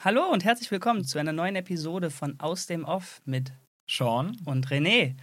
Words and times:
Hallo 0.00 0.30
und 0.30 0.44
herzlich 0.44 0.70
willkommen 0.70 1.02
zu 1.02 1.18
einer 1.18 1.32
neuen 1.32 1.56
Episode 1.56 2.10
von 2.10 2.38
Aus 2.38 2.68
dem 2.68 2.84
Off 2.84 3.20
mit 3.24 3.52
Sean 3.90 4.36
und 4.44 4.68
René. 4.68 5.16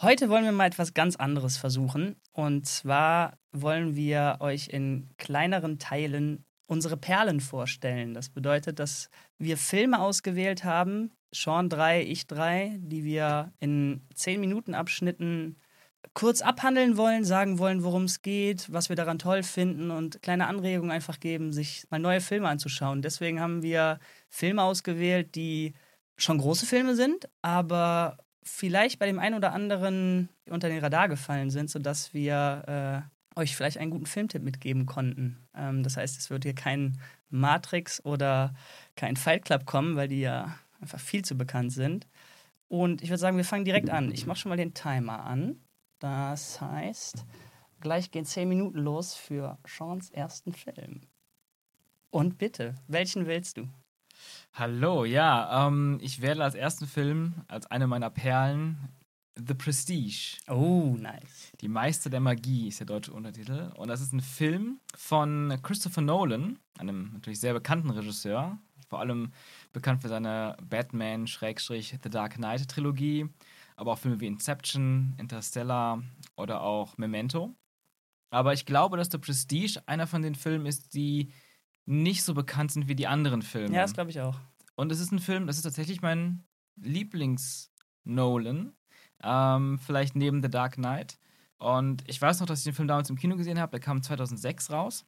Heute 0.00 0.28
wollen 0.28 0.44
wir 0.44 0.52
mal 0.52 0.68
etwas 0.68 0.94
ganz 0.94 1.16
anderes 1.16 1.56
versuchen. 1.56 2.14
Und 2.30 2.64
zwar 2.64 3.36
wollen 3.50 3.96
wir 3.96 4.36
euch 4.38 4.68
in 4.68 5.10
kleineren 5.18 5.80
Teilen 5.80 6.44
unsere 6.68 6.96
Perlen 6.96 7.40
vorstellen. 7.40 8.14
Das 8.14 8.28
bedeutet, 8.28 8.78
dass 8.78 9.10
wir 9.38 9.56
Filme 9.56 10.00
ausgewählt 10.00 10.62
haben, 10.62 11.10
Sean 11.34 11.68
3, 11.68 12.04
ich 12.04 12.28
3, 12.28 12.76
die 12.78 13.02
wir 13.02 13.52
in 13.58 14.06
10 14.14 14.40
Minuten 14.40 14.74
Abschnitten 14.74 15.56
kurz 16.14 16.42
abhandeln 16.42 16.96
wollen, 16.96 17.24
sagen 17.24 17.58
wollen, 17.58 17.82
worum 17.82 18.04
es 18.04 18.22
geht, 18.22 18.70
was 18.72 18.88
wir 18.88 18.96
daran 18.96 19.18
toll 19.18 19.42
finden 19.42 19.90
und 19.90 20.22
kleine 20.22 20.46
Anregungen 20.46 20.90
einfach 20.90 21.20
geben, 21.20 21.52
sich 21.52 21.86
mal 21.90 21.98
neue 21.98 22.20
Filme 22.20 22.48
anzuschauen. 22.48 23.02
Deswegen 23.02 23.40
haben 23.40 23.62
wir 23.62 23.98
Filme 24.28 24.62
ausgewählt, 24.62 25.34
die 25.34 25.74
schon 26.16 26.38
große 26.38 26.66
Filme 26.66 26.94
sind, 26.94 27.28
aber 27.40 28.18
vielleicht 28.42 28.98
bei 28.98 29.06
dem 29.06 29.18
einen 29.18 29.36
oder 29.36 29.52
anderen 29.52 30.28
unter 30.50 30.68
den 30.68 30.80
Radar 30.80 31.08
gefallen 31.08 31.50
sind, 31.50 31.70
sodass 31.70 32.12
wir 32.12 33.08
äh, 33.36 33.40
euch 33.40 33.56
vielleicht 33.56 33.78
einen 33.78 33.90
guten 33.90 34.06
Filmtipp 34.06 34.42
mitgeben 34.42 34.86
konnten. 34.86 35.38
Ähm, 35.56 35.82
das 35.82 35.96
heißt, 35.96 36.18
es 36.18 36.30
wird 36.30 36.44
hier 36.44 36.54
kein 36.54 36.98
Matrix 37.30 38.04
oder 38.04 38.54
kein 38.96 39.16
Fight 39.16 39.44
Club 39.44 39.64
kommen, 39.64 39.96
weil 39.96 40.08
die 40.08 40.20
ja 40.20 40.54
einfach 40.80 41.00
viel 41.00 41.24
zu 41.24 41.36
bekannt 41.36 41.72
sind. 41.72 42.06
Und 42.68 43.02
ich 43.02 43.08
würde 43.08 43.18
sagen, 43.18 43.36
wir 43.36 43.44
fangen 43.44 43.64
direkt 43.64 43.90
an. 43.90 44.12
Ich 44.12 44.26
mache 44.26 44.38
schon 44.38 44.50
mal 44.50 44.56
den 44.56 44.74
Timer 44.74 45.24
an. 45.24 45.56
Das 46.02 46.60
heißt, 46.60 47.24
gleich 47.78 48.10
gehen 48.10 48.24
zehn 48.24 48.48
Minuten 48.48 48.78
los 48.78 49.14
für 49.14 49.56
Seans 49.64 50.10
ersten 50.10 50.52
Film. 50.52 51.02
Und 52.10 52.38
bitte, 52.38 52.74
welchen 52.88 53.26
willst 53.26 53.56
du? 53.56 53.68
Hallo, 54.52 55.04
ja, 55.04 55.68
ähm, 55.68 56.00
ich 56.02 56.20
werde 56.20 56.42
als 56.42 56.56
ersten 56.56 56.88
Film, 56.88 57.44
als 57.46 57.66
eine 57.66 57.86
meiner 57.86 58.10
Perlen, 58.10 58.88
The 59.36 59.54
Prestige. 59.54 60.38
Oh, 60.48 60.96
nice. 60.98 61.52
Die 61.60 61.68
Meister 61.68 62.10
der 62.10 62.18
Magie 62.18 62.66
ist 62.66 62.80
der 62.80 62.88
deutsche 62.88 63.12
Untertitel. 63.12 63.70
Und 63.76 63.86
das 63.86 64.00
ist 64.00 64.12
ein 64.12 64.20
Film 64.20 64.80
von 64.96 65.56
Christopher 65.62 66.00
Nolan, 66.00 66.58
einem 66.78 67.12
natürlich 67.12 67.38
sehr 67.38 67.54
bekannten 67.54 67.90
Regisseur. 67.90 68.58
Vor 68.88 68.98
allem 68.98 69.32
bekannt 69.72 70.02
für 70.02 70.08
seine 70.08 70.56
Batman-The 70.68 72.10
Dark 72.10 72.34
Knight-Trilogie 72.34 73.28
aber 73.76 73.92
auch 73.92 73.98
Filme 73.98 74.20
wie 74.20 74.26
Inception, 74.26 75.14
Interstellar 75.18 76.02
oder 76.36 76.62
auch 76.62 76.98
Memento. 76.98 77.54
Aber 78.30 78.52
ich 78.54 78.64
glaube, 78.64 78.96
dass 78.96 79.10
The 79.10 79.18
Prestige 79.18 79.82
einer 79.86 80.06
von 80.06 80.22
den 80.22 80.34
Filmen 80.34 80.66
ist, 80.66 80.94
die 80.94 81.32
nicht 81.84 82.22
so 82.24 82.34
bekannt 82.34 82.72
sind 82.72 82.88
wie 82.88 82.94
die 82.94 83.06
anderen 83.06 83.42
Filme. 83.42 83.74
Ja, 83.74 83.82
das 83.82 83.92
glaube 83.92 84.10
ich 84.10 84.20
auch. 84.20 84.38
Und 84.74 84.90
es 84.90 85.00
ist 85.00 85.12
ein 85.12 85.18
Film, 85.18 85.46
das 85.46 85.56
ist 85.56 85.64
tatsächlich 85.64 86.00
mein 86.00 86.44
Lieblings-Nolan. 86.80 88.72
Ähm, 89.22 89.78
vielleicht 89.78 90.16
neben 90.16 90.42
The 90.42 90.48
Dark 90.48 90.74
Knight. 90.74 91.18
Und 91.58 92.08
ich 92.08 92.20
weiß 92.20 92.40
noch, 92.40 92.46
dass 92.46 92.60
ich 92.60 92.64
den 92.64 92.74
Film 92.74 92.88
damals 92.88 93.10
im 93.10 93.16
Kino 93.16 93.36
gesehen 93.36 93.60
habe. 93.60 93.70
Der 93.72 93.80
kam 93.80 94.02
2006 94.02 94.70
raus. 94.70 95.04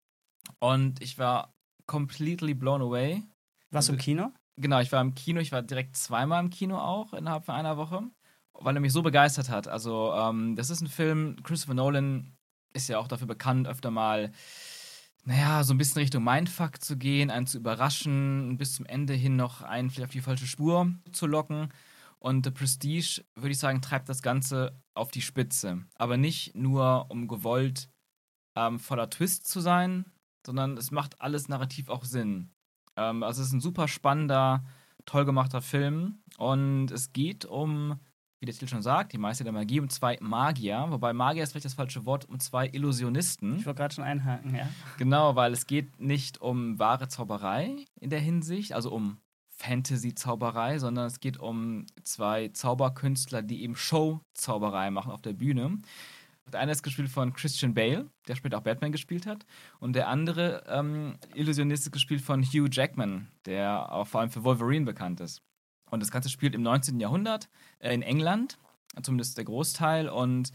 Und 0.58 1.02
ich 1.02 1.18
war 1.18 1.54
completely 1.86 2.54
blown 2.54 2.82
away. 2.82 3.22
Warst 3.70 3.88
du 3.88 3.92
im 3.94 3.98
Kino? 3.98 4.32
Genau, 4.56 4.80
ich 4.80 4.92
war 4.92 5.00
im 5.00 5.14
Kino. 5.14 5.40
Ich 5.40 5.50
war 5.50 5.62
direkt 5.62 5.96
zweimal 5.96 6.42
im 6.44 6.50
Kino 6.50 6.78
auch 6.78 7.12
innerhalb 7.12 7.44
von 7.44 7.54
einer 7.54 7.76
Woche 7.76 8.04
weil 8.54 8.76
er 8.76 8.80
mich 8.80 8.92
so 8.92 9.02
begeistert 9.02 9.48
hat. 9.48 9.68
Also, 9.68 10.12
ähm, 10.14 10.56
das 10.56 10.70
ist 10.70 10.80
ein 10.80 10.88
Film, 10.88 11.36
Christopher 11.42 11.74
Nolan 11.74 12.36
ist 12.72 12.88
ja 12.88 12.98
auch 12.98 13.08
dafür 13.08 13.26
bekannt, 13.26 13.68
öfter 13.68 13.90
mal, 13.90 14.32
naja, 15.24 15.64
so 15.64 15.72
ein 15.72 15.78
bisschen 15.78 16.02
Richtung 16.02 16.24
Mindfuck 16.24 16.82
zu 16.82 16.96
gehen, 16.96 17.30
einen 17.30 17.46
zu 17.46 17.58
überraschen, 17.58 18.58
bis 18.58 18.74
zum 18.74 18.86
Ende 18.86 19.14
hin 19.14 19.36
noch 19.36 19.62
einen 19.62 19.90
vielleicht 19.90 20.08
auf 20.08 20.12
die 20.12 20.20
falsche 20.20 20.46
Spur 20.46 20.92
zu 21.12 21.26
locken. 21.26 21.72
Und 22.18 22.44
The 22.44 22.50
Prestige, 22.50 23.24
würde 23.34 23.50
ich 23.50 23.58
sagen, 23.58 23.82
treibt 23.82 24.08
das 24.08 24.22
Ganze 24.22 24.80
auf 24.94 25.10
die 25.10 25.22
Spitze. 25.22 25.84
Aber 25.96 26.16
nicht 26.16 26.54
nur, 26.54 27.06
um 27.10 27.28
gewollt 27.28 27.90
ähm, 28.56 28.78
voller 28.78 29.10
Twist 29.10 29.46
zu 29.46 29.60
sein, 29.60 30.06
sondern 30.46 30.76
es 30.76 30.90
macht 30.90 31.20
alles 31.20 31.48
narrativ 31.48 31.88
auch 31.88 32.04
Sinn. 32.04 32.50
Ähm, 32.96 33.22
also 33.22 33.42
es 33.42 33.48
ist 33.48 33.54
ein 33.54 33.60
super 33.60 33.88
spannender, 33.88 34.64
toll 35.04 35.24
gemachter 35.24 35.60
Film. 35.60 36.22
Und 36.38 36.90
es 36.90 37.12
geht 37.12 37.44
um 37.44 38.00
wie 38.44 38.46
der 38.46 38.54
Titel 38.54 38.68
schon 38.68 38.82
sagt, 38.82 39.14
die 39.14 39.18
Meister 39.18 39.42
der 39.42 39.54
Magie 39.54 39.80
um 39.80 39.88
zwei 39.88 40.18
Magier, 40.20 40.84
wobei 40.90 41.14
Magier 41.14 41.42
ist 41.42 41.52
vielleicht 41.52 41.64
das 41.64 41.72
falsche 41.72 42.04
Wort, 42.04 42.28
um 42.28 42.38
zwei 42.40 42.68
Illusionisten. 42.68 43.56
Ich 43.56 43.64
wollte 43.64 43.78
gerade 43.78 43.94
schon 43.94 44.04
einhaken, 44.04 44.54
ja. 44.54 44.68
Genau, 44.98 45.34
weil 45.34 45.54
es 45.54 45.66
geht 45.66 45.98
nicht 45.98 46.42
um 46.42 46.78
wahre 46.78 47.08
Zauberei 47.08 47.74
in 47.98 48.10
der 48.10 48.20
Hinsicht, 48.20 48.74
also 48.74 48.92
um 48.92 49.16
Fantasy-Zauberei, 49.48 50.78
sondern 50.78 51.06
es 51.06 51.20
geht 51.20 51.38
um 51.38 51.86
zwei 52.02 52.48
Zauberkünstler, 52.48 53.40
die 53.40 53.62
eben 53.62 53.76
Show-Zauberei 53.76 54.90
machen 54.90 55.10
auf 55.10 55.22
der 55.22 55.32
Bühne. 55.32 55.78
Der 56.52 56.60
eine 56.60 56.72
ist 56.72 56.82
gespielt 56.82 57.08
von 57.08 57.32
Christian 57.32 57.72
Bale, 57.72 58.10
der 58.28 58.34
später 58.34 58.58
auch 58.58 58.62
Batman 58.62 58.92
gespielt 58.92 59.26
hat. 59.26 59.46
Und 59.78 59.96
der 59.96 60.08
andere 60.08 60.64
ähm, 60.68 61.16
Illusionist 61.34 61.86
ist 61.86 61.92
gespielt 61.92 62.20
von 62.20 62.42
Hugh 62.42 62.68
Jackman, 62.70 63.28
der 63.46 63.90
auch 63.90 64.06
vor 64.06 64.20
allem 64.20 64.28
für 64.28 64.44
Wolverine 64.44 64.84
bekannt 64.84 65.20
ist. 65.20 65.40
Und 65.90 66.00
das 66.00 66.10
Ganze 66.10 66.28
spielt 66.28 66.54
im 66.54 66.62
19. 66.62 67.00
Jahrhundert 67.00 67.48
äh, 67.78 67.94
in 67.94 68.02
England, 68.02 68.58
zumindest 69.02 69.38
der 69.38 69.44
Großteil. 69.44 70.08
Und 70.08 70.52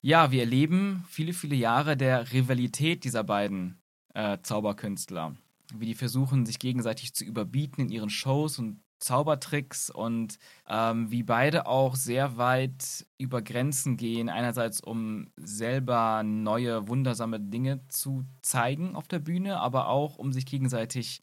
ja, 0.00 0.30
wir 0.30 0.40
erleben 0.40 1.04
viele, 1.08 1.32
viele 1.32 1.56
Jahre 1.56 1.96
der 1.96 2.32
Rivalität 2.32 3.04
dieser 3.04 3.24
beiden 3.24 3.78
äh, 4.14 4.38
Zauberkünstler. 4.42 5.36
Wie 5.74 5.86
die 5.86 5.94
versuchen, 5.94 6.46
sich 6.46 6.58
gegenseitig 6.58 7.14
zu 7.14 7.24
überbieten 7.24 7.82
in 7.82 7.88
ihren 7.90 8.10
Shows 8.10 8.58
und 8.58 8.80
Zaubertricks 9.00 9.90
und 9.90 10.38
ähm, 10.68 11.10
wie 11.10 11.22
beide 11.22 11.66
auch 11.66 11.96
sehr 11.96 12.36
weit 12.36 13.06
über 13.18 13.42
Grenzen 13.42 13.96
gehen. 13.96 14.28
Einerseits, 14.28 14.80
um 14.80 15.30
selber 15.36 16.22
neue, 16.22 16.86
wundersame 16.86 17.40
Dinge 17.40 17.80
zu 17.88 18.24
zeigen 18.42 18.94
auf 18.94 19.08
der 19.08 19.18
Bühne, 19.18 19.58
aber 19.58 19.88
auch, 19.88 20.18
um 20.18 20.32
sich 20.32 20.44
gegenseitig 20.44 21.22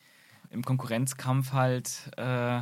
im 0.49 0.63
Konkurrenzkampf 0.63 1.53
halt 1.53 2.11
äh, 2.17 2.61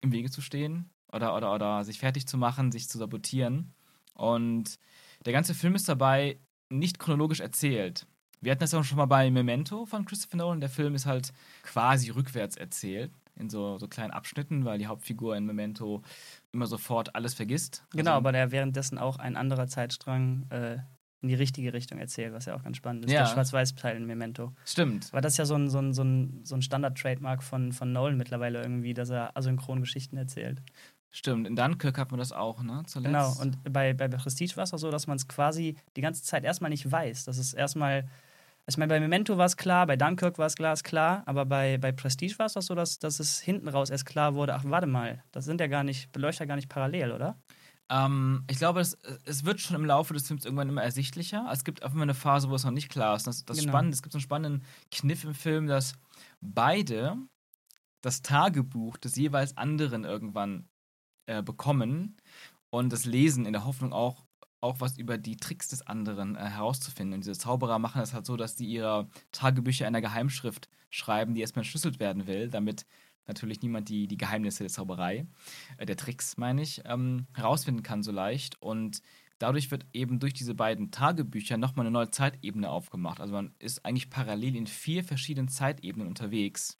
im 0.00 0.12
Wege 0.12 0.30
zu 0.30 0.40
stehen 0.40 0.90
oder, 1.12 1.34
oder, 1.36 1.54
oder 1.54 1.84
sich 1.84 1.98
fertig 1.98 2.26
zu 2.26 2.38
machen, 2.38 2.72
sich 2.72 2.88
zu 2.88 2.98
sabotieren. 2.98 3.74
Und 4.14 4.78
der 5.24 5.32
ganze 5.32 5.54
Film 5.54 5.74
ist 5.74 5.88
dabei 5.88 6.38
nicht 6.68 6.98
chronologisch 6.98 7.40
erzählt. 7.40 8.06
Wir 8.40 8.52
hatten 8.52 8.60
das 8.60 8.72
ja 8.72 8.84
schon 8.84 8.98
mal 8.98 9.06
bei 9.06 9.30
Memento 9.30 9.86
von 9.86 10.04
Christopher 10.04 10.36
Nolan. 10.36 10.60
Der 10.60 10.68
Film 10.68 10.94
ist 10.94 11.06
halt 11.06 11.32
quasi 11.62 12.10
rückwärts 12.10 12.56
erzählt, 12.56 13.12
in 13.34 13.48
so, 13.50 13.78
so 13.78 13.88
kleinen 13.88 14.10
Abschnitten, 14.10 14.64
weil 14.64 14.78
die 14.78 14.86
Hauptfigur 14.86 15.36
in 15.36 15.46
Memento 15.46 16.02
immer 16.52 16.66
sofort 16.66 17.14
alles 17.14 17.34
vergisst. 17.34 17.84
Genau, 17.90 18.12
also, 18.12 18.18
aber 18.18 18.32
der 18.32 18.52
währenddessen 18.52 18.98
auch 18.98 19.18
ein 19.18 19.36
anderer 19.36 19.66
Zeitstrang 19.68 20.46
äh, 20.50 20.78
in 21.26 21.28
die 21.28 21.34
richtige 21.34 21.72
Richtung 21.72 21.98
erzählt, 21.98 22.32
was 22.32 22.46
ja 22.46 22.54
auch 22.54 22.62
ganz 22.62 22.76
spannend 22.76 23.04
ist. 23.04 23.12
Ja. 23.12 23.20
Der 23.20 23.26
Schwarz-Weiß-Teil 23.26 23.96
in 23.96 24.06
Memento. 24.06 24.52
Stimmt. 24.64 25.12
Weil 25.12 25.20
das 25.20 25.34
ist 25.34 25.38
ja 25.38 25.44
so 25.44 25.56
ein, 25.56 25.68
so 25.68 25.78
ein, 25.78 25.92
so 25.92 26.02
ein, 26.02 26.40
so 26.44 26.54
ein 26.54 26.62
Standard-Trademark 26.62 27.42
von, 27.42 27.72
von 27.72 27.92
Nolan 27.92 28.16
mittlerweile 28.16 28.62
irgendwie, 28.62 28.94
dass 28.94 29.10
er 29.10 29.36
asynchron 29.36 29.80
Geschichten 29.80 30.16
erzählt. 30.16 30.62
Stimmt, 31.10 31.46
in 31.46 31.56
Dunkirk 31.56 31.98
hat 31.98 32.10
man 32.10 32.18
das 32.18 32.32
auch, 32.32 32.62
ne? 32.62 32.82
Zuletzt. 32.86 33.06
Genau, 33.06 33.32
und 33.40 33.56
bei, 33.72 33.94
bei 33.94 34.06
Prestige 34.08 34.56
war 34.56 34.64
es 34.64 34.74
auch 34.74 34.78
so, 34.78 34.90
dass 34.90 35.06
man 35.06 35.16
es 35.16 35.26
quasi 35.26 35.76
die 35.96 36.02
ganze 36.02 36.22
Zeit 36.22 36.44
erstmal 36.44 36.70
nicht 36.70 36.90
weiß. 36.90 37.24
Das 37.24 37.38
ist 37.38 37.54
erstmal, 37.54 38.02
also 38.66 38.74
ich 38.74 38.76
meine, 38.76 38.90
bei 38.90 39.00
Memento 39.00 39.38
war 39.38 39.46
es 39.46 39.56
klar, 39.56 39.86
bei 39.86 39.96
Dunkirk 39.96 40.38
war 40.38 40.46
es 40.46 40.82
klar, 40.82 41.22
aber 41.24 41.46
bei, 41.46 41.78
bei 41.78 41.92
Prestige 41.92 42.38
war 42.38 42.46
es 42.46 42.56
auch 42.56 42.62
so, 42.62 42.74
dass, 42.74 42.98
dass 42.98 43.18
es 43.18 43.40
hinten 43.40 43.68
raus 43.68 43.88
erst 43.88 44.04
klar 44.04 44.34
wurde, 44.34 44.54
ach, 44.54 44.64
warte 44.66 44.86
mal, 44.86 45.22
das 45.32 45.46
sind 45.46 45.60
ja 45.60 45.68
gar 45.68 45.84
nicht, 45.84 46.12
beleuchtet 46.12 46.40
ja 46.40 46.46
gar 46.46 46.56
nicht 46.56 46.68
parallel, 46.68 47.12
oder? 47.12 47.38
Ähm, 47.88 48.44
ich 48.50 48.58
glaube, 48.58 48.80
es, 48.80 48.94
es, 49.24 49.44
wird 49.44 49.60
schon 49.60 49.76
im 49.76 49.84
Laufe 49.84 50.12
des 50.12 50.26
Films 50.26 50.44
irgendwann 50.44 50.68
immer 50.68 50.82
ersichtlicher. 50.82 51.48
Es 51.52 51.64
gibt 51.64 51.84
auch 51.84 51.92
immer 51.92 52.02
eine 52.02 52.14
Phase, 52.14 52.50
wo 52.50 52.54
es 52.54 52.64
noch 52.64 52.72
nicht 52.72 52.88
klar 52.88 53.14
ist. 53.14 53.26
Das, 53.26 53.44
das 53.44 53.58
genau. 53.58 53.70
spannend. 53.70 53.94
Es 53.94 54.02
gibt 54.02 54.12
so 54.12 54.18
einen 54.18 54.22
spannenden 54.22 54.64
Kniff 54.90 55.24
im 55.24 55.34
Film, 55.34 55.66
dass 55.66 55.94
beide 56.40 57.16
das 58.00 58.22
Tagebuch 58.22 58.96
des 58.96 59.16
jeweils 59.16 59.56
anderen 59.56 60.04
irgendwann 60.04 60.68
äh, 61.26 61.42
bekommen 61.42 62.16
und 62.70 62.92
das 62.92 63.04
lesen 63.04 63.46
in 63.46 63.52
der 63.52 63.64
Hoffnung 63.64 63.92
auch, 63.92 64.24
auch 64.60 64.80
was 64.80 64.98
über 64.98 65.18
die 65.18 65.36
Tricks 65.36 65.68
des 65.68 65.86
anderen 65.86 66.36
äh, 66.36 66.40
herauszufinden. 66.40 67.14
Und 67.14 67.20
diese 67.20 67.38
Zauberer 67.38 67.78
machen 67.78 68.00
das 68.00 68.14
halt 68.14 68.26
so, 68.26 68.36
dass 68.36 68.56
die 68.56 68.66
ihre 68.66 69.08
Tagebücher 69.32 69.86
in 69.86 69.94
einer 69.94 70.00
Geheimschrift 70.00 70.68
schreiben, 70.90 71.34
die 71.34 71.40
erstmal 71.40 71.62
entschlüsselt 71.62 72.00
werden 72.00 72.26
will, 72.26 72.48
damit 72.48 72.86
natürlich 73.26 73.62
niemand 73.62 73.88
die, 73.88 74.06
die 74.06 74.16
Geheimnisse 74.16 74.64
der 74.64 74.70
Zauberei, 74.70 75.26
äh, 75.76 75.86
der 75.86 75.96
Tricks 75.96 76.36
meine 76.36 76.62
ich, 76.62 76.82
ähm, 76.84 77.26
herausfinden 77.34 77.82
kann 77.82 78.02
so 78.02 78.12
leicht. 78.12 78.60
Und 78.60 79.02
dadurch 79.38 79.70
wird 79.70 79.86
eben 79.92 80.18
durch 80.18 80.34
diese 80.34 80.54
beiden 80.54 80.90
Tagebücher 80.90 81.56
nochmal 81.56 81.86
eine 81.86 81.92
neue 81.92 82.10
Zeitebene 82.10 82.70
aufgemacht. 82.70 83.20
Also 83.20 83.32
man 83.34 83.54
ist 83.58 83.84
eigentlich 83.84 84.10
parallel 84.10 84.56
in 84.56 84.66
vier 84.66 85.04
verschiedenen 85.04 85.48
Zeitebenen 85.48 86.08
unterwegs. 86.08 86.78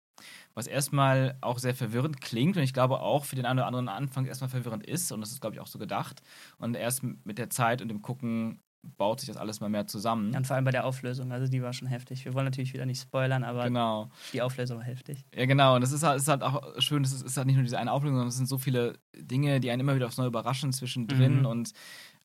Was 0.54 0.66
erstmal 0.66 1.36
auch 1.42 1.58
sehr 1.58 1.74
verwirrend 1.74 2.22
klingt 2.22 2.56
und 2.56 2.62
ich 2.62 2.72
glaube 2.72 3.00
auch 3.00 3.26
für 3.26 3.36
den 3.36 3.44
einen 3.44 3.58
oder 3.58 3.66
anderen 3.66 3.88
Anfang 3.88 4.24
erstmal 4.24 4.48
verwirrend 4.48 4.86
ist 4.86 5.12
und 5.12 5.20
das 5.20 5.30
ist, 5.30 5.42
glaube 5.42 5.56
ich, 5.56 5.60
auch 5.60 5.66
so 5.66 5.78
gedacht. 5.78 6.22
Und 6.56 6.74
erst 6.74 7.02
mit 7.02 7.36
der 7.36 7.50
Zeit 7.50 7.82
und 7.82 7.88
dem 7.88 8.00
Gucken 8.00 8.62
baut 8.96 9.20
sich 9.20 9.28
das 9.28 9.36
alles 9.36 9.60
mal 9.60 9.68
mehr 9.68 9.86
zusammen. 9.86 10.34
Und 10.34 10.46
vor 10.46 10.56
allem 10.56 10.64
bei 10.64 10.70
der 10.70 10.84
Auflösung, 10.84 11.32
also 11.32 11.46
die 11.50 11.62
war 11.62 11.72
schon 11.72 11.88
heftig. 11.88 12.24
Wir 12.24 12.34
wollen 12.34 12.44
natürlich 12.44 12.72
wieder 12.72 12.86
nicht 12.86 13.00
spoilern, 13.00 13.44
aber 13.44 13.64
Genau. 13.64 14.10
die 14.32 14.42
Auflösung 14.42 14.78
war 14.78 14.84
heftig. 14.84 15.24
Ja, 15.34 15.46
genau. 15.46 15.74
Und 15.74 15.80
das 15.80 15.92
ist 15.92 16.02
halt, 16.02 16.18
ist 16.20 16.28
halt 16.28 16.42
auch 16.42 16.80
schön, 16.80 17.02
es 17.04 17.12
ist, 17.12 17.22
ist 17.22 17.36
halt 17.36 17.46
nicht 17.46 17.56
nur 17.56 17.64
diese 17.64 17.78
eine 17.78 17.92
Auflösung, 17.92 18.16
sondern 18.16 18.28
es 18.28 18.36
sind 18.36 18.46
so 18.48 18.58
viele 18.58 18.98
Dinge, 19.16 19.60
die 19.60 19.70
einen 19.70 19.80
immer 19.80 19.94
wieder 19.94 20.06
aufs 20.06 20.16
Neue 20.18 20.28
überraschen 20.28 20.72
zwischendrin. 20.72 21.40
Mhm. 21.40 21.46
Und 21.46 21.72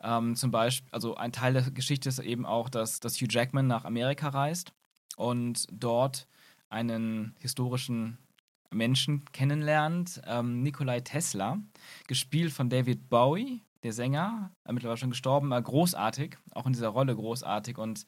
ähm, 0.02 0.36
zum 0.36 0.52
Beispiel, 0.52 0.90
also 0.92 1.16
ein 1.16 1.32
Teil 1.32 1.54
der 1.54 1.70
Geschichte 1.72 2.10
ist 2.10 2.20
eben 2.20 2.46
auch, 2.46 2.70
dass, 2.70 3.00
dass 3.00 3.16
Hugh 3.22 3.28
Jackman 3.30 3.68
nach 3.68 3.86
Amerika 3.86 4.30
reist 4.30 4.74
und 5.18 5.66
dort 5.72 6.28
einen 6.70 7.36
historischen 7.40 8.18
Menschen 8.74 9.26
kennenlernt, 9.34 10.22
ähm, 10.26 10.64
Nikolai 10.64 11.02
Tesla, 11.02 11.60
gespielt 12.08 12.54
von 12.54 12.70
David 12.70 13.10
Bowie, 13.10 13.62
der 13.84 13.94
Sänger, 13.94 14.52
äh, 14.66 14.74
mittlerweile 14.74 14.98
schon 14.98 15.10
gestorben, 15.10 15.52
äh, 15.52 15.62
großartig, 15.62 16.38
auch 16.52 16.66
in 16.66 16.74
dieser 16.74 16.90
Rolle 16.90 17.16
großartig. 17.16 17.78
Und 17.78 18.06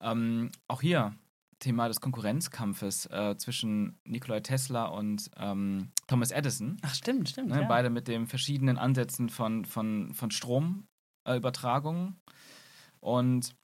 ähm, 0.00 0.50
auch 0.68 0.80
hier 0.80 1.14
Thema 1.58 1.86
des 1.88 2.00
Konkurrenzkampfes 2.00 3.06
äh, 3.06 3.36
zwischen 3.36 3.98
Nikolai 4.04 4.40
Tesla 4.40 4.86
und 4.86 5.30
ähm, 5.36 5.90
Thomas 6.08 6.32
Edison. 6.32 6.76
Ach, 6.82 6.94
stimmt, 6.94 7.28
stimmt. 7.28 7.50
Ne, 7.50 7.62
ja. 7.62 7.68
Beide 7.68 7.88
mit 7.88 8.08
den 8.08 8.26
verschiedenen 8.26 8.78
Ansätzen 8.78 9.28
von, 9.28 9.64
von, 9.64 10.12
von 10.12 10.30
Stromübertragung. 10.30 12.16
und 13.00 13.54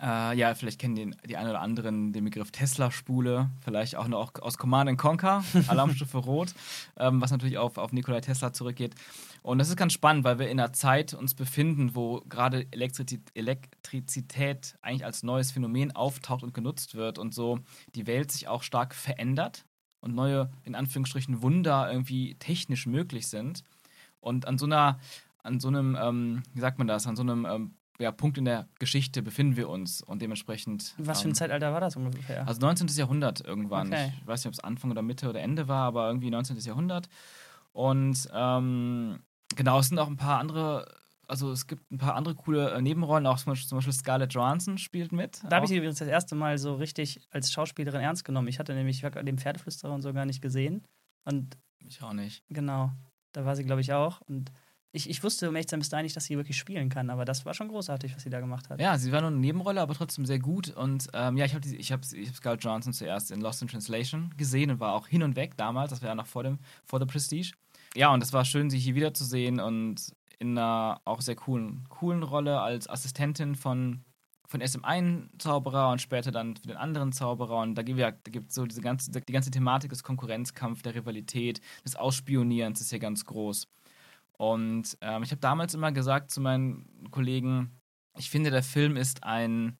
äh, 0.00 0.36
ja, 0.36 0.54
vielleicht 0.54 0.80
kennen 0.80 0.94
den, 0.94 1.16
die 1.26 1.36
einen 1.36 1.50
oder 1.50 1.60
anderen 1.60 2.12
den 2.12 2.24
Begriff 2.24 2.50
Tesla-Spule, 2.50 3.50
vielleicht 3.60 3.96
auch 3.96 4.08
noch 4.08 4.34
aus 4.40 4.58
Command 4.58 4.90
and 4.90 4.98
Conquer, 4.98 5.44
Alarmstufe 5.68 6.18
Rot, 6.18 6.54
ähm, 6.96 7.20
was 7.20 7.30
natürlich 7.30 7.58
auf, 7.58 7.78
auf 7.78 7.92
Nikolai 7.92 8.20
Tesla 8.20 8.52
zurückgeht. 8.52 8.94
Und 9.42 9.58
das 9.58 9.68
ist 9.68 9.76
ganz 9.76 9.92
spannend, 9.92 10.24
weil 10.24 10.38
wir 10.38 10.48
in 10.48 10.60
einer 10.60 10.72
Zeit 10.72 11.14
uns 11.14 11.34
befinden, 11.34 11.94
wo 11.94 12.20
gerade 12.28 12.66
Elektrizität, 12.70 13.30
Elektrizität 13.34 14.76
eigentlich 14.82 15.04
als 15.04 15.22
neues 15.22 15.52
Phänomen 15.52 15.92
auftaucht 15.92 16.42
und 16.42 16.54
genutzt 16.54 16.94
wird 16.94 17.18
und 17.18 17.34
so 17.34 17.58
die 17.94 18.06
Welt 18.06 18.30
sich 18.30 18.48
auch 18.48 18.62
stark 18.62 18.94
verändert 18.94 19.64
und 20.00 20.14
neue, 20.14 20.50
in 20.64 20.74
Anführungsstrichen, 20.74 21.42
Wunder 21.42 21.90
irgendwie 21.90 22.34
technisch 22.34 22.86
möglich 22.86 23.28
sind. 23.28 23.64
Und 24.20 24.46
an 24.46 24.58
so 24.58 24.66
einer, 24.66 24.98
an 25.42 25.60
so 25.60 25.68
einem, 25.68 25.96
ähm, 26.00 26.42
wie 26.54 26.60
sagt 26.60 26.78
man 26.78 26.86
das, 26.86 27.06
an 27.06 27.16
so 27.16 27.22
einem 27.22 27.44
ähm, 27.44 27.74
ja, 28.02 28.12
Punkt 28.12 28.38
in 28.38 28.44
der 28.44 28.68
Geschichte 28.78 29.22
befinden 29.22 29.56
wir 29.56 29.68
uns 29.68 30.02
und 30.02 30.20
dementsprechend. 30.20 30.94
Was 30.98 31.22
für 31.22 31.28
ein 31.28 31.30
ähm, 31.30 31.34
Zeitalter 31.34 31.72
war 31.72 31.80
das 31.80 31.96
ungefähr? 31.96 32.46
Also 32.46 32.60
19. 32.60 32.88
Jahrhundert 32.88 33.40
irgendwann. 33.40 33.88
Okay. 33.88 34.12
Ich 34.20 34.26
weiß 34.26 34.40
nicht, 34.40 34.48
ob 34.48 34.54
es 34.54 34.60
Anfang 34.60 34.90
oder 34.90 35.02
Mitte 35.02 35.28
oder 35.28 35.40
Ende 35.40 35.68
war, 35.68 35.86
aber 35.86 36.08
irgendwie 36.08 36.30
19. 36.30 36.58
Jahrhundert. 36.58 37.08
Und 37.72 38.28
ähm, 38.32 39.20
genau, 39.56 39.78
es 39.78 39.88
sind 39.88 39.98
auch 39.98 40.08
ein 40.08 40.16
paar 40.16 40.38
andere, 40.38 40.94
also 41.26 41.50
es 41.52 41.66
gibt 41.66 41.90
ein 41.90 41.98
paar 41.98 42.14
andere 42.14 42.34
coole 42.34 42.70
äh, 42.72 42.82
Nebenrollen, 42.82 43.26
auch 43.26 43.38
zum 43.38 43.52
Beispiel, 43.52 43.68
zum 43.68 43.78
Beispiel 43.78 43.94
Scarlett 43.94 44.34
Johansson 44.34 44.78
spielt 44.78 45.12
mit. 45.12 45.42
da 45.48 45.56
habe 45.56 45.64
ich 45.64 45.70
sie 45.70 45.76
übrigens 45.76 45.98
das 45.98 46.08
erste 46.08 46.34
Mal 46.34 46.58
so 46.58 46.74
richtig 46.74 47.20
als 47.30 47.52
Schauspielerin 47.52 48.00
ernst 48.00 48.24
genommen. 48.24 48.48
Ich 48.48 48.58
hatte 48.58 48.74
nämlich 48.74 49.00
den 49.00 49.38
Pferdeflüsterer 49.38 49.94
und 49.94 50.02
so 50.02 50.12
gar 50.12 50.26
nicht 50.26 50.42
gesehen. 50.42 50.84
Und 51.24 51.56
ich 51.78 52.02
auch 52.02 52.12
nicht. 52.12 52.42
genau, 52.48 52.90
da 53.32 53.44
war 53.44 53.56
sie, 53.56 53.64
glaube 53.64 53.80
ich, 53.80 53.92
auch. 53.92 54.20
Und 54.22 54.52
ich, 54.94 55.08
ich 55.08 55.24
wusste 55.24 55.48
um 55.48 55.54
bis 55.54 55.88
dahin 55.88 56.04
nicht, 56.04 56.14
dass 56.14 56.26
sie 56.26 56.36
wirklich 56.36 56.58
spielen 56.58 56.90
kann, 56.90 57.08
aber 57.08 57.24
das 57.24 57.46
war 57.46 57.54
schon 57.54 57.68
großartig, 57.68 58.14
was 58.14 58.22
sie 58.22 58.30
da 58.30 58.40
gemacht 58.40 58.68
hat. 58.68 58.78
Ja, 58.78 58.98
sie 58.98 59.10
war 59.10 59.22
nur 59.22 59.30
eine 59.30 59.38
Nebenrolle, 59.38 59.80
aber 59.80 59.94
trotzdem 59.94 60.26
sehr 60.26 60.38
gut. 60.38 60.68
Und 60.68 61.08
ähm, 61.14 61.38
ja, 61.38 61.46
ich 61.46 61.54
habe 61.54 61.66
ich 61.66 61.92
hab, 61.92 62.00
ich 62.12 62.28
hab 62.28 62.36
Scarlett 62.36 62.62
Johansson 62.62 62.92
zuerst 62.92 63.30
in 63.30 63.40
Lost 63.40 63.62
in 63.62 63.68
Translation 63.68 64.34
gesehen 64.36 64.70
und 64.70 64.80
war 64.80 64.92
auch 64.92 65.08
hin 65.08 65.22
und 65.22 65.34
weg 65.34 65.56
damals. 65.56 65.90
Das 65.90 66.02
war 66.02 66.10
ja 66.10 66.14
noch 66.14 66.26
vor 66.26 66.42
dem 66.42 66.58
vor 66.84 67.00
The 67.00 67.06
Prestige. 67.06 67.52
Ja, 67.94 68.12
und 68.12 68.22
es 68.22 68.34
war 68.34 68.44
schön, 68.44 68.68
sie 68.68 68.78
hier 68.78 68.94
wiederzusehen 68.94 69.60
und 69.60 70.12
in 70.38 70.58
einer 70.58 71.00
auch 71.04 71.22
sehr 71.22 71.36
coolen, 71.36 71.86
coolen 71.88 72.22
Rolle 72.22 72.60
als 72.60 72.88
Assistentin 72.88 73.54
von, 73.54 74.04
von 74.46 74.60
SM1-Zauberer 74.60 75.90
und 75.90 76.02
später 76.02 76.32
dann 76.32 76.56
für 76.56 76.68
den 76.68 76.76
anderen 76.76 77.12
Zauberer. 77.12 77.60
Und 77.60 77.76
da 77.76 77.82
gibt 77.82 78.50
es 78.50 78.54
so 78.54 78.66
diese 78.66 78.82
ganze, 78.82 79.10
die 79.10 79.32
ganze 79.32 79.50
Thematik 79.50 79.90
des 79.90 80.02
Konkurrenzkampfs, 80.02 80.82
der 80.82 80.94
Rivalität, 80.94 81.62
des 81.84 81.96
Ausspionierens 81.96 82.80
ist 82.80 82.90
hier 82.90 82.98
ganz 82.98 83.24
groß. 83.24 83.68
Und 84.42 84.98
ähm, 85.02 85.22
ich 85.22 85.30
habe 85.30 85.40
damals 85.40 85.72
immer 85.72 85.92
gesagt 85.92 86.32
zu 86.32 86.40
meinen 86.40 87.06
Kollegen, 87.12 87.78
ich 88.18 88.28
finde, 88.28 88.50
der 88.50 88.64
Film 88.64 88.96
ist 88.96 89.22
ein, 89.22 89.78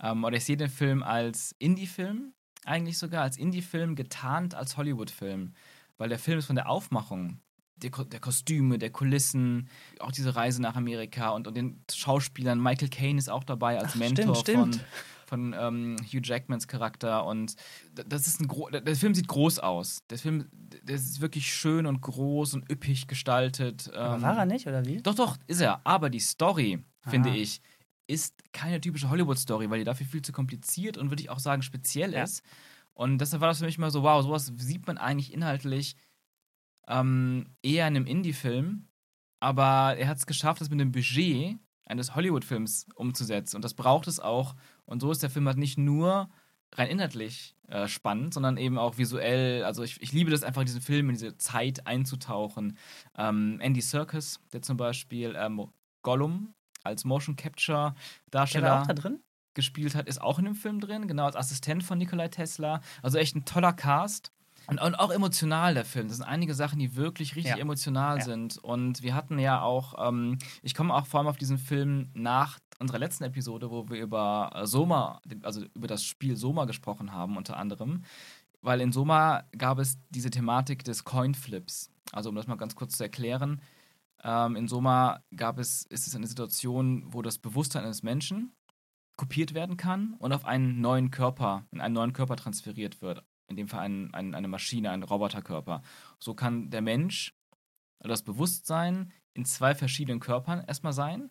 ähm, 0.00 0.22
oder 0.22 0.36
ich 0.36 0.44
sehe 0.44 0.56
den 0.56 0.68
Film 0.68 1.02
als 1.02 1.52
Indie-Film, 1.58 2.32
eigentlich 2.64 2.96
sogar 2.96 3.24
als 3.24 3.36
Indie-Film 3.36 3.96
getarnt 3.96 4.54
als 4.54 4.76
Hollywood-Film. 4.76 5.54
Weil 5.98 6.10
der 6.10 6.20
Film 6.20 6.38
ist 6.38 6.46
von 6.46 6.54
der 6.54 6.68
Aufmachung, 6.68 7.40
der, 7.74 7.90
Ko 7.90 8.04
der 8.04 8.20
Kostüme, 8.20 8.78
der 8.78 8.90
Kulissen, 8.90 9.68
auch 9.98 10.12
diese 10.12 10.36
Reise 10.36 10.62
nach 10.62 10.76
Amerika 10.76 11.30
und, 11.30 11.48
und 11.48 11.56
den 11.56 11.82
Schauspielern. 11.92 12.62
Michael 12.62 12.90
Caine 12.90 13.18
ist 13.18 13.28
auch 13.28 13.42
dabei 13.42 13.80
als 13.80 13.94
Ach, 13.94 13.96
Mentor 13.96 14.36
stimmt, 14.36 14.76
von, 14.76 14.84
von 15.34 15.54
ähm, 15.58 15.96
Hugh 16.04 16.20
Jackmans 16.22 16.68
Charakter. 16.68 17.24
Und 17.26 17.56
das 17.92 18.26
ist 18.26 18.40
ein 18.40 18.46
gro 18.48 18.70
der 18.70 18.96
Film 18.96 19.14
sieht 19.14 19.28
groß 19.28 19.58
aus. 19.58 20.04
Der 20.10 20.18
Film, 20.18 20.48
der 20.52 20.94
ist 20.94 21.20
wirklich 21.20 21.52
schön 21.52 21.86
und 21.86 22.00
groß 22.00 22.54
und 22.54 22.70
üppig 22.70 23.06
gestaltet. 23.08 23.92
Aber 23.94 24.16
ähm, 24.16 24.22
war 24.22 24.38
er 24.38 24.46
nicht, 24.46 24.66
oder 24.66 24.84
wie? 24.86 25.02
doch, 25.02 25.14
doch, 25.14 25.36
ist 25.46 25.60
er. 25.60 25.80
Aber 25.86 26.08
die 26.10 26.20
Story, 26.20 26.82
finde 27.00 27.30
Ah. 27.30 27.34
ich, 27.34 27.60
ist 28.06 28.34
keine 28.52 28.80
typische 28.80 29.08
Hollywood-Story, 29.10 29.70
weil 29.70 29.78
die 29.78 29.84
dafür 29.84 30.06
viel 30.06 30.22
zu 30.22 30.32
kompliziert 30.32 30.98
und 30.98 31.10
würde 31.10 31.22
ich 31.22 31.30
auch 31.30 31.38
sagen 31.38 31.62
speziell 31.62 32.12
Ja. 32.12 32.22
ist. 32.24 32.42
Und 32.92 33.18
deshalb 33.18 33.40
war 33.40 33.48
das 33.48 33.58
für 33.58 33.64
mich 33.64 33.78
mal 33.78 33.90
so, 33.90 34.02
wow, 34.02 34.22
sowas 34.22 34.52
sieht 34.56 34.86
man 34.86 34.98
eigentlich 34.98 35.32
inhaltlich 35.32 35.96
ähm, 36.86 37.46
eher 37.62 37.88
in 37.88 37.96
einem 37.96 38.06
Indie-Film. 38.06 38.88
Aber 39.40 39.96
er 39.96 40.08
hat 40.08 40.18
es 40.18 40.26
geschafft, 40.26 40.60
das 40.60 40.70
mit 40.70 40.80
dem 40.80 40.92
Budget 40.92 41.58
eines 41.86 42.14
Hollywood-Films 42.14 42.86
umzusetzen. 42.94 43.56
Und 43.56 43.62
das 43.64 43.74
braucht 43.74 44.06
es 44.06 44.20
auch. 44.20 44.54
Und 44.86 45.00
so 45.00 45.10
ist 45.10 45.22
der 45.22 45.30
Film 45.30 45.46
halt 45.46 45.58
nicht 45.58 45.78
nur 45.78 46.28
rein 46.72 46.88
inhaltlich 46.88 47.54
äh, 47.68 47.86
spannend, 47.88 48.34
sondern 48.34 48.56
eben 48.56 48.78
auch 48.78 48.98
visuell. 48.98 49.64
Also 49.64 49.82
ich, 49.82 50.00
ich 50.02 50.12
liebe 50.12 50.30
das 50.30 50.42
einfach, 50.42 50.64
diesen 50.64 50.80
Film 50.80 51.08
in 51.08 51.14
diese 51.14 51.36
Zeit 51.38 51.86
einzutauchen. 51.86 52.76
Ähm, 53.16 53.58
Andy 53.60 53.80
Serkis, 53.80 54.40
der 54.52 54.62
zum 54.62 54.76
Beispiel 54.76 55.34
ähm, 55.38 55.68
Gollum 56.02 56.54
als 56.82 57.04
Motion 57.04 57.36
Capture 57.36 57.94
Darsteller 58.30 58.82
da 58.86 58.92
drin? 58.92 59.20
gespielt 59.54 59.94
hat, 59.94 60.08
ist 60.08 60.20
auch 60.20 60.38
in 60.40 60.46
dem 60.46 60.56
Film 60.56 60.80
drin, 60.80 61.06
genau 61.06 61.26
als 61.26 61.36
Assistent 61.36 61.84
von 61.84 61.96
Nikolai 61.96 62.28
Tesla. 62.28 62.80
Also 63.02 63.18
echt 63.18 63.36
ein 63.36 63.44
toller 63.44 63.72
Cast. 63.72 64.32
Und, 64.66 64.80
und 64.80 64.94
auch 64.94 65.10
emotional 65.10 65.74
der 65.74 65.84
Film. 65.84 66.08
Das 66.08 66.16
sind 66.16 66.26
einige 66.26 66.54
Sachen, 66.54 66.78
die 66.78 66.96
wirklich 66.96 67.36
richtig 67.36 67.56
Ja. 67.56 67.60
emotional 67.60 68.18
Ja. 68.18 68.24
sind. 68.24 68.56
Und 68.58 69.02
wir 69.02 69.14
hatten 69.14 69.38
ja 69.38 69.60
auch, 69.60 70.08
ähm, 70.08 70.38
ich 70.62 70.74
komme 70.74 70.92
auch 70.94 71.06
vor 71.06 71.20
allem 71.20 71.28
auf 71.28 71.36
diesen 71.36 71.58
Film 71.58 72.08
nach 72.14 72.58
unserer 72.84 72.98
letzten 72.98 73.24
Episode, 73.24 73.70
wo 73.70 73.88
wir 73.88 74.00
über 74.00 74.50
äh, 74.54 74.66
Soma, 74.66 75.20
also 75.42 75.64
über 75.74 75.88
das 75.88 76.04
Spiel 76.04 76.36
Soma 76.36 76.64
gesprochen 76.66 77.12
haben, 77.12 77.36
unter 77.36 77.56
anderem. 77.56 78.04
Weil 78.60 78.80
in 78.80 78.92
Soma 78.92 79.44
gab 79.56 79.78
es 79.78 79.98
diese 80.10 80.30
Thematik 80.30 80.84
des 80.84 81.04
Coinflips. 81.04 81.90
Also 82.12 82.28
um 82.28 82.36
das 82.36 82.46
mal 82.46 82.56
ganz 82.56 82.74
kurz 82.74 82.96
zu 82.96 83.02
erklären. 83.02 83.60
Ähm, 84.22 84.56
in 84.56 84.68
Soma 84.68 85.22
gab 85.34 85.58
es, 85.58 85.84
ist 85.86 86.06
es 86.06 86.14
eine 86.14 86.26
Situation, 86.26 87.04
wo 87.12 87.22
das 87.22 87.38
Bewusstsein 87.38 87.84
eines 87.84 88.02
Menschen 88.02 88.52
kopiert 89.16 89.54
werden 89.54 89.76
kann 89.76 90.14
und 90.18 90.32
auf 90.32 90.44
einen 90.44 90.80
neuen 90.80 91.10
Körper, 91.10 91.66
in 91.70 91.80
einen 91.80 91.94
neuen 91.94 92.12
Körper 92.12 92.36
transferiert 92.36 93.02
wird. 93.02 93.24
In 93.48 93.56
dem 93.56 93.68
Fall 93.68 93.80
ein, 93.80 94.14
ein, 94.14 94.34
eine 94.34 94.48
Maschine, 94.48 94.90
ein 94.90 95.02
Roboterkörper. 95.02 95.82
So 96.18 96.34
kann 96.34 96.70
der 96.70 96.80
Mensch, 96.80 97.34
oder 98.00 98.10
das 98.10 98.22
Bewusstsein, 98.22 99.12
in 99.34 99.44
zwei 99.44 99.74
verschiedenen 99.74 100.20
Körpern 100.20 100.64
erstmal 100.66 100.92
sein. 100.92 101.30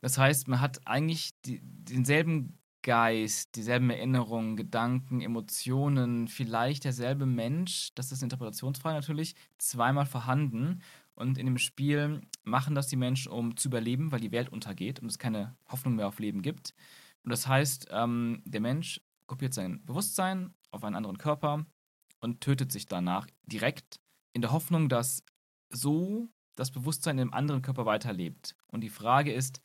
Das 0.00 0.18
heißt, 0.18 0.48
man 0.48 0.60
hat 0.60 0.86
eigentlich 0.86 1.30
die, 1.44 1.60
denselben 1.62 2.58
Geist, 2.82 3.56
dieselben 3.56 3.90
Erinnerungen, 3.90 4.56
Gedanken, 4.56 5.20
Emotionen, 5.20 6.28
vielleicht 6.28 6.84
derselbe 6.84 7.26
Mensch, 7.26 7.90
das 7.96 8.12
ist 8.12 8.22
interpretationsfrei 8.22 8.92
natürlich, 8.92 9.34
zweimal 9.58 10.06
vorhanden. 10.06 10.82
Und 11.16 11.36
in 11.36 11.46
dem 11.46 11.58
Spiel 11.58 12.20
machen 12.44 12.76
das 12.76 12.86
die 12.86 12.96
Menschen, 12.96 13.32
um 13.32 13.56
zu 13.56 13.68
überleben, 13.68 14.12
weil 14.12 14.20
die 14.20 14.30
Welt 14.30 14.50
untergeht 14.50 15.00
und 15.00 15.08
es 15.08 15.18
keine 15.18 15.56
Hoffnung 15.68 15.96
mehr 15.96 16.06
auf 16.06 16.20
Leben 16.20 16.42
gibt. 16.42 16.74
Und 17.24 17.30
das 17.30 17.48
heißt, 17.48 17.88
ähm, 17.90 18.40
der 18.44 18.60
Mensch 18.60 19.00
kopiert 19.26 19.52
sein 19.52 19.84
Bewusstsein 19.84 20.54
auf 20.70 20.84
einen 20.84 20.94
anderen 20.94 21.18
Körper 21.18 21.66
und 22.20 22.40
tötet 22.40 22.70
sich 22.70 22.86
danach 22.86 23.26
direkt 23.46 24.00
in 24.32 24.42
der 24.42 24.52
Hoffnung, 24.52 24.88
dass 24.88 25.24
so 25.70 26.28
das 26.54 26.70
Bewusstsein 26.70 27.18
im 27.18 27.34
anderen 27.34 27.62
Körper 27.62 27.84
weiterlebt. 27.84 28.54
Und 28.68 28.82
die 28.82 28.90
Frage 28.90 29.32
ist 29.32 29.60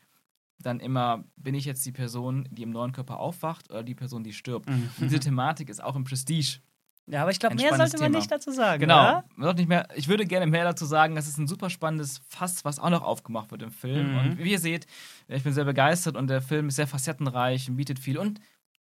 dann 0.62 0.80
immer, 0.80 1.24
bin 1.36 1.56
ich 1.56 1.66
jetzt 1.66 1.86
die 1.86 1.92
Person, 1.92 2.48
die 2.52 2.64
im 2.64 2.72
neuen 2.72 2.92
Körper 2.92 3.20
aufwacht 3.20 3.70
oder 3.70 3.84
die 3.84 3.96
Person, 3.96 4.24
die 4.24 4.34
stirbt? 4.34 4.70
Und 4.70 4.92
diese 5.00 5.20
Thematik 5.20 5.70
ist 5.70 5.84
auch 5.84 5.96
im 5.96 6.04
Prestige 6.04 6.60
Ja, 7.08 7.24
aber 7.24 7.32
ich 7.32 7.40
glaube, 7.40 7.56
mehr 7.56 7.76
sollte 7.76 7.98
man 7.98 8.08
Thema. 8.08 8.18
nicht 8.20 8.32
dazu 8.32 8.52
sagen. 8.52 8.80
Genau. 8.80 9.02
Oder? 9.02 9.26
Noch 9.36 9.54
nicht 9.54 9.68
mehr, 9.68 9.88
ich 9.96 10.08
würde 10.08 10.26
gerne 10.26 10.48
mehr 10.48 10.64
dazu 10.64 10.86
sagen. 10.86 11.16
Das 11.16 11.28
ist 11.28 11.38
ein 11.38 11.48
super 11.48 11.70
spannendes 11.70 12.22
Fass, 12.28 12.64
was 12.64 12.80
auch 12.80 12.90
noch 12.90 13.04
aufgemacht 13.04 13.52
wird 13.52 13.64
im 13.64 13.72
Film. 13.72 14.12
Mhm. 14.12 14.18
Und 14.18 14.38
wie 14.38 14.52
ihr 14.52 14.60
seht, 14.60 14.86
ich 15.28 15.44
bin 15.44 15.54
sehr 15.54 15.66
begeistert 15.66 16.16
und 16.16 16.28
der 16.28 16.42
Film 16.42 16.68
ist 16.70 16.76
sehr 16.76 16.88
facettenreich 16.88 17.70
und 17.70 17.76
bietet 17.76 18.00
viel. 18.00 18.18
Und 18.18 18.40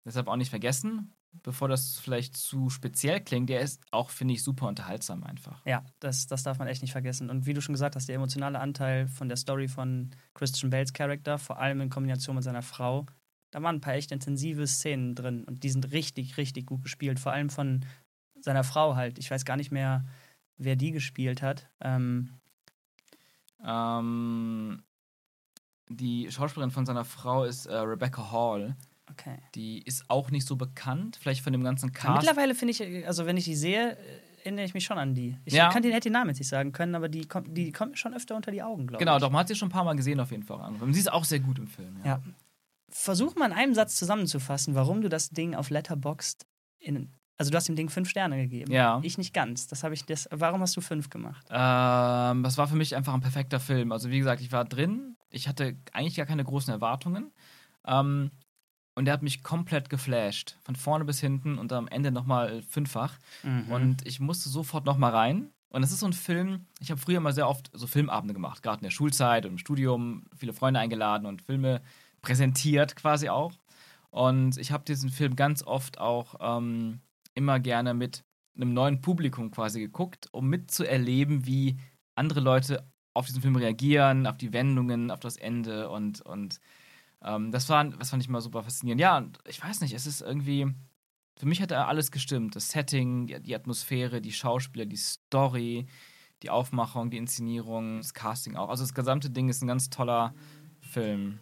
deshalb 0.05 0.29
auch 0.29 0.37
nicht 0.37 0.51
vergessen, 0.51 1.13
bevor 1.43 1.69
das 1.69 1.99
vielleicht 1.99 2.37
zu 2.37 2.71
speziell 2.71 3.21
klingt, 3.21 3.49
der 3.49 3.61
ist 3.61 3.83
auch, 3.91 4.11
finde 4.11 4.35
ich, 4.35 4.43
super 4.43 4.67
unterhaltsam 4.67 5.25
einfach. 5.25 5.65
Ja, 5.65 5.85
das, 6.01 6.27
das 6.27 6.43
darf 6.43 6.59
man 6.59 6.69
echt 6.69 6.83
nicht 6.83 6.93
vergessen. 6.93 7.31
Und 7.31 7.47
wie 7.47 7.55
du 7.55 7.61
schon 7.61 7.75
gesagt 7.75 7.97
hast, 7.97 8.09
der 8.09 8.17
emotionale 8.17 8.61
Anteil 8.61 9.09
von 9.09 9.29
der 9.29 9.37
Story 9.37 9.69
von 9.69 10.11
Christian 10.35 10.71
Bales 10.71 10.93
Charakter, 10.93 11.39
vor 11.39 11.59
allem 11.59 11.81
in 11.81 11.91
Kombination 11.91 12.37
mit 12.37 12.45
seiner 12.45 12.63
Frau, 12.63 13.07
da 13.51 13.63
waren 13.63 13.77
ein 13.77 13.81
paar 13.81 13.95
echt 13.95 14.13
intensive 14.13 14.67
Szenen 14.67 15.15
drin 15.15 15.45
und 15.45 15.63
die 15.63 15.71
sind 15.71 15.93
richtig, 15.93 16.37
richtig 16.37 16.67
gut 16.67 16.83
gespielt. 16.83 17.21
Vor 17.21 17.33
allem 17.33 17.49
von 17.49 17.85
seiner 18.41 18.65
Frau 18.65 18.97
halt. 18.97 19.19
Ich 19.19 19.31
weiß 19.31 19.45
gar 19.45 19.57
nicht 19.57 19.71
mehr, 19.71 20.05
wer 20.59 20.77
die 20.77 20.91
gespielt 20.91 21.43
hat. 21.43 21.69
Ähm, 21.81 22.31
ähm, 23.65 24.83
die 25.89 26.31
Schauspielerin 26.31 26.71
von 26.71 26.87
seiner 26.87 27.05
Frau 27.05 27.45
ist 27.45 27.67
äh, 27.67 27.77
Rebecca 27.77 28.31
Hall. 28.31 28.77
Okay. 29.11 29.39
Die 29.55 29.83
ist 29.83 30.05
auch 30.09 30.31
nicht 30.31 30.47
so 30.47 30.57
bekannt, 30.57 31.17
vielleicht 31.21 31.43
von 31.43 31.53
dem 31.53 31.63
ganzen 31.65 31.93
Cast. 31.93 32.17
mittlerweile 32.27 32.55
finde 32.55 32.73
ich, 32.73 33.07
also 33.07 33.27
wenn 33.27 33.37
ich 33.37 33.45
die 33.45 33.57
sehe, 33.57 33.93
äh, 33.97 34.21
erinnere 34.45 34.65
ich 34.65 34.75
mich 34.75 34.85
schon 34.85 34.99
an 34.99 35.15
die. 35.15 35.37
Ich 35.45 35.55
Ja. 35.55 35.71
kann 35.71 35.83
den, 35.83 35.93
hätte 35.93 36.09
den 36.09 36.13
Namen 36.13 36.31
jetzt 36.31 36.39
nicht 36.39 36.49
sagen 36.49 36.73
können, 36.73 36.95
aber 36.95 37.09
die 37.09 37.27
kommt, 37.27 37.57
die 37.57 37.73
kommt 37.73 37.93
mir 37.93 37.97
schon 37.97 38.15
öfter 38.15 38.37
unter 38.37 38.51
die 38.53 38.63
Augen, 38.63 38.87
glaube 38.87 39.03
Genau, 39.05 39.17
ich. 39.17 39.21
doch, 39.21 39.31
man 39.31 39.41
hat 39.41 39.49
sie 39.49 39.57
schon 39.57 39.69
ein 39.69 39.73
paar 39.73 39.85
Mal 39.85 39.97
gesehen 39.97 40.21
auf 40.21 40.31
jeden 40.31 40.45
Fall. 40.45 40.61
Und 40.81 40.95
sie 40.95 41.01
ist 41.01 41.11
auch 41.13 41.25
sehr 41.25 41.41
gut 41.41 41.59
im 41.59 41.67
Film. 41.67 41.97
Ja. 42.05 42.07
Ja. 42.17 42.23
Versuch 42.89 43.35
mal 43.35 43.47
in 43.47 43.53
einem 43.53 43.75
Satz 43.75 43.97
zusammenzufassen, 43.97 44.75
warum 44.77 45.03
du 45.03 45.09
das 45.09 45.31
Ding 45.31 45.55
auf 45.57 45.71
Letterboxd 45.71 46.47
in. 46.79 47.11
Also 47.39 47.51
du 47.51 47.57
hast 47.57 47.69
dem 47.69 47.77
Ding 47.77 47.91
fünf 47.91 48.09
Sterne 48.09 48.37
gegeben. 48.39 48.73
Ja. 48.73 49.01
Ich 49.03 49.19
nicht 49.19 49.35
ganz. 49.35 49.67
Das 49.67 49.83
habe 49.83 49.93
ich. 49.93 50.05
Das, 50.07 50.27
warum 50.31 50.61
hast 50.63 50.75
du 50.77 50.81
fünf 50.81 51.11
gemacht? 51.11 51.45
Ähm, 51.51 52.43
das 52.45 52.57
war 52.57 52.67
für 52.69 52.77
mich 52.77 52.95
einfach 52.97 53.13
ein 53.13 53.21
perfekter 53.21 53.61
Film. 53.61 53.93
Also 53.93 54.09
wie 54.11 54.19
gesagt, 54.19 54.41
ich 54.41 54.53
war 54.53 54.65
drin, 54.65 55.17
ich 55.29 55.47
hatte 55.49 55.77
eigentlich 55.93 56.15
gar 56.15 56.25
keine 56.25 56.45
großen 56.45 56.73
Erwartungen. 56.73 57.33
Ähm, 57.87 58.31
und 58.97 59.05
der 59.05 59.15
hat 59.15 59.23
mich 59.23 59.43
komplett 59.43 59.91
geflasht. 59.91 60.57
Von 60.65 60.75
vorne 60.75 61.05
bis 61.05 61.21
hinten 61.21 61.59
und 61.59 61.73
am 61.73 61.87
Ende 61.87 62.11
nochmal 62.11 62.63
fünffach. 62.63 63.19
Mhm. 63.43 63.71
Und 63.71 64.07
ich 64.07 64.21
musste 64.21 64.49
sofort 64.49 64.87
nochmal 64.87 65.13
rein. 65.13 65.51
Und 65.69 65.83
es 65.83 65.93
ist 65.93 66.01
so 66.01 66.07
ein 66.07 66.15
Film, 66.15 66.67
ich 66.81 66.91
habe 66.91 67.01
früher 67.01 67.21
mal 67.21 67.35
sehr 67.35 67.49
oft 67.49 67.71
so 67.75 67.87
Filmabende 67.87 68.33
gemacht, 68.33 68.63
gerade 68.63 68.79
in 68.79 68.85
der 68.85 68.91
Schulzeit 68.91 69.45
und 69.45 69.53
im 69.53 69.59
Studium, 69.59 70.25
viele 70.35 70.55
Freunde 70.55 70.81
eingeladen 70.81 71.27
und 71.27 71.43
Filme 71.43 71.83
präsentiert 72.23 72.97
quasi 72.97 73.29
auch. 73.29 73.53
Und 74.09 74.57
ich 74.57 74.73
habe 74.73 74.85
diesen 74.85 75.11
Film 75.11 75.37
ganz 75.37 75.63
oft 75.63 75.99
auch 76.01 76.37
ähm, 76.41 77.01
immer 77.35 77.61
gerne 77.61 77.93
mit 77.93 78.25
einem 78.55 78.73
neuen 78.73 79.03
Publikum 79.03 79.51
quasi 79.51 79.81
geguckt, 79.81 80.29
um 80.33 80.49
mitzuerleben, 80.49 81.45
wie 81.45 81.77
andere 82.15 82.41
Leute 82.41 82.91
auf 83.13 83.27
diesen 83.27 83.43
Film 83.43 83.57
reagieren, 83.57 84.27
auf 84.27 84.39
die 84.39 84.55
Wendungen, 84.55 85.11
auf 85.11 85.21
das 85.21 85.37
Ende 85.37 85.91
und, 85.91 86.23
und 86.23 86.61
ähm, 87.27 87.51
das, 87.51 87.69
war, 87.69 87.85
das 87.85 88.11
fand 88.11 88.23
ich 88.23 88.29
mal 88.29 88.41
super 88.41 88.63
faszinierend. 88.63 89.01
Ja, 89.01 89.19
und 89.19 89.39
ich 89.47 89.63
weiß 89.63 89.81
nicht, 89.81 89.93
es 89.93 90.07
ist 90.07 90.23
irgendwie, 90.23 90.73
für 91.37 91.47
mich 91.47 91.61
hat 91.61 91.73
da 91.73 91.87
alles 91.87 92.11
gestimmt. 92.11 92.57
Das 92.57 92.71
Setting, 92.71 93.27
die, 93.27 93.41
die 93.41 93.55
Atmosphäre, 93.55 94.21
die 94.21 94.33
Schauspieler, 94.33 94.87
die 94.87 94.97
Story, 94.97 95.87
die 96.43 96.51
Aufmachung, 96.51 97.11
die 97.11 97.17
Inszenierung, 97.17 97.99
das 97.99 98.15
Casting 98.15 98.57
auch. 98.57 98.69
Also 98.69 98.85
das 98.85 98.95
gesamte 98.95 99.31
Ding 99.31 99.49
ist 99.49 99.63
ein 99.63 99.67
ganz 99.67 99.91
toller 99.91 100.35
Film. 100.81 101.41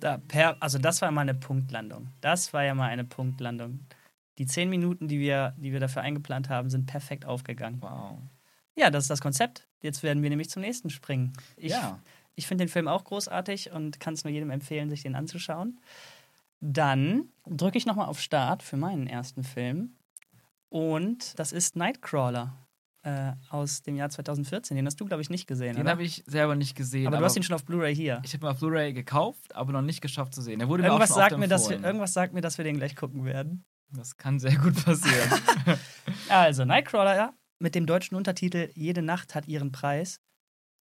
Da, 0.00 0.18
per, 0.18 0.60
also 0.60 0.78
das 0.78 1.00
war 1.00 1.10
mal 1.10 1.22
eine 1.22 1.34
Punktlandung. 1.34 2.08
Das 2.20 2.52
war 2.52 2.64
ja 2.64 2.74
mal 2.74 2.88
eine 2.88 3.04
Punktlandung. 3.04 3.86
Die 4.38 4.46
zehn 4.46 4.68
Minuten, 4.68 5.08
die 5.08 5.18
wir, 5.18 5.54
die 5.56 5.72
wir 5.72 5.80
dafür 5.80 6.02
eingeplant 6.02 6.50
haben, 6.50 6.68
sind 6.68 6.86
perfekt 6.86 7.24
aufgegangen. 7.24 7.80
Wow. 7.80 8.18
Ja, 8.74 8.90
das 8.90 9.04
ist 9.04 9.10
das 9.10 9.22
Konzept. 9.22 9.66
Jetzt 9.80 10.02
werden 10.02 10.22
wir 10.22 10.28
nämlich 10.28 10.50
zum 10.50 10.60
nächsten 10.60 10.90
springen. 10.90 11.32
Ich, 11.56 11.72
ja. 11.72 12.00
Ich 12.36 12.46
finde 12.46 12.64
den 12.64 12.70
Film 12.70 12.86
auch 12.86 13.04
großartig 13.04 13.72
und 13.72 13.98
kann 13.98 14.14
es 14.14 14.22
nur 14.24 14.32
jedem 14.32 14.50
empfehlen, 14.50 14.88
sich 14.88 15.02
den 15.02 15.16
anzuschauen. 15.16 15.80
Dann 16.60 17.28
drücke 17.46 17.76
ich 17.78 17.86
nochmal 17.86 18.06
auf 18.06 18.20
Start 18.20 18.62
für 18.62 18.76
meinen 18.76 19.06
ersten 19.06 19.42
Film. 19.42 19.96
Und 20.68 21.38
das 21.38 21.52
ist 21.52 21.76
Nightcrawler 21.76 22.54
äh, 23.02 23.32
aus 23.50 23.82
dem 23.82 23.96
Jahr 23.96 24.10
2014. 24.10 24.76
Den 24.76 24.86
hast 24.86 25.00
du, 25.00 25.04
glaube 25.04 25.22
ich, 25.22 25.30
nicht 25.30 25.46
gesehen, 25.46 25.76
Den 25.76 25.88
habe 25.88 26.02
ich 26.02 26.24
selber 26.26 26.56
nicht 26.56 26.74
gesehen. 26.76 27.06
aber 27.06 27.18
du 27.18 27.24
hast 27.24 27.36
ihn 27.36 27.42
schon 27.42 27.54
auf 27.54 27.64
Blu-ray 27.64 27.94
hier. 27.94 28.20
Ich 28.24 28.34
habe 28.34 28.46
ihn 28.46 28.50
auf 28.50 28.58
Blu-ray 28.58 28.92
gekauft, 28.92 29.54
aber 29.54 29.72
noch 29.72 29.82
nicht 29.82 30.00
geschafft 30.00 30.34
zu 30.34 30.42
sehen. 30.42 30.58
Der 30.58 30.68
wurde 30.68 30.82
mir 30.82 30.88
Irgendwas 30.88 31.12
auch 31.12 31.14
schon 31.14 31.22
sagt, 31.30 31.38
mir, 31.38 31.48
dass 31.48 31.70
wir, 31.70 31.82
irgendwas 31.82 32.12
sagt 32.12 32.32
mir, 32.34 32.40
dass 32.40 32.58
wir 32.58 32.64
den 32.64 32.76
gleich 32.76 32.96
gucken 32.96 33.24
werden. 33.24 33.64
Das 33.90 34.16
kann 34.16 34.38
sehr 34.38 34.56
gut 34.56 34.84
passieren. 34.84 35.30
Also, 36.28 36.64
Nightcrawler, 36.64 37.14
ja, 37.14 37.32
mit 37.60 37.76
dem 37.76 37.86
deutschen 37.86 38.16
Untertitel 38.16 38.70
Jede 38.74 39.02
Nacht 39.02 39.34
hat 39.36 39.46
ihren 39.46 39.70
Preis. 39.70 40.18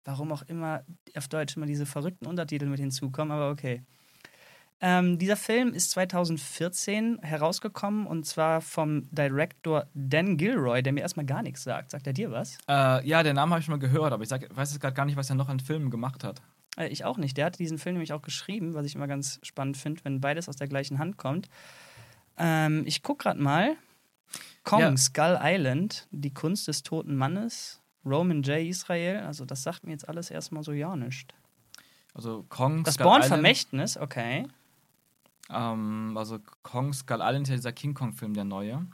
Warum 0.04 0.32
auch 0.32 0.42
immer 0.42 0.82
auf 1.16 1.28
Deutsch 1.28 1.56
immer 1.56 1.66
diese 1.66 1.86
verrückten 1.86 2.26
Untertitel 2.26 2.66
mit 2.66 2.80
hinzukommen, 2.80 3.32
aber 3.32 3.50
okay. 3.50 3.82
Ähm, 4.82 5.18
dieser 5.18 5.36
Film 5.36 5.74
ist 5.74 5.90
2014 5.90 7.18
herausgekommen 7.20 8.06
und 8.06 8.24
zwar 8.24 8.62
vom 8.62 9.02
Director 9.10 9.86
Dan 9.92 10.38
Gilroy, 10.38 10.82
der 10.82 10.94
mir 10.94 11.00
erstmal 11.00 11.26
gar 11.26 11.42
nichts 11.42 11.64
sagt. 11.64 11.90
Sagt 11.90 12.06
er 12.06 12.14
dir 12.14 12.30
was? 12.30 12.56
äh, 12.66 13.06
ja, 13.06 13.22
den 13.22 13.36
Namen 13.36 13.52
habe 13.52 13.60
ich 13.60 13.66
schon 13.66 13.74
mal 13.74 13.78
gehört, 13.78 14.12
aber 14.14 14.22
ich 14.22 14.30
sag, 14.30 14.48
weiß 14.56 14.70
jetzt 14.72 14.80
gerade 14.80 14.94
gar 14.94 15.04
nicht, 15.04 15.16
was 15.16 15.28
er 15.28 15.36
noch 15.36 15.50
an 15.50 15.60
Filmen 15.60 15.90
gemacht 15.90 16.24
hat. 16.24 16.40
Äh, 16.78 16.88
ich 16.88 17.04
auch 17.04 17.18
nicht. 17.18 17.36
Der 17.36 17.46
hat 17.46 17.58
diesen 17.58 17.76
Film 17.76 17.96
nämlich 17.96 18.14
auch 18.14 18.22
geschrieben, 18.22 18.72
was 18.72 18.86
ich 18.86 18.94
immer 18.94 19.06
ganz 19.06 19.38
spannend 19.42 19.76
finde, 19.76 20.02
wenn 20.04 20.22
beides 20.22 20.48
aus 20.48 20.56
der 20.56 20.68
gleichen 20.68 20.98
Hand 20.98 21.18
kommt. 21.18 21.48
Ähm, 22.38 22.84
ich 22.86 23.02
gucke 23.02 23.24
gerade 23.24 23.42
mal. 23.42 23.76
Kong, 24.64 24.80
Ja. 24.80 24.96
Skull 24.96 25.38
Island, 25.42 26.06
die 26.10 26.32
Kunst 26.32 26.68
des 26.68 26.82
toten 26.82 27.16
Mannes, 27.16 27.79
Roman 28.04 28.42
J. 28.42 28.66
Israel. 28.66 29.20
Also, 29.24 29.44
das 29.44 29.62
sagt 29.62 29.84
mir 29.84 29.92
jetzt 29.92 30.08
alles 30.08 30.30
erstmal 30.30 30.62
so 30.62 30.72
ja 30.72 30.96
nicht. 30.96 31.34
Also 32.14 32.44
Kong, 32.48 32.82
Das 32.84 32.96
Born-Vermächtnis, 32.96 33.96
okay. 33.96 34.46
Ähm, 35.48 36.14
also 36.16 36.38
Kong 36.62 36.92
Skull 36.92 37.20
Island 37.20 37.46
ist 37.46 37.50
ja 37.50 37.56
dieser 37.56 37.72
King 37.72 37.94
Kong-Film, 37.94 38.34
der 38.34 38.44
neue. 38.44 38.86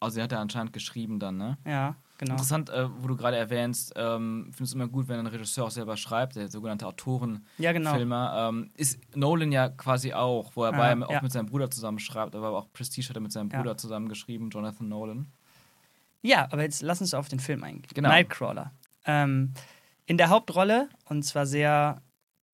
Also 0.00 0.16
der 0.16 0.24
hat 0.24 0.32
er 0.32 0.40
anscheinend 0.40 0.72
geschrieben 0.72 1.18
dann, 1.18 1.38
ne? 1.38 1.58
Ja, 1.66 1.96
genau. 2.18 2.32
Interessant, 2.32 2.70
äh, 2.70 2.88
wo 3.02 3.08
du 3.08 3.16
gerade 3.16 3.36
erwähnst, 3.36 3.92
ähm, 3.96 4.44
finde 4.52 4.64
es 4.64 4.74
immer 4.74 4.86
gut, 4.86 5.08
wenn 5.08 5.18
ein 5.18 5.26
Regisseur 5.26 5.64
auch 5.64 5.70
selber 5.70 5.96
schreibt, 5.96 6.36
der 6.36 6.48
sogenannte 6.48 6.86
Autorenfilmer. 6.86 7.42
Ja, 7.58 7.72
genau. 7.72 8.48
Ähm, 8.48 8.70
ist 8.74 9.00
Nolan 9.16 9.50
ja 9.50 9.70
quasi 9.70 10.12
auch, 10.12 10.52
wo 10.54 10.64
er 10.64 10.72
Ja, 10.72 10.94
bei, 10.94 11.06
auch 11.06 11.10
ja. 11.10 11.22
mit 11.22 11.32
seinem 11.32 11.46
Bruder 11.46 11.70
zusammen 11.70 11.98
schreibt, 11.98 12.34
aber 12.36 12.50
auch 12.50 12.72
Prestige 12.72 13.08
hat 13.08 13.16
er 13.16 13.20
mit 13.22 13.32
seinem 13.32 13.50
Ja. 13.50 13.58
Bruder 13.58 13.76
zusammen 13.76 14.08
geschrieben, 14.08 14.50
Jonathan 14.50 14.88
Nolan. 14.88 15.26
Ja, 16.22 16.48
aber 16.50 16.62
jetzt 16.62 16.82
lass 16.82 17.00
uns 17.00 17.14
auf 17.14 17.28
den 17.28 17.40
Film 17.40 17.62
eingehen. 17.62 17.90
Genau. 17.94 18.08
Nightcrawler. 18.08 18.72
Ähm, 19.04 19.52
in 20.06 20.18
der 20.18 20.30
Hauptrolle, 20.30 20.88
und 21.04 21.22
zwar 21.24 21.46
sehr, 21.46 22.02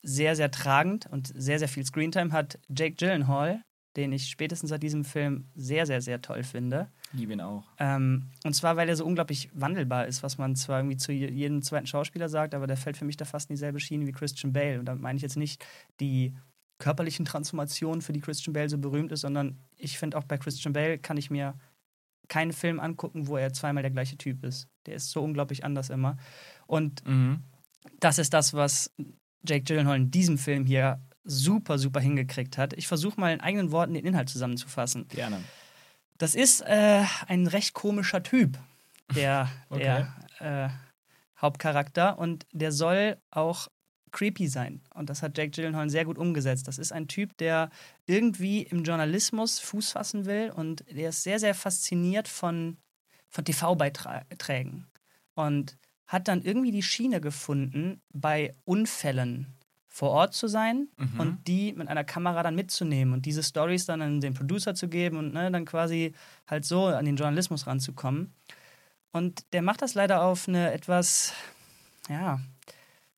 sehr, 0.02 0.36
sehr 0.36 0.50
tragend 0.50 1.06
und 1.06 1.32
sehr, 1.34 1.58
sehr 1.58 1.68
viel 1.68 1.84
Screentime, 1.84 2.32
hat 2.32 2.58
Jake 2.68 2.96
Gyllenhaal, 2.96 3.62
den 3.96 4.12
ich 4.12 4.28
spätestens 4.28 4.70
seit 4.70 4.82
diesem 4.82 5.04
Film 5.04 5.46
sehr, 5.54 5.86
sehr, 5.86 6.00
sehr 6.02 6.20
toll 6.20 6.42
finde. 6.42 6.88
Liebe 7.12 7.32
ihn 7.32 7.40
auch. 7.40 7.64
Ähm, 7.78 8.26
und 8.44 8.52
zwar, 8.54 8.76
weil 8.76 8.88
er 8.88 8.96
so 8.96 9.04
unglaublich 9.06 9.48
wandelbar 9.54 10.06
ist, 10.06 10.24
was 10.24 10.36
man 10.36 10.56
zwar 10.56 10.80
irgendwie 10.80 10.96
zu 10.96 11.12
je- 11.12 11.30
jedem 11.30 11.62
zweiten 11.62 11.86
Schauspieler 11.86 12.28
sagt, 12.28 12.54
aber 12.54 12.66
der 12.66 12.76
fällt 12.76 12.96
für 12.96 13.04
mich 13.04 13.16
da 13.16 13.24
fast 13.24 13.50
in 13.50 13.54
dieselbe 13.54 13.78
Schiene 13.78 14.04
wie 14.06 14.12
Christian 14.12 14.52
Bale. 14.52 14.80
Und 14.80 14.86
da 14.86 14.96
meine 14.96 15.16
ich 15.16 15.22
jetzt 15.22 15.36
nicht 15.36 15.64
die 16.00 16.34
körperlichen 16.78 17.24
Transformationen, 17.24 18.02
für 18.02 18.12
die 18.12 18.20
Christian 18.20 18.52
Bale 18.52 18.68
so 18.68 18.78
berühmt 18.78 19.12
ist, 19.12 19.20
sondern 19.20 19.58
ich 19.76 19.96
finde 19.96 20.18
auch 20.18 20.24
bei 20.24 20.38
Christian 20.38 20.72
Bale 20.72 20.98
kann 20.98 21.16
ich 21.16 21.30
mir 21.30 21.54
keinen 22.28 22.52
Film 22.52 22.80
angucken, 22.80 23.26
wo 23.28 23.36
er 23.36 23.52
zweimal 23.52 23.82
der 23.82 23.90
gleiche 23.92 24.16
Typ 24.16 24.44
ist. 24.44 24.68
Der 24.86 24.94
ist 24.94 25.10
so 25.10 25.22
unglaublich 25.22 25.64
anders 25.64 25.90
immer. 25.90 26.16
Und 26.66 27.06
Mhm. 27.06 27.42
das 28.00 28.18
ist 28.18 28.32
das, 28.34 28.54
was 28.54 28.90
Jake 29.46 29.64
Gyllenhaal 29.64 29.96
in 29.96 30.10
diesem 30.10 30.38
Film 30.38 30.64
hier 30.66 31.00
super, 31.24 31.78
super 31.78 32.00
hingekriegt 32.00 32.58
hat. 32.58 32.72
Ich 32.74 32.86
versuche 32.88 33.18
mal 33.20 33.32
in 33.32 33.40
eigenen 33.40 33.72
Worten 33.72 33.94
den 33.94 34.04
Inhalt 34.06 34.28
zusammenzufassen. 34.28 35.06
Gerne. 35.08 35.42
Das 36.18 36.34
ist 36.34 36.60
äh, 36.62 37.02
ein 37.26 37.46
recht 37.46 37.74
komischer 37.74 38.22
Typ, 38.22 38.58
der, 39.14 39.48
Okay. 39.68 40.06
der 40.40 40.68
äh, 40.68 41.40
Hauptcharakter. 41.40 42.18
Und 42.18 42.46
der 42.52 42.72
soll 42.72 43.16
auch 43.30 43.68
creepy 44.14 44.48
sein. 44.48 44.80
Und 44.94 45.10
das 45.10 45.22
hat 45.22 45.36
Jake 45.36 45.50
Gyllenhaal 45.50 45.90
sehr 45.90 46.06
gut 46.06 46.16
umgesetzt. 46.16 46.66
Das 46.66 46.78
ist 46.78 46.92
ein 46.92 47.08
Typ, 47.08 47.36
der 47.36 47.68
irgendwie 48.06 48.62
im 48.62 48.82
Journalismus 48.84 49.58
Fuß 49.58 49.92
fassen 49.92 50.24
will 50.24 50.50
und 50.56 50.84
der 50.90 51.10
ist 51.10 51.22
sehr, 51.22 51.38
sehr 51.38 51.54
fasziniert 51.54 52.28
von, 52.28 52.78
von 53.28 53.44
TV-Beiträgen. 53.44 54.86
Und 55.34 55.76
hat 56.06 56.28
dann 56.28 56.42
irgendwie 56.42 56.70
die 56.70 56.82
Schiene 56.82 57.20
gefunden, 57.20 58.00
bei 58.12 58.54
Unfällen 58.64 59.54
vor 59.88 60.10
Ort 60.10 60.34
zu 60.34 60.48
sein 60.48 60.88
Mhm. 60.96 61.20
und 61.20 61.48
die 61.48 61.72
mit 61.72 61.88
einer 61.88 62.04
Kamera 62.04 62.42
dann 62.42 62.54
mitzunehmen 62.56 63.14
und 63.14 63.26
diese 63.26 63.42
Stories 63.42 63.86
dann 63.86 64.02
an 64.02 64.20
den 64.20 64.34
Producer 64.34 64.74
zu 64.74 64.88
geben 64.88 65.18
und 65.18 65.32
ne, 65.32 65.50
dann 65.50 65.64
quasi 65.64 66.14
halt 66.48 66.64
so 66.64 66.86
an 66.86 67.04
den 67.04 67.16
Journalismus 67.16 67.66
ranzukommen. 67.66 68.32
Und 69.12 69.44
der 69.52 69.62
macht 69.62 69.82
das 69.82 69.94
leider 69.94 70.22
auf 70.24 70.48
eine 70.48 70.72
etwas, 70.72 71.32
ja, 72.08 72.40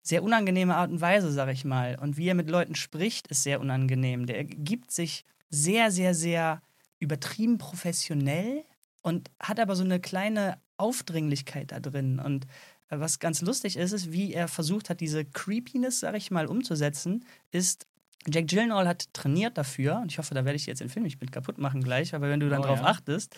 sehr 0.07 0.23
unangenehme 0.23 0.77
Art 0.77 0.91
und 0.93 1.01
Weise, 1.01 1.33
sag 1.33 1.49
ich 1.49 1.65
mal. 1.65 1.99
Und 2.01 2.17
wie 2.17 2.29
er 2.29 2.35
mit 2.35 2.49
Leuten 2.49 2.77
spricht, 2.77 3.27
ist 3.27 3.43
sehr 3.43 3.61
unangenehm. 3.61 4.27
Der 4.27 4.45
gibt 4.45 4.93
sich 4.93 5.25
sehr, 5.51 5.91
sehr, 5.91 6.15
sehr 6.15 6.63
übertrieben 7.01 7.59
professionell 7.59 8.65
und 9.03 9.31
hat 9.41 9.59
aber 9.59 9.75
so 9.75 9.83
eine 9.83 9.99
kleine 9.99 10.59
Aufdringlichkeit 10.77 11.73
da 11.73 11.81
drin. 11.81 12.21
Und 12.21 12.45
äh, 12.89 13.01
was 13.01 13.19
ganz 13.19 13.43
lustig 13.43 13.77
ist, 13.77 13.93
ist, 13.93 14.13
wie 14.13 14.33
er 14.33 14.47
versucht 14.47 14.91
hat, 14.91 15.01
diese 15.01 15.25
Creepiness, 15.25 16.01
sag 16.01 16.15
ich 16.15 16.31
mal, 16.31 16.47
umzusetzen, 16.47 17.25
ist 17.51 17.87
Jack 18.29 18.47
Gyllenhaal 18.49 18.89
hat 18.89 19.13
trainiert 19.13 19.59
dafür, 19.59 20.01
und 20.03 20.11
ich 20.13 20.19
hoffe, 20.19 20.35
da 20.35 20.45
werde 20.45 20.57
ich 20.57 20.67
jetzt 20.67 20.81
den 20.81 20.89
Film 20.89 21.05
nicht 21.05 21.21
mit 21.21 21.31
kaputt 21.33 21.59
machen 21.59 21.83
gleich, 21.83 22.15
aber 22.15 22.29
wenn 22.29 22.41
du 22.41 22.49
dann 22.49 22.61
Oh, 22.61 22.67
drauf 22.67 22.81
ja. 22.81 22.87
achtest, 22.87 23.37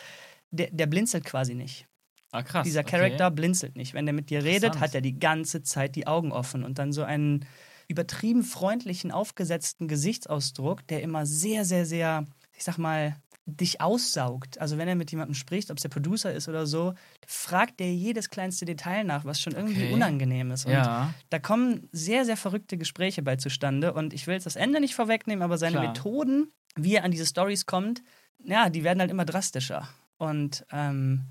der, 0.50 0.70
der 0.70 0.86
blinzelt 0.86 1.24
quasi 1.24 1.54
nicht. 1.54 1.87
Ah, 2.32 2.42
krass. 2.42 2.64
Dieser 2.66 2.80
okay. 2.80 2.90
Charakter 2.90 3.30
blinzelt 3.30 3.76
nicht. 3.76 3.94
Wenn 3.94 4.06
der 4.06 4.12
mit 4.12 4.30
dir 4.30 4.44
redet, 4.44 4.80
hat 4.80 4.94
er 4.94 5.00
die 5.00 5.18
ganze 5.18 5.62
Zeit 5.62 5.96
die 5.96 6.06
Augen 6.06 6.32
offen 6.32 6.64
und 6.64 6.78
dann 6.78 6.92
so 6.92 7.02
einen 7.02 7.46
übertrieben 7.88 8.42
freundlichen, 8.42 9.10
aufgesetzten 9.12 9.88
Gesichtsausdruck, 9.88 10.86
der 10.88 11.02
immer 11.02 11.24
sehr, 11.24 11.64
sehr, 11.64 11.86
sehr, 11.86 12.26
ich 12.54 12.64
sag 12.64 12.76
mal, 12.76 13.16
dich 13.46 13.80
aussaugt. 13.80 14.60
Also 14.60 14.76
wenn 14.76 14.88
er 14.88 14.94
mit 14.94 15.10
jemandem 15.10 15.32
spricht, 15.34 15.70
ob 15.70 15.78
es 15.78 15.82
der 15.82 15.88
Producer 15.88 16.30
ist 16.30 16.48
oder 16.50 16.66
so, 16.66 16.92
fragt 17.26 17.80
er 17.80 17.90
jedes 17.90 18.28
kleinste 18.28 18.66
Detail 18.66 19.04
nach, 19.04 19.24
was 19.24 19.40
schon 19.40 19.54
irgendwie 19.54 19.84
Okay. 19.84 19.92
unangenehm 19.94 20.50
ist. 20.50 20.66
Und 20.66 20.72
Ja. 20.72 21.14
da 21.30 21.38
kommen 21.38 21.88
sehr, 21.90 22.26
sehr 22.26 22.36
verrückte 22.36 22.76
Gespräche 22.76 23.22
bei 23.22 23.36
zustande. 23.36 23.94
Und 23.94 24.12
ich 24.12 24.26
will 24.26 24.34
jetzt 24.34 24.44
das 24.44 24.56
Ende 24.56 24.80
nicht 24.80 24.94
vorwegnehmen, 24.94 25.42
aber 25.42 25.56
seine 25.56 25.78
Klar. 25.78 25.88
Methoden, 25.88 26.52
wie 26.76 26.96
er 26.96 27.04
an 27.04 27.10
diese 27.10 27.24
Stories 27.24 27.64
kommt, 27.64 28.02
ja, 28.44 28.68
die 28.68 28.84
werden 28.84 29.00
halt 29.00 29.10
immer 29.10 29.24
drastischer. 29.24 29.88
Und 30.18 30.66
ähm, 30.70 31.24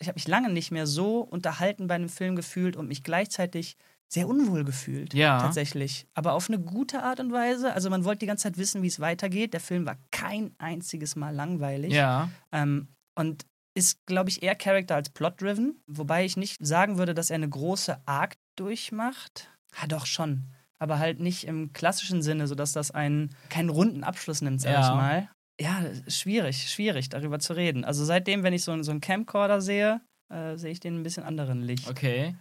ich 0.00 0.08
habe 0.08 0.16
mich 0.16 0.28
lange 0.28 0.50
nicht 0.50 0.70
mehr 0.70 0.86
so 0.86 1.20
unterhalten 1.20 1.86
bei 1.86 1.94
einem 1.94 2.08
Film 2.08 2.36
gefühlt 2.36 2.76
und 2.76 2.88
mich 2.88 3.02
gleichzeitig 3.02 3.76
sehr 4.10 4.26
unwohl 4.28 4.64
gefühlt. 4.64 5.12
Ja. 5.12 5.38
Tatsächlich. 5.38 6.06
Aber 6.14 6.32
auf 6.32 6.48
eine 6.48 6.58
gute 6.58 7.02
Art 7.02 7.20
und 7.20 7.30
Weise. 7.32 7.72
Also 7.74 7.90
man 7.90 8.04
wollte 8.04 8.20
die 8.20 8.26
ganze 8.26 8.44
Zeit 8.44 8.56
wissen, 8.56 8.82
wie 8.82 8.86
es 8.86 9.00
weitergeht. 9.00 9.52
Der 9.52 9.60
Film 9.60 9.84
war 9.84 9.96
kein 10.10 10.54
einziges 10.58 11.14
Mal 11.14 11.34
langweilig. 11.34 11.92
Ja. 11.92 12.30
Ähm, 12.50 12.88
und 13.16 13.44
ist, 13.74 13.98
glaube 14.06 14.30
ich, 14.30 14.42
eher 14.42 14.54
Charakter 14.54 14.94
als 14.94 15.10
Plot-driven. 15.10 15.82
Wobei 15.86 16.24
ich 16.24 16.36
nicht 16.36 16.56
sagen 16.64 16.96
würde, 16.96 17.12
dass 17.14 17.28
er 17.30 17.34
eine 17.36 17.48
große 17.48 18.00
Arc 18.06 18.36
durchmacht. 18.56 19.50
Ja, 19.80 19.86
doch 19.88 20.06
schon. 20.06 20.44
Aber 20.78 20.98
halt 20.98 21.20
nicht 21.20 21.44
im 21.44 21.72
klassischen 21.72 22.22
Sinne, 22.22 22.46
sodass 22.46 22.72
das 22.72 22.90
einen 22.90 23.34
keinen 23.50 23.68
runden 23.68 24.04
Abschluss 24.04 24.40
nimmt, 24.42 24.60
sag 24.60 24.72
Ja. 24.72 24.80
ich 24.80 24.94
mal. 24.94 25.30
Ja, 25.60 25.82
schwierig, 26.06 26.70
schwierig, 26.70 27.08
darüber 27.08 27.38
zu 27.40 27.52
reden. 27.54 27.84
Also 27.84 28.04
seitdem, 28.04 28.42
wenn 28.42 28.52
ich 28.52 28.62
so, 28.62 28.70
einen- 28.72 28.84
so 28.84 28.90
einen 28.92 29.00
Camcorder 29.00 29.60
sehe, 29.60 30.00
äh, 30.30 30.56
sehe 30.56 30.70
ich 30.70 30.80
den 30.80 30.96
ein 31.00 31.02
bisschen 31.02 31.24
anderen 31.24 31.62
Licht. 31.62 31.88
Okay. 31.90 32.36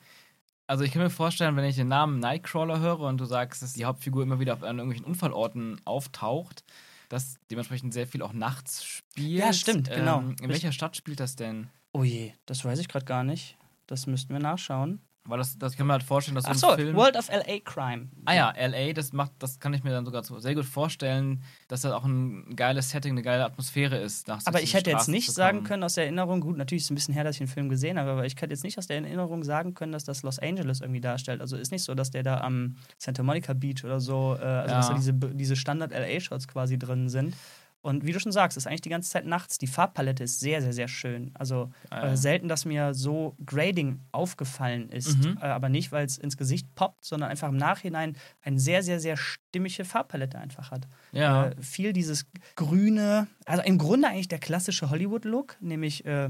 Also 0.67 0.83
ich 0.83 0.91
kann 0.91 1.01
mir 1.01 1.09
vorstellen, 1.09 1.55
wenn 1.55 1.63
ich 1.65 1.77
den 1.77 1.88
Namen 1.88 2.19
Nightcrawler 2.19 2.79
höre 2.79 3.00
und 3.00 3.17
du 3.19 3.25
sagst, 3.25 3.62
dass 3.63 3.74
die 3.74 3.86
Hauptfigur 3.86 4.21
immer 4.24 4.39
wieder 4.39 4.53
auf 4.53 4.63
an 4.63 4.77
irgendwelchen 4.77 5.05
Unfallorten 5.05 5.79
auftaucht, 5.86 6.63
dass 7.09 7.38
dementsprechend 7.50 7.93
sehr 7.93 8.05
viel 8.05 8.21
auch 8.21 8.33
nachts 8.33 8.83
spielt. 8.86 9.29
Ja, 9.39 9.53
stimmt, 9.53 9.89
genau. 9.89 10.19
Ähm, 10.19 10.36
in 10.41 10.50
welcher 10.50 10.74
Stadt 10.74 10.97
spielt 10.97 11.19
das 11.21 11.38
denn? 11.38 11.69
Oh 11.93 12.03
je, 12.03 12.33
das 12.45 12.65
weiß 12.65 12.79
ich 12.79 12.89
gerade 12.89 13.05
gar 13.05 13.24
nicht. 13.24 13.57
Das 13.88 14.05
müssten 14.07 14.33
wir 14.33 14.39
nachschauen. 14.41 15.01
Weil 15.27 15.38
das, 15.39 15.57
das 15.57 15.75
kann 15.75 15.88
man 15.88 15.96
halt 15.96 16.03
vorstellen, 16.03 16.36
dass 16.36 16.46
so 16.46 16.50
Ach 16.50 16.53
ein 16.55 16.60
so, 16.60 16.75
Film. 16.75 16.96
World 16.96 17.17
of 17.17 17.29
LA 17.29 17.60
Crime. 17.63 18.07
Ah 18.25 18.34
ja, 18.34 18.53
LA, 18.57 18.93
das 18.93 19.12
macht, 19.13 19.31
das 19.39 19.60
kann 19.60 19.74
ich 19.74 19.84
mir 19.84 19.91
dann 19.91 20.05
sogar 20.05 20.24
so 20.24 20.39
sehr 20.39 20.55
gut 20.55 20.65
vorstellen, 20.65 21.43
dass 21.67 21.81
das 21.81 21.91
auch 21.91 22.05
ein 22.05 22.55
geiles 22.55 22.89
Setting, 22.89 23.12
eine 23.12 23.22
geile 23.22 23.43
Atmosphäre 23.46 23.98
ist. 23.98 24.27
nach 24.27 24.41
Aber 24.46 24.62
ich 24.62 24.74
hätte 24.74 24.89
jetzt 24.89 25.00
Straßen 25.01 25.13
nicht 25.13 25.25
zu 25.25 25.31
sagen 25.34 25.63
können 25.63 25.84
aus 25.84 25.96
der 25.96 26.05
Erinnerung, 26.05 26.39
gut, 26.41 26.57
natürlich 26.57 26.81
ist 26.84 26.86
es 26.88 26.91
ein 26.91 26.96
bisschen 26.96 27.13
her, 27.13 27.24
dass 27.24 27.36
ich 27.36 27.39
den 27.39 27.48
Film 27.48 27.69
gesehen 27.69 28.00
habe, 28.00 28.12
aber 28.12 28.25
ich 28.25 28.36
könnte 28.36 28.53
jetzt 28.53 28.63
nicht 28.63 28.77
aus 28.77 28.88
der 28.88 28.98
Erinnerung 28.98 29.43
sagen 29.43 29.74
können, 29.74 29.91
dass 29.91 30.05
das 30.05 30.24
Los 30.24 30.39
Angeles 30.39 30.81
irgendwie 30.81 31.01
darstellt. 31.01 31.41
Also 31.41 31.57
ist 31.57 31.72
nicht 31.72 31.84
so, 31.84 31.93
dass 31.93 32.10
der 32.12 32.24
da 32.24 32.39
am 32.41 32.77
Santa 32.98 33.22
Monica 33.24 33.53
Beach 33.53 33.84
oder 33.84 34.00
so, 34.00 34.36
äh, 34.39 34.43
also 34.43 34.72
Ja. 34.72 34.77
dass 34.77 34.88
da 34.89 34.93
diese, 34.93 35.13
diese 35.13 35.55
Standard-LA-Shots 35.55 36.48
quasi 36.48 36.79
drin 36.79 37.10
sind. 37.10 37.36
Und 37.81 38.05
wie 38.05 38.12
du 38.12 38.19
schon 38.19 38.31
sagst, 38.31 38.57
ist 38.57 38.67
eigentlich 38.67 38.81
die 38.81 38.89
ganze 38.89 39.10
Zeit 39.10 39.25
nachts. 39.25 39.57
Die 39.60 39.67
Farbpalette 39.67 40.24
ist 40.24 40.39
sehr, 40.39 40.62
sehr, 40.62 40.74
sehr 40.74 40.88
schön. 40.89 41.31
Also 41.36 41.72
Geil. 41.89 42.13
äh, 42.13 42.17
selten, 42.17 42.48
dass 42.50 42.65
mir 42.65 42.93
so 42.93 43.36
Grading 43.46 44.00
aufgefallen 44.12 44.89
ist. 44.89 45.17
Mhm. 45.24 45.38
Äh, 45.41 45.46
aber 45.46 45.69
nicht, 45.69 45.91
weil 45.91 46.05
es 46.05 46.17
ins 46.17 46.36
Gesicht 46.38 46.74
poppt, 46.75 47.05
sondern 47.05 47.29
einfach 47.29 47.48
im 47.50 47.55
Nachhinein 47.57 48.17
eine 48.41 48.60
sehr, 48.60 48.84
sehr, 48.84 49.00
sehr 49.00 49.15
stimmige 49.15 49.86
Farbpalette 49.86 50.38
einfach 50.38 50.72
hat. 50.72 50.88
Ja. 51.13 51.48
Äh, 51.48 51.62
viel 51.62 51.93
dieses 51.93 52.25
grüne, 52.55 53.27
also 53.46 53.63
im 53.63 53.77
Grunde 53.77 54.10
eigentlich 54.10 54.27
der 54.27 54.39
klassische 54.39 54.89
Hollywood-Look, 54.89 55.55
nämlich 55.62 56.03
äh, 56.05 56.29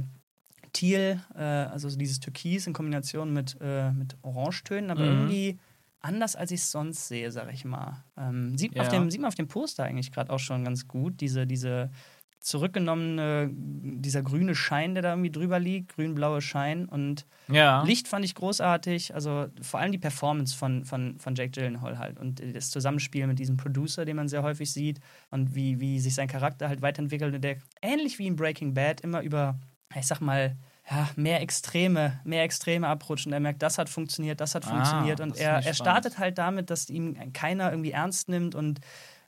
Teal, 0.73 1.23
äh, 1.35 1.41
also 1.41 1.89
so 1.89 1.97
dieses 1.97 2.19
Türkis 2.19 2.67
in 2.67 2.73
Kombination 2.73 3.33
mit, 3.33 3.57
äh, 3.61 3.91
mit 3.91 4.15
Orangetönen, 4.21 4.91
aber 4.91 5.01
Mhm. 5.05 5.21
irgendwie 5.21 5.59
anders, 6.07 6.35
als 6.35 6.51
ich 6.51 6.61
es 6.61 6.71
sonst 6.71 7.07
sehe, 7.07 7.31
sag 7.31 7.51
ich 7.53 7.65
mal. 7.65 8.03
Ähm, 8.17 8.57
sieht, 8.57 8.79
auf 8.79 8.85
Ja. 8.87 8.99
dem, 8.99 9.11
sieht 9.11 9.21
man 9.21 9.27
auf 9.27 9.35
dem 9.35 9.47
Poster 9.47 9.83
eigentlich 9.83 10.11
gerade 10.11 10.31
auch 10.31 10.39
schon 10.39 10.63
ganz 10.63 10.87
gut, 10.87 11.19
diese, 11.21 11.45
diese 11.45 11.91
zurückgenommene, 12.39 13.49
dieser 13.53 14.21
grüne 14.23 14.55
Schein, 14.55 14.93
der 14.93 15.03
da 15.03 15.09
irgendwie 15.11 15.31
drüber 15.31 15.59
liegt, 15.59 15.95
grün-blaue 15.95 16.41
Schein 16.41 16.85
und 16.87 17.25
ja. 17.49 17.83
Licht 17.83 18.07
fand 18.07 18.23
ich 18.25 18.35
großartig, 18.35 19.13
also 19.13 19.47
vor 19.61 19.79
allem 19.79 19.91
die 19.91 19.97
Performance 19.97 20.55
von, 20.55 20.85
von, 20.85 21.19
von 21.19 21.35
Jake 21.35 21.51
Gyllenhaal 21.51 21.97
halt 21.99 22.19
und 22.19 22.41
das 22.55 22.69
Zusammenspiel 22.69 23.27
mit 23.27 23.39
diesem 23.39 23.57
Producer, 23.57 24.05
den 24.05 24.15
man 24.15 24.27
sehr 24.27 24.43
häufig 24.43 24.71
sieht 24.71 24.99
und 25.29 25.55
wie, 25.55 25.79
wie 25.79 25.99
sich 25.99 26.15
sein 26.15 26.27
Charakter 26.27 26.69
halt 26.69 26.81
weiterentwickelt 26.81 27.35
und 27.35 27.41
der 27.43 27.57
ähnlich 27.81 28.17
wie 28.17 28.27
in 28.27 28.35
Breaking 28.35 28.73
Bad 28.73 29.01
immer 29.01 29.21
über, 29.21 29.59
ich 29.95 30.07
sag 30.07 30.21
mal, 30.21 30.55
ja, 30.89 31.09
mehr 31.15 31.41
Extreme, 31.41 32.19
mehr 32.23 32.43
Extreme 32.43 32.87
abrutscht 32.87 33.27
und 33.27 33.33
er 33.33 33.39
merkt, 33.39 33.61
das 33.61 33.77
hat 33.77 33.89
funktioniert, 33.89 34.39
das 34.39 34.55
hat 34.55 34.65
Ah, 34.65 34.69
funktioniert 34.69 35.19
und 35.19 35.35
er, 35.37 35.65
er 35.65 35.73
startet 35.73 36.17
halt 36.17 36.37
damit, 36.37 36.69
dass 36.69 36.89
ihm 36.89 37.33
keiner 37.33 37.71
irgendwie 37.71 37.91
ernst 37.91 38.29
nimmt 38.29 38.55
und 38.55 38.79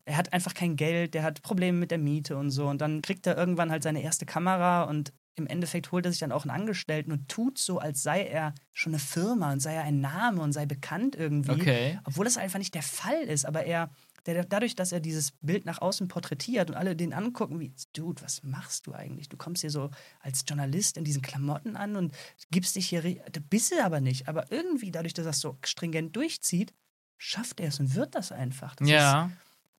er 0.06 0.18
hat 0.18 0.34
einfach 0.34 0.54
kein 0.54 0.76
Geld, 0.76 1.14
der 1.14 1.24
hat 1.24 1.42
Probleme 1.44 1.78
mit 1.78 1.92
der 1.92 2.00
Miete 2.00 2.36
und 2.38 2.50
so. 2.50 2.68
Und 2.68 2.82
dann 2.82 3.04
kriegt 3.04 3.28
er 3.28 3.38
irgendwann 3.38 3.70
halt 3.70 3.84
seine 3.84 4.02
erste 4.02 4.26
Kamera 4.26 4.84
und 4.84 5.14
im 5.36 5.46
Endeffekt 5.46 5.92
holt 5.92 6.06
er 6.06 6.12
sich 6.12 6.20
dann 6.20 6.32
auch 6.32 6.44
einen 6.46 6.52
Angestellten 6.52 7.12
und 7.12 7.30
tut 7.30 7.58
so, 7.60 7.78
als 7.78 8.02
sei 8.02 8.24
er 8.26 8.54
schon 8.74 8.94
eine 8.94 9.00
Firma 9.00 9.52
und 9.52 9.60
sei 9.60 9.76
er 9.76 9.84
ein 9.84 10.02
Name 10.02 10.42
und 10.42 10.52
sei 10.52 10.66
bekannt 10.66 11.16
irgendwie. 11.16 11.52
Okay. 11.52 12.00
Obwohl 12.06 12.26
das 12.26 12.38
einfach 12.38 12.60
nicht 12.60 12.74
der 12.74 12.82
Fall 12.82 13.22
ist. 13.22 13.46
Aber 13.46 13.66
er, 13.66 13.92
der, 14.26 14.44
dadurch, 14.46 14.76
dass 14.76 14.92
er 14.92 15.00
dieses 15.00 15.32
Bild 15.42 15.66
nach 15.66 15.82
außen 15.82 16.08
porträtiert 16.08 16.70
und 16.70 16.76
alle 16.76 16.96
den 16.96 17.14
angucken, 17.14 17.60
wie, 17.60 17.74
Dude, 17.94 18.22
was 18.22 18.44
machst 18.44 18.88
du 18.88 18.94
eigentlich? 18.94 19.30
Du 19.30 19.38
kommst 19.38 19.62
hier 19.62 19.72
so 19.72 19.90
als 20.20 20.44
Journalist 20.48 20.98
in 20.98 21.04
diesen 21.04 21.22
Klamotten 21.22 21.76
an 21.76 21.96
und 21.96 22.16
gibst 22.52 22.76
dich 22.76 22.88
hier, 22.88 23.02
du 23.02 23.42
bist 23.42 23.72
es 23.72 23.80
aber 23.80 24.02
nicht. 24.02 24.28
Aber 24.28 24.52
irgendwie, 24.52 24.92
dadurch, 24.92 25.14
dass 25.14 25.26
er 25.26 25.32
es 25.32 25.40
so 25.42 25.58
stringent 25.66 26.16
durchzieht, 26.16 26.74
schafft 27.18 27.60
er 27.60 27.68
es 27.68 27.80
und 27.80 27.96
wird 27.96 28.16
das 28.16 28.32
einfach. 28.32 28.76
Das 28.76 28.88
ist, 28.88 28.94
Ja. 28.94 29.32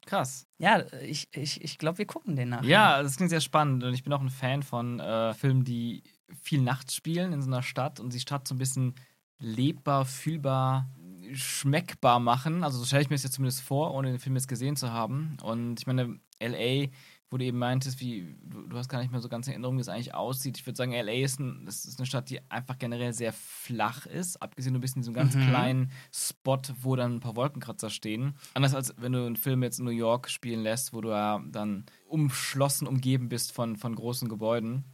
Krass. 0.07 0.47
ja, 0.59 0.83
ich, 1.03 1.29
ich, 1.33 1.63
ich 1.63 1.77
glaube, 1.79 1.99
wir 1.99 2.07
gucken 2.07 2.35
den 2.35 2.49
nach. 2.49 2.65
Ja, 2.65 3.03
das 3.03 3.17
klingt 3.17 3.31
sehr 3.31 3.41
spannend 3.41 3.85
und 3.85 3.93
ich 3.93 4.03
bin 4.03 4.13
auch 4.13 4.23
ein 4.23 4.31
Fan 4.31 4.63
von 4.63 4.99
äh, 4.99 5.35
Filmen, 5.35 5.63
die 5.63 6.03
viel 6.43 6.63
nachts 6.63 6.95
spielen 6.95 7.33
in 7.33 7.43
so 7.43 7.49
einer 7.49 7.63
Stadt 7.63 8.01
und 8.01 8.15
die 8.15 8.21
Stadt 8.21 8.49
so 8.49 8.55
ein 8.55 8.59
bisschen 8.59 8.95
lebbar, 9.39 10.07
fühlbar, 10.07 10.89
schmeckbar 11.35 12.21
machen. 12.21 12.65
Also 12.65 12.79
so 12.79 12.85
stelle 12.85 13.03
ich 13.03 13.11
mir 13.11 13.17
das 13.17 13.23
jetzt 13.25 13.35
zumindest 13.35 13.63
vor, 13.63 13.95
ohne 13.95 14.11
den 14.11 14.19
Film 14.19 14.37
jetzt 14.37 14.49
gesehen 14.49 14.77
zu 14.77 14.93
haben. 14.93 15.37
Und 15.43 15.81
ich 15.81 15.87
meine, 15.87 16.19
LA, 16.43 16.89
wo 17.31 17.37
du 17.39 17.45
eben 17.45 17.59
meintest, 17.59 18.01
wie 18.01 18.37
du, 18.43 18.67
du 18.67 18.77
hast 18.77 18.89
gar 18.89 18.99
nicht 19.01 19.13
mehr 19.13 19.21
so 19.21 19.29
ganz 19.29 19.47
in 19.47 19.53
Erinnerung, 19.53 19.77
wie 19.77 19.81
es 19.83 19.89
eigentlich 19.89 20.15
aussieht. 20.15 20.59
Ich 20.59 20.67
würde 20.67 20.77
sagen, 20.77 20.93
LA 20.93 21.13
ist, 21.13 21.39
ein, 21.39 21.65
ist 21.67 21.99
eine 21.99 22.07
Stadt, 22.07 22.29
die 22.29 22.41
einfach 22.51 22.77
generell 22.79 23.13
sehr 23.13 23.33
flach 23.33 24.07
ist, 24.07 24.43
abgesehen 24.43 24.75
du 24.75 24.81
bist 24.81 24.97
in 24.97 25.03
diesem 25.03 25.15
ganz 25.15 25.37
Mhm. 25.37 25.47
kleinen 25.47 25.93
Spot, 26.13 26.59
wo 26.81 26.97
dann 26.97 27.17
ein 27.17 27.21
paar 27.21 27.37
Wolkenkratzer 27.37 27.89
stehen. 27.91 28.35
Anders 28.55 28.75
als 28.75 28.95
wenn 28.99 29.13
du 29.13 29.25
einen 29.25 29.37
Film 29.37 29.63
jetzt 29.63 29.79
in 29.79 29.85
New 29.85 29.93
York 29.93 30.29
spielen 30.29 30.63
lässt, 30.63 30.93
wo 30.93 31.01
du 31.01 31.11
ja 31.11 31.41
dann 31.47 31.85
umschlossen, 32.07 32.89
umgeben 32.89 33.29
bist 33.29 33.53
von, 33.53 33.77
von 33.77 33.95
großen 33.95 34.29
Gebäuden. 34.29 34.85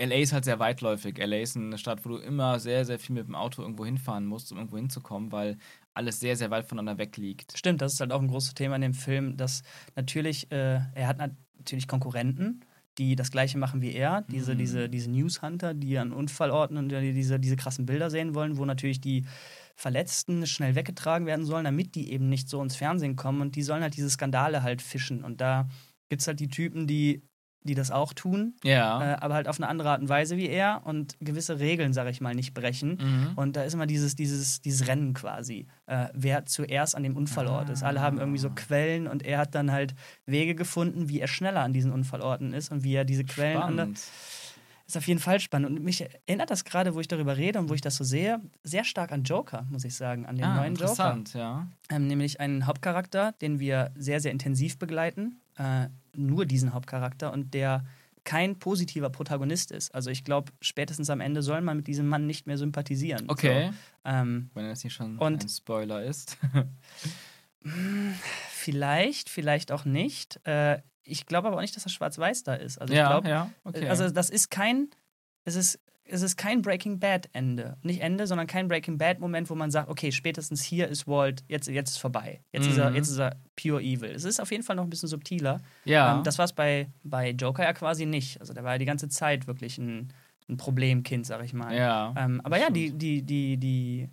LA 0.00 0.16
ist 0.16 0.32
halt 0.32 0.44
sehr 0.46 0.58
weitläufig. 0.58 1.18
LA 1.18 1.42
ist 1.42 1.56
eine 1.56 1.76
Stadt, 1.78 2.04
wo 2.04 2.08
du 2.08 2.16
immer 2.16 2.58
sehr, 2.58 2.84
sehr 2.86 2.98
viel 2.98 3.14
mit 3.14 3.28
dem 3.28 3.34
Auto 3.36 3.62
irgendwo 3.62 3.84
hinfahren 3.84 4.26
musst, 4.26 4.50
um 4.50 4.58
irgendwo 4.58 4.76
hinzukommen, 4.78 5.30
weil 5.30 5.58
alles 5.94 6.20
sehr, 6.20 6.36
sehr 6.36 6.50
weit 6.50 6.66
voneinander 6.66 6.98
weg 6.98 7.16
liegt. 7.16 7.56
Stimmt, 7.56 7.82
das 7.82 7.94
ist 7.94 8.00
halt 8.00 8.12
auch 8.12 8.20
ein 8.20 8.28
großes 8.28 8.54
Thema 8.54 8.76
in 8.76 8.82
dem 8.82 8.94
Film, 8.94 9.36
dass 9.36 9.62
natürlich, 9.94 10.50
äh, 10.50 10.80
er 10.94 11.06
hat 11.06 11.18
natürlich 11.18 11.86
Konkurrenten, 11.86 12.64
die 12.98 13.16
das 13.16 13.30
gleiche 13.30 13.56
machen 13.58 13.80
wie 13.80 13.92
er, 13.92 14.22
diese, 14.22 14.54
Mhm. 14.54 14.58
diese, 14.58 14.88
diese 14.88 15.10
News-Hunter, 15.10 15.74
die 15.74 15.96
an 15.98 16.12
Unfallorten 16.12 16.76
und 16.76 16.90
die 16.90 17.12
diese, 17.14 17.40
diese 17.40 17.56
krassen 17.56 17.86
Bilder 17.86 18.10
sehen 18.10 18.34
wollen, 18.34 18.58
wo 18.58 18.64
natürlich 18.64 19.00
die 19.00 19.24
Verletzten 19.76 20.46
schnell 20.46 20.74
weggetragen 20.74 21.26
werden 21.26 21.46
sollen, 21.46 21.64
damit 21.64 21.94
die 21.94 22.12
eben 22.12 22.28
nicht 22.28 22.48
so 22.48 22.62
ins 22.62 22.76
Fernsehen 22.76 23.16
kommen 23.16 23.40
und 23.40 23.56
die 23.56 23.62
sollen 23.62 23.82
halt 23.82 23.96
diese 23.96 24.10
Skandale 24.10 24.62
halt 24.62 24.82
fischen 24.82 25.24
und 25.24 25.40
da 25.40 25.68
gibt 26.10 26.20
es 26.20 26.28
halt 26.28 26.40
die 26.40 26.48
Typen, 26.48 26.86
die, 26.86 27.22
die 27.64 27.74
das 27.74 27.90
auch 27.90 28.12
tun, 28.12 28.54
Ja. 28.64 29.12
äh, 29.12 29.16
aber 29.20 29.34
halt 29.34 29.48
auf 29.48 29.58
eine 29.58 29.68
andere 29.68 29.90
Art 29.90 30.00
und 30.00 30.08
Weise 30.08 30.36
wie 30.36 30.48
er 30.48 30.82
und 30.84 31.16
gewisse 31.20 31.58
Regeln, 31.60 31.92
sag 31.92 32.08
ich 32.08 32.20
mal, 32.20 32.34
nicht 32.34 32.54
brechen. 32.54 32.98
Mhm. 33.00 33.32
Und 33.36 33.56
da 33.56 33.62
ist 33.62 33.74
immer 33.74 33.86
dieses, 33.86 34.16
dieses, 34.16 34.60
dieses 34.60 34.86
Rennen 34.88 35.14
quasi, 35.14 35.66
äh, 35.86 36.08
wer 36.14 36.44
zuerst 36.46 36.96
an 36.96 37.02
dem 37.02 37.16
Unfallort 37.16 37.68
ist. 37.70 37.82
Alle 37.82 38.00
haben 38.00 38.18
irgendwie 38.18 38.38
so 38.38 38.48
Ah. 38.48 38.52
Quellen 38.54 39.06
und 39.06 39.24
er 39.24 39.38
hat 39.38 39.54
dann 39.54 39.70
halt 39.72 39.94
Wege 40.26 40.54
gefunden, 40.54 41.08
wie 41.08 41.20
er 41.20 41.28
schneller 41.28 41.60
an 41.62 41.72
diesen 41.72 41.92
Unfallorten 41.92 42.52
ist 42.52 42.70
und 42.72 42.82
wie 42.84 42.94
er 42.94 43.04
diese 43.04 43.24
Quellen 43.24 43.58
an 43.62 43.72
Spannend. 43.74 44.00
ist 44.86 44.96
auf 44.96 45.06
jeden 45.06 45.20
Fall 45.20 45.40
spannend. 45.40 45.70
Und 45.78 45.84
mich 45.84 46.04
erinnert 46.26 46.50
das 46.50 46.64
gerade, 46.64 46.94
wo 46.94 47.00
ich 47.00 47.08
darüber 47.08 47.36
rede 47.36 47.58
und 47.58 47.68
wo 47.70 47.74
ich 47.74 47.80
das 47.80 47.96
so 47.96 48.04
sehe, 48.04 48.40
sehr 48.62 48.84
stark 48.84 49.10
an 49.12 49.22
Joker, 49.22 49.64
muss 49.70 49.84
ich 49.84 49.94
sagen, 49.94 50.26
an 50.26 50.36
den 50.36 50.44
Ah, 50.44 50.56
neuen 50.56 50.74
Joker. 50.74 50.90
interessant, 50.90 51.34
ja. 51.34 51.66
Ähm, 51.90 52.08
nämlich 52.08 52.40
einen 52.40 52.66
Hauptcharakter, 52.66 53.32
den 53.40 53.58
wir 53.60 53.90
sehr, 53.96 54.20
sehr 54.20 54.32
intensiv 54.32 54.78
begleiten. 54.78 55.40
Äh, 55.56 55.86
nur 56.16 56.46
diesen 56.46 56.72
Hauptcharakter 56.72 57.32
und 57.32 57.54
der 57.54 57.84
kein 58.24 58.58
positiver 58.58 59.10
Protagonist 59.10 59.72
ist. 59.72 59.92
Also 59.94 60.10
ich 60.10 60.22
glaube, 60.22 60.52
spätestens 60.60 61.10
am 61.10 61.20
Ende 61.20 61.42
soll 61.42 61.60
man 61.60 61.78
mit 61.78 61.88
diesem 61.88 62.06
Mann 62.06 62.26
nicht 62.26 62.46
mehr 62.46 62.56
sympathisieren. 62.56 63.24
Okay. 63.28 63.70
So, 63.70 64.10
ähm, 64.10 64.50
Wenn 64.54 64.68
das 64.68 64.84
nicht 64.84 64.94
schon 64.94 65.18
Und- 65.18 65.42
ein 65.44 65.48
Spoiler 65.48 66.04
ist. 66.04 66.36
Vielleicht, 68.50 69.28
vielleicht 69.30 69.72
auch 69.72 69.84
nicht. 69.84 70.40
Äh, 70.46 70.80
ich 71.04 71.26
glaube 71.26 71.48
aber 71.48 71.56
auch 71.56 71.60
nicht, 71.60 71.74
dass 71.76 71.84
das 71.84 71.92
Schwarz-Weiß 71.92 72.42
da 72.44 72.54
ist. 72.54 72.78
Also 72.80 72.94
ja, 72.94 73.04
ich 73.04 73.08
glaube, 73.10 73.28
ja, 73.28 73.50
okay. 73.64 73.88
also 73.88 74.08
das 74.10 74.30
ist 74.30 74.50
kein, 74.50 74.88
es 75.44 75.56
ist, 75.56 75.80
es 76.12 76.22
ist 76.22 76.36
kein 76.36 76.62
Breaking 76.62 76.98
Bad 77.00 77.28
Ende. 77.32 77.76
Nicht 77.82 78.00
Ende, 78.02 78.26
sondern 78.26 78.46
kein 78.46 78.68
Breaking 78.68 78.98
Bad 78.98 79.18
Moment, 79.18 79.48
wo 79.50 79.54
man 79.54 79.70
sagt, 79.70 79.88
okay, 79.88 80.12
spätestens 80.12 80.62
hier 80.62 80.86
ist 80.88 81.06
Walt, 81.08 81.42
jetzt, 81.48 81.68
jetzt 81.68 81.90
ist 81.90 81.98
vorbei. 81.98 82.40
Jetzt, 82.52 82.66
ist 82.68 82.76
er, 82.78 82.90
Mhm. 82.90 82.96
jetzt 82.96 83.08
ist 83.08 83.18
er 83.18 83.36
pure 83.56 83.82
evil. 83.82 84.10
Es 84.10 84.24
ist 84.24 84.40
auf 84.40 84.50
jeden 84.50 84.62
Fall 84.62 84.76
noch 84.76 84.84
ein 84.84 84.90
bisschen 84.90 85.08
subtiler. 85.08 85.60
ja. 85.84 86.16
Ähm, 86.18 86.24
das 86.24 86.38
war 86.38 86.44
es 86.44 86.52
bei, 86.52 86.88
bei 87.02 87.30
Joker 87.30 87.64
ja 87.64 87.72
quasi 87.72 88.06
nicht. 88.06 88.40
Also 88.40 88.52
der 88.52 88.62
war 88.64 88.72
ja 88.72 88.78
die 88.78 88.84
ganze 88.84 89.08
Zeit 89.08 89.46
wirklich 89.46 89.78
ein, 89.78 90.12
ein 90.48 90.56
Problemkind, 90.56 91.24
sag 91.26 91.44
ich 91.44 91.52
mal. 91.54 91.74
ja. 91.74 92.14
Ähm, 92.16 92.40
aber 92.44 92.58
ja, 92.58 92.70
die, 92.70 92.90
die, 92.92 93.22
die, 93.22 93.56
die, 93.56 94.08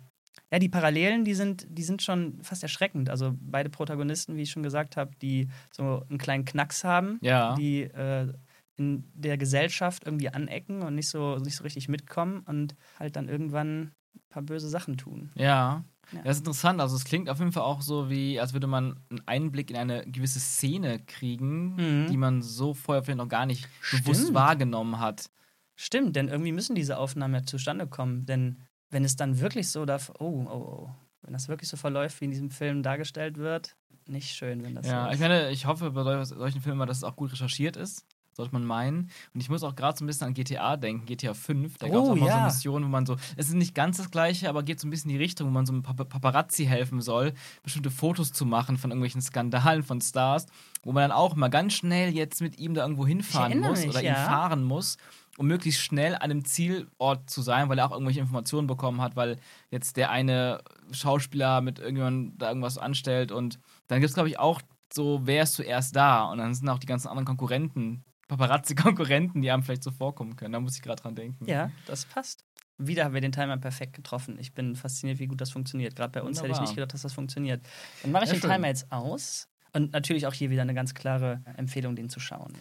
ja, 0.52 0.58
die 0.58 0.68
Parallelen, 0.68 1.24
die 1.24 1.34
sind, 1.34 1.66
die 1.68 1.82
sind 1.82 2.02
schon 2.02 2.38
fast 2.42 2.62
erschreckend. 2.62 3.10
Also 3.10 3.34
beide 3.40 3.68
Protagonisten, 3.70 4.36
wie 4.36 4.42
ich 4.42 4.50
schon 4.50 4.62
gesagt 4.62 4.96
habe, 4.96 5.10
die 5.22 5.48
so 5.70 6.02
einen 6.08 6.18
kleinen 6.18 6.44
Knacks 6.44 6.82
haben, 6.82 7.18
Ja. 7.20 7.54
die 7.54 7.82
äh, 7.82 8.32
in 8.80 9.04
der 9.14 9.36
Gesellschaft 9.38 10.04
irgendwie 10.06 10.30
anecken 10.30 10.82
und 10.82 10.94
nicht 10.94 11.08
so, 11.08 11.36
nicht 11.36 11.56
so 11.56 11.62
richtig 11.64 11.88
mitkommen 11.88 12.40
und 12.46 12.74
halt 12.98 13.14
dann 13.16 13.28
irgendwann 13.28 13.92
ein 14.14 14.20
paar 14.30 14.42
böse 14.42 14.68
Sachen 14.68 14.96
tun. 14.96 15.30
Ja. 15.36 15.84
Ja. 16.12 16.22
Das 16.24 16.36
ist 16.36 16.40
interessant. 16.40 16.80
Also 16.80 16.96
es 16.96 17.04
klingt 17.04 17.28
auf 17.30 17.38
jeden 17.38 17.52
Fall 17.52 17.62
auch 17.62 17.82
so, 17.82 18.10
wie 18.10 18.40
als 18.40 18.52
würde 18.52 18.66
man 18.66 18.98
einen 19.10 19.20
Einblick 19.26 19.70
in 19.70 19.76
eine 19.76 20.04
gewisse 20.06 20.40
Szene 20.40 20.98
kriegen, 21.06 21.76
Mhm. 21.76 22.06
die 22.10 22.16
man 22.16 22.42
so 22.42 22.74
vorher 22.74 23.04
vielleicht 23.04 23.18
noch 23.18 23.28
gar 23.28 23.46
nicht 23.46 23.68
Stimmt. 23.80 24.04
bewusst 24.04 24.34
wahrgenommen 24.34 24.98
hat. 24.98 25.30
Stimmt, 25.76 26.16
denn 26.16 26.26
irgendwie 26.28 26.50
müssen 26.52 26.74
diese 26.74 26.98
Aufnahmen 26.98 27.34
ja 27.34 27.42
zustande 27.44 27.86
kommen. 27.86 28.26
Denn 28.26 28.58
wenn 28.90 29.04
es 29.04 29.14
dann 29.14 29.38
wirklich 29.38 29.68
so 29.70 29.84
darf, 29.84 30.10
oh, 30.18 30.44
oh, 30.48 30.50
oh, 30.50 30.90
wenn 31.22 31.32
das 31.32 31.46
wirklich 31.48 31.68
so 31.68 31.76
verläuft, 31.76 32.20
wie 32.20 32.24
in 32.24 32.32
diesem 32.32 32.50
Film 32.50 32.82
dargestellt 32.82 33.36
wird, 33.38 33.76
nicht 34.08 34.30
schön, 34.34 34.64
wenn 34.64 34.74
das 34.74 34.86
Ja, 34.86 35.04
so 35.04 35.08
ich 35.10 35.14
ist. 35.14 35.20
meine, 35.20 35.50
ich 35.50 35.66
hoffe 35.66 35.92
bei 35.92 36.02
sol- 36.02 36.24
solchen 36.24 36.60
Filmen, 36.60 36.88
dass 36.88 36.96
es 36.96 37.04
auch 37.04 37.14
gut 37.14 37.30
recherchiert 37.30 37.76
ist. 37.76 38.04
Sollte 38.32 38.52
man 38.52 38.64
meinen. 38.64 39.10
Und 39.34 39.40
ich 39.40 39.48
muss 39.50 39.62
auch 39.62 39.74
gerade 39.74 39.98
so 39.98 40.04
ein 40.04 40.06
bisschen 40.06 40.28
an 40.28 40.34
GTA 40.34 40.76
denken, 40.76 41.04
GTA 41.04 41.34
5. 41.34 41.78
Da 41.78 41.88
gab 41.88 41.96
es 41.96 42.00
Oh, 42.02 42.12
auch 42.12 42.16
mal 42.16 42.20
so 42.20 42.26
ja. 42.26 42.44
Missionen, 42.44 42.84
wo 42.84 42.88
man 42.88 43.04
so, 43.04 43.16
es 43.36 43.48
ist 43.48 43.54
nicht 43.54 43.74
ganz 43.74 43.96
das 43.96 44.10
gleiche, 44.10 44.48
aber 44.48 44.62
geht 44.62 44.80
so 44.80 44.86
ein 44.86 44.90
bisschen 44.90 45.10
in 45.10 45.16
die 45.16 45.22
Richtung, 45.22 45.48
wo 45.48 45.50
man 45.50 45.66
so 45.66 45.72
einem 45.72 45.82
Pap 45.82 46.08
Paparazzi 46.08 46.64
helfen 46.64 47.00
soll, 47.00 47.32
bestimmte 47.62 47.90
Fotos 47.90 48.32
zu 48.32 48.46
machen 48.46 48.76
von 48.78 48.90
irgendwelchen 48.90 49.20
Skandalen 49.20 49.82
von 49.82 50.00
Stars, 50.00 50.46
wo 50.84 50.92
man 50.92 51.02
dann 51.02 51.12
auch 51.12 51.34
mal 51.36 51.48
ganz 51.48 51.74
schnell 51.74 52.14
jetzt 52.14 52.40
mit 52.40 52.58
ihm 52.58 52.74
da 52.74 52.82
irgendwo 52.82 53.06
hinfahren 53.06 53.60
muss 53.60 53.80
mich, 53.80 53.90
oder 53.90 54.02
ja. 54.02 54.12
ihn 54.12 54.16
fahren 54.16 54.62
muss, 54.64 54.96
um 55.36 55.46
möglichst 55.46 55.80
schnell 55.80 56.14
an 56.14 56.22
einem 56.22 56.44
Zielort 56.44 57.28
zu 57.28 57.42
sein, 57.42 57.68
weil 57.68 57.78
er 57.78 57.86
auch 57.86 57.92
irgendwelche 57.92 58.20
Informationen 58.20 58.66
bekommen 58.66 59.00
hat, 59.00 59.16
weil 59.16 59.38
jetzt 59.70 59.96
der 59.96 60.10
eine 60.10 60.62
Schauspieler 60.92 61.60
mit 61.60 61.78
irgendjemandem 61.78 62.38
da 62.38 62.48
irgendwas 62.48 62.78
anstellt 62.78 63.32
und 63.32 63.58
dann 63.88 64.00
gibt 64.00 64.10
es, 64.10 64.14
glaube 64.14 64.28
ich, 64.28 64.38
auch 64.38 64.60
so, 64.92 65.20
wer 65.24 65.44
ist 65.44 65.54
zuerst 65.54 65.94
da? 65.94 66.24
Und 66.24 66.38
dann 66.38 66.54
sind 66.54 66.68
auch 66.68 66.78
die 66.78 66.86
ganzen 66.86 67.08
anderen 67.08 67.26
Konkurrenten, 67.26 68.04
Paparazzi-Konkurrenten, 68.30 69.42
die 69.42 69.50
einem 69.50 69.62
vielleicht 69.62 69.82
so 69.82 69.90
vorkommen 69.90 70.36
können. 70.36 70.52
Da 70.52 70.60
muss 70.60 70.76
ich 70.76 70.82
gerade 70.82 71.02
dran 71.02 71.14
denken. 71.14 71.44
Ja, 71.46 71.70
das 71.86 72.04
passt. 72.06 72.44
Wieder 72.78 73.04
haben 73.04 73.14
wir 73.14 73.20
den 73.20 73.32
Timer 73.32 73.58
perfekt 73.58 73.92
getroffen. 73.94 74.38
Ich 74.38 74.54
bin 74.54 74.74
fasziniert, 74.74 75.18
wie 75.18 75.26
gut 75.26 75.40
das 75.40 75.50
funktioniert. 75.50 75.94
Gerade 75.96 76.12
bei 76.12 76.22
uns 76.22 76.38
hätte 76.38 76.46
ich 76.46 76.52
Wunderbar. 76.52 76.62
nicht 76.68 76.74
gedacht, 76.76 76.94
dass 76.94 77.02
das 77.02 77.12
funktioniert. 77.12 77.66
Dann 78.02 78.12
mache 78.12 78.24
ich 78.24 78.30
Sehr 78.30 78.38
den 78.38 78.42
schön. 78.42 78.50
Timer 78.52 78.68
jetzt 78.68 78.90
aus. 78.90 79.48
Und 79.72 79.92
natürlich 79.92 80.26
auch 80.26 80.32
hier 80.32 80.50
wieder 80.50 80.62
eine 80.62 80.74
ganz 80.74 80.94
klare 80.94 81.42
Empfehlung, 81.56 81.94
den 81.94 82.08
zu 82.08 82.18
schauen. 82.20 82.52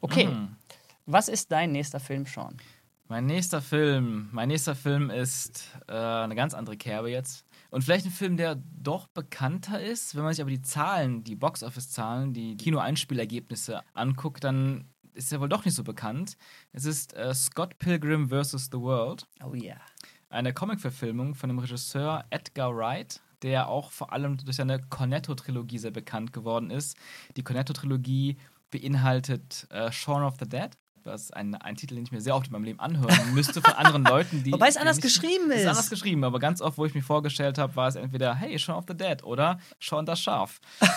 Okay, 0.00 0.26
Mhm. 0.26 0.56
was 1.06 1.28
ist 1.28 1.52
dein 1.52 1.72
nächster 1.72 2.00
Film, 2.00 2.26
Sean? 2.26 2.56
Mein 3.10 3.24
nächster 3.24 3.62
Film, 3.62 4.28
mein 4.32 4.48
nächster 4.48 4.74
Film 4.74 5.08
ist 5.08 5.70
äh, 5.88 5.92
eine 5.94 6.34
ganz 6.34 6.52
andere 6.52 6.76
Kerbe 6.76 7.08
jetzt. 7.10 7.44
Und 7.70 7.82
vielleicht 7.82 8.04
ein 8.04 8.10
Film, 8.12 8.36
der 8.36 8.56
doch 8.56 9.06
bekannter 9.06 9.80
ist. 9.80 10.14
Wenn 10.14 10.24
man 10.24 10.34
sich 10.34 10.42
aber 10.42 10.50
die 10.50 10.60
Zahlen, 10.60 11.24
die 11.24 11.34
Box-Office-Zahlen, 11.36 12.34
die 12.34 12.56
Kino-Einspielergebnisse 12.58 13.82
anguckt, 13.94 14.44
dann 14.44 14.88
ist 15.14 15.32
er 15.32 15.40
wohl 15.40 15.48
doch 15.48 15.64
nicht 15.64 15.74
so 15.74 15.84
bekannt. 15.84 16.36
Es 16.72 16.84
ist 16.84 17.14
äh, 17.14 17.34
Scott 17.34 17.78
Pilgrim 17.78 18.28
vs. 18.28 18.68
The 18.72 18.78
World. 18.78 19.26
Oh 19.44 19.54
ja. 19.54 19.76
eine 20.30 20.52
Comic-Verfilmung 20.52 21.34
von 21.34 21.48
dem 21.48 21.58
Regisseur 21.58 22.24
Edgar 22.30 22.76
Wright, 22.76 23.20
der 23.42 23.68
auch 23.68 23.90
vor 23.92 24.12
allem 24.12 24.36
durch 24.38 24.56
seine 24.56 24.80
Cornetto-Trilogie 24.80 25.78
sehr 25.78 25.90
bekannt 25.90 26.32
geworden 26.32 26.70
ist. 26.70 26.96
Die 27.36 27.42
Cornetto-Trilogie 27.42 28.36
beinhaltet 28.70 29.66
äh, 29.70 29.90
Shaun 29.92 30.22
of 30.22 30.34
the 30.38 30.48
Dead. 30.48 30.70
Das 31.04 31.22
ist 31.22 31.34
ein, 31.34 31.54
ein 31.54 31.76
Titel, 31.76 31.94
den 31.94 32.04
ich 32.04 32.12
mir 32.12 32.20
sehr 32.20 32.36
oft 32.36 32.48
in 32.48 32.52
meinem 32.52 32.64
Leben 32.64 32.80
anhören 32.80 33.16
müsste 33.34 33.62
von 33.62 33.72
anderen 33.74 34.04
Leuten, 34.04 34.42
die. 34.42 34.52
Wobei 34.52 34.68
es 34.68 34.76
anders 34.76 35.00
geschrieben 35.00 35.50
Es 35.50 35.58
ist. 35.58 35.62
ist 35.62 35.68
anders 35.68 35.90
geschrieben, 35.90 36.24
aber 36.24 36.38
ganz 36.38 36.60
oft, 36.60 36.76
wo 36.76 36.84
ich 36.84 36.94
mich 36.94 37.04
vorgestellt 37.04 37.56
habe, 37.56 37.74
war 37.76 37.88
es 37.88 37.94
entweder 37.96 38.34
Hey, 38.34 38.58
Shaun 38.58 38.76
of 38.76 38.84
the 38.88 38.96
Dead 38.96 39.22
oder 39.24 39.58
Shaun 39.78 40.04
das 40.04 40.20
Schaf. 40.20 40.60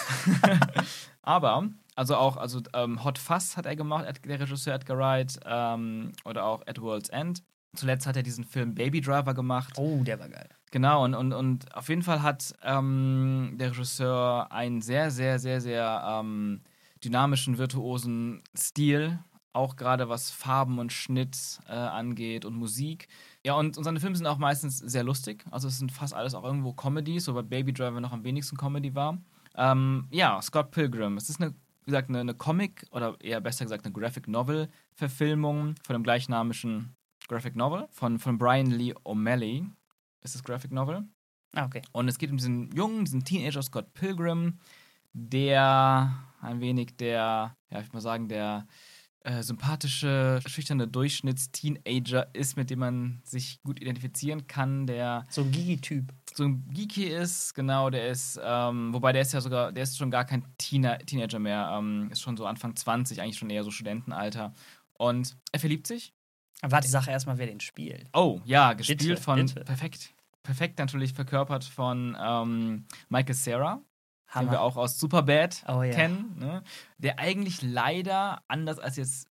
aber, 1.21 1.69
also 2.01 2.15
auch, 2.15 2.35
also 2.35 2.61
ähm, 2.73 3.03
Hot 3.03 3.19
Fuzz 3.19 3.55
hat 3.55 3.67
er 3.67 3.75
gemacht, 3.75 4.05
der 4.25 4.39
Regisseur 4.39 4.73
Edgar 4.73 4.97
Wright, 4.97 5.39
ähm, 5.45 6.13
oder 6.25 6.45
auch 6.45 6.65
At 6.65 6.81
World's 6.81 7.09
End. 7.09 7.43
Zuletzt 7.75 8.07
hat 8.07 8.15
er 8.15 8.23
diesen 8.23 8.43
Film 8.43 8.73
Baby 8.73 9.01
Driver 9.01 9.35
gemacht. 9.35 9.75
Oh, 9.77 10.01
der 10.03 10.19
war 10.19 10.27
geil. 10.27 10.49
Genau, 10.71 11.03
und, 11.05 11.13
und, 11.13 11.31
und 11.31 11.75
auf 11.75 11.89
jeden 11.89 12.01
Fall 12.01 12.23
hat 12.23 12.55
ähm, 12.63 13.53
der 13.59 13.69
Regisseur 13.69 14.51
einen 14.51 14.81
sehr, 14.81 15.11
sehr, 15.11 15.37
sehr, 15.37 15.61
sehr 15.61 16.03
ähm, 16.07 16.61
dynamischen, 17.03 17.59
virtuosen 17.59 18.41
Stil, 18.57 19.19
auch 19.53 19.75
gerade 19.75 20.09
was 20.09 20.31
Farben 20.31 20.79
und 20.79 20.91
Schnitt 20.91 21.59
äh, 21.67 21.73
angeht 21.73 22.45
und 22.45 22.55
Musik. 22.55 23.09
Ja, 23.45 23.53
und, 23.53 23.77
und 23.77 23.83
seine 23.83 23.99
Filme 23.99 24.15
sind 24.15 24.25
auch 24.25 24.39
meistens 24.39 24.79
sehr 24.79 25.03
lustig. 25.03 25.45
Also 25.51 25.67
es 25.67 25.77
sind 25.77 25.91
fast 25.91 26.15
alles 26.15 26.33
auch 26.33 26.43
irgendwo 26.43 26.73
Comedies, 26.73 27.25
so 27.25 27.35
bei 27.35 27.43
Baby 27.43 27.73
Driver 27.73 28.01
noch 28.01 28.11
am 28.11 28.23
wenigsten 28.23 28.57
Comedy 28.57 28.95
war. 28.95 29.19
Ähm, 29.55 30.07
ja, 30.09 30.41
Scott 30.41 30.71
Pilgrim. 30.71 31.17
Es 31.17 31.29
ist 31.29 31.39
eine, 31.39 31.53
wie 31.83 31.91
gesagt, 31.91 32.09
eine, 32.09 32.19
eine 32.19 32.33
Comic 32.33 32.85
oder 32.91 33.19
eher 33.21 33.41
besser 33.41 33.65
gesagt 33.65 33.85
eine 33.85 33.93
Graphic 33.93 34.27
Novel-Verfilmung 34.27 35.75
von 35.83 35.93
dem 35.93 36.03
gleichnamigen 36.03 36.95
Graphic 37.27 37.55
Novel 37.55 37.87
von, 37.91 38.19
von 38.19 38.37
Brian 38.37 38.67
Lee 38.67 38.93
O'Malley. 39.03 39.65
Ist 40.21 40.35
das 40.35 40.43
Graphic 40.43 40.71
Novel? 40.71 41.03
Ah, 41.53 41.65
okay. 41.65 41.81
Und 41.91 42.07
es 42.07 42.17
geht 42.17 42.31
um 42.31 42.37
diesen 42.37 42.71
jungen, 42.71 43.05
diesen 43.05 43.23
Teenager 43.23 43.61
Scott 43.61 43.93
Pilgrim, 43.93 44.59
der 45.13 46.13
ein 46.41 46.61
wenig 46.61 46.95
der, 46.97 47.55
ja, 47.69 47.81
ich 47.81 47.91
mal 47.93 48.01
sagen, 48.01 48.27
der 48.27 48.67
äh, 49.23 49.43
sympathische, 49.43 50.39
schüchterne 50.47 50.87
Durchschnitts-Teenager 50.87 52.33
ist, 52.33 52.57
mit 52.57 52.69
dem 52.69 52.79
man 52.79 53.21
sich 53.23 53.61
gut 53.63 53.79
identifizieren 53.79 54.47
kann, 54.47 54.87
der 54.87 55.25
So 55.29 55.41
ein 55.41 55.51
Gigi-Typ. 55.51 56.13
So 56.35 56.43
ein 56.45 56.67
Geeky 56.71 57.05
ist, 57.05 57.53
genau, 57.53 57.89
der 57.89 58.07
ist, 58.07 58.39
ähm, 58.43 58.93
wobei 58.93 59.11
der 59.11 59.21
ist 59.21 59.33
ja 59.33 59.41
sogar, 59.41 59.71
der 59.71 59.83
ist 59.83 59.97
schon 59.97 60.11
gar 60.11 60.25
kein 60.25 60.45
Teener, 60.57 60.97
Teenager 60.99 61.39
mehr, 61.39 61.75
ähm, 61.77 62.09
ist 62.11 62.21
schon 62.21 62.37
so 62.37 62.45
Anfang 62.45 62.75
20, 62.75 63.21
eigentlich 63.21 63.37
schon 63.37 63.49
eher 63.49 63.63
so 63.63 63.71
Studentenalter. 63.71 64.53
Und 64.93 65.37
er 65.51 65.59
verliebt 65.59 65.87
sich. 65.87 66.13
Warte, 66.61 66.87
sag 66.87 67.07
erstmal, 67.07 67.37
wer 67.37 67.47
den 67.47 67.59
spielt. 67.59 68.07
Oh, 68.13 68.39
ja, 68.45 68.73
gespielt 68.73 68.99
Bitte, 68.99 69.17
von, 69.17 69.39
bitte. 69.45 69.61
perfekt, 69.63 70.13
perfekt 70.43 70.77
natürlich 70.79 71.13
verkörpert 71.13 71.63
von 71.63 72.15
ähm, 72.21 72.85
Michael 73.09 73.35
Cera, 73.35 73.73
den 73.75 73.81
wir 74.43 74.51
Hammer. 74.51 74.61
auch 74.61 74.77
aus 74.77 74.99
Superbad 74.99 75.63
Oh 75.67 75.81
ja. 75.81 75.91
kennen, 75.91 76.35
ne? 76.37 76.63
der 76.99 77.17
eigentlich 77.19 77.61
leider, 77.63 78.43
anders 78.47 78.77
als 78.79 78.95
jetzt 78.95 79.27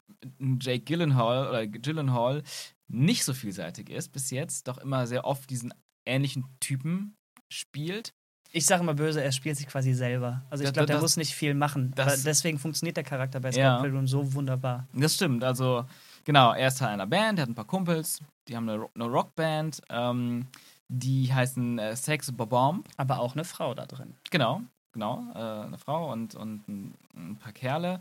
Jake 0.60 0.84
Gyllenhaal 0.84 1.48
oder 1.48 1.66
Gyllenhaal, 1.66 2.42
nicht 2.88 3.24
so 3.24 3.34
vielseitig 3.34 3.90
ist 3.90 4.12
bis 4.12 4.30
jetzt, 4.30 4.68
doch 4.68 4.78
immer 4.78 5.06
sehr 5.08 5.24
oft 5.24 5.50
diesen 5.50 5.74
ähnlichen 6.06 6.44
Typen 6.60 7.14
spielt. 7.50 8.12
Ich 8.52 8.64
sage 8.64 8.82
immer 8.82 8.94
böse, 8.94 9.22
er 9.22 9.32
spielt 9.32 9.56
sich 9.56 9.66
quasi 9.66 9.92
selber. 9.92 10.42
Also 10.50 10.64
ich 10.64 10.72
glaube, 10.72 10.86
der 10.86 10.96
das- 10.96 11.02
muss 11.02 11.16
nicht 11.16 11.34
viel 11.34 11.52
machen. 11.54 11.92
das- 11.94 12.22
deswegen 12.22 12.58
funktioniert 12.58 12.96
der 12.96 13.04
Charakter 13.04 13.40
bei 13.40 13.52
Scott 13.52 13.60
Ja. 13.60 13.80
Pilgrim 13.80 14.06
so 14.06 14.32
wunderbar. 14.34 14.86
Das 14.94 15.14
stimmt, 15.16 15.44
also 15.44 15.84
genau, 16.24 16.52
er 16.52 16.68
ist 16.68 16.78
Teil 16.78 16.88
einer 16.90 17.06
Band, 17.06 17.38
er 17.38 17.42
hat 17.42 17.50
ein 17.50 17.54
paar 17.54 17.66
Kumpels, 17.66 18.20
die 18.48 18.56
haben 18.56 18.68
eine, 18.68 18.86
eine 18.94 19.04
Rockband, 19.04 19.82
ähm, 19.90 20.46
die 20.88 21.34
heißen 21.34 21.78
äh, 21.80 21.96
Sex 21.96 22.30
Bomb. 22.32 22.88
Aber 22.96 23.18
auch 23.18 23.32
eine 23.34 23.44
Frau 23.44 23.74
da 23.74 23.84
drin. 23.86 24.14
Genau, 24.30 24.62
genau, 24.92 25.26
äh, 25.34 25.66
eine 25.66 25.78
Frau 25.78 26.12
und, 26.12 26.34
und 26.36 26.66
ein, 26.68 26.94
ein 27.14 27.36
paar 27.36 27.52
Kerle. 27.52 28.00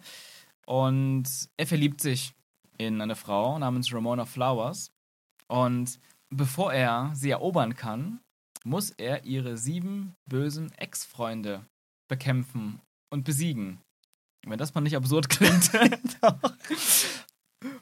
Und 0.66 1.26
er 1.58 1.68
verliebt 1.68 2.02
sich 2.02 2.34
in 2.78 3.02
eine 3.02 3.16
Frau 3.16 3.58
namens 3.60 3.94
Ramona 3.94 4.26
Flowers. 4.26 4.92
Und 5.48 6.00
bevor 6.30 6.74
er 6.74 7.12
sie 7.14 7.30
erobern 7.30 7.76
kann, 7.76 8.20
muss 8.64 8.92
er 8.92 9.26
ihre 9.26 9.58
sieben 9.58 10.16
bösen 10.28 10.72
Ex-Freunde 10.74 11.66
bekämpfen 12.10 12.82
und 13.12 13.24
besiegen. 13.24 13.80
Wenn 14.46 14.60
das 14.60 14.74
mal 14.74 14.82
nicht 14.82 14.96
absurd 14.96 15.30
klingt. 15.30 15.72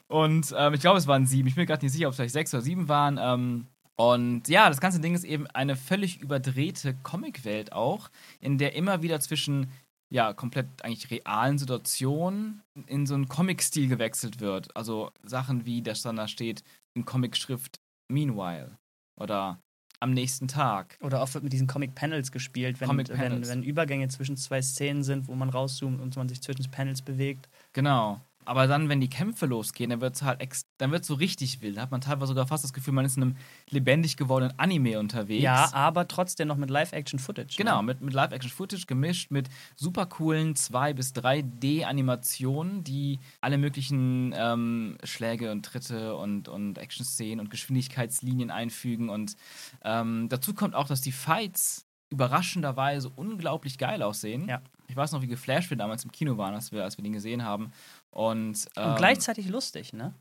und 0.08 0.54
ähm, 0.56 0.74
ich 0.74 0.80
glaube, 0.80 0.98
es 0.98 1.06
waren 1.06 1.26
sieben. 1.26 1.48
Ich 1.48 1.54
bin 1.54 1.62
mir 1.62 1.66
gerade 1.66 1.84
nicht 1.84 1.92
sicher, 1.92 2.06
ob 2.06 2.12
es 2.12 2.16
vielleicht 2.16 2.32
sechs 2.32 2.54
oder 2.54 2.62
sieben 2.62 2.88
waren. 2.88 3.18
Ähm, 3.20 3.66
und 3.96 4.48
ja, 4.48 4.68
das 4.68 4.80
ganze 4.80 5.00
Ding 5.00 5.14
ist 5.14 5.24
eben 5.24 5.46
eine 5.48 5.76
völlig 5.76 6.20
überdrehte 6.20 6.94
Comicwelt 7.02 7.72
auch, 7.72 8.10
in 8.40 8.58
der 8.58 8.74
immer 8.74 9.02
wieder 9.02 9.20
zwischen 9.20 9.70
ja, 10.10 10.32
komplett 10.32 10.84
eigentlich 10.84 11.10
realen 11.10 11.58
Situationen 11.58 12.62
in 12.86 13.06
so 13.06 13.14
einen 13.14 13.28
Comic-Stil 13.28 13.88
gewechselt 13.88 14.40
wird. 14.40 14.74
Also 14.76 15.10
Sachen 15.22 15.66
wie, 15.66 15.82
dass 15.82 16.02
dann 16.02 16.16
da 16.16 16.28
steht 16.28 16.62
in 16.94 17.04
Comicschrift 17.04 17.80
Meanwhile 18.08 18.78
oder 19.16 19.60
am 20.00 20.12
nächsten 20.12 20.48
Tag. 20.48 20.98
Oder 21.00 21.22
oft 21.22 21.34
wird 21.34 21.44
mit 21.44 21.52
diesen 21.52 21.66
Comic-Panels 21.66 22.30
gespielt, 22.30 22.80
wenn, 22.80 22.88
Comic 22.88 23.08
wenn, 23.08 23.16
Panels. 23.16 23.48
wenn 23.48 23.62
Übergänge 23.62 24.08
zwischen 24.08 24.36
zwei 24.36 24.60
Szenen 24.60 25.02
sind, 25.02 25.28
wo 25.28 25.34
man 25.34 25.48
rauszoomt 25.48 26.00
und 26.00 26.14
man 26.16 26.28
sich 26.28 26.42
zwischen 26.42 26.70
Panels 26.70 27.00
bewegt. 27.00 27.48
Genau. 27.72 28.20
Aber 28.46 28.66
dann, 28.66 28.88
wenn 28.88 29.00
die 29.00 29.08
Kämpfe 29.08 29.46
losgehen, 29.46 29.90
dann 29.90 30.00
wird 30.00 30.16
es 30.16 30.22
halt 30.22 30.40
ex 30.40 30.66
dann 30.78 30.90
wird's 30.90 31.06
so 31.06 31.14
richtig 31.14 31.62
wild. 31.62 31.76
Da 31.76 31.82
hat 31.82 31.90
man 31.90 32.00
teilweise 32.00 32.28
sogar 32.28 32.46
fast 32.46 32.64
das 32.64 32.72
Gefühl, 32.72 32.92
man 32.94 33.04
ist 33.04 33.16
in 33.16 33.22
einem 33.22 33.36
lebendig 33.70 34.16
gewordenen 34.16 34.58
Anime 34.58 34.98
unterwegs. 34.98 35.42
Ja, 35.42 35.70
aber 35.72 36.08
trotzdem 36.08 36.48
noch 36.48 36.56
mit 36.56 36.70
Live-Action-Footage. 36.70 37.56
Genau, 37.56 37.78
Ne? 37.80 37.86
mit, 37.86 38.00
mit 38.00 38.12
Live-Action-Footage 38.14 38.86
gemischt 38.86 39.30
mit 39.30 39.48
super 39.76 40.06
coolen 40.06 40.54
2- 40.54 40.94
bis 40.94 41.12
3D-Animationen, 41.14 42.84
die 42.84 43.20
alle 43.40 43.58
möglichen 43.58 44.34
ähm, 44.36 44.98
Schläge 45.04 45.50
und 45.50 45.64
Tritte 45.64 46.16
und, 46.16 46.48
und 46.48 46.78
Action-Szenen 46.78 47.40
und 47.40 47.50
Geschwindigkeitslinien 47.50 48.50
einfügen. 48.50 49.08
Und 49.08 49.36
ähm, 49.82 50.28
dazu 50.28 50.54
kommt 50.54 50.74
auch, 50.74 50.86
dass 50.86 51.00
die 51.00 51.12
Fights 51.12 51.86
überraschenderweise 52.10 53.10
unglaublich 53.14 53.78
geil 53.78 54.02
aussehen. 54.02 54.48
Ja. 54.48 54.60
Ich 54.86 54.94
weiß 54.96 55.12
noch, 55.12 55.22
wie 55.22 55.26
geflasht 55.26 55.70
wir 55.70 55.76
damals 55.76 56.04
im 56.04 56.12
Kino 56.12 56.36
waren, 56.36 56.54
als 56.54 56.70
wir, 56.70 56.84
als 56.84 56.98
wir 56.98 57.02
den 57.02 57.14
gesehen 57.14 57.42
haben. 57.42 57.72
Und, 58.14 58.66
ähm, 58.76 58.90
Und 58.90 58.96
gleichzeitig 58.96 59.48
lustig, 59.48 59.92
ne? 59.92 60.14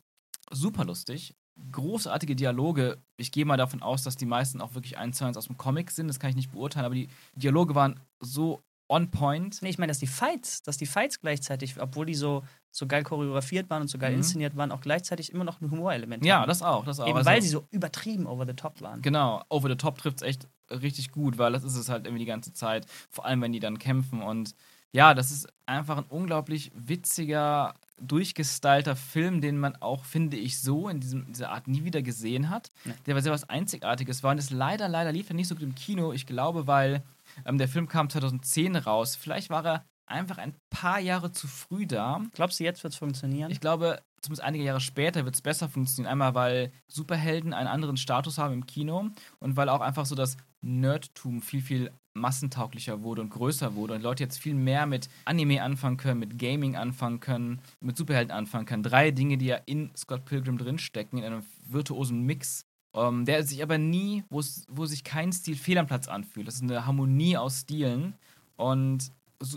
super 0.51 0.83
lustig. 0.85 1.35
Großartige 1.71 2.35
Dialoge. 2.35 2.97
Ich 3.17 3.31
gehe 3.31 3.45
mal 3.45 3.57
davon 3.57 3.81
aus, 3.83 4.03
dass 4.03 4.15
die 4.15 4.25
meisten 4.25 4.59
auch 4.61 4.73
wirklich 4.73 4.97
eins 4.97 5.17
zu 5.17 5.25
eins 5.25 5.37
aus 5.37 5.45
dem 5.47 5.57
Comic 5.57 5.91
sind. 5.91 6.07
Das 6.07 6.19
kann 6.19 6.29
ich 6.31 6.35
nicht 6.35 6.51
beurteilen, 6.51 6.85
aber 6.85 6.95
die 6.95 7.07
Dialoge 7.35 7.75
waren 7.75 7.99
so 8.19 8.61
on 8.89 9.09
point. 9.11 9.61
Nee, 9.61 9.69
ich 9.69 9.77
meine, 9.77 9.91
dass 9.91 9.99
die 9.99 10.07
Fights, 10.07 10.63
dass 10.63 10.77
die 10.77 10.85
Fights 10.87 11.19
gleichzeitig, 11.21 11.79
obwohl 11.79 12.05
die 12.07 12.15
so, 12.15 12.43
so 12.71 12.87
geil 12.87 13.03
choreografiert 13.03 13.69
waren 13.69 13.83
und 13.83 13.87
so 13.87 13.97
geil 13.99 14.11
Mhm. 14.11 14.17
inszeniert 14.17 14.55
waren, 14.57 14.71
auch 14.71 14.81
gleichzeitig 14.81 15.31
immer 15.31 15.43
noch 15.43 15.61
ein 15.61 15.69
Humorelement 15.71 16.25
Ja, 16.25 16.39
haben. 16.41 16.47
das 16.47 16.61
auch, 16.63 16.83
das 16.85 16.99
auch. 16.99 17.07
Eben 17.07 17.17
Also, 17.17 17.29
weil 17.29 17.41
sie 17.41 17.49
so 17.49 17.65
übertrieben 17.69 18.25
over 18.27 18.45
the 18.47 18.53
top 18.53 18.81
waren. 18.81 19.01
Genau, 19.03 19.43
over 19.49 19.69
the 19.69 19.75
top 19.75 19.99
trifft 19.99 20.17
es 20.17 20.23
echt 20.23 20.47
richtig 20.69 21.11
gut, 21.11 21.37
weil 21.37 21.53
das 21.53 21.63
ist 21.63 21.75
es 21.75 21.89
halt 21.89 22.05
irgendwie 22.05 22.23
die 22.23 22.29
ganze 22.29 22.53
Zeit. 22.53 22.87
Vor 23.11 23.25
allem, 23.25 23.41
wenn 23.41 23.53
die 23.53 23.59
dann 23.59 23.77
kämpfen. 23.79 24.21
Und 24.23 24.55
ja, 24.91 25.13
das 25.13 25.31
ist 25.31 25.47
einfach 25.65 25.97
ein 25.97 26.05
unglaublich 26.09 26.71
witziger, 26.75 27.73
durchgestylter 28.01 28.95
Film, 28.95 29.41
den 29.41 29.57
man 29.57 29.75
auch, 29.77 30.05
finde 30.05 30.37
ich, 30.37 30.59
so 30.61 30.89
in 30.89 30.99
diesem, 30.99 31.31
dieser 31.31 31.51
Art 31.51 31.67
nie 31.67 31.83
wieder 31.83 32.01
gesehen 32.01 32.49
hat. 32.49 32.71
Nee. 32.85 32.93
Der 33.05 33.15
war 33.15 33.21
sehr 33.21 33.31
was 33.31 33.49
Einzigartiges 33.49 34.23
war. 34.23 34.31
Und 34.31 34.37
es 34.37 34.49
leider, 34.49 34.89
leider 34.89 35.11
lief 35.11 35.29
er 35.29 35.35
nicht 35.35 35.47
so 35.47 35.55
gut 35.55 35.63
im 35.63 35.75
Kino. 35.75 36.13
Ich 36.13 36.25
glaube, 36.25 36.67
weil 36.67 37.03
ähm, 37.45 37.57
der 37.57 37.67
Film 37.67 37.87
kam 37.87 38.09
2010 38.09 38.75
raus. 38.75 39.15
Vielleicht 39.15 39.49
war 39.49 39.65
er 39.65 39.85
einfach 40.05 40.37
ein 40.37 40.55
paar 40.69 40.99
Jahre 40.99 41.31
zu 41.31 41.47
früh 41.47 41.85
da. 41.87 42.21
Glaubst 42.33 42.59
du, 42.59 42.63
jetzt 42.63 42.83
wird 42.83 42.93
es 42.93 42.99
funktionieren? 42.99 43.51
Ich 43.51 43.61
glaube, 43.61 44.01
zumindest 44.21 44.43
einige 44.43 44.63
Jahre 44.63 44.81
später 44.81 45.25
wird 45.25 45.35
es 45.35 45.41
besser 45.41 45.69
funktionieren. 45.69 46.11
Einmal, 46.11 46.35
weil 46.35 46.71
Superhelden 46.87 47.53
einen 47.53 47.67
anderen 47.67 47.97
Status 47.97 48.37
haben 48.37 48.53
im 48.53 48.65
Kino 48.65 49.09
und 49.39 49.55
weil 49.55 49.69
auch 49.69 49.81
einfach 49.81 50.05
so 50.05 50.15
das 50.15 50.37
Nerdtum 50.61 51.41
viel, 51.41 51.61
viel 51.61 51.91
massentauglicher 52.13 53.03
wurde 53.03 53.21
und 53.21 53.29
größer 53.29 53.75
wurde 53.75 53.95
und 53.95 54.01
Leute 54.01 54.23
jetzt 54.23 54.39
viel 54.39 54.53
mehr 54.53 54.85
mit 54.85 55.09
Anime 55.25 55.63
anfangen 55.63 55.97
können, 55.97 56.19
mit 56.19 56.37
Gaming 56.37 56.75
anfangen 56.75 57.19
können, 57.19 57.59
mit 57.81 57.97
Superhelden 57.97 58.31
anfangen 58.31 58.65
können. 58.65 58.83
Drei 58.83 59.11
Dinge, 59.11 59.37
die 59.37 59.47
ja 59.47 59.57
in 59.65 59.91
Scott 59.95 60.25
Pilgrim 60.25 60.57
drinstecken, 60.57 61.19
in 61.19 61.25
einem 61.25 61.43
virtuosen 61.65 62.21
Mix. 62.21 62.65
Ähm, 62.95 63.25
der 63.25 63.43
sich 63.43 63.63
aber 63.63 63.79
nie, 63.79 64.23
wo 64.29 64.85
sich 64.85 65.03
kein 65.03 65.33
Stil 65.33 65.55
fehl 65.55 65.79
am 65.79 65.87
Platz 65.87 66.07
anfühlt. 66.07 66.47
Das 66.47 66.55
ist 66.55 66.61
eine 66.61 66.85
Harmonie 66.85 67.37
aus 67.37 67.61
Stilen 67.61 68.13
und 68.55 69.11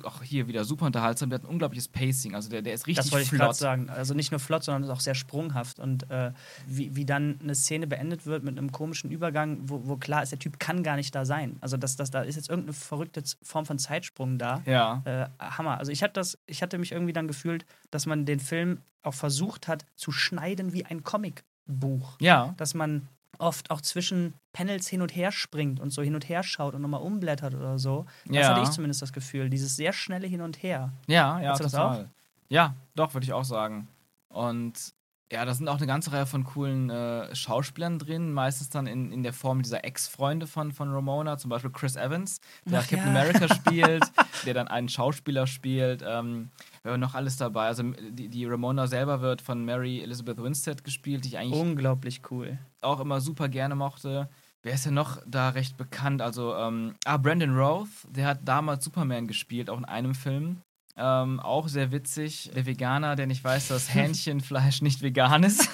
auch 0.05 0.23
hier 0.23 0.49
wieder 0.49 0.65
super 0.65 0.87
unterhaltsam. 0.87 1.31
Der 1.31 1.39
hat 1.39 1.45
ein 1.45 1.51
unglaubliches 1.51 1.89
Pacing. 1.89 2.35
Also 2.35 2.49
der, 2.49 2.63
der 2.63 2.75
ist 2.75 2.87
richtig 2.87 3.05
das 3.05 3.13
wollte 3.13 3.25
ich 3.25 3.29
flott. 3.31 3.41
gerade 3.41 3.55
sagen. 3.55 3.91
Also 3.91 4.15
nicht 4.15 4.31
nur 4.31 4.41
flott, 4.41 4.65
sondern 4.65 4.91
auch 4.91 5.01
sehr 5.01 5.15
sprunghaft. 5.15 5.79
Und 5.79 6.11
äh, 6.11 6.33
wie, 6.67 6.95
wie 6.97 7.05
dann 7.05 7.39
eine 7.43 7.55
Szene 7.55 7.87
beendet 7.87 8.27
wird 8.27 8.45
mit 8.45 8.59
einem 8.59 8.73
komischen 8.73 9.11
Übergang, 9.11 9.59
wo, 9.63 9.83
wo 9.85 9.97
klar 9.97 10.23
ist, 10.23 10.33
der 10.33 10.39
Typ 10.39 10.59
kann 10.59 10.83
gar 10.83 10.97
nicht 10.97 11.15
da 11.15 11.25
sein. 11.25 11.57
Also 11.61 11.77
das, 11.77 11.97
das, 11.97 12.11
da 12.11 12.23
ist 12.23 12.37
jetzt 12.37 12.49
irgendeine 12.49 12.75
verrückte 12.75 13.23
Form 13.43 13.67
von 13.67 13.79
Zeitsprung 13.79 14.39
da. 14.39 14.63
Ja. 14.67 15.03
Äh, 15.05 15.27
Hammer. 15.41 15.79
Also 15.79 15.93
ich 15.93 16.03
hatte 16.03 16.15
das, 16.15 16.39
ich 16.47 16.63
hatte 16.63 16.79
mich 16.79 16.93
irgendwie 16.93 17.13
dann 17.13 17.29
gefühlt, 17.29 17.67
dass 17.91 18.07
man 18.07 18.27
den 18.27 18.41
Film 18.41 18.81
auch 19.03 19.15
versucht 19.15 19.69
hat 19.69 19.85
zu 19.95 20.13
schneiden 20.13 20.73
wie 20.73 20.85
ein 20.85 21.05
Comicbuch. 21.05 22.17
Ja. 22.21 22.55
Dass 22.57 22.75
man 22.75 23.09
oft 23.39 23.71
auch 23.71 23.81
zwischen 23.81 24.35
Panels 24.53 24.89
hin 24.89 25.03
und 25.03 25.15
her 25.15 25.33
springt 25.33 25.81
und 25.81 25.91
so 25.91 26.03
hin 26.03 26.15
und 26.15 26.29
her 26.29 26.43
schaut 26.43 26.75
und 26.75 26.83
nochmal 26.83 27.03
umblättert 27.03 27.55
oder 27.55 27.79
so. 27.79 28.07
Das 28.27 28.37
Ja. 28.37 28.49
hatte 28.51 28.61
ich 28.61 28.71
zumindest 28.71 29.03
das 29.03 29.13
Gefühl. 29.13 29.51
Dieses 29.51 29.77
sehr 29.77 29.93
schnelle 29.93 30.27
Hin 30.27 30.41
und 30.41 30.63
Her. 30.63 30.93
Ja, 31.07 31.41
ja, 31.41 31.51
Hast 31.51 31.61
du 31.61 31.65
das 31.65 31.73
total. 31.73 32.11
Ja, 32.49 32.75
doch, 32.95 33.13
würde 33.15 33.25
ich 33.25 33.33
auch 33.33 33.45
sagen. 33.45 33.89
Und 34.29 34.95
ja, 35.33 35.45
da 35.45 35.55
sind 35.55 35.69
auch 35.69 35.79
eine 35.79 35.87
ganze 35.89 36.13
Reihe 36.13 36.27
von 36.27 36.45
coolen 36.45 36.89
äh, 36.89 37.35
Schauspielern 37.35 37.99
drin, 37.99 38.33
meistens 38.33 38.71
dann 38.71 38.87
in, 38.87 39.11
in 39.11 39.25
der 39.25 39.33
Form 39.33 39.63
dieser 39.63 39.85
Ex-Freunde 39.85 40.47
von, 40.47 40.71
von 40.73 40.93
Ramona, 40.93 41.37
zum 41.37 41.51
Beispiel 41.51 41.71
Chris 41.71 41.97
Evans, 41.97 42.41
der 42.65 42.81
Ach 42.81 42.87
Captain 42.87 43.13
ja. 43.13 43.21
America 43.21 43.53
spielt, 43.55 44.05
der 44.45 44.55
dann 44.55 44.69
einen 44.69 44.89
Schauspieler 44.89 45.49
spielt. 45.49 46.05
Ähm, 46.07 46.51
noch 46.85 47.15
alles 47.15 47.37
dabei. 47.37 47.67
Also 47.67 47.83
die, 47.83 48.29
die 48.29 48.45
Ramona 48.45 48.87
selber 48.87 49.21
wird 49.21 49.43
von 49.43 49.65
Mary 49.65 50.01
Elizabeth 50.01 50.41
Winstead 50.41 50.85
gespielt, 50.85 51.25
die 51.25 51.31
ich 51.31 51.39
eigentlich 51.39 51.61
Unglaublich 51.61 52.23
cool. 52.31 52.59
auch 52.81 53.01
immer 53.01 53.21
super 53.21 53.49
gerne 53.49 53.75
mochte. 53.75 54.29
Wer 54.63 54.75
ist 54.75 54.87
denn 54.87 54.95
noch 54.95 55.23
da 55.27 55.51
recht 55.51 55.77
bekannt? 55.77 56.21
Also, 56.21 56.55
ähm, 56.57 56.95
ah, 57.05 57.19
Brandon 57.19 57.57
Roth, 57.57 57.89
der 58.09 58.27
hat 58.27 58.41
damals 58.45 58.85
Superman 58.85 59.29
gespielt, 59.29 59.71
auch 59.71 59.79
in 59.79 59.85
einem 59.85 60.15
Film. 60.15 60.61
Ähm, 60.97 61.41
auch 61.41 61.69
sehr 61.69 61.93
witzig. 61.93 62.51
Der 62.55 62.65
Veganer, 62.65 63.17
der 63.17 63.27
nicht 63.27 63.45
weiß, 63.45 63.69
dass 63.69 63.95
Hähnchenfleisch 63.95 64.81
nicht 64.83 65.03
vegan 65.03 65.43
ist. 65.43 65.69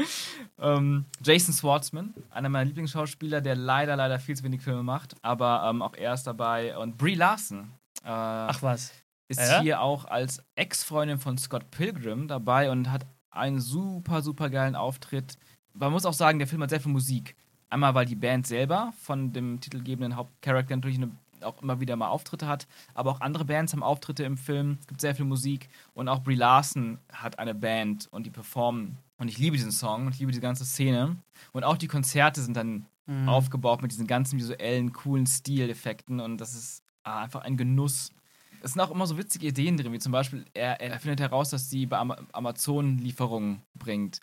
ähm, 0.60 1.06
Jason 1.24 1.54
Schwartzman, 1.54 2.14
einer 2.30 2.48
meiner 2.48 2.66
Lieblingsschauspieler, 2.66 3.40
der 3.40 3.56
leider, 3.56 3.96
leider 3.96 4.18
viel 4.20 4.36
zu 4.36 4.44
wenig 4.44 4.62
Filme 4.62 4.82
macht. 4.82 5.14
Aber 5.22 5.68
ähm, 5.68 5.82
auch 5.82 5.94
er 5.94 6.14
ist 6.14 6.24
dabei. 6.24 6.76
Und 6.78 6.98
Brie 6.98 7.16
Larson 7.16 7.72
äh, 8.04 8.08
Ach 8.08 8.62
was. 8.62 8.92
ist 9.28 9.40
Ja? 9.40 9.60
hier 9.60 9.80
auch 9.80 10.04
als 10.04 10.42
Ex-Freundin 10.54 11.18
von 11.18 11.38
Scott 11.38 11.70
Pilgrim 11.70 12.28
dabei 12.28 12.70
und 12.70 12.90
hat 12.90 13.06
einen 13.30 13.60
super, 13.60 14.22
super 14.22 14.50
geilen 14.50 14.74
Auftritt. 14.74 15.36
Man 15.74 15.92
muss 15.92 16.06
auch 16.06 16.14
sagen, 16.14 16.38
der 16.38 16.48
Film 16.48 16.62
hat 16.62 16.70
sehr 16.70 16.80
viel 16.80 16.92
Musik. 16.92 17.36
Einmal, 17.68 17.94
weil 17.94 18.06
die 18.06 18.16
Band 18.16 18.46
selber 18.46 18.92
von 19.00 19.32
dem 19.32 19.60
titelgebenden 19.60 20.16
Hauptcharakter 20.16 20.74
natürlich 20.74 20.98
eine, 20.98 21.12
auch 21.44 21.62
immer 21.62 21.80
wieder 21.80 21.96
mal 21.96 22.08
Auftritte 22.08 22.46
hat, 22.46 22.66
aber 22.94 23.10
auch 23.10 23.20
andere 23.20 23.44
Bands 23.44 23.72
haben 23.72 23.82
Auftritte 23.82 24.24
im 24.24 24.36
Film. 24.36 24.78
Es 24.80 24.86
gibt 24.86 25.00
sehr 25.00 25.14
viel 25.14 25.24
Musik 25.24 25.68
und 25.94 26.08
auch 26.08 26.22
Brie 26.22 26.34
Larson 26.34 26.98
hat 27.12 27.38
eine 27.38 27.54
Band 27.54 28.08
und 28.10 28.26
die 28.26 28.30
performen. 28.30 28.98
Und 29.18 29.28
ich 29.28 29.38
liebe 29.38 29.56
diesen 29.56 29.72
Song 29.72 30.06
und 30.06 30.14
ich 30.14 30.20
liebe 30.20 30.32
die 30.32 30.40
ganze 30.40 30.64
Szene. 30.64 31.16
Und 31.52 31.64
auch 31.64 31.76
die 31.76 31.88
Konzerte 31.88 32.40
sind 32.40 32.56
dann 32.56 32.86
Mhm. 33.10 33.28
aufgebaut 33.28 33.82
mit 33.82 33.90
diesen 33.90 34.06
ganzen 34.06 34.38
visuellen, 34.38 34.92
coolen 34.92 35.26
Stileffekten 35.26 36.20
und 36.20 36.38
das 36.38 36.54
ist 36.54 36.82
ah, 37.02 37.22
einfach 37.22 37.42
ein 37.42 37.56
Genuss. 37.56 38.12
Es 38.62 38.72
sind 38.72 38.80
auch 38.82 38.90
immer 38.90 39.06
so 39.06 39.18
witzige 39.18 39.48
Ideen 39.48 39.76
drin, 39.76 39.92
wie 39.92 39.98
zum 39.98 40.12
Beispiel, 40.12 40.44
er, 40.54 40.80
er 40.80 41.00
findet 41.00 41.18
heraus, 41.18 41.50
dass 41.50 41.68
sie 41.68 41.86
bei 41.86 41.98
Ama 41.98 42.18
Amazon 42.32 42.98
Lieferungen 42.98 43.62
bringt. 43.74 44.20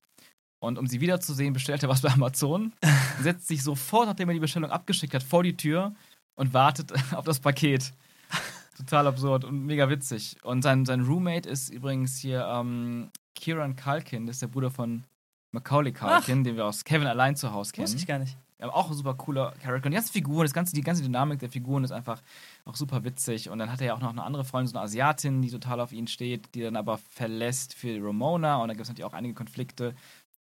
Und 0.59 0.79
um 0.79 0.87
sie 0.87 1.01
wiederzusehen, 1.01 1.53
bestellt 1.53 1.83
er 1.83 1.89
was 1.89 2.01
bei 2.01 2.11
Amazon, 2.11 2.71
setzt 3.21 3.47
sich 3.47 3.61
sofort, 3.61 4.07
nachdem 4.07 4.29
er 4.29 4.33
die 4.33 4.39
Bestellung 4.39 4.71
abgeschickt 4.71 5.13
hat, 5.13 5.23
vor 5.23 5.43
die 5.43 5.57
Tür 5.57 5.93
und 6.37 6.53
wartet 6.53 6.93
auf 7.13 7.25
das 7.25 7.41
Paket. 7.41 7.91
Total 8.77 9.07
absurd 9.07 9.43
und 9.43 9.65
mega 9.65 9.89
witzig. 9.89 10.37
Und 10.43 10.61
sein, 10.61 10.85
sein 10.85 11.01
Roommate 11.01 11.49
ist 11.49 11.69
übrigens 11.69 12.17
hier 12.19 12.45
ähm, 12.47 13.09
Kieran 13.35 13.75
Culkin, 13.75 14.27
das 14.27 14.37
ist 14.37 14.41
der 14.43 14.47
Bruder 14.47 14.71
von 14.71 15.03
Macaulay 15.51 15.91
Culkin, 15.91 16.43
den 16.43 16.55
wir 16.55 16.65
aus 16.65 16.83
Kevin 16.83 17.07
allein 17.07 17.35
zu 17.35 17.51
Hause 17.51 17.71
kennen. 17.71 17.87
Wusste 17.87 17.97
ich 17.97 18.07
gar 18.07 18.19
nicht. 18.19 18.37
Ja, 18.59 18.69
auch 18.69 18.89
ein 18.89 18.95
super 18.95 19.13
cooler 19.15 19.53
Charakter. 19.61 19.87
Und 19.87 19.91
die 19.91 19.97
ganze 19.97 20.11
Figur, 20.11 20.43
das 20.43 20.53
ganze, 20.53 20.75
die 20.75 20.81
ganze 20.81 21.03
Dynamik 21.03 21.39
der 21.39 21.49
Figuren 21.49 21.83
ist 21.83 21.91
einfach 21.91 22.21
auch 22.65 22.75
super 22.75 23.03
witzig. 23.03 23.49
Und 23.49 23.59
dann 23.59 23.71
hat 23.71 23.81
er 23.81 23.87
ja 23.87 23.93
auch 23.93 23.99
noch 23.99 24.09
eine 24.09 24.23
andere 24.23 24.45
Freundin, 24.45 24.67
so 24.67 24.77
eine 24.77 24.83
Asiatin, 24.83 25.41
die 25.41 25.49
total 25.49 25.79
auf 25.79 25.91
ihn 25.91 26.07
steht, 26.07 26.53
die 26.55 26.61
dann 26.61 26.75
aber 26.75 26.97
verlässt 26.97 27.75
für 27.75 28.03
Ramona. 28.03 28.57
Und 28.57 28.67
da 28.67 28.73
gibt 28.73 28.83
es 28.83 28.89
natürlich 28.89 29.05
auch 29.05 29.13
einige 29.13 29.35
Konflikte. 29.35 29.95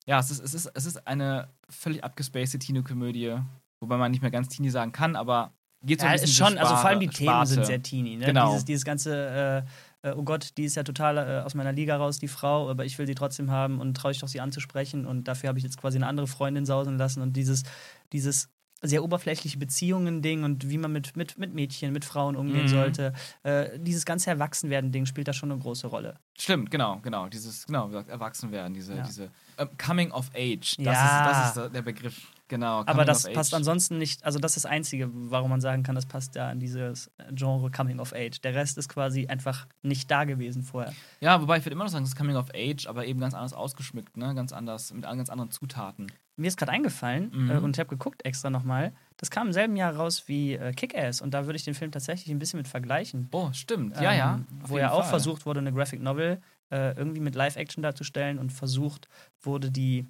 Ja, 0.06 0.18
es 0.18 0.30
ist, 0.30 0.40
es 0.40 0.52
ist, 0.52 0.66
es 0.74 0.84
ist 0.84 1.06
eine 1.06 1.48
völlig 1.70 2.04
abgespacede 2.04 2.64
Teenie-Komödie, 2.64 3.38
wobei 3.80 3.96
man 3.96 4.10
nicht 4.10 4.20
mehr 4.20 4.30
ganz 4.30 4.48
Teenie 4.48 4.70
sagen 4.70 4.92
kann, 4.92 5.16
aber 5.16 5.52
geht 5.84 6.00
so 6.00 6.06
Ja, 6.06 6.12
ein 6.12 6.20
bisschen 6.20 6.28
ist 6.30 6.36
schon, 6.36 6.58
also 6.58 6.76
vor 6.76 6.86
allem 6.90 7.00
die 7.00 7.06
Sparte- 7.06 7.24
Themen 7.24 7.46
sind 7.46 7.66
sehr 7.66 7.82
teeny. 7.82 8.16
Ne? 8.16 8.26
Genau. 8.26 8.50
Dieses, 8.50 8.64
dieses 8.64 8.84
ganze, 8.84 9.64
äh, 10.02 10.08
äh, 10.08 10.14
oh 10.16 10.22
Gott, 10.22 10.50
die 10.56 10.64
ist 10.64 10.74
ja 10.76 10.82
total 10.82 11.18
äh, 11.18 11.42
aus 11.44 11.54
meiner 11.54 11.72
Liga 11.72 11.96
raus, 11.96 12.18
die 12.18 12.28
Frau, 12.28 12.68
aber 12.70 12.84
ich 12.84 12.98
will 12.98 13.06
sie 13.06 13.14
trotzdem 13.14 13.50
haben 13.50 13.80
und 13.80 13.94
traue 13.96 14.12
ich 14.12 14.18
doch 14.18 14.28
sie 14.28 14.40
anzusprechen 14.40 15.06
und 15.06 15.28
dafür 15.28 15.48
habe 15.48 15.58
ich 15.58 15.64
jetzt 15.64 15.76
quasi 15.78 15.98
eine 15.98 16.06
andere 16.06 16.26
Freundin 16.26 16.66
sausen 16.66 16.98
lassen 16.98 17.22
und 17.22 17.34
dieses, 17.34 17.62
dieses 18.12 18.48
sehr 18.84 19.04
oberflächliche 19.04 19.58
Beziehungen-Ding 19.58 20.42
und 20.42 20.68
wie 20.68 20.76
man 20.76 20.90
mit, 20.90 21.16
mit, 21.16 21.38
mit 21.38 21.54
Mädchen, 21.54 21.92
mit 21.92 22.04
Frauen 22.04 22.34
umgehen 22.34 22.64
Mhm. 22.64 22.68
sollte. 22.68 23.12
Äh, 23.44 23.78
dieses 23.78 24.04
ganze 24.04 24.30
Erwachsenwerden-Ding 24.30 25.06
spielt 25.06 25.28
da 25.28 25.32
schon 25.32 25.52
eine 25.52 25.60
große 25.60 25.86
Rolle. 25.86 26.16
Stimmt, 26.36 26.68
genau, 26.72 26.98
genau. 27.00 27.28
Dieses, 27.28 27.64
genau, 27.66 27.86
wie 27.86 27.92
gesagt, 27.92 28.08
Erwachsenwerden, 28.08 28.74
diese, 28.74 28.96
Ja. 28.96 29.02
diese 29.04 29.30
ähm, 29.58 29.68
Coming 29.78 30.10
of 30.10 30.30
Age. 30.34 30.74
Das, 30.78 30.84
Ja. 30.84 31.48
ist, 31.50 31.56
das 31.56 31.66
ist 31.66 31.74
der 31.76 31.82
Begriff. 31.82 32.26
Genau. 32.52 32.82
Aber 32.84 33.06
das 33.06 33.22
passt 33.32 33.54
Age. 33.54 33.60
ansonsten 33.60 33.96
nicht, 33.96 34.26
also 34.26 34.38
das 34.38 34.58
ist 34.58 34.64
das 34.66 34.70
Einzige, 34.70 35.08
warum 35.10 35.48
man 35.48 35.62
sagen 35.62 35.82
kann, 35.84 35.94
das 35.94 36.04
passt 36.04 36.34
ja 36.34 36.50
an 36.50 36.60
dieses 36.60 37.10
Genre 37.30 37.70
Coming 37.70 37.98
of 37.98 38.12
Age. 38.12 38.42
Der 38.42 38.54
Rest 38.54 38.76
ist 38.76 38.90
quasi 38.90 39.26
einfach 39.26 39.66
nicht 39.80 40.10
da 40.10 40.24
gewesen 40.24 40.62
vorher. 40.62 40.92
Ja, 41.22 41.40
wobei 41.40 41.56
ich 41.56 41.64
würde 41.64 41.72
immer 41.72 41.84
noch 41.84 41.90
sagen, 41.90 42.04
es 42.04 42.10
ist 42.10 42.16
Coming 42.16 42.36
of 42.36 42.50
Age, 42.54 42.86
aber 42.88 43.06
eben 43.06 43.20
ganz 43.20 43.32
anders 43.32 43.54
ausgeschmückt, 43.54 44.18
ne? 44.18 44.34
Ganz 44.34 44.52
anders, 44.52 44.92
mit 44.92 45.04
ganz 45.04 45.30
anderen 45.30 45.50
Zutaten. 45.50 46.12
Mir 46.36 46.48
ist 46.48 46.58
gerade 46.58 46.72
eingefallen 46.72 47.30
Mhm. 47.32 47.50
äh, 47.52 47.56
und 47.56 47.74
ich 47.74 47.80
habe 47.80 47.88
geguckt 47.88 48.22
extra 48.26 48.50
nochmal, 48.50 48.92
das 49.16 49.30
kam 49.30 49.46
im 49.46 49.52
selben 49.54 49.76
Jahr 49.76 49.96
raus 49.96 50.24
wie 50.26 50.52
äh, 50.52 50.74
Kick-Ass 50.74 51.22
und 51.22 51.32
da 51.32 51.46
würde 51.46 51.56
ich 51.56 51.64
den 51.64 51.72
Film 51.74 51.90
tatsächlich 51.90 52.34
ein 52.34 52.38
bisschen 52.38 52.58
mit 52.58 52.68
vergleichen. 52.68 53.28
Oh, 53.32 53.48
stimmt. 53.54 53.98
Ja, 53.98 54.12
ja. 54.12 54.34
Ähm, 54.34 54.46
auf 54.62 54.68
wo 54.68 54.76
ja 54.76 54.90
auch 54.90 55.00
Fall. 55.00 55.08
versucht 55.08 55.46
wurde, 55.46 55.60
eine 55.60 55.72
Graphic 55.72 56.02
Novel 56.02 56.42
äh, 56.70 56.94
irgendwie 56.96 57.20
mit 57.20 57.34
Live-Action 57.34 57.82
darzustellen 57.82 58.38
und 58.38 58.52
versucht 58.52 59.08
wurde, 59.40 59.70
die, 59.70 60.06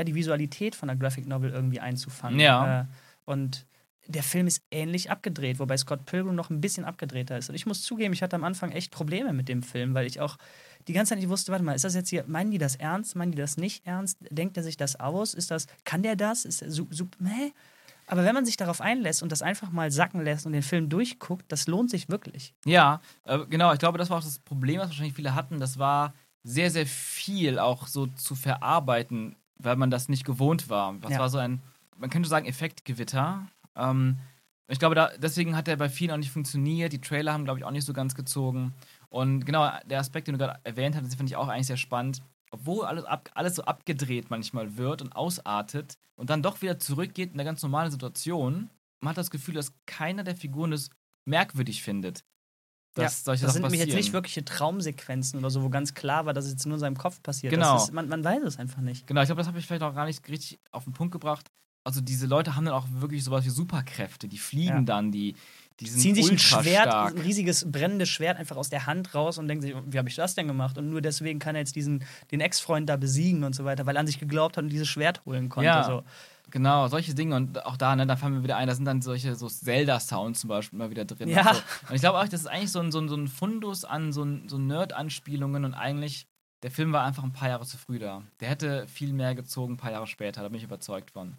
ja, 0.00 0.04
die 0.04 0.14
Visualität 0.14 0.74
von 0.74 0.88
der 0.88 0.96
Graphic 0.96 1.26
Novel 1.26 1.50
irgendwie 1.50 1.80
einzufangen. 1.80 2.40
Ja. 2.40 2.82
Äh, 2.82 2.84
und 3.24 3.66
der 4.06 4.22
Film 4.22 4.46
ist 4.46 4.62
ähnlich 4.70 5.10
abgedreht, 5.10 5.58
wobei 5.58 5.76
Scott 5.76 6.04
Pilgrim 6.06 6.34
noch 6.34 6.50
ein 6.50 6.60
bisschen 6.60 6.84
abgedrehter 6.84 7.38
ist. 7.38 7.48
Und 7.48 7.54
ich 7.54 7.66
muss 7.66 7.82
zugeben, 7.82 8.12
ich 8.12 8.22
hatte 8.22 8.36
am 8.36 8.44
Anfang 8.44 8.72
echt 8.72 8.90
Probleme 8.90 9.32
mit 9.32 9.48
dem 9.48 9.62
Film, 9.62 9.94
weil 9.94 10.06
ich 10.06 10.20
auch 10.20 10.36
die 10.88 10.92
ganze 10.92 11.10
Zeit 11.10 11.18
nicht 11.18 11.28
wusste, 11.28 11.52
warte 11.52 11.64
mal, 11.64 11.74
ist 11.74 11.84
das 11.84 11.94
jetzt 11.94 12.08
hier, 12.08 12.24
meinen 12.26 12.50
die 12.50 12.58
das 12.58 12.76
ernst, 12.76 13.14
meinen 13.14 13.32
die 13.32 13.38
das 13.38 13.56
nicht 13.56 13.86
ernst? 13.86 14.18
Denkt 14.30 14.56
er 14.56 14.62
sich 14.62 14.76
das 14.76 14.98
aus? 14.98 15.34
Ist 15.34 15.50
das, 15.50 15.66
kann 15.84 16.02
der 16.02 16.16
das? 16.16 16.44
Ist 16.44 16.62
er 16.62 16.70
super, 16.70 17.24
hä? 17.24 17.52
Aber 18.06 18.24
wenn 18.24 18.34
man 18.34 18.44
sich 18.44 18.56
darauf 18.56 18.80
einlässt 18.80 19.22
und 19.22 19.30
das 19.30 19.42
einfach 19.42 19.70
mal 19.70 19.92
sacken 19.92 20.24
lässt 20.24 20.44
und 20.44 20.52
den 20.52 20.62
Film 20.62 20.88
durchguckt, 20.88 21.44
das 21.52 21.68
lohnt 21.68 21.90
sich 21.90 22.08
wirklich. 22.08 22.54
Ja, 22.64 23.00
äh, 23.24 23.38
genau. 23.48 23.72
Ich 23.72 23.78
glaube, 23.78 23.98
das 23.98 24.10
war 24.10 24.18
auch 24.18 24.24
das 24.24 24.40
Problem, 24.40 24.80
was 24.80 24.88
wahrscheinlich 24.88 25.14
viele 25.14 25.36
hatten. 25.36 25.60
Das 25.60 25.78
war 25.78 26.12
sehr, 26.42 26.72
sehr 26.72 26.86
viel 26.86 27.60
auch 27.60 27.86
so 27.86 28.06
zu 28.06 28.34
verarbeiten, 28.34 29.36
weil 29.62 29.76
man 29.76 29.90
das 29.90 30.08
nicht 30.08 30.24
gewohnt 30.24 30.68
war. 30.68 30.94
Das 31.00 31.12
Ja. 31.12 31.18
war 31.18 31.28
so 31.28 31.38
ein, 31.38 31.60
man 31.96 32.10
könnte 32.10 32.28
sagen, 32.28 32.46
Effektgewitter. 32.46 33.46
Ähm, 33.76 34.18
ich 34.68 34.78
glaube, 34.78 34.94
da, 34.94 35.10
deswegen 35.18 35.56
hat 35.56 35.66
er 35.68 35.76
bei 35.76 35.88
vielen 35.88 36.12
auch 36.12 36.16
nicht 36.16 36.30
funktioniert. 36.30 36.92
Die 36.92 37.00
Trailer 37.00 37.32
haben, 37.32 37.44
glaube 37.44 37.58
ich, 37.58 37.64
auch 37.64 37.70
nicht 37.72 37.84
so 37.84 37.92
ganz 37.92 38.14
gezogen. 38.14 38.72
Und 39.08 39.44
genau, 39.44 39.68
der 39.84 39.98
Aspekt, 39.98 40.28
den 40.28 40.34
du 40.34 40.38
gerade 40.38 40.60
erwähnt 40.64 40.94
hast, 40.94 41.02
den 41.04 41.10
finde 41.10 41.30
ich 41.30 41.36
auch 41.36 41.48
eigentlich 41.48 41.66
sehr 41.66 41.76
spannend. 41.76 42.22
Obwohl 42.52 42.84
alles, 42.84 43.04
ab, 43.04 43.30
alles 43.34 43.56
so 43.56 43.64
abgedreht 43.64 44.30
manchmal 44.30 44.76
wird 44.76 45.02
und 45.02 45.14
ausartet 45.14 45.94
und 46.16 46.30
dann 46.30 46.42
doch 46.42 46.62
wieder 46.62 46.78
zurückgeht 46.78 47.28
in 47.32 47.34
eine 47.34 47.44
ganz 47.44 47.62
normale 47.62 47.90
Situation, 47.90 48.70
man 49.00 49.10
hat 49.10 49.18
das 49.18 49.30
Gefühl, 49.30 49.54
dass 49.54 49.72
keiner 49.86 50.24
der 50.24 50.36
Figuren 50.36 50.72
es 50.72 50.90
merkwürdig 51.26 51.82
findet. 51.82 52.24
Dass 52.94 53.24
solche 53.24 53.44
das 53.44 53.52
Sachen 53.52 53.52
sind 53.54 53.62
nämlich 53.62 53.78
jetzt 53.80 53.88
passieren. 53.88 54.04
nicht 54.04 54.12
wirkliche 54.12 54.44
Traumsequenzen 54.44 55.38
oder 55.38 55.50
so, 55.50 55.62
wo 55.62 55.68
ganz 55.70 55.94
klar 55.94 56.26
war, 56.26 56.32
dass 56.34 56.44
es 56.46 56.52
jetzt 56.52 56.66
nur 56.66 56.74
in 56.74 56.80
seinem 56.80 56.96
Kopf 56.96 57.22
passiert. 57.22 57.52
Genau. 57.52 57.76
Ist, 57.76 57.92
man, 57.92 58.08
man 58.08 58.24
weiß 58.24 58.42
es 58.44 58.58
einfach 58.58 58.80
nicht. 58.82 59.06
Genau, 59.06 59.20
ich 59.22 59.26
glaube, 59.28 59.40
das 59.40 59.46
habe 59.46 59.58
ich 59.58 59.66
vielleicht 59.66 59.82
auch 59.82 59.94
gar 59.94 60.06
nicht 60.06 60.26
richtig 60.28 60.58
auf 60.72 60.84
den 60.84 60.92
Punkt 60.92 61.12
gebracht. 61.12 61.46
Also 61.84 62.00
diese 62.00 62.26
Leute 62.26 62.56
haben 62.56 62.64
dann 62.66 62.74
auch 62.74 62.86
wirklich 62.90 63.24
sowas 63.24 63.44
wie 63.44 63.50
Superkräfte. 63.50 64.28
Die 64.28 64.38
fliegen 64.38 64.68
Ja. 64.78 64.82
dann, 64.82 65.12
die, 65.12 65.34
die 65.78 65.86
sind 65.86 66.00
Ziehen 66.00 66.14
sich 66.14 66.30
ein 66.30 66.38
Schwert, 66.38 66.88
stark. 66.88 67.12
ein 67.14 67.18
riesiges 67.22 67.64
brennendes 67.70 68.10
Schwert 68.10 68.38
einfach 68.38 68.56
aus 68.56 68.68
der 68.68 68.84
Hand 68.86 69.14
raus 69.14 69.38
und 69.38 69.48
denken 69.48 69.62
sich, 69.62 69.74
wie 69.86 69.96
habe 69.96 70.08
ich 70.08 70.14
das 70.16 70.34
denn 70.34 70.46
gemacht? 70.46 70.76
Und 70.76 70.90
nur 70.90 71.00
deswegen 71.00 71.38
kann 71.38 71.54
er 71.54 71.60
jetzt 71.60 71.74
diesen, 71.76 72.04
den 72.32 72.40
Ex-Freund 72.42 72.86
da 72.88 72.96
besiegen 72.96 73.44
und 73.44 73.54
so 73.54 73.64
weiter, 73.64 73.86
weil 73.86 73.96
er 73.96 74.00
an 74.00 74.06
sich 74.06 74.18
geglaubt 74.18 74.58
hat 74.58 74.64
und 74.64 74.70
dieses 74.70 74.88
Schwert 74.88 75.24
holen 75.24 75.48
konnte. 75.48 75.66
Ja. 75.68 75.84
So. 75.84 76.02
Genau, 76.50 76.88
solche 76.88 77.14
Dinge. 77.14 77.36
Und 77.36 77.64
auch 77.64 77.76
da, 77.76 77.94
ne, 77.96 78.06
da 78.06 78.16
fallen 78.16 78.34
mir 78.34 78.42
wieder 78.42 78.56
ein, 78.56 78.66
da 78.66 78.74
sind 78.74 78.84
dann 78.84 79.02
solche 79.02 79.34
so 79.36 79.48
Zelda-Sounds 79.48 80.40
zum 80.40 80.48
Beispiel 80.48 80.78
immer 80.78 80.90
wieder 80.90 81.04
drin. 81.04 81.28
Ja. 81.28 81.50
Und, 81.50 81.56
so. 81.56 81.62
und 81.88 81.94
ich 81.94 82.00
glaube 82.00 82.18
auch, 82.18 82.28
das 82.28 82.40
ist 82.40 82.46
eigentlich 82.46 82.72
so 82.72 82.80
ein, 82.80 82.90
so 82.92 83.00
ein, 83.00 83.08
so 83.08 83.16
ein 83.16 83.28
Fundus 83.28 83.84
an 83.84 84.12
so, 84.12 84.24
ein, 84.24 84.48
so 84.48 84.58
Nerd-Anspielungen 84.58 85.64
und 85.64 85.74
eigentlich, 85.74 86.26
der 86.62 86.70
Film 86.70 86.92
war 86.92 87.04
einfach 87.04 87.22
ein 87.22 87.32
paar 87.32 87.48
Jahre 87.48 87.64
zu 87.66 87.78
früh 87.78 87.98
da. 87.98 88.22
Der 88.40 88.48
hätte 88.48 88.86
viel 88.88 89.12
mehr 89.12 89.34
gezogen, 89.34 89.74
ein 89.74 89.76
paar 89.78 89.92
Jahre 89.92 90.06
später, 90.06 90.42
da 90.42 90.48
bin 90.48 90.58
ich 90.58 90.64
überzeugt 90.64 91.10
von. 91.12 91.36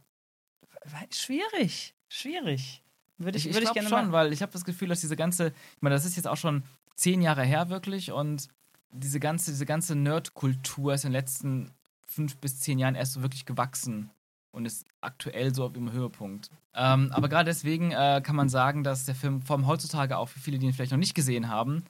Schwierig, 1.12 1.94
schwierig. 2.10 2.82
Würde 3.18 3.38
ich, 3.38 3.46
Ich, 3.46 3.50
ich, 3.52 3.56
würde 3.56 3.66
ich 3.66 3.74
glaube 3.74 3.88
gerne 3.88 3.90
schon, 3.90 4.12
mal. 4.12 4.26
weil 4.26 4.34
ich 4.34 4.42
habe 4.42 4.52
das 4.52 4.66
Gefühl, 4.66 4.88
dass 4.88 5.02
diese 5.02 5.16
ganze, 5.16 5.48
ich 5.48 5.82
meine, 5.82 5.96
das 5.96 6.06
ist 6.06 6.16
jetzt 6.16 6.28
auch 6.28 6.38
schon 6.38 6.64
zehn 6.96 7.22
Jahre 7.22 7.44
her 7.44 7.70
wirklich 7.70 8.12
und 8.12 8.48
diese 8.92 9.20
ganze, 9.20 9.52
diese 9.52 9.66
ganze 9.66 9.96
Nerd-Kultur 9.96 10.94
ist 10.94 11.06
in 11.06 11.12
den 11.12 11.20
letzten 11.20 11.72
fünf 12.08 12.38
bis 12.38 12.60
zehn 12.60 12.80
Jahren 12.80 12.96
erst 12.96 13.14
so 13.14 13.22
wirklich 13.22 13.46
gewachsen 13.46 14.10
und 14.52 14.66
ist 14.66 14.86
aktuell 15.02 15.54
so 15.54 15.66
auf 15.66 15.76
ihrem 15.76 15.92
Höhepunkt. 15.92 16.50
Ähm, 16.74 17.12
aber 17.14 17.30
gerade 17.30 17.50
deswegen 17.50 17.92
äh, 17.92 18.22
kann 18.24 18.36
man 18.36 18.50
sagen, 18.50 18.84
dass 18.84 19.06
der 19.06 19.16
Film 19.16 19.42
vor 19.42 19.56
allem 19.56 19.68
heutzutage 19.68 20.18
auch 20.18 20.30
für 20.30 20.40
viele, 20.40 20.60
die 20.60 20.66
ihn 20.66 20.74
vielleicht 20.74 20.92
noch 20.92 21.00
nicht 21.00 21.16
gesehen 21.16 21.50
haben, 21.50 21.84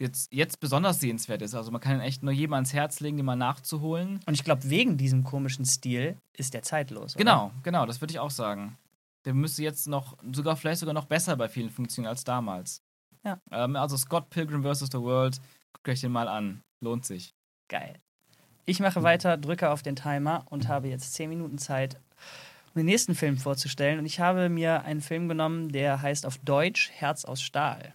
jetzt, 0.00 0.32
jetzt 0.32 0.60
besonders 0.60 1.00
sehenswert 1.00 1.42
ist. 1.42 1.54
Also 1.54 1.70
man 1.70 1.80
kann 1.80 1.96
ihn 1.96 2.00
echt 2.00 2.22
nur 2.22 2.32
jedem 2.32 2.54
ans 2.54 2.72
Herz 2.72 3.00
legen, 3.00 3.16
den 3.16 3.26
mal 3.26 3.36
nachzuholen. 3.36 4.20
Und 4.26 4.34
ich 4.34 4.44
glaube, 4.44 4.68
wegen 4.68 4.96
diesem 4.96 5.24
komischen 5.24 5.64
Stil 5.64 6.16
ist 6.36 6.54
der 6.54 6.62
zeitlos. 6.62 7.14
Oder? 7.14 7.24
Genau, 7.24 7.52
genau, 7.62 7.86
das 7.86 8.00
würde 8.00 8.12
ich 8.12 8.18
auch 8.18 8.30
sagen. 8.30 8.76
Der 9.24 9.34
müsste 9.34 9.62
jetzt 9.62 9.86
noch, 9.86 10.16
sogar 10.32 10.56
vielleicht 10.56 10.80
sogar 10.80 10.94
noch 10.94 11.04
besser 11.04 11.36
bei 11.36 11.48
vielen 11.48 11.70
funktionieren 11.70 12.10
als 12.10 12.24
damals. 12.24 12.82
Ja. 13.24 13.38
Ähm, 13.50 13.76
also 13.76 13.96
Scott 13.96 14.30
Pilgrim 14.30 14.62
vs. 14.62 14.88
The 14.90 14.98
World, 14.98 15.40
guckt 15.72 15.88
euch 15.88 16.00
den 16.00 16.12
mal 16.12 16.28
an. 16.28 16.62
Lohnt 16.80 17.04
sich. 17.04 17.34
Geil. 17.68 18.00
Ich 18.70 18.78
mache 18.78 19.02
weiter, 19.02 19.36
drücke 19.36 19.68
auf 19.70 19.82
den 19.82 19.96
Timer 19.96 20.44
und 20.48 20.68
habe 20.68 20.86
jetzt 20.86 21.14
10 21.14 21.28
Minuten 21.28 21.58
Zeit, 21.58 21.96
um 22.72 22.78
den 22.78 22.86
nächsten 22.86 23.16
Film 23.16 23.36
vorzustellen. 23.36 23.98
Und 23.98 24.06
ich 24.06 24.20
habe 24.20 24.48
mir 24.48 24.84
einen 24.84 25.00
Film 25.00 25.26
genommen, 25.26 25.70
der 25.70 26.02
heißt 26.02 26.24
auf 26.24 26.38
Deutsch 26.38 26.88
Herz 26.92 27.24
aus 27.24 27.42
Stahl. 27.42 27.92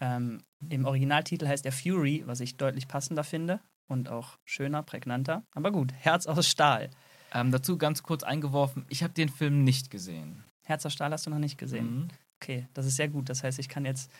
Ähm, 0.00 0.42
Im 0.68 0.84
Originaltitel 0.84 1.46
heißt 1.46 1.64
er 1.64 1.70
Fury, 1.70 2.24
was 2.26 2.40
ich 2.40 2.56
deutlich 2.56 2.88
passender 2.88 3.22
finde 3.22 3.60
und 3.86 4.08
auch 4.08 4.36
schöner, 4.44 4.82
prägnanter. 4.82 5.44
Aber 5.54 5.70
gut, 5.70 5.92
Herz 5.92 6.26
aus 6.26 6.48
Stahl. 6.48 6.90
Ähm, 7.32 7.52
dazu 7.52 7.78
ganz 7.78 8.02
kurz 8.02 8.24
eingeworfen, 8.24 8.84
ich 8.88 9.04
habe 9.04 9.14
den 9.14 9.28
Film 9.28 9.62
nicht 9.62 9.92
gesehen. 9.92 10.42
Herz 10.64 10.84
aus 10.84 10.92
Stahl 10.92 11.12
hast 11.12 11.26
du 11.26 11.30
noch 11.30 11.38
nicht 11.38 11.56
gesehen. 11.56 11.98
Mhm. 11.98 12.08
Okay, 12.42 12.66
das 12.74 12.84
ist 12.84 12.96
sehr 12.96 13.08
gut. 13.08 13.28
Das 13.28 13.44
heißt, 13.44 13.60
ich 13.60 13.68
kann 13.68 13.84
jetzt 13.84 14.10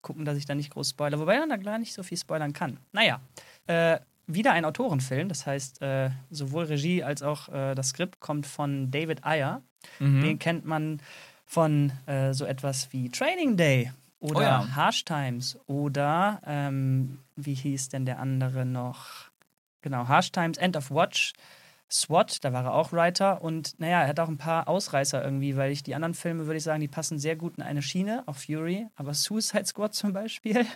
gucken, 0.00 0.24
dass 0.24 0.38
ich 0.38 0.46
da 0.46 0.54
nicht 0.54 0.70
groß 0.70 0.90
spoilere, 0.90 1.18
wobei 1.18 1.40
man 1.40 1.48
da 1.48 1.56
gar 1.56 1.80
nicht 1.80 1.92
so 1.92 2.04
viel 2.04 2.18
spoilern 2.18 2.52
kann. 2.52 2.78
Naja, 2.92 3.20
äh, 3.66 3.98
wieder 4.26 4.52
ein 4.52 4.64
Autorenfilm, 4.64 5.28
das 5.28 5.46
heißt, 5.46 5.82
äh, 5.82 6.10
sowohl 6.30 6.64
Regie 6.64 7.02
als 7.02 7.22
auch 7.22 7.48
äh, 7.48 7.74
das 7.74 7.90
Skript 7.90 8.20
kommt 8.20 8.46
von 8.46 8.90
David 8.90 9.24
Ayer. 9.24 9.62
Mhm. 10.00 10.22
Den 10.22 10.38
kennt 10.38 10.64
man 10.64 11.00
von 11.44 11.92
äh, 12.06 12.34
so 12.34 12.44
etwas 12.44 12.92
wie 12.92 13.08
Training 13.08 13.56
Day 13.56 13.92
oder 14.18 14.38
Oh 14.38 14.42
ja. 14.42 14.68
Harsh 14.74 15.04
Times 15.04 15.58
oder 15.66 16.40
ähm, 16.44 17.20
wie 17.36 17.54
hieß 17.54 17.90
denn 17.90 18.04
der 18.04 18.18
andere 18.18 18.66
noch? 18.66 19.30
Genau, 19.82 20.08
Harsh 20.08 20.32
Times, 20.32 20.58
End 20.58 20.76
of 20.76 20.90
Watch. 20.90 21.32
SWAT, 21.88 22.44
da 22.44 22.52
war 22.52 22.64
er 22.64 22.74
auch 22.74 22.92
Writer 22.92 23.42
und 23.42 23.78
naja, 23.78 24.02
er 24.02 24.08
hat 24.08 24.18
auch 24.18 24.28
ein 24.28 24.38
paar 24.38 24.66
Ausreißer 24.66 25.24
irgendwie, 25.24 25.56
weil 25.56 25.70
ich 25.70 25.84
die 25.84 25.94
anderen 25.94 26.14
Filme, 26.14 26.46
würde 26.46 26.58
ich 26.58 26.64
sagen, 26.64 26.80
die 26.80 26.88
passen 26.88 27.20
sehr 27.20 27.36
gut 27.36 27.58
in 27.58 27.62
eine 27.62 27.80
Schiene, 27.80 28.24
auch 28.26 28.34
Fury, 28.34 28.88
aber 28.96 29.14
Suicide 29.14 29.66
Squad 29.66 29.94
zum 29.94 30.12
Beispiel, 30.12 30.66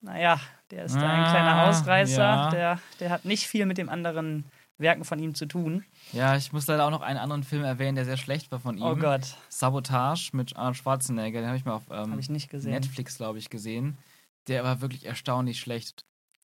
naja, 0.00 0.40
der 0.70 0.84
ist 0.84 0.94
da 0.96 1.00
ein 1.00 1.24
Ah, 1.24 1.30
kleiner 1.30 1.62
Ausreißer, 1.68 2.18
ja. 2.18 2.50
der, 2.50 2.80
der 3.00 3.10
hat 3.10 3.24
nicht 3.24 3.46
viel 3.46 3.66
mit 3.66 3.78
den 3.78 3.88
anderen 3.88 4.44
Werken 4.78 5.04
von 5.04 5.18
ihm 5.18 5.34
zu 5.34 5.44
tun. 5.46 5.84
Ja, 6.12 6.36
ich 6.36 6.52
muss 6.52 6.66
leider 6.66 6.86
auch 6.86 6.90
noch 6.90 7.02
einen 7.02 7.18
anderen 7.18 7.44
Film 7.44 7.64
erwähnen, 7.64 7.96
der 7.96 8.06
sehr 8.06 8.16
schlecht 8.16 8.50
war 8.50 8.60
von 8.60 8.78
ihm. 8.78 8.82
Oh 8.82 8.96
Gott, 8.96 9.36
Sabotage 9.50 10.30
mit 10.32 10.56
Arnold 10.56 10.76
Schwarzenegger, 10.78 11.40
den 11.40 11.48
habe 11.48 11.58
ich 11.58 11.64
mal 11.64 11.74
auf 11.74 11.82
ähm, 11.90 12.18
ich. 12.18 12.30
Netflix, 12.30 13.16
glaube 13.18 13.38
ich, 13.38 13.50
gesehen. 13.50 13.98
Der 14.48 14.64
war 14.64 14.80
wirklich 14.80 15.04
erstaunlich 15.04 15.60
schlecht. 15.60 16.04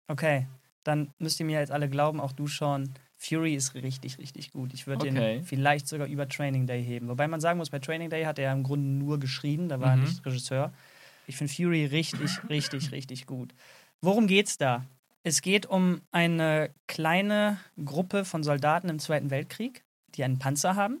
Okay, 0.08 0.46
dann 0.82 1.10
müsst 1.18 1.38
ihr 1.40 1.46
mir 1.46 1.60
jetzt 1.60 1.70
alle 1.70 1.88
glauben, 1.88 2.20
auch 2.20 2.32
du 2.32 2.46
schon. 2.48 2.90
Fury 3.16 3.54
ist 3.54 3.74
richtig, 3.74 4.18
richtig 4.18 4.50
gut. 4.52 4.74
Ich 4.74 4.86
würde 4.86 5.06
Okay. 5.08 5.36
den 5.38 5.44
vielleicht 5.44 5.88
sogar 5.88 6.08
über 6.08 6.28
Training 6.28 6.66
Day 6.66 6.84
heben. 6.84 7.08
Wobei 7.08 7.26
man 7.28 7.40
sagen 7.40 7.58
muss, 7.58 7.70
bei 7.70 7.78
Training 7.78 8.10
Day 8.10 8.24
hat 8.24 8.38
er 8.38 8.52
im 8.52 8.64
Grunde 8.64 8.86
nur 8.86 9.18
geschrieben, 9.18 9.68
da 9.68 9.80
war 9.80 9.90
er 9.92 9.96
Mhm. 9.96 10.02
nicht 10.02 10.26
Regisseur. 10.26 10.72
Ich 11.26 11.36
finde 11.36 11.52
Fury 11.52 11.86
richtig, 11.86 12.38
richtig, 12.48 12.92
richtig 12.92 13.26
gut. 13.26 13.54
Worum 14.00 14.26
geht's 14.26 14.58
da? 14.58 14.84
Es 15.22 15.40
geht 15.40 15.66
um 15.66 16.02
eine 16.10 16.70
kleine 16.86 17.58
Gruppe 17.82 18.24
von 18.24 18.42
Soldaten 18.42 18.88
im 18.90 18.98
Zweiten 18.98 19.30
Weltkrieg, 19.30 19.82
die 20.14 20.24
einen 20.24 20.38
Panzer 20.38 20.76
haben. 20.76 21.00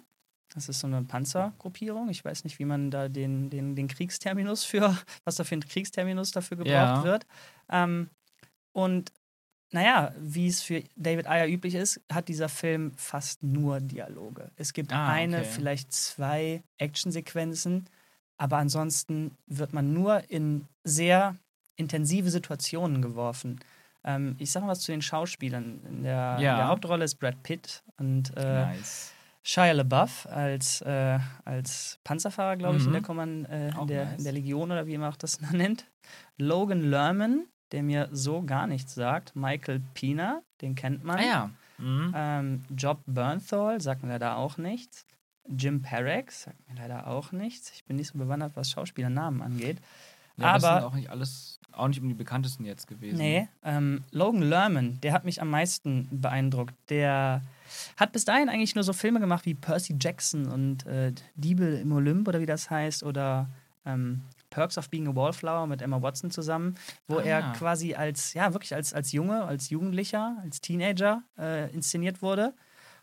Das 0.54 0.68
ist 0.68 0.80
so 0.80 0.86
eine 0.86 1.02
Panzergruppierung. 1.02 2.08
Ich 2.08 2.24
weiß 2.24 2.44
nicht, 2.44 2.58
wie 2.58 2.64
man 2.64 2.90
da 2.90 3.08
den, 3.08 3.50
den, 3.50 3.74
den 3.74 3.88
Kriegsterminus 3.88 4.64
für, 4.64 4.96
was 5.24 5.36
da 5.36 5.44
für 5.44 5.56
ein 5.56 5.64
Kriegsterminus 5.68 6.30
dafür 6.30 6.56
gebraucht 6.56 6.72
Ja. 6.72 7.02
wird. 7.02 7.26
Ähm, 7.68 8.08
und 8.72 9.12
naja, 9.72 10.14
wie 10.18 10.46
es 10.46 10.62
für 10.62 10.84
David 10.94 11.26
Ayer 11.26 11.48
üblich 11.48 11.74
ist, 11.74 12.00
hat 12.10 12.28
dieser 12.28 12.48
Film 12.48 12.92
fast 12.96 13.42
nur 13.42 13.80
Dialoge. 13.80 14.52
Es 14.56 14.72
gibt 14.72 14.92
Ah, 14.92 15.08
eine, 15.08 15.38
okay. 15.40 15.48
vielleicht 15.50 15.92
zwei 15.92 16.62
Actionsequenzen, 16.78 17.88
aber 18.36 18.58
ansonsten 18.58 19.36
wird 19.46 19.72
man 19.72 19.92
nur 19.92 20.28
in 20.30 20.66
sehr 20.84 21.36
intensive 21.76 22.30
Situationen 22.30 23.02
geworfen. 23.02 23.60
Ähm, 24.04 24.36
ich 24.38 24.50
sage 24.50 24.66
mal 24.66 24.72
was 24.72 24.80
zu 24.80 24.92
den 24.92 25.02
Schauspielern. 25.02 25.80
In 25.88 26.02
der, 26.02 26.36
Ja. 26.40 26.52
in 26.52 26.56
der 26.58 26.68
Hauptrolle 26.68 27.04
ist 27.04 27.16
Brad 27.16 27.42
Pitt 27.42 27.82
und 27.98 28.36
äh, 28.36 28.66
nice. 28.66 29.12
Shia 29.42 29.72
LaBeouf 29.72 30.26
als, 30.30 30.80
äh, 30.82 31.18
als 31.44 31.98
Panzerfahrer, 32.04 32.56
glaube 32.56 32.76
ich, 32.78 32.84
in, 32.84 32.90
Mhm. 32.90 32.92
der 32.94 33.02
Kommand 33.02 33.48
äh, 33.50 33.68
in, 33.70 33.86
der, 33.86 34.04
nice. 34.06 34.18
in 34.18 34.24
der 34.24 34.32
Legion 34.32 34.70
oder 34.72 34.86
wie 34.86 34.96
man 34.98 35.10
auch 35.12 35.16
das 35.16 35.38
nennt. 35.52 35.86
Logan 36.38 36.82
Lerman, 36.82 37.46
der 37.72 37.82
mir 37.82 38.08
so 38.12 38.42
gar 38.42 38.66
nichts 38.66 38.94
sagt. 38.94 39.34
Michael 39.36 39.82
Pina, 39.94 40.42
den 40.60 40.74
kennt 40.74 41.02
man. 41.04 41.18
Ah 41.18 41.22
ja. 41.22 41.50
Mhm. 41.78 42.12
Ähm, 42.16 42.62
Job 42.76 43.00
Bernthal, 43.06 43.80
sagt 43.80 44.02
mir 44.02 44.10
leider 44.10 44.36
auch 44.36 44.58
nichts. 44.58 45.04
Jim 45.48 45.82
Perex, 45.82 46.44
sagt 46.44 46.68
mir 46.68 46.76
leider 46.76 47.06
auch 47.06 47.32
nichts. 47.32 47.70
Ich 47.74 47.84
bin 47.84 47.96
nicht 47.96 48.08
so 48.08 48.18
bewandert, 48.18 48.52
was 48.56 48.70
Schauspielernamen 48.70 49.42
angeht. 49.42 49.78
Ja, 50.36 50.54
das 50.54 50.64
Aber- 50.64 50.80
sind 50.80 50.88
auch 50.90 50.94
nicht 50.94 51.10
alles, 51.10 51.60
auch 51.72 51.86
nicht 51.88 52.00
um 52.00 52.08
die 52.08 52.14
bekanntesten 52.14 52.64
jetzt 52.64 52.86
gewesen. 52.88 53.18
Nee, 53.18 53.48
ähm, 53.62 54.02
Logan 54.10 54.42
Lerman, 54.42 55.00
der 55.02 55.12
hat 55.12 55.24
mich 55.24 55.40
am 55.40 55.50
meisten 55.50 56.08
beeindruckt. 56.10 56.74
Der 56.88 57.42
hat 57.96 58.12
bis 58.12 58.24
dahin 58.24 58.48
eigentlich 58.48 58.74
nur 58.74 58.84
so 58.84 58.92
Filme 58.92 59.20
gemacht 59.20 59.46
wie 59.46 59.54
Percy 59.54 59.96
Jackson 60.00 60.46
und 60.46 60.86
äh, 60.86 61.12
Diebe 61.36 61.64
im 61.64 61.92
Olymp 61.92 62.26
oder 62.26 62.40
wie 62.40 62.46
das 62.46 62.70
heißt 62.70 63.02
oder 63.04 63.48
ähm, 63.86 64.22
Perks 64.50 64.78
of 64.78 64.88
Being 64.88 65.08
a 65.08 65.14
Wallflower 65.14 65.66
mit 65.66 65.82
Emma 65.82 66.00
Watson 66.00 66.30
zusammen, 66.30 66.76
wo 67.06 67.18
Ah. 67.18 67.22
er 67.22 67.52
quasi 67.52 67.94
als, 67.94 68.34
ja, 68.34 68.52
wirklich 68.52 68.74
als, 68.74 68.92
als 68.94 69.12
Junge, 69.12 69.44
als 69.44 69.68
Jugendlicher, 69.70 70.36
als 70.42 70.60
Teenager 70.60 71.22
äh, 71.38 71.72
inszeniert 71.72 72.22
wurde. 72.22 72.54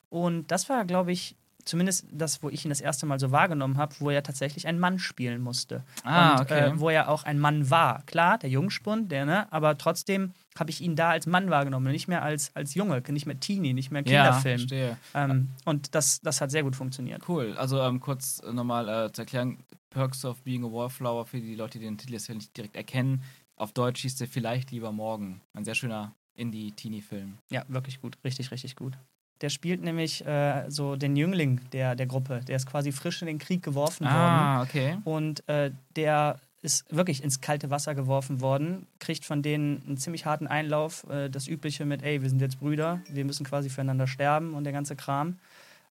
Und 0.10 0.50
das 0.52 0.68
war, 0.70 0.86
glaube 0.86 1.12
ich, 1.12 1.36
zumindest 1.66 2.06
das, 2.12 2.42
wo 2.44 2.50
ich 2.50 2.66
ihn 2.66 2.70
das 2.70 2.82
erste 2.82 3.06
Mal 3.06 3.20
so 3.20 3.32
wahrgenommen 3.32 3.78
habe, 3.78 3.96
wo 4.00 4.10
er 4.10 4.24
tatsächlich 4.24 4.68
einen 4.68 4.80
Mann 4.80 5.00
spielen 5.00 5.42
musste. 5.42 5.84
Ah, 6.04 6.34
und 6.34 6.42
okay. 6.42 6.70
äh, 6.70 6.80
wo 6.80 6.90
er 6.90 7.10
auch 7.10 7.24
ein 7.24 7.40
Mann 7.40 7.70
war. 7.70 8.04
Klar, 8.06 8.38
der 8.38 8.50
Jungspund, 8.50 9.12
der, 9.12 9.26
ne? 9.26 9.52
Aber 9.52 9.78
trotzdem 9.78 10.34
habe 10.58 10.70
ich 10.70 10.82
ihn 10.82 10.96
da 10.96 11.12
als 11.12 11.28
Mann 11.28 11.50
wahrgenommen, 11.50 11.92
nicht 11.92 12.08
mehr 12.08 12.24
als, 12.24 12.56
als 12.56 12.76
Junge, 12.76 13.02
nicht 13.10 13.26
mehr 13.26 13.40
Teenie, 13.40 13.74
nicht 13.74 13.92
mehr 13.92 14.04
ja, 14.06 14.24
Kinderfilm. 14.24 14.58
verstehe. 14.60 14.98
ähm, 15.14 15.50
und 15.66 15.96
das, 15.96 16.22
das 16.22 16.42
hat 16.42 16.52
sehr 16.52 16.64
gut 16.64 16.76
funktioniert. 16.76 17.28
Cool. 17.28 17.56
Also 17.58 17.80
ähm, 17.82 18.00
kurz 18.00 18.42
äh, 18.46 18.52
nochmal 18.52 18.90
äh, 18.90 19.12
zu 19.12 19.22
erklären, 19.22 19.60
Perks 19.90 20.26
of 20.26 20.42
Being 20.44 20.64
a 20.66 20.72
Wallflower 20.72 21.26
für 21.26 21.40
die 21.40 21.56
Leute, 21.56 21.80
die 21.80 21.86
den 21.86 21.98
Titel 21.98 22.14
jetzt 22.14 22.30
nicht 22.30 22.56
direkt 22.56 22.76
erkennen. 22.76 23.24
Auf 23.56 23.74
Deutsch 23.74 24.02
hieß 24.02 24.16
der 24.16 24.28
Vielleicht 24.28 24.72
lieber 24.72 24.92
morgen. 24.92 25.42
Ein 25.54 25.66
sehr 25.66 25.76
schöner 25.76 26.16
Indie-Teenie-Film. 26.36 27.38
Ja, 27.52 27.64
wirklich 27.68 28.02
gut. 28.02 28.18
Richtig, 28.24 28.52
richtig 28.52 28.76
gut. 28.76 28.98
Der 29.42 29.50
spielt 29.50 29.82
nämlich 29.82 30.26
äh, 30.26 30.70
so 30.70 30.96
den 30.96 31.16
Jüngling 31.16 31.62
der, 31.72 31.96
der 31.96 32.06
Gruppe. 32.06 32.42
Der 32.48 32.56
ist 32.56 32.66
quasi 32.68 32.92
frisch 32.92 33.22
in 33.22 33.28
den 33.28 33.40
Krieg 33.40 33.64
geworfen 33.64 34.06
worden. 34.06 34.16
Ah, 34.16 34.62
okay. 34.62 34.98
Und 35.04 35.48
äh, 35.50 35.72
der 35.96 36.40
ist 36.62 36.86
wirklich 36.96 37.24
ins 37.24 37.42
kalte 37.42 37.72
Wasser 37.72 37.96
geworfen 37.96 38.40
worden, 38.40 38.86
kriegt 39.00 39.26
von 39.26 39.42
denen 39.42 39.82
einen 39.88 39.98
ziemlich 39.98 40.26
harten 40.28 40.46
Einlauf. 40.48 41.10
Äh, 41.10 41.30
das 41.30 41.48
Übliche 41.48 41.86
mit, 41.86 42.04
ey, 42.04 42.22
wir 42.22 42.30
sind 42.30 42.40
jetzt 42.40 42.60
Brüder, 42.60 43.02
wir 43.10 43.26
müssen 43.26 43.46
quasi 43.46 43.70
füreinander 43.70 44.06
sterben 44.06 44.54
und 44.54 44.64
der 44.64 44.74
ganze 44.74 44.96
Kram. 44.96 45.40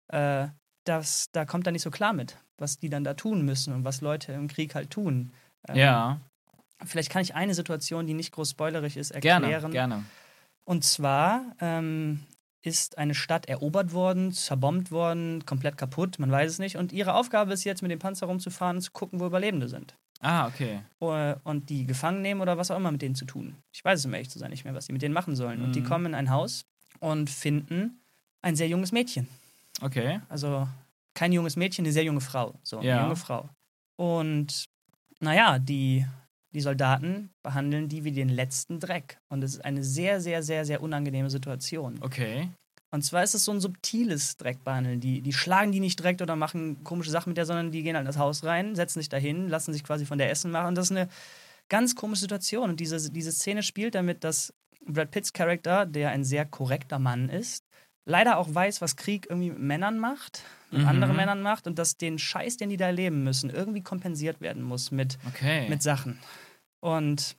Äh, 0.09 0.47
das, 0.83 1.29
da 1.31 1.45
kommt 1.45 1.65
er 1.67 1.71
nicht 1.71 1.81
so 1.81 1.89
klar 1.91 2.13
mit, 2.13 2.37
was 2.57 2.77
die 2.79 2.89
dann 2.89 3.03
da 3.03 3.15
tun 3.15 3.43
müssen 3.45 3.73
und 3.73 3.83
was 3.83 4.01
Leute 4.01 4.31
im 4.33 4.47
Krieg 4.47 4.75
halt 4.75 4.91
tun. 4.91 5.31
Ähm, 5.67 5.75
Ja, 5.75 6.19
Vielleicht 6.85 7.09
kann 7.11 7.21
ich 7.21 7.35
eine 7.35 7.53
Situation, 7.53 8.07
die 8.07 8.13
nicht 8.13 8.31
groß 8.31 8.51
spoilerig 8.51 8.95
ist, 8.95 9.11
erklären. 9.11 9.43
gerne, 9.43 9.69
gerne. 9.69 10.03
Und 10.63 10.85
zwar 10.85 11.41
ähm, 11.59 12.21
ist 12.62 12.97
eine 12.97 13.16
Stadt 13.16 13.47
erobert 13.47 13.93
worden, 13.93 14.32
zerbombt 14.34 14.91
worden, 14.91 15.45
komplett 15.45 15.78
kaputt, 15.78 16.20
man 16.20 16.30
weiß 16.32 16.51
es 16.51 16.60
nicht. 16.60 16.76
Und 16.78 16.91
ihre 16.91 17.14
Aufgabe 17.14 17.53
ist 17.53 17.64
jetzt, 17.64 17.82
mit 17.82 17.91
dem 17.91 17.99
Panzer 17.99 18.28
rumzufahren 18.28 18.78
und 18.78 18.82
zu 18.82 18.91
gucken, 18.91 19.20
wo 19.20 19.26
Überlebende 19.26 19.70
sind. 19.70 19.95
Ah, 20.22 20.47
okay. 20.47 20.82
Äh, 20.99 21.36
Und 21.43 21.70
die 21.70 21.86
gefangen 21.86 22.22
nehmen 22.22 22.41
oder 22.41 22.57
was 22.57 22.70
auch 22.72 22.76
immer 22.78 22.91
mit 22.91 23.01
denen 23.01 23.16
zu 23.16 23.24
tun. 23.26 23.55
Ich 23.72 23.84
weiß 23.86 23.99
es, 23.99 24.05
um 24.05 24.14
ehrlich 24.14 24.30
zu 24.30 24.38
sein, 24.39 24.49
nicht 24.51 24.66
mehr, 24.66 24.74
was 24.76 24.88
die 24.88 24.91
mit 24.93 25.01
denen 25.01 25.14
machen 25.14 25.36
sollen. 25.38 25.62
Und 25.62 25.76
die 25.76 25.80
Mhm. 25.82 25.86
kommen 25.86 26.05
in 26.07 26.16
ein 26.16 26.30
Haus 26.30 26.66
und 26.99 27.30
finden 27.30 28.01
ein 28.41 28.57
sehr 28.57 28.68
junges 28.68 28.91
Mädchen. 28.91 29.30
Okay. 29.82 30.20
Also 30.28 30.68
kein 31.14 31.32
junges 31.32 31.55
Mädchen, 31.55 31.86
eine 31.86 31.93
sehr 31.93 32.03
junge 32.03 32.20
Frau. 32.22 32.60
So, 32.64 32.82
Ja. 32.82 32.95
eine 32.95 33.03
junge 33.03 33.16
Frau. 33.16 33.47
Und 33.95 34.66
naja, 35.22 35.60
die, 35.60 36.05
die 36.53 36.61
Soldaten 36.61 37.29
behandeln 37.43 37.89
die 37.89 38.03
wie 38.03 38.11
den 38.11 38.29
letzten 38.29 38.79
Dreck. 38.79 39.19
Und 39.29 39.43
es 39.43 39.55
ist 39.55 39.65
eine 39.65 39.83
sehr, 39.83 40.19
sehr, 40.21 40.43
sehr, 40.43 40.65
sehr 40.65 40.81
unangenehme 40.81 41.29
Situation. 41.29 41.99
Okay. 42.01 42.49
Und 42.91 43.03
zwar 43.03 43.23
ist 43.23 43.35
es 43.35 43.45
so 43.45 43.51
ein 43.51 43.61
subtiles 43.61 44.37
Dreckbehandeln. 44.37 44.99
Die, 44.99 45.21
die 45.21 45.33
schlagen 45.33 45.71
die 45.71 45.79
nicht 45.79 45.99
direkt 45.99 46.21
oder 46.21 46.35
machen 46.35 46.83
komische 46.83 47.11
Sachen 47.11 47.29
mit 47.29 47.37
der, 47.37 47.45
sondern 47.45 47.71
die 47.71 47.83
gehen 47.83 47.95
halt 47.95 48.03
in 48.03 48.07
das 48.07 48.17
Haus 48.17 48.43
rein, 48.43 48.75
setzen 48.75 48.99
sich 48.99 49.09
dahin, 49.09 49.47
lassen 49.47 49.73
sich 49.73 49.83
quasi 49.83 50.05
von 50.05 50.17
der 50.17 50.31
Essen 50.31 50.49
machen. 50.49 50.69
Und 50.69 50.75
das 50.75 50.89
ist 50.89 50.97
eine 50.97 51.09
ganz 51.69 51.95
komische 51.95 52.21
Situation. 52.21 52.71
Und 52.71 52.79
diese, 52.79 53.11
diese 53.11 53.31
Szene 53.31 53.61
spielt 53.61 53.93
damit, 53.93 54.23
dass 54.23 54.53
Brad 54.85 55.11
Pitts 55.11 55.33
Charakter, 55.33 55.85
der 55.85 56.09
ein 56.09 56.23
sehr 56.23 56.45
korrekter 56.45 56.97
Mann 56.97 57.29
ist, 57.29 57.63
leider 58.10 58.38
auch 58.38 58.53
weiß, 58.53 58.82
was 58.82 58.95
Krieg 58.95 59.28
irgendwie 59.30 59.51
mit 59.51 59.60
Männern 59.60 59.99
macht, 59.99 60.41
mit 60.72 60.82
Mhm. 60.82 60.88
anderen 60.88 61.16
Männern 61.16 61.41
macht 61.41 61.68
und 61.68 61.80
dass 61.80 61.97
den 61.97 62.20
Scheiß, 62.20 62.57
den 62.57 62.70
die 62.70 62.78
da 62.78 62.88
erleben 62.88 63.24
müssen, 63.24 63.49
irgendwie 63.49 63.82
kompensiert 63.82 64.41
werden 64.41 64.64
muss 64.64 64.91
mit, 64.91 65.18
Okay. 65.28 65.70
mit 65.70 65.82
Sachen. 65.82 66.20
Und 66.80 67.38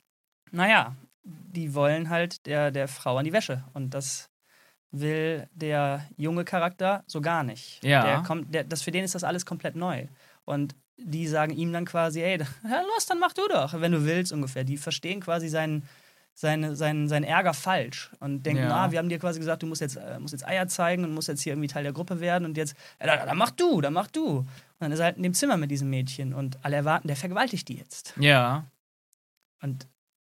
naja, 0.51 0.95
die 1.23 1.73
wollen 1.73 2.09
halt 2.09 2.45
der, 2.45 2.71
der 2.71 2.87
Frau 2.87 3.17
an 3.17 3.25
die 3.25 3.33
Wäsche. 3.33 3.63
Und 3.73 3.93
das 3.93 4.29
will 4.91 5.47
der 5.53 6.05
junge 6.17 6.43
Charakter 6.43 7.03
so 7.07 7.21
gar 7.21 7.43
nicht. 7.43 7.83
Ja. 7.83 8.03
Der 8.03 8.17
kommt, 8.23 8.53
der, 8.53 8.63
das, 8.63 8.81
für 8.81 8.91
den 8.91 9.03
ist 9.05 9.15
das 9.15 9.23
alles 9.23 9.45
komplett 9.45 9.75
neu. 9.75 10.07
Und 10.45 10.75
die 10.97 11.27
sagen 11.27 11.53
ihm 11.53 11.71
dann 11.73 11.85
quasi, 11.85 12.21
ey, 12.21 12.37
los, 12.63 13.05
dann 13.07 13.19
mach 13.19 13.33
du 13.33 13.47
doch, 13.47 13.79
wenn 13.79 13.91
du 13.91 14.05
willst 14.05 14.31
ungefähr. 14.33 14.63
Die 14.63 14.77
verstehen 14.77 15.21
quasi 15.21 15.47
seinen, 15.47 15.87
seine, 16.33 16.75
seinen, 16.75 17.07
seinen 17.09 17.23
Ärger 17.23 17.53
falsch 17.53 18.09
und 18.19 18.43
denken, 18.45 18.63
Ja. 18.63 18.85
ah, 18.85 18.91
wir 18.91 18.99
haben 18.99 19.09
dir 19.09 19.19
quasi 19.19 19.39
gesagt, 19.39 19.61
du 19.63 19.67
musst 19.67 19.81
jetzt, 19.81 19.97
äh, 19.97 20.19
musst 20.19 20.31
jetzt 20.33 20.47
Eier 20.47 20.67
zeigen 20.67 21.03
und 21.03 21.13
musst 21.13 21.27
jetzt 21.27 21.41
hier 21.41 21.53
irgendwie 21.53 21.67
Teil 21.67 21.83
der 21.83 21.93
Gruppe 21.93 22.19
werden 22.19 22.45
und 22.45 22.57
jetzt, 22.57 22.75
ja, 22.99 23.05
dann, 23.17 23.27
dann 23.27 23.37
mach 23.37 23.51
du, 23.51 23.81
dann 23.81 23.93
mach 23.93 24.07
du. 24.07 24.37
Und 24.39 24.47
dann 24.79 24.91
ist 24.91 24.99
er 24.99 25.05
halt 25.05 25.17
in 25.17 25.23
dem 25.23 25.33
Zimmer 25.33 25.57
mit 25.57 25.69
diesem 25.69 25.89
Mädchen 25.89 26.33
und 26.33 26.57
alle 26.63 26.77
erwarten, 26.77 27.07
der 27.07 27.15
vergewaltigt 27.17 27.67
die 27.67 27.75
jetzt. 27.77 28.13
ja. 28.17 28.65
Und 29.61 29.87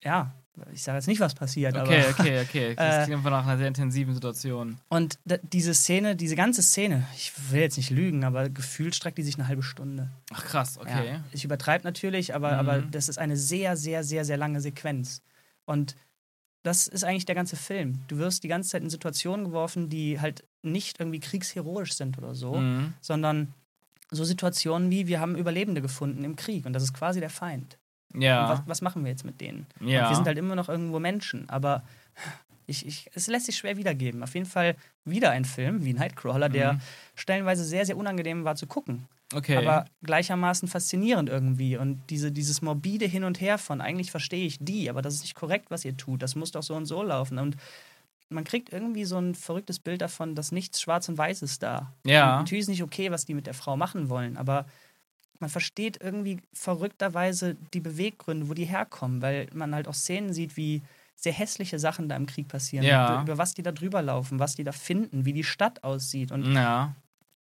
ja, 0.05 0.33
ich 0.73 0.83
sage 0.85 0.99
jetzt 0.99 1.09
nicht, 1.09 1.19
was 1.21 1.35
passiert, 1.35 1.77
Okay, 1.77 2.01
aber. 2.01 2.11
okay, 2.21 2.41
okay. 2.43 2.75
Das 2.77 2.95
Äh, 2.99 3.05
klingt 3.07 3.19
einfach 3.19 3.31
nach 3.31 3.45
einer 3.47 3.59
sehr 3.59 3.67
intensiven 3.67 4.15
Situation. 4.15 4.79
Und 4.89 5.19
da, 5.25 5.37
diese 5.43 5.75
Szene, 5.75 6.15
diese 6.15 6.37
ganze 6.37 6.63
Szene, 6.63 7.05
ich 7.17 7.33
will 7.51 7.61
jetzt 7.63 7.77
nicht 7.77 7.91
lügen, 7.91 8.23
aber 8.25 8.49
gefühlt 8.49 8.95
streckt 8.95 9.19
die 9.19 9.23
sich 9.25 9.35
eine 9.37 9.49
halbe 9.49 9.63
Stunde. 9.65 10.09
Ach 10.33 10.45
krass, 10.45 10.79
okay. 10.79 11.09
Ja, 11.15 11.25
ich 11.33 11.45
übertreibe 11.45 11.83
natürlich, 11.85 12.35
aber, 12.35 12.53
Mhm. 12.53 12.59
aber 12.69 12.83
das 12.83 13.09
ist 13.09 13.19
eine 13.19 13.37
sehr, 13.37 13.77
sehr, 13.77 14.05
sehr, 14.05 14.25
sehr 14.25 14.37
lange 14.37 14.61
Sequenz. 14.61 15.23
Und 15.67 15.95
das 16.63 16.89
ist 16.89 17.05
eigentlich 17.05 17.27
der 17.27 17.35
ganze 17.37 17.57
Film. 17.57 18.01
Du 18.09 18.17
wirst 18.19 18.43
die 18.43 18.49
ganze 18.49 18.71
Zeit 18.71 18.83
in 18.83 18.91
Situationen 18.91 19.45
geworfen, 19.47 19.89
die 19.89 20.21
halt 20.21 20.43
nicht 20.63 20.99
irgendwie 20.99 21.21
kriegsheroisch 21.21 21.93
sind 21.93 22.19
oder 22.19 22.35
so, 22.35 22.57
Mhm. 22.57 22.95
sondern 23.01 23.55
so 24.11 24.25
Situationen 24.25 24.91
wie, 24.91 25.07
wir 25.07 25.21
haben 25.21 25.37
Überlebende 25.37 25.83
gefunden 25.83 26.25
im 26.25 26.35
Krieg 26.37 26.65
und 26.67 26.73
das 26.73 26.83
ist 26.83 26.95
quasi 26.95 27.21
der 27.21 27.31
Feind. 27.31 27.79
Ja. 28.15 28.49
was, 28.49 28.63
was 28.67 28.83
machen 28.83 29.05
wir 29.05 29.11
jetzt 29.11 29.25
mit 29.25 29.41
denen? 29.41 29.67
ja. 29.81 30.09
Wir 30.09 30.17
sind 30.17 30.27
halt 30.27 30.39
immer 30.39 30.55
noch 30.55 30.69
irgendwo 30.69 30.99
Menschen, 31.01 31.49
aber 31.51 31.83
ich, 32.67 32.87
ich, 32.87 33.11
es 33.15 33.27
lässt 33.27 33.47
sich 33.47 33.57
schwer 33.57 33.77
wiedergeben. 33.77 34.23
Auf 34.23 34.35
jeden 34.35 34.47
Fall 34.47 34.75
wieder 35.05 35.31
ein 35.31 35.45
Film 35.45 35.85
wie 35.85 35.93
Nightcrawler, 35.93 36.49
der 36.49 36.75
Mhm. 36.75 36.81
stellenweise 37.15 37.65
sehr, 37.65 37.85
sehr 37.87 37.97
unangenehm 37.97 38.45
war 38.45 38.57
zu 38.57 38.67
gucken, 38.67 39.05
okay. 39.35 39.57
aber 39.57 39.87
gleichermaßen 40.03 40.69
faszinierend 40.69 41.29
irgendwie. 41.29 41.77
Und 41.77 42.03
diese, 42.11 42.33
dieses 42.33 42.63
morbide 42.63 43.07
Hin 43.07 43.25
und 43.25 43.41
Her 43.41 43.59
von, 43.59 43.81
eigentlich 43.81 44.11
verstehe 44.11 44.47
ich 44.47 44.59
die, 44.61 44.89
aber 44.91 45.03
das 45.03 45.15
ist 45.15 45.23
nicht 45.23 45.35
korrekt, 45.35 45.71
was 45.71 45.85
ihr 45.85 45.97
tut, 45.97 46.23
das 46.23 46.35
muss 46.35 46.53
doch 46.53 46.63
so 46.63 46.75
und 46.75 46.87
so 46.87 47.03
laufen. 47.03 47.39
Und 47.39 47.57
man 48.29 48.45
kriegt 48.45 48.73
irgendwie 48.73 49.05
so 49.05 49.19
ein 49.19 49.35
verrücktes 49.35 49.79
Bild 49.79 50.01
davon, 50.03 50.35
dass 50.35 50.53
nichts 50.53 50.81
schwarz 50.81 51.09
und 51.09 51.17
weiß 51.19 51.43
ist 51.43 51.63
da. 51.63 51.93
Ja. 52.05 52.33
Und 52.33 52.39
natürlich 52.43 52.63
ist 52.63 52.69
nicht 52.69 52.83
okay, 52.83 53.11
was 53.11 53.25
die 53.25 53.35
mit 53.35 53.47
der 53.47 53.55
Frau 53.55 53.77
machen 53.77 54.09
wollen, 54.09 54.37
aber 54.37 54.67
man 55.39 55.51
versteht 55.51 55.99
irgendwie 56.03 56.41
verrückterweise 56.53 57.57
die 57.75 57.81
Beweggründe, 57.81 58.49
wo 58.49 58.55
die 58.55 58.65
herkommen, 58.65 59.23
weil 59.23 59.49
man 59.53 59.75
halt 59.75 59.87
auch 59.87 59.95
Szenen 59.95 60.33
sieht, 60.33 60.57
wie 60.57 60.83
sehr 61.15 61.33
hässliche 61.33 61.79
Sachen 61.79 62.09
da 62.09 62.17
im 62.17 62.27
Krieg 62.27 62.49
passieren, 62.49 62.87
Ja. 62.87 63.23
über 63.23 63.39
was 63.39 63.55
die 63.55 63.63
da 63.63 63.73
drüber 63.73 64.03
laufen, 64.03 64.39
was 64.39 64.55
die 64.55 64.65
da 64.65 64.73
finden, 64.73 65.25
wie 65.25 65.33
die 65.33 65.45
Stadt 65.45 65.83
aussieht 65.85 66.33
und 66.33 66.53
ja. 66.55 66.95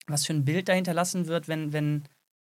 Was 0.07 0.27
für 0.27 0.33
ein 0.35 0.45
Bild 0.45 0.69
da 0.69 0.73
hinterlassen 0.73 1.27
wird, 1.27 1.49
wenn, 1.49 1.73
wenn, 1.73 2.05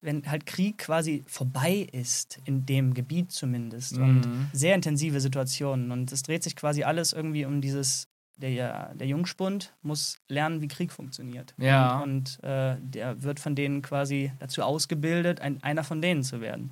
wenn 0.03 0.31
halt 0.31 0.47
Krieg 0.47 0.79
quasi 0.79 1.25
vorbei 1.27 1.87
ist, 1.93 2.39
in 2.45 2.65
dem 2.67 2.95
Gebiet 2.95 3.33
zumindest. 3.33 3.99
Und 3.99 4.27
Mhm. 4.27 4.49
sehr 4.53 4.75
intensive 4.75 5.21
Situationen. 5.21 5.91
Und 5.91 6.13
es 6.13 6.23
dreht 6.23 6.43
sich 6.43 6.57
quasi 6.57 6.85
alles 6.85 7.13
irgendwie 7.13 7.45
um 7.45 7.61
dieses, 7.61 8.07
der, 8.37 8.95
der 8.95 9.07
Jungspund 9.07 9.75
muss 9.83 10.19
lernen, 10.29 10.63
wie 10.63 10.69
Krieg 10.69 10.93
funktioniert. 10.93 11.55
Ja. 11.59 11.99
Und, 12.01 12.39
und 12.41 12.45
äh, 12.45 12.77
der 12.81 13.23
wird 13.23 13.41
von 13.41 13.55
denen 13.55 13.83
quasi 13.83 14.33
dazu 14.39 14.63
ausgebildet, 14.63 15.41
ein, 15.41 15.63
einer 15.63 15.85
von 15.85 16.01
denen 16.01 16.23
zu 16.23 16.41
werden. 16.41 16.71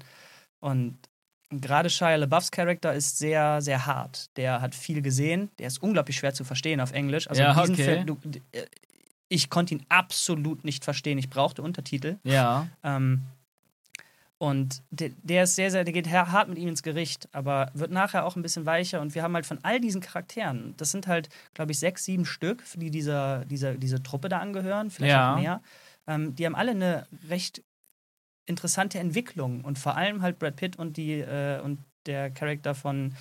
Und 0.61 0.97
gerade 1.51 1.91
Shia 1.91 2.17
LaBeoufs 2.17 2.51
Charakter 2.51 2.95
ist 2.95 3.19
sehr, 3.19 3.61
sehr 3.61 3.85
hart. 3.87 4.31
Der 4.37 4.61
hat 4.61 4.75
viel 4.75 5.03
gesehen. 5.03 5.51
Der 5.59 5.67
ist 5.67 5.83
unglaublich 5.83 6.17
schwer 6.17 6.35
zu 6.35 6.45
verstehen 6.45 6.81
auf 6.81 6.93
Englisch. 6.93 7.29
Also 7.29 7.43
Ja, 7.43 7.59
okay. 7.59 7.75
Film, 7.75 8.07
du, 8.07 8.19
äh, 8.53 8.65
ich 9.29 9.51
konnte 9.51 9.75
ihn 9.75 9.85
absolut 9.89 10.65
nicht 10.65 10.85
verstehen. 10.85 11.19
Ich 11.19 11.29
brauchte 11.31 11.63
Untertitel. 11.63 12.17
Ja. 12.25 12.67
Ähm, 12.83 13.23
und 14.39 14.83
der, 14.91 15.11
der 15.23 15.43
ist 15.43 15.57
sehr, 15.57 15.71
sehr, 15.73 15.83
der 15.83 15.93
geht 15.93 16.09
hart 16.09 16.49
mit 16.49 16.59
ihm 16.59 16.69
ins 16.69 16.85
Gericht, 16.85 17.29
aber 17.33 17.71
wird 17.75 17.91
nachher 17.91 18.25
auch 18.25 18.37
ein 18.37 18.43
bisschen 18.43 18.67
weicher. 18.67 19.01
Und 19.01 19.15
wir 19.17 19.25
haben 19.25 19.35
halt 19.35 19.47
von 19.47 19.59
all 19.65 19.81
diesen 19.81 20.01
Charakteren, 20.01 20.75
das 20.77 20.93
sind 20.93 21.09
halt, 21.09 21.29
glaube 21.55 21.73
ich, 21.73 21.79
sechs, 21.81 22.05
sieben 22.05 22.25
Stück, 22.25 22.63
die 22.77 22.91
dieser, 22.91 23.45
dieser, 23.47 23.75
diese 23.75 24.01
Truppe 24.03 24.29
da 24.29 24.39
angehören, 24.39 24.91
vielleicht 24.91 25.11
Ja. 25.13 25.35
auch 25.35 25.41
mehr. 25.41 25.61
Ähm, 26.07 26.37
die 26.37 26.47
haben 26.47 26.55
alle 26.55 26.71
eine 26.71 27.07
recht 27.29 27.63
interessante 28.47 29.01
Entwicklung. 29.01 29.65
Und 29.65 29.79
vor 29.79 29.97
allem 29.97 30.23
halt 30.23 30.39
Brad 30.39 30.55
Pitt 30.55 30.77
und, 30.77 30.97
die, 30.97 31.15
äh, 31.15 31.61
und 31.61 31.81
der 32.07 32.31
Charakter 32.31 32.77
von 32.77 33.15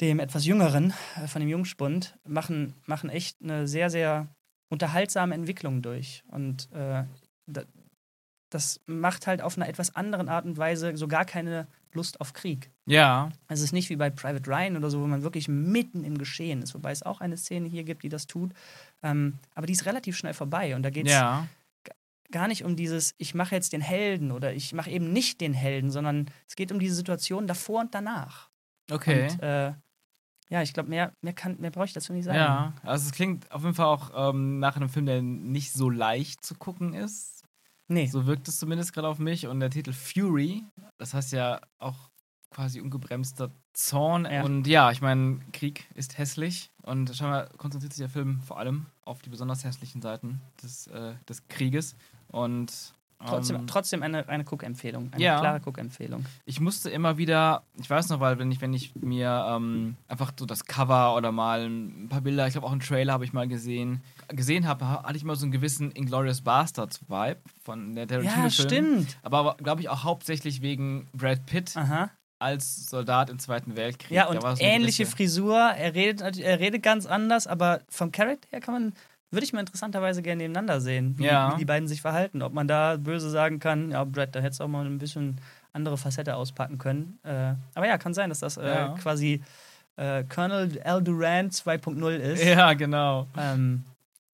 dem 0.00 0.20
etwas 0.20 0.46
jüngeren, 0.46 0.94
äh, 1.22 1.26
von 1.26 1.40
dem 1.40 1.48
Jungspund, 1.48 2.16
machen, 2.26 2.74
machen 2.86 3.10
echt 3.10 3.38
eine 3.42 3.66
sehr, 3.66 3.90
sehr 3.90 4.28
unterhaltsame 4.72 5.34
Entwicklung 5.34 5.82
durch. 5.82 6.24
Und 6.28 6.70
äh, 6.72 7.04
da, 7.46 7.62
das 8.50 8.80
macht 8.86 9.26
halt 9.26 9.42
auf 9.42 9.56
einer 9.56 9.68
etwas 9.68 9.94
anderen 9.94 10.28
Art 10.28 10.44
und 10.46 10.56
Weise 10.58 10.96
so 10.96 11.06
gar 11.08 11.24
keine 11.24 11.66
Lust 11.92 12.20
auf 12.20 12.32
Krieg. 12.32 12.70
Ja. 12.86 13.28
Es 13.48 13.60
ist 13.60 13.72
nicht 13.72 13.90
wie 13.90 13.96
bei 13.96 14.08
Private 14.10 14.48
Ryan 14.50 14.76
oder 14.78 14.90
so, 14.90 15.00
wo 15.02 15.06
man 15.06 15.22
wirklich 15.22 15.46
mitten 15.46 16.04
im 16.04 16.16
Geschehen 16.18 16.62
ist, 16.62 16.74
wobei 16.74 16.90
es 16.90 17.02
auch 17.02 17.20
eine 17.20 17.36
Szene 17.36 17.68
hier 17.68 17.84
gibt, 17.84 18.02
die 18.02 18.08
das 18.08 18.26
tut. 18.26 18.52
Ähm, 19.02 19.38
aber 19.54 19.66
die 19.66 19.74
ist 19.74 19.84
relativ 19.86 20.16
schnell 20.16 20.34
vorbei 20.34 20.74
und 20.74 20.82
da 20.82 20.90
geht 20.90 21.06
es 21.06 21.12
Ja. 21.12 21.46
gar 22.30 22.48
nicht 22.48 22.64
um 22.64 22.76
dieses, 22.76 23.14
ich 23.18 23.34
mache 23.34 23.54
jetzt 23.54 23.74
den 23.74 23.82
Helden 23.82 24.32
oder 24.32 24.54
ich 24.54 24.72
mache 24.72 24.90
eben 24.90 25.12
nicht 25.12 25.40
den 25.42 25.52
Helden, 25.52 25.90
sondern 25.90 26.30
es 26.48 26.56
geht 26.56 26.72
um 26.72 26.78
diese 26.78 26.94
Situation 26.94 27.46
davor 27.46 27.80
und 27.82 27.94
danach. 27.94 28.48
Okay. 28.90 29.28
Und 29.30 29.42
äh, 29.42 29.72
ja, 30.52 30.60
ich 30.60 30.74
glaube, 30.74 30.90
mehr, 30.90 31.14
mehr, 31.22 31.32
kann- 31.32 31.58
mehr 31.58 31.70
brauche 31.70 31.86
ich 31.86 31.94
dazu 31.94 32.12
nicht 32.12 32.24
sagen. 32.24 32.36
Ja, 32.36 32.74
also 32.82 33.06
es 33.06 33.12
klingt 33.12 33.50
auf 33.50 33.62
jeden 33.62 33.74
Fall 33.74 33.86
auch 33.86 34.10
ähm, 34.14 34.58
nach 34.58 34.76
einem 34.76 34.90
Film, 34.90 35.06
der 35.06 35.22
nicht 35.22 35.72
so 35.72 35.88
leicht 35.88 36.44
zu 36.44 36.54
gucken 36.54 36.92
ist. 36.92 37.42
Nee. 37.88 38.06
So 38.06 38.26
wirkt 38.26 38.48
es 38.48 38.58
zumindest 38.58 38.92
gerade 38.92 39.08
auf 39.08 39.18
mich. 39.18 39.46
Und 39.46 39.60
der 39.60 39.70
Titel 39.70 39.92
Fury, 39.94 40.62
das 40.98 41.14
heißt 41.14 41.32
ja 41.32 41.58
auch 41.78 42.10
quasi 42.50 42.82
ungebremster 42.82 43.50
Zorn. 43.72 44.26
Ja. 44.30 44.42
Und 44.44 44.66
ja, 44.66 44.90
ich 44.90 45.00
meine, 45.00 45.40
Krieg 45.52 45.88
ist 45.94 46.18
hässlich. 46.18 46.70
Und 46.82 47.16
scheinbar 47.16 47.48
konzentriert 47.56 47.94
sich 47.94 48.02
der 48.02 48.10
Film 48.10 48.42
vor 48.42 48.58
allem 48.58 48.86
auf 49.06 49.22
die 49.22 49.30
besonders 49.30 49.64
hässlichen 49.64 50.02
Seiten 50.02 50.42
des, 50.62 50.86
äh, 50.88 51.14
des 51.28 51.48
Krieges. 51.48 51.96
Und 52.28 52.92
Trotzdem, 53.26 53.56
ähm, 53.56 53.66
trotzdem 53.66 54.02
eine, 54.02 54.28
eine 54.28 54.44
Cook-Empfehlung. 54.44 55.08
Eine 55.12 55.22
Ja. 55.22 55.40
klare 55.40 55.60
Cook-Empfehlung. 55.64 56.24
ich 56.44 56.60
musste 56.60 56.90
immer 56.90 57.18
wieder, 57.18 57.62
ich 57.80 57.88
weiß 57.88 58.08
noch, 58.10 58.20
weil 58.20 58.38
wenn 58.38 58.50
ich, 58.50 58.60
wenn 58.60 58.72
ich 58.74 58.94
mir 58.96 59.44
ähm, 59.48 59.96
einfach 60.08 60.32
so 60.38 60.46
das 60.46 60.64
Cover 60.64 61.16
oder 61.16 61.32
mal 61.32 61.64
ein 61.66 62.08
paar 62.08 62.20
Bilder, 62.20 62.46
ich 62.46 62.52
glaube 62.54 62.66
auch 62.66 62.72
einen 62.72 62.80
Trailer 62.80 63.12
habe 63.12 63.24
ich 63.24 63.32
mal 63.32 63.48
gesehen, 63.48 64.02
gesehen 64.28 64.66
habe, 64.66 64.88
hatte 64.88 65.16
ich 65.16 65.22
immer 65.22 65.36
so 65.36 65.44
einen 65.44 65.52
gewissen 65.52 65.90
Inglourious 65.92 66.40
Bastards 66.42 67.00
Vibe 67.08 67.40
von 67.64 67.94
der 67.94 68.06
Tarantino-Film. 68.08 68.44
Ja, 68.44 68.50
stimmt. 68.50 69.16
Aber 69.22 69.56
glaube 69.58 69.80
ich 69.82 69.88
auch 69.88 70.04
hauptsächlich 70.04 70.62
wegen 70.62 71.08
Brad 71.12 71.44
Pitt 71.46 71.76
Aha. 71.76 72.10
als 72.38 72.86
Soldat 72.90 73.30
im 73.30 73.38
Zweiten 73.38 73.76
Weltkrieg. 73.76 74.10
Ja, 74.10 74.26
und 74.26 74.40
so 74.40 74.56
ähnliche 74.58 75.06
Frisur. 75.06 75.56
Er 75.58 75.94
redet, 75.94 76.38
er 76.38 76.58
redet 76.60 76.82
ganz 76.82 77.06
anders, 77.06 77.46
aber 77.46 77.80
vom 77.88 78.10
Charakter 78.10 78.48
her 78.50 78.60
kann 78.60 78.74
man, 78.74 78.92
würde 79.32 79.44
ich 79.44 79.52
mal 79.52 79.60
interessanterweise 79.60 80.22
gerne 80.22 80.42
nebeneinander 80.42 80.80
sehen, 80.80 81.18
wie, 81.18 81.24
Ja. 81.24 81.52
wie 81.54 81.58
die 81.58 81.64
beiden 81.64 81.88
sich 81.88 82.00
verhalten. 82.02 82.42
Ob 82.42 82.52
man 82.52 82.68
da 82.68 82.96
böse 82.96 83.30
sagen 83.30 83.58
kann, 83.58 83.90
ja, 83.90 84.04
Brad, 84.04 84.34
da 84.34 84.40
hättest 84.40 84.60
du 84.60 84.64
auch 84.64 84.68
mal 84.68 84.84
ein 84.86 84.98
bisschen 84.98 85.38
andere 85.72 85.96
Facette 85.96 86.36
auspacken 86.36 86.78
können. 86.78 87.18
Äh, 87.24 87.54
aber 87.74 87.86
ja, 87.86 87.96
kann 87.98 88.14
sein, 88.14 88.28
dass 88.28 88.40
das 88.40 88.56
äh, 88.58 88.66
Ja. 88.66 88.88
quasi 89.00 89.42
äh, 89.96 90.24
Colonel 90.24 90.76
L. 90.78 91.02
Durant 91.02 91.52
2.0 91.52 92.10
ist. 92.16 92.44
Ja, 92.44 92.72
genau. 92.74 93.26
Ähm, 93.36 93.84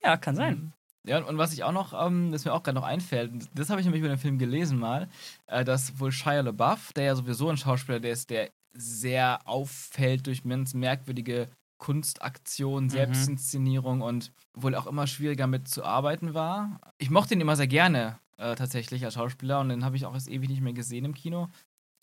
ja, 0.03 0.17
kann 0.17 0.37
sein. 0.37 0.73
Ja, 1.07 1.19
und 1.25 1.39
was 1.39 1.53
ich 1.53 1.65
auch 1.65 1.73
noch, 1.73 1.95
ähm, 2.07 2.33
das 2.33 2.45
mir 2.45 2.53
auch 2.53 2.63
gerade 2.63 2.75
noch 2.75 2.85
einfällt, 2.85 3.31
das 3.55 3.71
habe 3.71 3.81
ich 3.81 3.87
nämlich 3.87 4.01
über 4.01 4.09
den 4.11 4.19
Film 4.19 4.39
gelesen 4.39 4.79
mal, 4.79 5.09
äh, 5.47 5.65
dass 5.65 5.99
wohl 5.99 6.13
Shia 6.13 6.41
LaBeouf, 6.43 6.93
der 6.93 7.05
ja 7.05 7.15
sowieso 7.15 7.49
ein 7.49 7.57
Schauspieler, 7.57 7.99
der 8.01 8.13
ist, 8.13 8.31
der 8.31 8.51
sehr 8.75 9.41
auffällt 9.47 10.27
durch 10.27 10.43
ganz 10.45 10.75
merkwürdige 10.75 11.49
Kunstaktionen, 11.79 12.91
Selbstinszenierung 12.91 14.03
und 14.03 14.33
wohl 14.55 14.75
auch 14.75 14.87
immer 14.87 15.07
schwieriger 15.07 15.47
mitzuarbeiten 15.47 16.35
war. 16.35 16.81
Ich 16.99 17.11
mochte 17.11 17.35
ihn 17.35 17.41
immer 17.41 17.57
sehr 17.57 17.69
gerne 17.69 18.19
äh, 18.37 18.55
tatsächlich 18.57 19.05
als 19.05 19.15
Schauspieler 19.15 19.61
und 19.61 19.69
den 19.69 19.85
habe 19.85 19.97
ich 19.97 20.05
auch 20.05 20.15
erst 20.15 20.29
ewig 20.29 20.49
nicht 20.49 20.61
mehr 20.61 20.73
gesehen 20.73 21.05
im 21.05 21.15
Kino. 21.15 21.49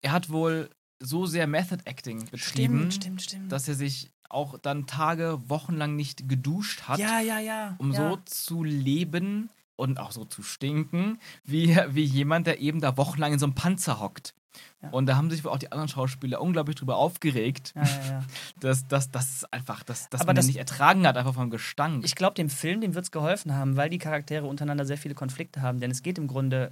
Er 0.02 0.12
hat 0.12 0.30
wohl 0.30 0.70
so 1.00 1.26
sehr 1.26 1.46
Method 1.48 1.84
Acting 1.86 2.26
betrieben, 2.26 2.92
Stimmt, 2.92 2.94
stimmt, 2.94 3.22
stimmt. 3.22 3.52
dass 3.52 3.68
er 3.68 3.76
sich 3.76 4.12
auch 4.30 4.58
dann 4.58 4.88
Tage, 4.88 5.40
Wochenlang 5.48 5.96
nicht 5.96 6.28
geduscht 6.28 6.84
hat 6.84 7.00
ja, 7.00 7.20
ja, 7.20 7.40
ja. 7.40 7.76
um 7.78 7.94
so 7.94 8.18
zu 8.26 8.64
leben 8.64 9.50
und 9.76 10.00
auch 10.00 10.12
so 10.12 10.26
zu 10.26 10.42
stinken, 10.42 11.20
wie, 11.44 11.78
wie 11.90 12.04
jemand, 12.04 12.48
der 12.48 12.60
eben 12.60 12.82
da 12.82 12.98
wochenlang 12.98 13.34
in 13.34 13.40
so 13.40 13.46
einem 13.46 13.56
Panzer 13.56 14.00
hockt. 14.00 14.34
Ja. 14.82 14.90
Und 14.90 15.06
da 15.08 15.16
haben 15.16 15.32
sich 15.32 15.44
wohl 15.44 15.52
auch 15.52 15.58
die 15.58 15.72
anderen 15.72 15.88
Schauspieler 15.88 16.42
unglaublich 16.42 16.76
drüber 16.76 16.98
aufgeregt, 16.98 17.74
Ja, 17.76 17.84
ja, 17.84 18.24
dass, 18.60 18.88
dass 18.88 19.46
einfach, 19.52 19.84
dass, 19.84 20.10
dass 20.10 20.22
Aber 20.22 20.30
man 20.30 20.36
das- 20.36 20.48
nicht 20.48 20.58
ertragen 20.58 21.08
hat, 21.08 21.18
einfach 21.18 21.34
vom 21.34 21.50
Gestank. 21.50 22.04
Ich 22.06 22.16
glaube, 22.16 22.36
dem 22.36 22.50
Film, 22.50 22.82
dem 22.82 22.94
wird 22.94 23.06
es 23.06 23.12
geholfen 23.12 23.54
haben, 23.56 23.78
weil 23.78 23.90
die 23.90 23.98
Charaktere 24.00 24.46
untereinander 24.46 24.86
sehr 24.86 24.98
viele 24.98 25.16
Konflikte 25.16 25.62
haben. 25.62 25.80
Denn 25.80 25.90
es 25.92 26.04
geht 26.04 26.18
im 26.18 26.28
Grunde 26.28 26.72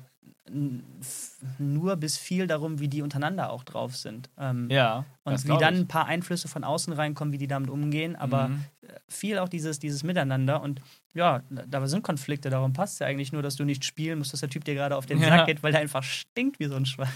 nur 1.57 1.95
bis 1.95 2.17
viel 2.17 2.47
darum, 2.47 2.79
wie 2.79 2.87
die 2.89 3.01
untereinander 3.01 3.49
auch 3.49 3.63
drauf 3.63 3.95
sind. 3.95 4.29
Ähm, 4.37 4.67
ja. 4.69 5.05
und 5.23 5.31
das 5.33 5.45
wie 5.47 5.57
dann 5.57 5.75
ein 5.75 5.87
paar 5.87 6.05
Einflüsse 6.05 6.47
von 6.49 6.63
außen 6.65 6.91
reinkommen, 6.93 7.31
wie 7.31 7.37
die 7.37 7.47
damit 7.47 7.69
umgehen. 7.69 8.15
Aber 8.17 8.49
Mhm. 8.49 8.63
äh, 8.81 8.87
viel 9.07 9.39
auch 9.39 9.47
dieses, 9.47 9.79
dieses 9.79 10.03
Miteinander. 10.03 10.61
Und 10.61 10.81
ja, 11.13 11.43
da 11.49 11.85
sind 11.87 12.03
Konflikte. 12.03 12.49
Darum 12.49 12.73
passt 12.73 12.93
es 12.95 12.99
ja 12.99 13.07
eigentlich 13.07 13.31
nur, 13.31 13.41
dass 13.41 13.55
du 13.55 13.63
nicht 13.63 13.85
spielen 13.85 14.17
musst, 14.19 14.33
dass 14.33 14.41
der 14.41 14.49
Typ 14.49 14.65
dir 14.65 14.73
gerade 14.75 14.97
auf 14.97 15.05
den 15.05 15.17
Ja. 15.21 15.29
Sack 15.29 15.45
geht, 15.47 15.63
weil 15.63 15.71
der 15.71 15.81
einfach 15.81 16.03
stinkt 16.03 16.59
wie 16.59 16.65
so 16.65 16.75
ein 16.75 16.85
Schwein. 16.85 17.07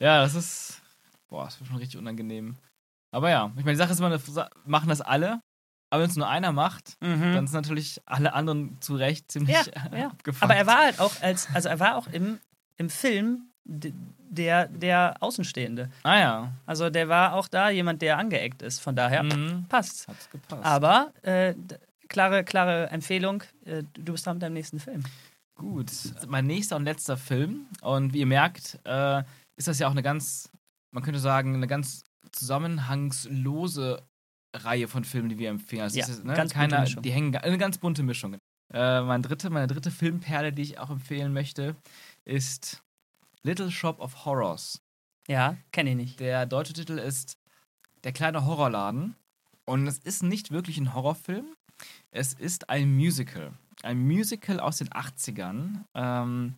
Ja, 0.00 0.22
das 0.34 0.44
ist. 0.44 0.82
Boah, 1.28 1.44
das 1.46 1.58
wird 1.60 1.68
schon 1.68 1.78
richtig 1.78 1.98
unangenehm. 1.98 2.56
Aber 3.10 3.30
ja, 3.30 3.46
ich 3.56 3.64
meine, 3.64 3.72
die 3.72 3.76
Sache 3.76 3.92
ist 3.92 3.98
immer, 4.00 4.18
machen 4.64 4.88
das 4.88 5.00
alle. 5.00 5.40
Aber 5.90 6.02
wenn 6.02 6.10
es 6.10 6.16
nur 6.16 6.28
einer 6.28 6.52
macht, 6.52 6.96
dann 7.00 7.46
sind 7.46 7.52
natürlich 7.52 8.00
alle 8.06 8.32
anderen 8.32 8.80
zu 8.80 8.94
Recht 8.96 9.30
ziemlich 9.30 9.56
Mhm. 9.56 9.72
Ja, 9.92 9.98
ja. 9.98 10.06
abgefuckt. 10.08 10.42
Aber 10.42 10.54
er 10.54 10.66
war 10.66 10.78
halt 10.78 11.00
auch 11.00 11.12
als, 11.20 11.48
also 11.54 11.68
er 11.68 11.78
war 11.80 11.96
auch 11.96 12.06
im, 12.06 12.38
im 12.78 12.88
Film 12.88 13.50
der, 13.64 14.68
der 14.68 15.16
Außenstehende. 15.20 15.90
Ah 16.02 16.18
ja. 16.18 16.52
Also 16.64 16.88
der 16.88 17.08
war 17.08 17.34
auch 17.34 17.46
da 17.48 17.68
jemand, 17.68 18.00
der 18.00 18.16
angeeckt 18.18 18.62
ist. 18.62 18.80
Von 18.80 18.96
daher 18.96 19.22
Mhm. 19.22 19.66
passt. 19.68 20.08
Hat's 20.08 20.30
gepasst. 20.30 20.64
Aber 20.64 21.12
äh, 21.22 21.54
klare, 22.08 22.42
klare 22.44 22.88
Empfehlung, 22.88 23.42
äh, 23.66 23.82
du 23.94 24.12
bist 24.12 24.26
da 24.26 24.32
mit 24.32 24.42
deinem 24.42 24.54
nächsten 24.54 24.80
Film. 24.80 25.02
Gut, 25.56 25.90
mein 26.26 26.46
nächster 26.46 26.76
und 26.76 26.84
letzter 26.84 27.18
Film. 27.18 27.66
Und 27.82 28.14
wie 28.14 28.20
ihr 28.20 28.26
merkt, 28.26 28.78
äh, 28.84 29.22
ist 29.62 29.68
das 29.68 29.78
ja 29.78 29.86
auch 29.86 29.92
eine 29.92 30.02
ganz, 30.02 30.50
man 30.90 31.02
könnte 31.02 31.20
sagen, 31.20 31.54
eine 31.54 31.66
ganz 31.66 32.04
zusammenhangslose 32.32 34.02
Reihe 34.54 34.88
von 34.88 35.04
Filmen, 35.04 35.28
die 35.28 35.38
wir 35.38 35.50
empfehlen. 35.50 35.82
Also 35.82 35.98
Ja, 35.98 36.06
ist, 36.06 36.24
ne, 36.24 36.34
ganz 36.34 36.52
bunte 36.52 36.68
keiner, 36.68 36.80
Mischung. 36.80 37.02
die 37.02 37.10
hängen 37.12 37.34
eine 37.36 37.58
ganz 37.58 37.78
bunte 37.78 38.02
Mischung. 38.02 38.36
Äh, 38.72 39.02
mein 39.02 39.22
dritte, 39.22 39.50
meine 39.50 39.66
dritte 39.66 39.90
Filmperle, 39.90 40.52
die 40.52 40.62
ich 40.62 40.78
auch 40.78 40.90
empfehlen 40.90 41.32
möchte, 41.32 41.76
ist 42.24 42.82
Little 43.42 43.70
Shop 43.70 44.00
of 44.00 44.24
Horrors. 44.24 44.80
Ja, 45.28 45.56
kenne 45.72 45.90
ich 45.90 45.96
nicht. 45.96 46.20
Der 46.20 46.46
deutsche 46.46 46.72
Titel 46.72 46.98
ist 46.98 47.38
Der 48.04 48.12
kleine 48.12 48.44
Horrorladen. 48.44 49.14
Und 49.64 49.86
es 49.86 49.98
ist 49.98 50.22
nicht 50.22 50.50
wirklich 50.50 50.78
ein 50.78 50.92
Horrorfilm. 50.92 51.46
Es 52.10 52.32
ist 52.32 52.68
ein 52.68 52.94
Musical. 52.96 53.52
Ein 53.82 54.00
Musical 54.00 54.58
aus 54.60 54.78
den 54.78 54.88
80ern. 54.88 55.84
Ähm, 55.94 56.54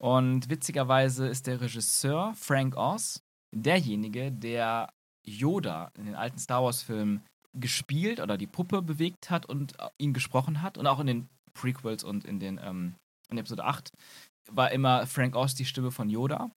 und 0.00 0.48
witzigerweise 0.48 1.26
ist 1.26 1.46
der 1.46 1.60
Regisseur 1.60 2.34
Frank 2.34 2.76
Oz 2.76 3.22
derjenige, 3.54 4.30
der 4.30 4.88
Yoda 5.26 5.90
in 5.96 6.06
den 6.06 6.14
alten 6.14 6.38
Star 6.38 6.62
Wars-Filmen 6.62 7.24
gespielt 7.58 8.20
oder 8.20 8.36
die 8.36 8.46
Puppe 8.46 8.82
bewegt 8.82 9.30
hat 9.30 9.46
und 9.46 9.78
äh, 9.80 9.88
ihn 9.98 10.12
gesprochen 10.12 10.62
hat. 10.62 10.78
Und 10.78 10.86
auch 10.86 11.00
in 11.00 11.06
den 11.06 11.28
Prequels 11.54 12.04
und 12.04 12.24
in 12.24 12.38
den 12.38 12.60
ähm, 12.62 12.94
in 13.30 13.38
Episode 13.38 13.64
8 13.64 13.90
war 14.50 14.70
immer 14.70 15.06
Frank 15.06 15.36
Oz 15.36 15.54
die 15.54 15.64
Stimme 15.64 15.90
von 15.90 16.08
Yoda. 16.08 16.50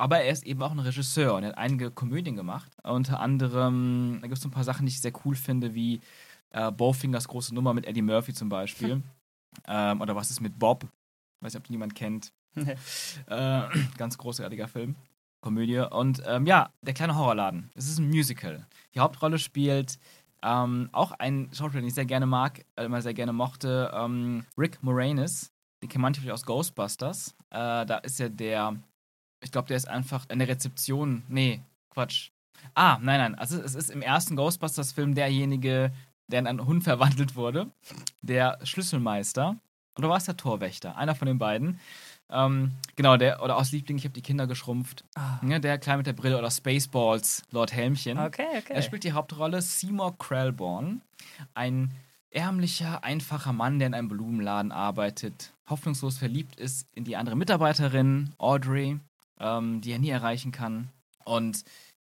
Aber 0.00 0.20
er 0.20 0.30
ist 0.30 0.46
eben 0.46 0.62
auch 0.62 0.70
ein 0.70 0.78
Regisseur 0.78 1.34
und 1.34 1.42
er 1.42 1.50
hat 1.50 1.58
einige 1.58 1.90
Komödien 1.90 2.36
gemacht. 2.36 2.70
Unter 2.84 3.20
anderem, 3.20 4.18
da 4.20 4.28
gibt 4.28 4.36
es 4.36 4.42
so 4.42 4.48
ein 4.48 4.52
paar 4.52 4.64
Sachen, 4.64 4.86
die 4.86 4.90
ich 4.90 5.00
sehr 5.00 5.12
cool 5.24 5.34
finde, 5.34 5.74
wie 5.74 6.00
äh, 6.50 6.70
Bowfingers 6.70 7.26
große 7.26 7.54
Nummer 7.54 7.74
mit 7.74 7.86
Eddie 7.86 8.02
Murphy 8.02 8.32
zum 8.32 8.48
Beispiel. 8.48 9.02
ähm, 9.66 10.00
oder 10.00 10.14
was 10.14 10.30
ist 10.30 10.40
mit 10.40 10.58
Bob? 10.58 10.86
Weiß 11.40 11.54
nicht, 11.54 11.64
ob 11.64 11.70
niemand 11.70 11.94
kennt. 11.94 12.30
Äh, 13.26 13.62
ganz 13.98 14.18
großartiger 14.18 14.68
Film. 14.68 14.96
Komödie. 15.40 15.78
Und 15.78 16.22
ähm, 16.26 16.46
ja, 16.46 16.70
der 16.82 16.94
kleine 16.94 17.16
Horrorladen. 17.16 17.70
Es 17.74 17.88
ist 17.88 17.98
ein 17.98 18.08
Musical. 18.08 18.66
Die 18.94 19.00
Hauptrolle 19.00 19.38
spielt 19.38 19.98
ähm, 20.42 20.88
auch 20.92 21.12
ein 21.12 21.50
Schauspieler, 21.52 21.82
den 21.82 21.88
ich 21.88 21.94
sehr 21.94 22.04
gerne 22.04 22.26
mag, 22.26 22.64
äh, 22.76 22.84
immer 22.84 23.02
sehr 23.02 23.14
gerne 23.14 23.32
mochte, 23.32 23.90
ähm, 23.94 24.44
Rick 24.56 24.82
Moranis. 24.82 25.52
Den 25.82 25.88
kennt 25.88 26.02
man 26.02 26.12
natürlich 26.12 26.32
aus 26.32 26.44
Ghostbusters. 26.44 27.34
Äh, 27.50 27.86
da 27.86 27.98
ist 27.98 28.18
ja 28.18 28.28
der, 28.28 28.76
ich 29.42 29.52
glaube, 29.52 29.68
der 29.68 29.76
ist 29.76 29.88
einfach 29.88 30.26
in 30.28 30.38
der 30.38 30.48
Rezeption. 30.48 31.22
Nee, 31.28 31.62
Quatsch. 31.90 32.30
Ah, 32.74 32.98
nein, 33.00 33.20
nein. 33.20 33.34
Also 33.36 33.60
es 33.60 33.74
ist 33.74 33.90
im 33.90 34.02
ersten 34.02 34.36
Ghostbusters-Film 34.36 35.14
derjenige, 35.14 35.92
der 36.26 36.40
in 36.40 36.46
einen 36.46 36.66
Hund 36.66 36.84
verwandelt 36.84 37.36
wurde. 37.36 37.70
Der 38.22 38.58
Schlüsselmeister. 38.64 39.56
Oder 39.96 40.08
war 40.08 40.16
es 40.16 40.24
der 40.24 40.36
Torwächter? 40.36 40.96
Einer 40.96 41.14
von 41.14 41.26
den 41.26 41.38
beiden. 41.38 41.80
Ähm, 42.30 42.72
genau, 42.96 43.16
der, 43.16 43.42
oder 43.42 43.56
aus 43.56 43.72
Liebling, 43.72 43.96
ich 43.98 44.04
habe 44.04 44.12
die 44.12 44.22
Kinder 44.22 44.46
geschrumpft. 44.46 45.04
Ah, 45.14 45.38
Ja, 45.46 45.58
der 45.58 45.78
Klein 45.78 45.98
mit 45.98 46.06
der 46.06 46.12
Brille 46.12 46.38
oder 46.38 46.50
Spaceballs, 46.50 47.42
Lord 47.50 47.72
Helmchen. 47.72 48.18
okay, 48.18 48.46
okay. 48.58 48.74
Er 48.74 48.82
spielt 48.82 49.04
die 49.04 49.12
Hauptrolle 49.12 49.62
Seymour 49.62 50.18
Krellborn, 50.18 51.00
ein 51.54 51.94
ärmlicher, 52.30 53.02
einfacher 53.04 53.52
Mann, 53.52 53.78
der 53.78 53.88
in 53.88 53.94
einem 53.94 54.08
Blumenladen 54.08 54.72
arbeitet, 54.72 55.54
hoffnungslos 55.68 56.18
verliebt 56.18 56.56
ist 56.56 56.86
in 56.94 57.04
die 57.04 57.16
andere 57.16 57.36
Mitarbeiterin, 57.36 58.34
Audrey, 58.38 58.98
ähm, 59.40 59.80
die 59.80 59.92
er 59.92 59.98
nie 59.98 60.10
erreichen 60.10 60.52
kann. 60.52 60.88
Und 61.24 61.64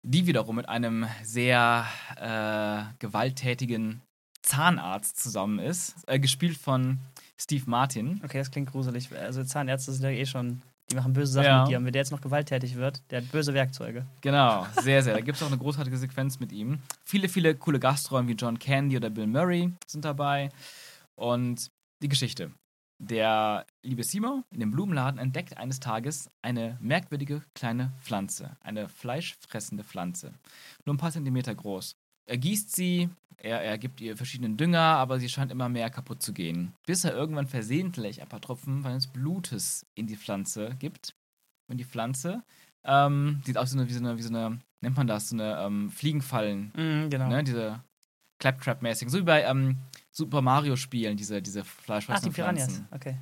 die 0.04 0.28
wiederum 0.28 0.56
mit 0.56 0.68
einem 0.68 1.06
sehr 1.24 1.86
äh, 2.18 2.84
gewalttätigen 3.00 4.02
Zahnarzt 4.42 5.22
zusammen 5.22 5.60
ist, 5.60 5.96
äh, 6.08 6.20
gespielt 6.20 6.58
von 6.58 7.00
Steve 7.42 7.64
Martin. 7.68 8.22
okay, 8.24 8.38
das 8.38 8.52
klingt 8.52 8.72
gruselig. 8.72 9.10
Also 9.18 9.44
Zahnärzte 9.44 9.92
sind 9.92 10.04
ja 10.04 10.12
eh 10.12 10.26
schon, 10.26 10.62
Die 10.92 10.96
machen 10.96 11.14
böse 11.14 11.32
Sachen 11.34 11.46
Ja. 11.46 11.62
mit 11.62 11.72
dir. 11.72 11.78
Und 11.78 11.86
wenn 11.86 11.94
der 11.94 12.02
jetzt 12.02 12.12
noch 12.12 12.22
gewalttätig 12.22 12.76
wird, 12.76 13.02
der 13.10 13.22
hat 13.22 13.32
böse 13.32 13.54
Werkzeuge. 13.54 14.06
Genau, 14.22 14.66
sehr, 14.82 15.02
sehr. 15.02 15.14
Da 15.14 15.22
gibt 15.22 15.38
es 15.38 15.44
auch 15.44 15.48
eine 15.48 15.58
großartige 15.58 15.98
Sequenz 15.98 16.40
mit 16.40 16.52
ihm. 16.52 16.80
Viele, 17.04 17.30
viele 17.30 17.56
coole 17.56 17.80
Gastrollen 17.80 18.28
wie 18.28 18.34
John 18.34 18.60
Candy 18.60 18.98
oder 18.98 19.10
Bill 19.10 19.26
Murray 19.28 19.72
sind 19.88 20.04
dabei. 20.06 20.50
Und 21.16 21.72
die 22.02 22.10
Geschichte. 22.10 22.52
Der 23.00 23.66
liebe 23.82 24.04
Seymour 24.04 24.44
in 24.52 24.60
dem 24.60 24.70
Blumenladen 24.72 25.20
entdeckt 25.20 25.58
eines 25.58 25.80
Tages 25.80 26.30
eine 26.44 26.78
merkwürdige 26.80 27.42
kleine 27.56 27.94
Pflanze. 28.04 28.58
Eine 28.62 28.90
fleischfressende 28.90 29.84
Pflanze. 29.84 30.34
Nur 30.86 30.94
ein 30.94 31.00
paar 31.00 31.12
Zentimeter 31.12 31.56
groß. 31.56 31.96
Er 32.32 32.38
gießt 32.38 32.74
sie, 32.74 33.10
er, 33.36 33.62
er 33.62 33.78
gibt 33.78 34.00
ihr 34.00 34.16
verschiedenen 34.16 34.56
Dünger, 34.56 34.80
aber 34.80 35.20
sie 35.20 35.28
scheint 35.28 35.52
immer 35.52 35.68
mehr 35.68 35.90
kaputt 35.90 36.22
zu 36.22 36.32
gehen. 36.32 36.74
Bis 36.86 37.04
er 37.04 37.14
irgendwann 37.14 37.46
versehentlich 37.46 38.22
ein 38.22 38.30
paar 38.30 38.40
Tropfen 38.40 38.84
seines 38.84 39.08
Blutes 39.08 39.86
in 39.96 40.08
die 40.08 40.16
Pflanze 40.16 40.76
gibt. 40.80 41.14
Und 41.68 41.78
die 41.78 41.84
Pflanze 41.84 42.42
ähm, 42.86 43.42
sieht 43.46 43.58
aus 43.58 43.74
wie 43.74 43.76
so 43.76 43.80
eine, 43.80 43.90
wie 43.90 43.94
so 43.94 44.00
eine, 44.00 44.18
wie 44.18 44.22
so 44.22 44.30
eine, 44.34 44.60
nennt 44.80 44.96
man 44.96 45.08
das, 45.08 45.28
so 45.28 45.36
eine 45.36 45.58
ähm, 45.62 45.92
Fliegenfallen, 45.92 46.72
Mhm, 46.74 47.10
genau. 47.10 47.28
ne? 47.28 47.44
Diese 47.44 47.84
Claptrap-mäßigen. 48.40 49.12
So 49.12 49.18
wie 49.20 49.24
bei 49.24 49.44
ähm, 49.44 49.76
Super 50.12 50.42
Mario-Spielen, 50.42 51.18
diese, 51.18 51.42
diese 51.42 51.62
Ach, 51.62 51.66
die 51.66 51.84
fleischfressenden 51.84 52.34
Piranhas. 52.34 52.64
Pflanzen. 52.64 52.88
Okay. 52.92 53.18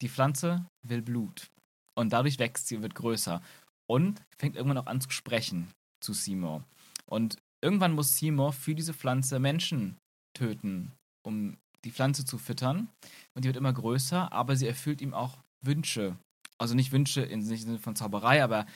Die 0.00 0.08
Pflanze 0.08 0.64
will 0.82 1.02
Blut. 1.02 1.50
Und 1.94 2.14
dadurch 2.14 2.38
wächst 2.38 2.68
sie 2.68 2.76
und 2.76 2.82
wird 2.82 2.94
größer. 2.94 3.42
Und 3.86 4.22
fängt 4.38 4.56
irgendwann 4.56 4.78
auch 4.78 4.86
an 4.86 5.02
zu 5.02 5.10
sprechen 5.10 5.68
zu 6.00 6.14
Seymour. 6.14 6.64
Und 7.04 7.36
irgendwann 7.62 7.92
muss 7.92 8.16
Seymour 8.16 8.52
für 8.52 8.74
diese 8.74 8.94
Pflanze 8.94 9.38
Menschen 9.38 9.98
töten, 10.34 10.92
um 11.22 11.58
die 11.84 11.90
Pflanze 11.90 12.24
zu 12.24 12.38
füttern. 12.38 12.88
Und 13.34 13.44
die 13.44 13.48
wird 13.48 13.56
immer 13.56 13.72
größer, 13.72 14.32
aber 14.32 14.56
sie 14.56 14.66
erfüllt 14.66 15.00
ihm 15.00 15.14
auch 15.14 15.38
Wünsche. 15.60 16.16
Also 16.58 16.74
nicht 16.74 16.92
Wünsche 16.92 17.22
im 17.22 17.42
Sinne 17.42 17.78
von 17.78 17.96
Zauberei, 17.96 18.42
aber 18.42 18.66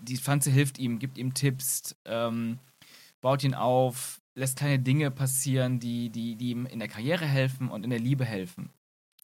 die 0.00 0.16
Pflanze 0.16 0.50
hilft 0.50 0.78
ihm, 0.78 0.98
gibt 0.98 1.18
ihm 1.18 1.34
Tipps, 1.34 1.94
ähm, 2.04 2.58
baut 3.20 3.44
ihn 3.44 3.54
auf, 3.54 4.20
lässt 4.34 4.58
kleine 4.58 4.78
Dinge 4.78 5.10
passieren, 5.10 5.78
die, 5.78 6.10
die, 6.10 6.36
die 6.36 6.50
ihm 6.50 6.66
in 6.66 6.78
der 6.78 6.88
Karriere 6.88 7.26
helfen 7.26 7.70
und 7.70 7.84
in 7.84 7.90
der 7.90 8.00
Liebe 8.00 8.24
helfen. 8.24 8.70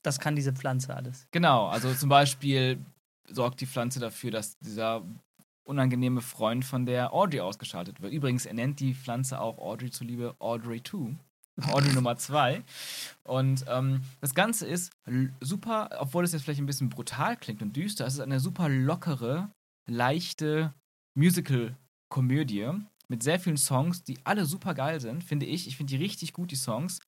Das 0.03 0.21
kann 0.21 0.37
diese 0.37 0.53
Pflanze 0.53 0.95
alles. 0.95 1.27
Genau, 1.33 1.67
also 1.67 1.93
zum 1.93 2.09
Beispiel 2.09 2.79
sorgt 3.29 3.61
die 3.61 3.67
Pflanze 3.67 3.99
dafür, 3.99 4.31
dass 4.31 4.57
dieser 4.59 5.05
unangenehme 5.69 6.23
Freund 6.23 6.65
von 6.65 6.87
der 6.87 7.13
Audrey 7.13 7.41
ausgeschaltet 7.41 8.01
wird. 8.01 8.13
Übrigens, 8.13 8.47
er 8.47 8.55
nennt 8.55 8.81
die 8.81 8.95
Pflanze 8.95 9.41
auch 9.41 9.59
Audrey 9.59 9.91
zuliebe 9.91 10.35
Audrey 10.39 10.83
2. 10.83 11.17
Audrey 11.67 11.93
Nummer 11.93 12.17
2. 12.17 12.63
Und 13.25 13.65
ähm, 13.69 14.03
das 14.21 14.35
Ganze 14.35 14.67
ist 14.67 14.93
super, 15.41 15.91
obwohl 15.99 16.25
es 16.25 16.33
jetzt 16.33 16.43
vielleicht 16.43 16.61
ein 16.61 16.67
bisschen 16.67 16.89
brutal 16.89 17.37
klingt 17.37 17.63
und 17.63 17.77
düster, 17.77 18.07
es 18.07 18.15
ist 18.15 18.21
eine 18.21 18.41
super 18.41 18.69
lockere, 18.69 19.51
leichte 19.87 20.73
Musical-Komödie 21.15 22.71
mit 23.09 23.23
sehr 23.23 23.41
vielen 23.41 23.57
Songs, 23.57 24.05
die 24.05 24.19
alle 24.25 24.47
super 24.47 24.75
geil 24.75 25.01
sind, 25.01 25.25
finde 25.25 25.47
ich. 25.47 25.67
Ich 25.67 25.77
finde 25.77 25.97
die 25.97 26.03
richtig 26.03 26.33
gut, 26.33 26.51
die 26.51 26.57
Songs. 26.57 27.01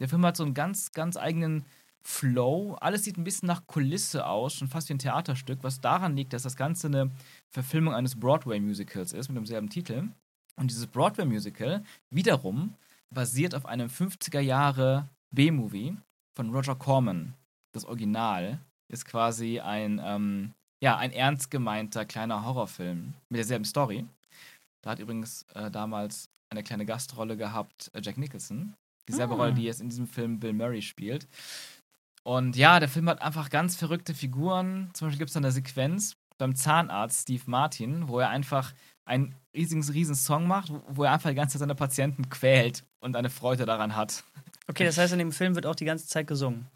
Der 0.00 0.08
Film 0.08 0.24
hat 0.26 0.36
so 0.36 0.44
einen 0.44 0.54
ganz, 0.54 0.92
ganz 0.92 1.16
eigenen 1.16 1.64
Flow. 2.06 2.76
Alles 2.80 3.04
sieht 3.04 3.16
ein 3.16 3.24
bisschen 3.24 3.46
nach 3.46 3.66
Kulisse 3.66 4.26
aus, 4.26 4.54
schon 4.54 4.68
fast 4.68 4.88
wie 4.88 4.94
ein 4.94 4.98
Theaterstück, 4.98 5.60
was 5.62 5.80
daran 5.80 6.16
liegt, 6.16 6.32
dass 6.32 6.42
das 6.42 6.56
Ganze 6.56 6.86
eine 6.88 7.10
Verfilmung 7.50 7.94
eines 7.94 8.18
Broadway-Musicals 8.18 9.12
ist 9.12 9.28
mit 9.28 9.36
demselben 9.36 9.70
Titel. 9.70 10.08
Und 10.56 10.70
dieses 10.70 10.86
Broadway-Musical 10.86 11.82
wiederum 12.10 12.74
basiert 13.12 13.54
auf 13.54 13.66
einem 13.66 13.88
50er 13.88 14.40
Jahre 14.40 15.08
B-Movie 15.30 15.96
von 16.36 16.50
Roger 16.54 16.74
Corman. 16.74 17.34
Das 17.72 17.84
Original 17.84 18.58
ist 18.92 19.06
quasi 19.06 19.60
ein, 19.60 20.00
ähm, 20.04 20.52
ja, 20.82 20.96
ein 20.96 21.10
ernst 21.10 21.50
gemeinter 21.50 22.04
kleiner 22.04 22.44
Horrorfilm 22.44 23.14
mit 23.30 23.38
derselben 23.38 23.64
Story. 23.64 24.04
Da 24.82 24.90
hat 24.90 24.98
übrigens 24.98 25.46
äh, 25.54 25.70
damals 25.70 26.28
eine 26.50 26.62
kleine 26.62 26.84
Gastrolle 26.84 27.36
gehabt 27.36 27.90
äh, 27.94 28.00
Jack 28.02 28.18
Nicholson. 28.18 28.74
Dieselbe 29.08 29.34
Ah. 29.34 29.36
Rolle, 29.38 29.54
die 29.54 29.62
jetzt 29.64 29.80
in 29.80 29.88
diesem 29.88 30.06
Film 30.06 30.38
Bill 30.38 30.52
Murray 30.52 30.82
spielt. 30.82 31.26
Und 32.24 32.56
ja, 32.56 32.80
der 32.80 32.88
Film 32.88 33.08
hat 33.08 33.22
einfach 33.22 33.50
ganz 33.50 33.76
verrückte 33.76 34.14
Figuren. 34.14 34.90
Zum 34.94 35.06
Beispiel 35.06 35.18
gibt 35.18 35.28
es 35.30 35.34
da 35.34 35.40
eine 35.40 35.52
Sequenz 35.52 36.16
beim 36.38 36.56
Zahnarzt 36.56 37.22
Steve 37.22 37.42
Martin, 37.46 38.08
wo 38.08 38.18
er 38.18 38.30
einfach 38.30 38.72
einen 39.04 39.34
riesigen, 39.54 39.82
riesen 39.84 40.14
Song 40.14 40.46
macht, 40.48 40.72
wo- 40.88 41.04
er 41.04 41.12
einfach 41.12 41.28
die 41.30 41.36
ganze 41.36 41.52
Zeit 41.54 41.60
seine 41.60 41.74
Patienten 41.74 42.28
quält 42.30 42.82
und 43.00 43.14
eine 43.14 43.30
Freude 43.30 43.66
daran 43.66 43.94
hat. 43.94 44.24
Okay, 44.66 44.84
das 44.84 44.96
heißt, 44.98 45.12
in 45.12 45.18
dem 45.18 45.30
Film 45.32 45.54
wird 45.54 45.66
auch 45.66 45.74
die 45.76 45.84
ganze 45.84 46.06
Zeit 46.08 46.26
gesungen. 46.26 46.66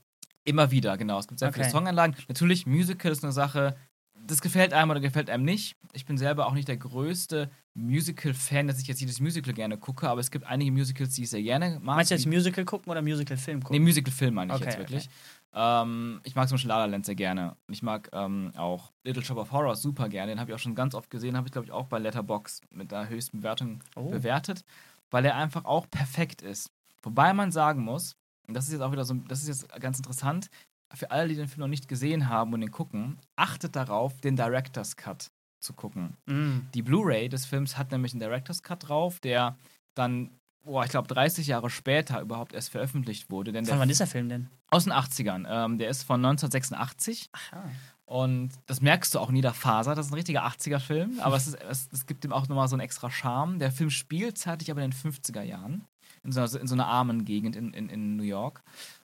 Immer 0.44 0.70
wieder, 0.70 0.96
genau. 0.98 1.18
Es 1.18 1.26
gibt 1.26 1.40
sehr 1.40 1.52
viele 1.52 1.64
Okay. 1.64 1.72
Songanlagen. 1.72 2.14
Natürlich, 2.28 2.66
Musical 2.66 3.10
ist 3.10 3.24
eine 3.24 3.32
Sache, 3.32 3.76
das 4.14 4.40
gefällt 4.42 4.74
einem 4.74 4.90
oder 4.90 5.00
gefällt 5.00 5.30
einem 5.30 5.44
nicht. 5.44 5.76
Ich 5.94 6.04
bin 6.04 6.18
selber 6.18 6.46
auch 6.46 6.52
nicht 6.52 6.68
der 6.68 6.76
größte 6.76 7.50
Musical-Fan, 7.74 8.66
dass 8.66 8.78
ich 8.80 8.86
jetzt 8.86 9.00
jedes 9.00 9.20
Musical 9.20 9.54
gerne 9.54 9.78
gucke, 9.78 10.08
aber 10.08 10.20
es 10.20 10.30
gibt 10.30 10.44
einige 10.44 10.70
Musicals, 10.70 11.14
die 11.14 11.22
ich 11.22 11.30
sehr 11.30 11.42
gerne 11.42 11.78
mag. 11.82 11.96
Meinst 11.96 12.10
du 12.10 12.14
jetzt 12.16 12.26
Musical 12.26 12.64
gucken 12.64 12.90
oder 12.90 13.00
Musical-Film 13.02 13.58
Nee, 13.60 13.64
gucken? 13.64 13.82
Musical-Film 13.82 14.34
meine 14.34 14.52
ich 14.52 14.56
Okay, 14.60 14.66
jetzt 14.70 14.78
wirklich. 14.78 15.08
Ähm, 15.54 16.20
ich 16.24 16.34
mag 16.34 16.48
zum 16.48 16.54
Beispiel 16.56 16.68
La 16.68 16.78
La 16.78 16.84
Land 16.86 17.06
sehr 17.06 17.14
gerne. 17.14 17.56
Und 17.66 17.74
ich 17.74 17.82
mag 17.82 18.08
ähm, 18.12 18.52
auch 18.56 18.92
Little 19.04 19.24
Shop 19.24 19.38
of 19.38 19.50
Horrors 19.52 19.82
super 19.82 20.08
gerne. 20.08 20.32
Den 20.32 20.40
habe 20.40 20.50
ich 20.50 20.54
auch 20.54 20.60
schon 20.60 20.74
ganz 20.74 20.94
oft 20.94 21.10
gesehen. 21.10 21.36
Habe 21.36 21.48
ich, 21.48 21.52
glaube 21.52 21.64
ich, 21.66 21.72
auch 21.72 21.86
bei 21.86 21.98
Letterbox 21.98 22.60
mit 22.70 22.90
der 22.92 23.08
höchsten 23.08 23.38
Bewertung 23.38 23.82
Oh. 23.96 24.10
bewertet, 24.10 24.64
weil 25.10 25.24
er 25.24 25.36
einfach 25.36 25.64
auch 25.64 25.88
perfekt 25.90 26.42
ist. 26.42 26.70
Wobei 27.02 27.32
man 27.32 27.50
sagen 27.52 27.82
muss, 27.82 28.16
und 28.46 28.54
das 28.54 28.66
ist 28.66 28.72
jetzt 28.72 28.82
auch 28.82 28.92
wieder 28.92 29.04
so, 29.04 29.14
das 29.14 29.42
ist 29.42 29.48
jetzt 29.48 29.80
ganz 29.80 29.98
interessant, 29.98 30.50
für 30.94 31.10
alle, 31.10 31.28
die 31.28 31.34
den 31.36 31.48
Film 31.48 31.60
noch 31.60 31.68
nicht 31.68 31.86
gesehen 31.88 32.28
haben 32.28 32.52
und 32.54 32.60
den 32.62 32.70
gucken, 32.70 33.18
achtet 33.36 33.76
darauf, 33.76 34.20
den 34.20 34.36
Director's 34.36 34.96
Cut 34.96 35.30
zu 35.60 35.74
gucken. 35.74 36.16
Mm. 36.26 36.60
Die 36.72 36.82
Blu-ray 36.82 37.28
des 37.28 37.44
Films 37.44 37.76
hat 37.76 37.90
nämlich 37.92 38.12
einen 38.12 38.20
Director's 38.20 38.62
Cut 38.62 38.88
drauf, 38.88 39.20
der 39.20 39.56
dann, 39.94 40.30
boah, 40.64 40.84
ich 40.84 40.90
glaube 40.90 41.08
30 41.08 41.46
Jahre 41.46 41.70
später 41.70 42.20
überhaupt 42.20 42.52
erst 42.52 42.70
veröffentlicht 42.70 43.30
wurde. 43.30 43.52
Denn 43.52 43.64
Von 43.64 43.74
der 43.74 43.80
wann 43.80 43.90
ist 43.90 44.00
der 44.00 44.06
Film 44.06 44.28
denn? 44.28 44.48
aus 44.70 44.84
den 44.84 44.92
80ern. 44.92 45.46
Ähm, 45.48 45.78
der 45.78 45.88
ist 45.88 46.02
von 46.02 46.24
1986 46.24 47.30
Aha. 47.32 47.64
und 48.04 48.50
das 48.66 48.80
merkst 48.80 49.14
du 49.14 49.18
auch 49.18 49.30
in 49.30 49.36
jeder 49.36 49.54
Faser. 49.54 49.94
Das 49.94 50.06
ist 50.06 50.12
ein 50.12 50.16
richtiger 50.16 50.46
80er-Film, 50.46 51.20
aber 51.20 51.36
es, 51.36 51.46
ist, 51.48 51.58
es, 51.62 51.88
es 51.92 52.06
gibt 52.06 52.24
ihm 52.24 52.32
auch 52.32 52.48
nochmal 52.48 52.68
so 52.68 52.74
einen 52.74 52.80
extra 52.82 53.10
Charme. 53.10 53.58
Der 53.58 53.72
Film 53.72 53.90
spielt 53.90 54.38
zeitlich 54.38 54.70
aber 54.70 54.82
in 54.82 54.90
den 54.90 54.98
50er 55.12 55.42
Jahren, 55.42 55.84
in 56.22 56.32
so, 56.32 56.40
einer- 56.40 56.60
in 56.60 56.66
so 56.66 56.74
einer 56.74 56.86
armen 56.86 57.24
Gegend 57.24 57.56
in, 57.56 57.72
in, 57.72 57.88
in 57.88 58.16
New 58.16 58.22
York. 58.24 58.62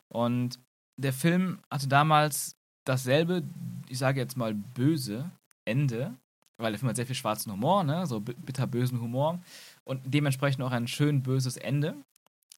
Und 0.08 0.58
der 0.96 1.12
Film 1.12 1.58
hatte 1.70 1.88
damals 1.88 2.56
dasselbe, 2.84 3.42
ich 3.88 3.98
sage 3.98 4.20
jetzt 4.20 4.36
mal 4.36 4.54
böse 4.54 5.30
Ende, 5.64 6.14
weil 6.58 6.70
der 6.72 6.78
Film 6.78 6.90
hat 6.90 6.96
sehr 6.96 7.06
viel 7.06 7.16
schwarzen 7.16 7.50
Humor, 7.50 7.82
ne? 7.82 8.06
so 8.06 8.20
bi- 8.20 8.34
bitterbösen 8.34 9.00
Humor 9.00 9.40
und 9.84 10.02
dementsprechend 10.06 10.62
auch 10.62 10.72
ein 10.72 10.88
schön 10.88 11.22
böses 11.22 11.56
Ende, 11.56 11.94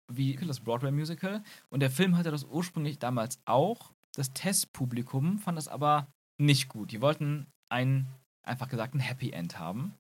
wie 0.09 0.37
das 0.37 0.61
Broadway-Musical. 0.61 1.43
Und 1.69 1.81
der 1.81 1.91
Film 1.91 2.17
hatte 2.17 2.31
das 2.31 2.45
ursprünglich 2.45 2.99
damals 2.99 3.41
auch. 3.45 3.93
Das 4.15 4.33
Testpublikum 4.33 5.39
fand 5.39 5.59
das 5.59 5.69
aber 5.69 6.07
nicht 6.39 6.69
gut. 6.69 6.93
Die 6.93 7.01
wollten 7.01 7.47
ein, 7.69 8.07
einfach 8.43 8.69
gesagt, 8.69 8.95
ein 8.95 9.01
Happy 9.01 9.31
End 9.31 9.59
haben. 9.59 9.95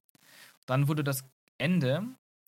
Dann 0.66 0.88
wurde 0.88 1.04
das 1.04 1.24
Ende, 1.58 2.06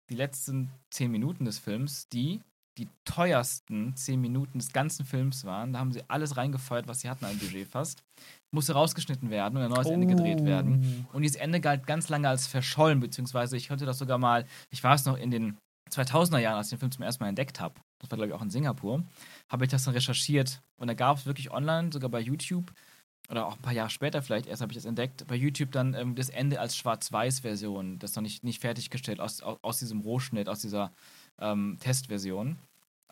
die 0.09 0.15
letzten 0.15 0.71
zehn 0.91 1.11
Minuten 1.11 1.45
des 1.45 1.59
Films, 1.59 2.09
die 2.09 2.41
die 2.79 2.89
teuersten 3.05 3.95
zehn 3.97 4.21
Minuten 4.21 4.59
des 4.59 4.73
ganzen 4.73 5.05
Films 5.05 5.45
waren. 5.45 5.73
Da 5.73 5.81
haben 5.81 5.93
sie 5.93 6.03
alles 6.09 6.37
reingefeuert, 6.37 6.89
was 6.89 7.01
sie 7.01 7.11
hatten 7.11 7.25
an 7.25 7.39
Budget 7.39 7.69
fast. 7.69 8.05
Musste 8.51 8.73
rausgeschnitten 8.73 9.31
werden 9.31 9.57
und 9.57 9.65
ein 9.65 9.71
neues 9.71 9.89
Ende 9.89 10.07
gedreht 10.07 10.45
werden. 10.45 11.07
Und 11.13 11.23
dieses 11.23 11.37
Ende 11.37 11.61
galt 11.61 11.87
ganz 11.87 12.09
lange 12.09 12.29
als 12.29 12.47
verschollen, 12.47 13.01
beziehungsweise 13.01 13.57
ich 13.57 13.69
könnte 13.69 13.85
das 13.85 13.99
sogar 13.99 14.19
mal, 14.19 14.47
ich 14.71 14.83
war 14.85 14.95
es 14.95 15.05
noch 15.05 15.19
in 15.19 15.31
den 15.31 15.59
2000er 15.91 16.39
Jahren, 16.39 16.57
als 16.57 16.69
ich 16.69 16.71
den 16.71 16.79
Film 16.79 16.93
zum 16.93 17.03
ersten 17.03 17.23
Mal 17.25 17.29
entdeckt 17.29 17.61
habe, 17.61 17.75
das 17.99 18.11
war 18.11 18.17
glaube 18.17 18.29
ich 18.29 18.35
auch 18.35 18.43
in 18.43 18.51
Singapur, 18.51 19.03
habe 19.51 19.65
ich 19.65 19.71
das 19.71 19.85
dann 19.85 19.95
recherchiert 19.95 20.61
und 20.77 20.87
da 20.87 20.95
gab 20.95 21.19
es 21.19 21.27
wirklich 21.27 21.51
online, 21.51 21.91
sogar 21.93 22.11
bei 22.11 22.21
YouTube, 22.21 22.73
oder 23.31 23.47
auch 23.47 23.57
ein 23.57 23.63
paar 23.63 23.73
Jahre 23.73 23.91
später 23.91 24.23
vielleicht 24.23 24.47
erst 24.47 24.63
habe 24.63 24.73
ich 24.73 24.79
das 24.79 24.85
entdeckt, 24.85 25.27
bei 25.27 25.35
YouTube 25.35 25.71
dann 25.73 25.95
ähm, 25.95 26.15
das 26.15 26.31
Ende 26.31 26.61
als 26.61 26.77
Schwarz-Weiß-Version, 26.77 27.99
das 27.99 28.17
noch 28.17 28.23
nicht, 28.23 28.43
nicht 28.43 28.61
fertiggestellt 28.61 29.21
aus, 29.21 29.43
aus, 29.43 29.59
aus 29.63 29.79
diesem 29.79 30.01
Rohschnitt, 30.01 30.49
aus 30.49 30.61
dieser 30.61 30.93
ähm, 31.41 31.77
Testversion. 31.81 32.59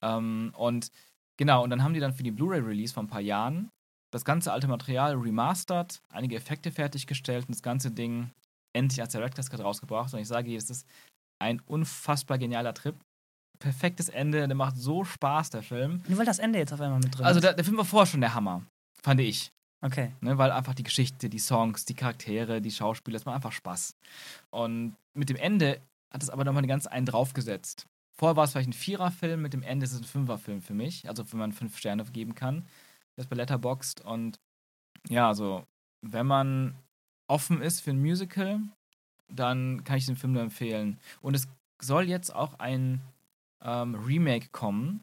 Ähm, 0.03 0.53
und 0.57 0.91
genau, 1.37 1.63
und 1.65 1.71
dann 1.71 1.83
haben 1.83 1.95
die 1.95 2.01
dann 2.01 2.13
für 2.13 2.23
die 2.23 2.31
Blu-ray-Release 2.31 2.93
vor 2.95 3.03
ein 3.03 3.09
paar 3.09 3.21
Jahren 3.21 3.71
das 4.13 4.25
ganze 4.25 4.53
alte 4.53 4.69
Material 4.69 5.15
remastert, 5.17 6.01
einige 6.11 6.37
Effekte 6.37 6.71
fertiggestellt 6.71 7.47
und 7.49 7.55
das 7.55 7.63
ganze 7.63 7.91
Ding 7.91 8.31
endlich 8.73 9.01
als 9.01 9.13
Director's 9.13 9.51
Cut 9.51 9.61
rausgebracht. 9.61 10.13
Und 10.15 10.21
ich 10.21 10.29
sage 10.29 10.49
dir, 10.49 10.59
es 10.59 10.71
ist 10.71 10.87
ein 11.39 11.61
unfassbar 11.67 12.39
genialer 12.39 12.73
Trip. 12.75 12.95
Perfektes 13.59 14.09
Ende, 14.11 14.47
der 14.47 14.55
macht 14.57 14.77
so 14.77 15.05
Spaß, 15.05 15.51
der 15.51 15.63
Film. 15.63 16.03
Nur 16.09 16.19
weil 16.19 16.27
das 16.27 16.39
Ende 16.39 16.59
jetzt 16.59 16.73
auf 16.73 16.81
einmal 16.81 17.01
mit 17.01 17.17
drin 17.17 17.25
Also 17.25 17.39
ist. 17.39 17.45
der, 17.45 17.55
der 17.55 17.65
Film 17.65 17.79
war 17.79 17.85
vorher 17.87 18.07
schon 18.07 18.21
der 18.21 18.35
Hammer, 18.35 18.63
fand 19.03 19.21
ich. 19.21 19.51
Okay. 19.83 20.13
Ne, 20.21 20.37
weil 20.39 20.51
einfach 20.53 20.75
die 20.75 20.83
Geschichte, 20.83 21.29
die 21.29 21.39
Songs, 21.39 21.85
die 21.85 21.95
Charaktere, 21.95 22.61
die 22.61 22.71
Schauspieler, 22.71 23.17
es 23.17 23.25
macht 23.25 23.37
einfach 23.37 23.53
Spaß. 23.53 23.95
Und 24.51 24.95
mit 25.15 25.29
dem 25.29 25.37
Ende 25.37 25.81
hat 26.13 26.23
es 26.23 26.31
aber 26.31 26.45
nochmal 26.45 26.63
den 26.63 26.69
ganz 26.69 26.87
einen 26.87 27.07
draufgesetzt. 27.07 27.87
Vorher 28.19 28.37
war 28.37 28.45
es 28.45 28.53
vielleicht 28.53 28.71
ein 28.71 28.75
Viererfilm, 28.75 29.43
mit 29.43 29.53
dem 29.53 29.63
Ende 29.63 29.85
ist 29.85 29.93
es 29.93 30.01
ein 30.01 30.05
Fünferfilm 30.05 30.63
für 30.63 30.75
mich, 30.75 31.09
also 31.09 31.31
wenn 31.31 31.39
man 31.39 31.53
fünf 31.53 31.77
Sterne 31.77 32.05
geben 32.05 32.35
kann. 32.35 32.67
Das 33.17 33.27
bei 33.27 33.37
Letterboxd 33.37 34.01
und 34.03 34.39
ja, 35.09 35.29
also 35.29 35.65
wenn 36.03 36.27
man 36.27 36.75
offen 37.29 37.61
ist 37.61 37.81
für 37.81 37.91
ein 37.91 38.01
Musical, 38.01 38.61
dann 39.29 39.85
kann 39.85 39.99
ich 39.99 40.07
den 40.07 40.17
Film 40.17 40.33
nur 40.33 40.43
empfehlen. 40.43 40.99
Und 41.21 41.35
es 41.35 41.49
soll 41.81 42.09
jetzt 42.09 42.35
auch 42.35 42.59
ein 42.59 43.01
ähm, 43.63 43.95
Remake 43.95 44.49
kommen. 44.51 45.03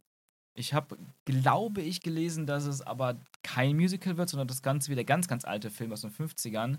Ich 0.56 0.74
habe, 0.74 0.98
glaube 1.26 1.82
ich, 1.82 2.02
gelesen, 2.02 2.46
dass 2.46 2.66
es 2.66 2.82
aber 2.82 3.18
kein 3.42 3.76
Musical 3.76 4.18
wird, 4.18 4.30
sondern 4.30 4.48
das 4.48 4.62
Ganze 4.62 4.92
wie 4.92 4.96
der 4.96 5.04
ganz, 5.04 5.28
ganz 5.28 5.46
alte 5.46 5.70
Film 5.70 5.92
aus 5.92 6.02
den 6.02 6.12
50ern 6.12 6.78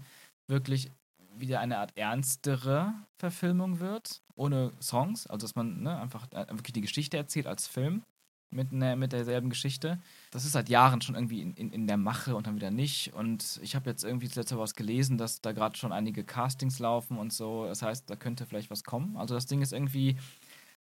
wirklich 0.48 0.90
wieder 1.38 1.60
eine 1.60 1.78
Art 1.78 1.96
ernstere 1.96 2.94
Verfilmung 3.18 3.80
wird, 3.80 4.22
ohne 4.36 4.72
Songs, 4.80 5.26
also 5.26 5.46
dass 5.46 5.54
man 5.54 5.82
ne, 5.82 6.00
einfach 6.00 6.26
äh, 6.32 6.46
wirklich 6.50 6.72
die 6.72 6.80
Geschichte 6.80 7.16
erzählt 7.16 7.46
als 7.46 7.66
Film 7.66 8.02
mit, 8.50 8.72
ne, 8.72 8.96
mit 8.96 9.12
derselben 9.12 9.50
Geschichte. 9.50 9.98
Das 10.30 10.44
ist 10.44 10.52
seit 10.52 10.68
Jahren 10.68 11.00
schon 11.00 11.14
irgendwie 11.14 11.42
in, 11.42 11.54
in, 11.54 11.72
in 11.72 11.86
der 11.86 11.96
Mache 11.96 12.36
und 12.36 12.46
dann 12.46 12.56
wieder 12.56 12.70
nicht. 12.70 13.12
Und 13.12 13.58
ich 13.62 13.74
habe 13.74 13.90
jetzt 13.90 14.04
irgendwie 14.04 14.28
zuletzt 14.28 14.56
was 14.56 14.74
gelesen, 14.74 15.18
dass 15.18 15.40
da 15.40 15.52
gerade 15.52 15.76
schon 15.76 15.92
einige 15.92 16.24
Castings 16.24 16.78
laufen 16.78 17.18
und 17.18 17.32
so. 17.32 17.66
Das 17.66 17.82
heißt, 17.82 18.08
da 18.08 18.16
könnte 18.16 18.46
vielleicht 18.46 18.70
was 18.70 18.84
kommen. 18.84 19.16
Also 19.16 19.34
das 19.34 19.46
Ding 19.46 19.60
ist 19.60 19.72
irgendwie 19.72 20.16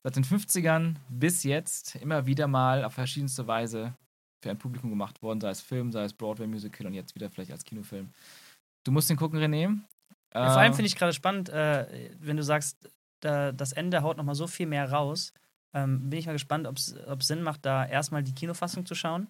seit 0.02 0.16
den 0.16 0.24
50ern 0.24 0.96
bis 1.08 1.44
jetzt 1.44 1.96
immer 1.96 2.26
wieder 2.26 2.48
mal 2.48 2.84
auf 2.84 2.94
verschiedenste 2.94 3.46
Weise 3.46 3.94
für 4.42 4.50
ein 4.50 4.58
Publikum 4.58 4.90
gemacht 4.90 5.22
worden, 5.22 5.40
sei 5.40 5.50
es 5.50 5.60
Film, 5.60 5.92
sei 5.92 6.04
es 6.04 6.14
Broadway-Musical 6.14 6.86
und 6.86 6.94
jetzt 6.94 7.14
wieder 7.14 7.30
vielleicht 7.30 7.52
als 7.52 7.64
Kinofilm. 7.64 8.08
Du 8.84 8.92
musst 8.92 9.10
den 9.10 9.16
gucken, 9.16 9.38
René. 9.38 9.78
Ja, 10.34 10.50
vor 10.50 10.60
allem 10.60 10.74
finde 10.74 10.86
ich 10.86 10.96
gerade 10.96 11.12
spannend, 11.12 11.48
äh, 11.48 12.10
wenn 12.20 12.36
du 12.36 12.42
sagst, 12.42 12.90
da, 13.20 13.52
das 13.52 13.72
Ende 13.72 14.02
haut 14.02 14.16
nochmal 14.16 14.34
so 14.34 14.46
viel 14.46 14.66
mehr 14.66 14.90
raus. 14.90 15.32
Ähm, 15.72 16.10
bin 16.10 16.18
ich 16.18 16.26
mal 16.26 16.32
gespannt, 16.32 16.66
ob 16.66 16.76
es 16.76 16.94
Sinn 17.20 17.42
macht, 17.42 17.64
da 17.64 17.86
erstmal 17.86 18.22
die 18.22 18.34
Kinofassung 18.34 18.86
zu 18.86 18.94
schauen 18.94 19.28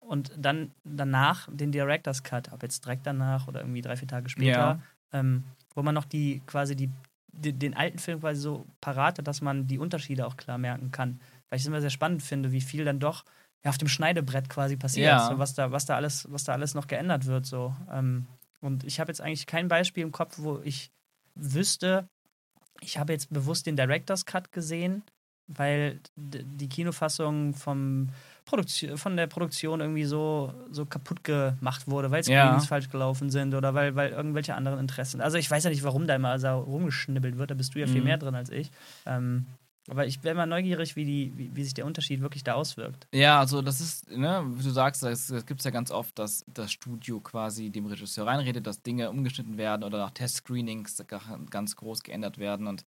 und 0.00 0.32
dann 0.36 0.72
danach 0.84 1.48
den 1.50 1.72
Director's 1.72 2.22
Cut, 2.22 2.52
ob 2.52 2.62
jetzt 2.62 2.84
direkt 2.84 3.06
danach 3.06 3.48
oder 3.48 3.60
irgendwie 3.60 3.82
drei, 3.82 3.96
vier 3.96 4.08
Tage 4.08 4.28
später, 4.28 4.50
ja. 4.58 4.80
ähm, 5.12 5.44
wo 5.74 5.82
man 5.82 5.94
noch 5.94 6.04
die 6.04 6.42
quasi 6.46 6.76
die, 6.76 6.90
die, 7.32 7.52
den 7.52 7.74
alten 7.74 7.98
Film 7.98 8.20
quasi 8.20 8.40
so 8.40 8.66
parat 8.80 9.18
hat, 9.18 9.26
dass 9.26 9.40
man 9.40 9.66
die 9.66 9.78
Unterschiede 9.78 10.26
auch 10.26 10.36
klar 10.36 10.58
merken 10.58 10.90
kann. 10.90 11.20
Weil 11.48 11.56
ich 11.56 11.62
es 11.62 11.66
immer 11.66 11.80
sehr 11.80 11.90
spannend 11.90 12.22
finde, 12.22 12.52
wie 12.52 12.60
viel 12.60 12.84
dann 12.84 13.00
doch 13.00 13.24
ja, 13.64 13.70
auf 13.70 13.78
dem 13.78 13.88
Schneidebrett 13.88 14.48
quasi 14.48 14.76
passiert, 14.76 15.06
ja. 15.06 15.28
so, 15.28 15.38
was, 15.38 15.54
da, 15.54 15.70
was, 15.70 15.86
da 15.86 15.96
alles, 15.96 16.30
was 16.30 16.44
da 16.44 16.52
alles 16.52 16.74
noch 16.74 16.86
geändert 16.86 17.26
wird. 17.26 17.46
So. 17.46 17.74
Ähm, 17.90 18.26
und 18.64 18.84
ich 18.84 18.98
habe 18.98 19.10
jetzt 19.10 19.20
eigentlich 19.20 19.46
kein 19.46 19.68
Beispiel 19.68 20.02
im 20.02 20.12
Kopf, 20.12 20.36
wo 20.38 20.60
ich 20.64 20.90
wüsste, 21.34 22.08
ich 22.80 22.98
habe 22.98 23.12
jetzt 23.12 23.32
bewusst 23.32 23.66
den 23.66 23.76
Director's 23.76 24.24
Cut 24.24 24.52
gesehen, 24.52 25.02
weil 25.46 26.00
die 26.16 26.68
Kinofassung 26.68 27.54
vom 27.54 28.08
von 28.96 29.16
der 29.16 29.26
Produktion 29.26 29.80
irgendwie 29.80 30.04
so, 30.04 30.52
so 30.70 30.84
kaputt 30.84 31.24
gemacht 31.24 31.88
wurde, 31.88 32.10
weil 32.10 32.22
Screens 32.22 32.36
ja. 32.36 32.60
falsch 32.60 32.90
gelaufen 32.90 33.30
sind 33.30 33.54
oder 33.54 33.72
weil, 33.72 33.96
weil 33.96 34.10
irgendwelche 34.10 34.54
anderen 34.54 34.78
Interessen. 34.78 35.22
Also 35.22 35.38
ich 35.38 35.50
weiß 35.50 35.64
ja 35.64 35.70
nicht, 35.70 35.82
warum 35.82 36.06
da 36.06 36.14
immer 36.14 36.28
also 36.28 36.58
rumgeschnibbelt 36.58 37.38
wird, 37.38 37.50
da 37.50 37.54
bist 37.54 37.74
du 37.74 37.80
ja 37.80 37.86
viel 37.86 38.00
mhm. 38.00 38.04
mehr 38.04 38.18
drin 38.18 38.34
als 38.34 38.50
ich. 38.50 38.70
Ähm, 39.06 39.46
aber 39.88 40.06
ich 40.06 40.22
wäre 40.24 40.34
mal 40.34 40.46
neugierig, 40.46 40.96
wie, 40.96 41.04
die, 41.04 41.32
wie, 41.36 41.54
wie, 41.54 41.64
sich 41.64 41.74
der 41.74 41.84
Unterschied 41.84 42.22
wirklich 42.22 42.42
da 42.42 42.54
auswirkt. 42.54 43.06
Ja, 43.12 43.38
also 43.38 43.60
das 43.60 43.80
ist, 43.80 44.10
ne, 44.10 44.42
wie 44.46 44.62
du 44.62 44.70
sagst, 44.70 45.02
es 45.02 45.28
gibt 45.44 45.60
es 45.60 45.64
ja 45.64 45.70
ganz 45.70 45.90
oft, 45.90 46.18
dass 46.18 46.44
das 46.46 46.72
Studio 46.72 47.20
quasi 47.20 47.70
dem 47.70 47.86
Regisseur 47.86 48.26
reinredet, 48.26 48.66
dass 48.66 48.82
Dinge 48.82 49.10
umgeschnitten 49.10 49.58
werden 49.58 49.84
oder 49.84 49.98
nach 49.98 50.10
Testscreenings 50.12 51.04
ganz 51.50 51.76
groß 51.76 52.02
geändert 52.02 52.38
werden. 52.38 52.66
Und 52.66 52.86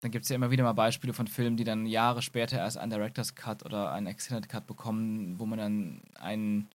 dann 0.00 0.12
gibt 0.12 0.24
es 0.24 0.28
ja 0.28 0.36
immer 0.36 0.52
wieder 0.52 0.62
mal 0.62 0.72
Beispiele 0.72 1.12
von 1.12 1.26
Filmen, 1.26 1.56
die 1.56 1.64
dann 1.64 1.84
Jahre 1.84 2.22
später 2.22 2.58
erst 2.58 2.78
einen 2.78 2.90
Director's 2.90 3.34
Cut 3.34 3.64
oder 3.64 3.90
einen 3.90 4.06
Extended 4.06 4.48
Cut 4.48 4.68
bekommen, 4.68 5.38
wo 5.38 5.46
man 5.46 5.58
dann 5.58 6.02
einen 6.14 6.68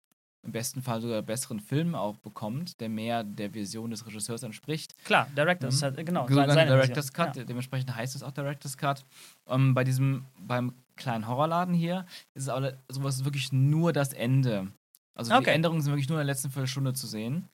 im 0.44 0.52
besten 0.52 0.82
Fall 0.82 1.02
sogar 1.02 1.22
besseren 1.22 1.60
Film 1.60 1.96
auch 1.96 2.18
bekommt, 2.18 2.80
der 2.82 2.90
mehr 2.90 3.24
der 3.24 3.54
Vision 3.54 3.92
des 3.92 4.06
Regisseurs 4.06 4.44
entspricht. 4.44 4.94
Klar, 5.06 5.28
Director's 5.36 5.82
mhm. 5.82 5.96
Cut, 5.96 6.06
genau. 6.06 6.28
Sogar 6.28 6.52
seine 6.52 6.72
Director's 6.72 7.08
Vision. 7.08 7.28
Cut, 7.28 7.36
ja. 7.38 7.44
dementsprechend 7.46 7.96
heißt 7.96 8.16
es 8.16 8.24
auch 8.24 8.32
Director's 8.32 8.78
Cut. 8.78 9.06
Ähm, 9.48 9.74
bei 9.74 9.84
diesem, 9.84 10.26
beim 10.40 10.74
kleinen 10.96 11.28
Horrorladen 11.28 11.74
hier 11.74 12.06
ist 12.34 12.44
es 12.44 12.50
aber 12.50 12.74
sowas 12.90 13.24
wirklich 13.24 13.52
nur 13.52 13.94
das 13.94 14.14
Ende. 14.14 14.72
Also 15.16 15.34
okay. 15.34 15.46
die 15.46 15.50
Änderungen 15.52 15.82
sind 15.82 15.92
wirklich 15.92 16.10
nur 16.10 16.20
in 16.20 16.28
der 16.28 16.34
letzten 16.34 16.50
Viertelstunde 16.50 16.94
zu 16.94 17.08
sehen. 17.08 17.48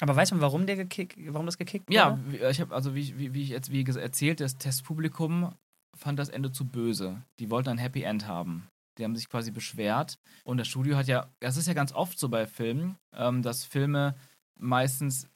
Aber 0.00 0.14
weiß 0.14 0.30
man, 0.32 0.40
warum 0.40 0.66
der 0.66 0.76
gekickt, 0.76 1.16
warum 1.28 1.46
das 1.46 1.58
gekickt 1.58 1.88
wurde? 1.88 1.96
Ja, 1.96 2.50
ich 2.50 2.60
habe 2.60 2.74
also 2.74 2.94
wie, 2.94 3.18
wie, 3.18 3.34
wie 3.34 3.42
ich 3.42 3.48
jetzt 3.48 3.72
wie 3.72 3.82
erzählt, 3.82 4.40
das 4.40 4.58
Testpublikum 4.58 5.54
fand 5.96 6.18
das 6.18 6.28
Ende 6.28 6.52
zu 6.52 6.66
böse. 6.66 7.22
Die 7.38 7.50
wollten 7.50 7.70
ein 7.70 7.78
Happy 7.78 8.02
End 8.02 8.26
haben. 8.26 8.68
Die 8.98 9.04
haben 9.04 9.16
sich 9.16 9.28
quasi 9.28 9.50
beschwert. 9.50 10.18
Und 10.44 10.58
das 10.58 10.68
Studio 10.68 10.96
hat 10.96 11.06
ja, 11.06 11.28
das 11.40 11.56
ist 11.56 11.68
ja 11.68 11.74
ganz 11.74 11.92
oft 11.92 12.18
so 12.18 12.28
bei 12.28 12.46
Filmen, 12.46 12.96
ähm, 13.12 13.42
dass 13.42 13.64
Filme 13.64 14.14
meistens, 14.58 15.28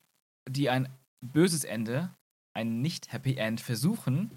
die 0.48 0.70
ein 0.70 0.88
böses 1.20 1.64
Ende, 1.64 2.11
ein 2.54 2.80
nicht-Happy 2.80 3.36
End 3.36 3.61
versuchen, 3.61 4.30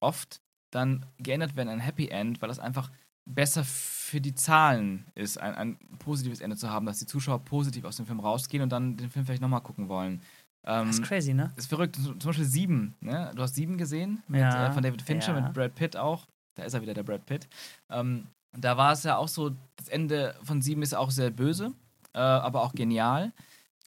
oft 0.00 0.40
dann 0.70 1.06
geändert 1.18 1.56
werden 1.56 1.68
ein 1.68 1.80
Happy 1.80 2.08
End, 2.08 2.40
weil 2.40 2.48
das 2.48 2.58
einfach 2.58 2.90
besser 3.24 3.64
für 3.64 4.20
die 4.20 4.34
Zahlen 4.34 5.04
ist, 5.14 5.38
ein, 5.38 5.54
ein 5.54 5.78
positives 5.98 6.40
Ende 6.40 6.56
zu 6.56 6.70
haben, 6.70 6.86
dass 6.86 6.98
die 6.98 7.06
Zuschauer 7.06 7.44
positiv 7.44 7.84
aus 7.84 7.96
dem 7.96 8.06
Film 8.06 8.20
rausgehen 8.20 8.62
und 8.62 8.70
dann 8.70 8.96
den 8.96 9.10
Film 9.10 9.26
vielleicht 9.26 9.42
nochmal 9.42 9.60
gucken 9.60 9.88
wollen. 9.88 10.22
Ähm, 10.64 10.86
das 10.86 10.98
ist 10.98 11.04
crazy, 11.04 11.34
ne? 11.34 11.52
Ist 11.56 11.68
verrückt. 11.68 11.96
Zum 11.96 12.18
Beispiel 12.18 12.44
Sieben, 12.44 12.94
ne? 13.00 13.30
Du 13.34 13.42
hast 13.42 13.54
Sieben 13.54 13.76
gesehen, 13.78 14.22
mit, 14.28 14.40
ja, 14.40 14.68
äh, 14.68 14.72
von 14.72 14.82
David 14.82 15.02
Fincher 15.02 15.34
ja. 15.34 15.40
mit 15.40 15.52
Brad 15.52 15.74
Pitt 15.74 15.96
auch. 15.96 16.26
Da 16.56 16.64
ist 16.64 16.74
er 16.74 16.82
wieder, 16.82 16.94
der 16.94 17.02
Brad 17.02 17.24
Pitt. 17.26 17.48
Ähm, 17.90 18.26
da 18.64 18.76
war 18.76 18.92
es 18.92 19.04
ja 19.04 19.16
auch 19.16 19.28
so, 19.28 19.50
das 19.76 19.88
Ende 19.88 20.34
von 20.42 20.62
Sieben 20.62 20.82
ist 20.82 20.94
auch 20.94 21.10
sehr 21.10 21.30
böse, 21.30 21.72
äh, 22.14 22.18
aber 22.18 22.62
auch 22.62 22.72
genial. 22.72 23.32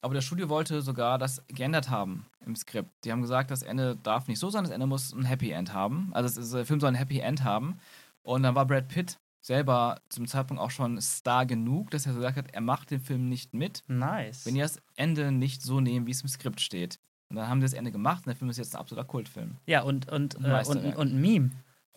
Aber 0.01 0.15
das 0.15 0.25
Studio 0.25 0.49
wollte 0.49 0.81
sogar 0.81 1.19
das 1.19 1.43
geändert 1.47 1.89
haben 1.89 2.25
im 2.45 2.55
Skript. 2.55 2.89
Die 3.03 3.11
haben 3.11 3.21
gesagt, 3.21 3.51
das 3.51 3.61
Ende 3.61 3.95
darf 3.95 4.27
nicht 4.27 4.39
so 4.39 4.49
sein, 4.49 4.63
das 4.63 4.73
Ende 4.73 4.87
muss 4.87 5.13
ein 5.13 5.25
Happy 5.25 5.51
End 5.51 5.73
haben. 5.73 6.09
Also 6.13 6.39
ist, 6.39 6.53
der 6.53 6.65
Film 6.65 6.79
soll 6.79 6.89
ein 6.89 6.95
Happy 6.95 7.19
End 7.19 7.43
haben. 7.43 7.79
Und 8.23 8.43
dann 8.43 8.55
war 8.55 8.65
Brad 8.65 8.87
Pitt 8.87 9.19
selber 9.41 10.01
zum 10.09 10.27
Zeitpunkt 10.27 10.61
auch 10.61 10.71
schon 10.71 10.99
Star 11.01 11.45
genug, 11.45 11.91
dass 11.91 12.05
er 12.05 12.13
gesagt 12.13 12.37
hat, 12.37 12.51
er 12.53 12.61
macht 12.61 12.91
den 12.91 12.99
Film 12.99 13.29
nicht 13.29 13.53
mit. 13.53 13.83
Nice. 13.87 14.45
Wenn 14.45 14.55
ihr 14.55 14.63
das 14.63 14.81
Ende 14.95 15.31
nicht 15.31 15.61
so 15.61 15.79
nehmt, 15.79 16.07
wie 16.07 16.11
es 16.11 16.21
im 16.21 16.29
Skript 16.29 16.61
steht. 16.61 16.99
Und 17.29 17.37
dann 17.37 17.47
haben 17.47 17.61
sie 17.61 17.65
das 17.65 17.73
Ende 17.73 17.91
gemacht 17.91 18.19
und 18.19 18.27
der 18.27 18.35
Film 18.35 18.49
ist 18.49 18.57
jetzt 18.57 18.75
ein 18.75 18.81
absoluter 18.81 19.07
Kultfilm. 19.07 19.57
Ja, 19.65 19.83
und, 19.83 20.11
und, 20.11 20.35
äh, 20.43 20.63
und, 20.67 20.95
und, 20.95 21.13
ein 21.13 21.21
Meme. 21.21 21.51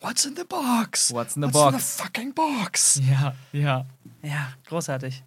What's 0.04 0.26
in 0.26 0.36
the 0.36 0.44
box? 0.44 1.12
What's 1.12 1.34
in 1.36 1.42
the 1.42 1.48
What's 1.48 1.54
box? 1.54 1.74
in 1.74 1.80
the 1.80 2.02
fucking 2.02 2.34
box? 2.34 3.00
Ja, 3.10 3.34
ja. 3.52 3.86
Ja, 4.22 4.52
großartig. 4.66 5.22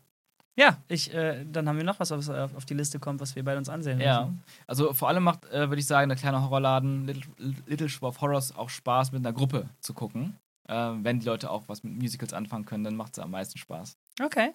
Ja, 0.56 0.78
ich, 0.88 1.14
äh, 1.14 1.46
dann 1.46 1.68
haben 1.68 1.78
wir 1.78 1.84
noch 1.84 2.00
was, 2.00 2.10
was 2.12 2.30
auf 2.30 2.66
die 2.66 2.74
Liste 2.74 3.00
kommt, 3.00 3.20
was 3.22 3.36
wir 3.36 3.44
bei 3.44 3.56
uns 3.58 3.70
ansehen 3.70 4.00
Ja, 4.00 4.22
müssen. 4.26 4.44
also 4.66 4.94
vor 4.94 5.08
allem 5.08 5.24
macht, 5.24 5.46
äh, 5.46 5.70
würde 5.70 5.80
ich 5.80 5.86
sagen, 5.86 6.10
der 6.10 6.18
kleine 6.18 6.42
Horrorladen 6.42 7.06
Little, 7.06 7.32
Little 7.68 7.90
Shop 7.90 8.04
of 8.04 8.22
Horrors 8.22 8.56
auch 8.56 8.70
Spaß, 8.70 9.12
mit 9.12 9.22
einer 9.26 9.34
Gruppe 9.34 9.70
zu 9.82 9.94
gucken. 9.94 10.36
Äh, 10.68 10.74
wenn 11.02 11.20
die 11.20 11.26
Leute 11.26 11.50
auch 11.52 11.64
was 11.68 11.84
mit 11.84 11.94
Musicals 11.96 12.34
anfangen 12.34 12.66
können, 12.66 12.84
dann 12.84 12.96
macht 12.96 13.14
es 13.14 13.20
am 13.20 13.32
meisten 13.32 13.58
Spaß. 13.58 13.98
Okay. 14.22 14.52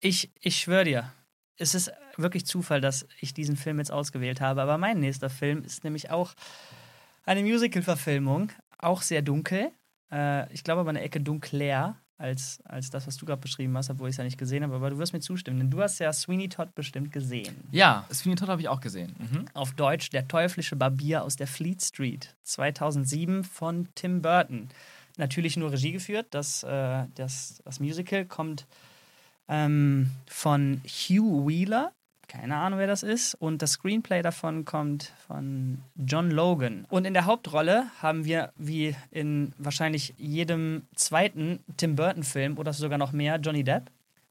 Ich, 0.00 0.30
ich 0.40 0.56
schwöre 0.58 0.84
dir, 0.84 1.12
es 1.56 1.74
ist 1.74 1.90
wirklich 2.16 2.46
Zufall, 2.46 2.80
dass 2.80 3.06
ich 3.20 3.34
diesen 3.34 3.56
Film 3.56 3.78
jetzt 3.78 3.92
ausgewählt 3.92 4.40
habe, 4.40 4.62
aber 4.62 4.78
mein 4.78 4.98
nächster 5.00 5.28
Film 5.30 5.62
ist 5.62 5.84
nämlich 5.84 6.10
auch 6.10 6.32
eine 7.26 7.42
Musical-Verfilmung, 7.42 8.50
auch 8.78 9.02
sehr 9.02 9.22
dunkel. 9.22 9.70
Äh, 10.10 10.52
ich 10.52 10.64
glaube 10.64 10.80
aber 10.80 10.90
eine 10.90 11.02
Ecke 11.02 11.20
dunkler 11.20 11.96
als, 12.18 12.60
als 12.64 12.90
das, 12.90 13.06
was 13.06 13.16
du 13.16 13.26
gerade 13.26 13.40
beschrieben 13.40 13.76
hast, 13.76 13.90
obwohl 13.90 14.08
ich 14.08 14.14
es 14.14 14.16
ja 14.18 14.24
nicht 14.24 14.38
gesehen 14.38 14.64
habe. 14.64 14.74
Aber 14.74 14.90
du 14.90 14.98
wirst 14.98 15.12
mir 15.12 15.20
zustimmen, 15.20 15.58
denn 15.58 15.70
du 15.70 15.80
hast 15.80 15.98
ja 16.00 16.12
Sweeney 16.12 16.48
Todd 16.48 16.74
bestimmt 16.74 17.12
gesehen. 17.12 17.56
Ja, 17.70 18.04
Sweeney 18.12 18.36
Todd 18.36 18.48
habe 18.48 18.60
ich 18.60 18.68
auch 18.68 18.80
gesehen. 18.80 19.14
Mhm. 19.18 19.44
Auf 19.54 19.72
Deutsch 19.74 20.10
Der 20.10 20.26
teuflische 20.26 20.76
Barbier 20.76 21.22
aus 21.22 21.36
der 21.36 21.46
Fleet 21.46 21.80
Street, 21.80 22.34
2007 22.42 23.44
von 23.44 23.88
Tim 23.94 24.20
Burton. 24.20 24.68
Natürlich 25.16 25.56
nur 25.56 25.72
Regie 25.72 25.92
geführt. 25.92 26.26
Das, 26.30 26.64
äh, 26.64 27.04
das, 27.14 27.62
das 27.64 27.80
Musical 27.80 28.24
kommt 28.24 28.66
ähm, 29.48 30.10
von 30.26 30.80
Hugh 30.84 31.46
Wheeler, 31.46 31.92
keine 32.28 32.56
Ahnung, 32.56 32.78
wer 32.78 32.86
das 32.86 33.02
ist. 33.02 33.34
Und 33.34 33.62
das 33.62 33.72
Screenplay 33.72 34.22
davon 34.22 34.64
kommt 34.64 35.12
von 35.26 35.82
John 35.96 36.30
Logan. 36.30 36.86
Und 36.90 37.06
in 37.06 37.14
der 37.14 37.24
Hauptrolle 37.24 37.86
haben 38.00 38.24
wir, 38.24 38.52
wie 38.56 38.94
in 39.10 39.52
wahrscheinlich 39.58 40.14
jedem 40.18 40.86
zweiten 40.94 41.64
Tim 41.78 41.96
Burton-Film 41.96 42.58
oder 42.58 42.72
sogar 42.72 42.98
noch 42.98 43.12
mehr, 43.12 43.36
Johnny 43.36 43.64
Depp 43.64 43.90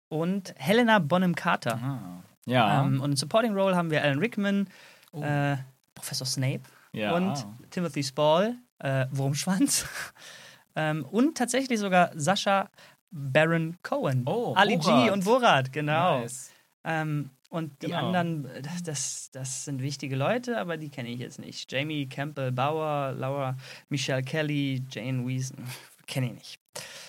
und 0.10 0.54
Helena 0.58 1.00
Bonham 1.00 1.36
Carter. 1.36 1.80
Ah, 1.82 2.24
ja. 2.46 2.84
Ähm, 2.84 3.02
und 3.02 3.12
in 3.12 3.18
Supporting 3.18 3.54
Role 3.54 3.76
haben 3.76 3.90
wir 3.90 4.04
Alan 4.04 4.20
Rickman, 4.20 4.70
oh. 5.12 5.22
äh, 5.22 5.58
Professor 5.96 6.28
Snape 6.28 6.62
ja. 6.94 7.16
und 7.16 7.46
Timothy 7.72 8.04
Spall, 8.04 8.56
äh, 8.80 9.08
Wurmschwanz. 9.12 9.86
ähm, 10.76 11.04
und 11.06 11.36
tatsächlich 11.36 11.80
sogar 11.80 12.12
Sascha 12.16 12.70
Baron 13.10 13.78
Cohen. 13.82 14.24
Oh, 14.28 14.54
Ali 14.56 14.78
G 14.78 15.10
und 15.10 15.26
Borat, 15.26 15.74
genau. 15.74 16.20
Nice. 16.22 16.52
Ähm, 16.84 17.32
und 17.50 17.82
die 17.82 17.88
genau. 17.88 18.08
anderen, 18.08 18.48
das, 18.84 19.30
das 19.32 19.66
sind 19.66 19.82
wichtige 19.82 20.16
Leute, 20.16 20.60
aber 20.60 20.78
die 20.78 20.90
kenne 20.90 21.10
ich 21.10 21.20
jetzt 21.20 21.40
nicht. 21.40 21.72
Jamie 21.72 22.08
Campbell 22.08 22.52
Bauer, 22.52 23.14
Laura 23.14 23.56
Michelle 23.90 24.22
Kelly, 24.24 24.84
Jane 24.90 25.26
Wiesen, 25.28 25.66
kenne 26.08 26.28
ich 26.28 26.34
nicht. 26.34 26.60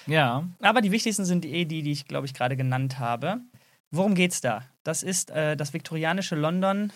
Ja. 0.06 0.48
Aber 0.60 0.80
die 0.80 0.92
wichtigsten 0.92 1.24
sind 1.24 1.44
eh 1.44 1.64
die, 1.64 1.82
die 1.82 1.92
ich, 1.92 2.06
glaube 2.06 2.26
ich, 2.26 2.34
gerade 2.34 2.56
genannt 2.56 2.98
habe. 2.98 3.40
Worum 3.90 4.14
geht's 4.14 4.40
da? 4.40 4.64
Das 4.84 5.02
ist 5.02 5.30
äh, 5.30 5.56
das 5.56 5.72
viktorianische 5.72 6.36
London 6.36 6.92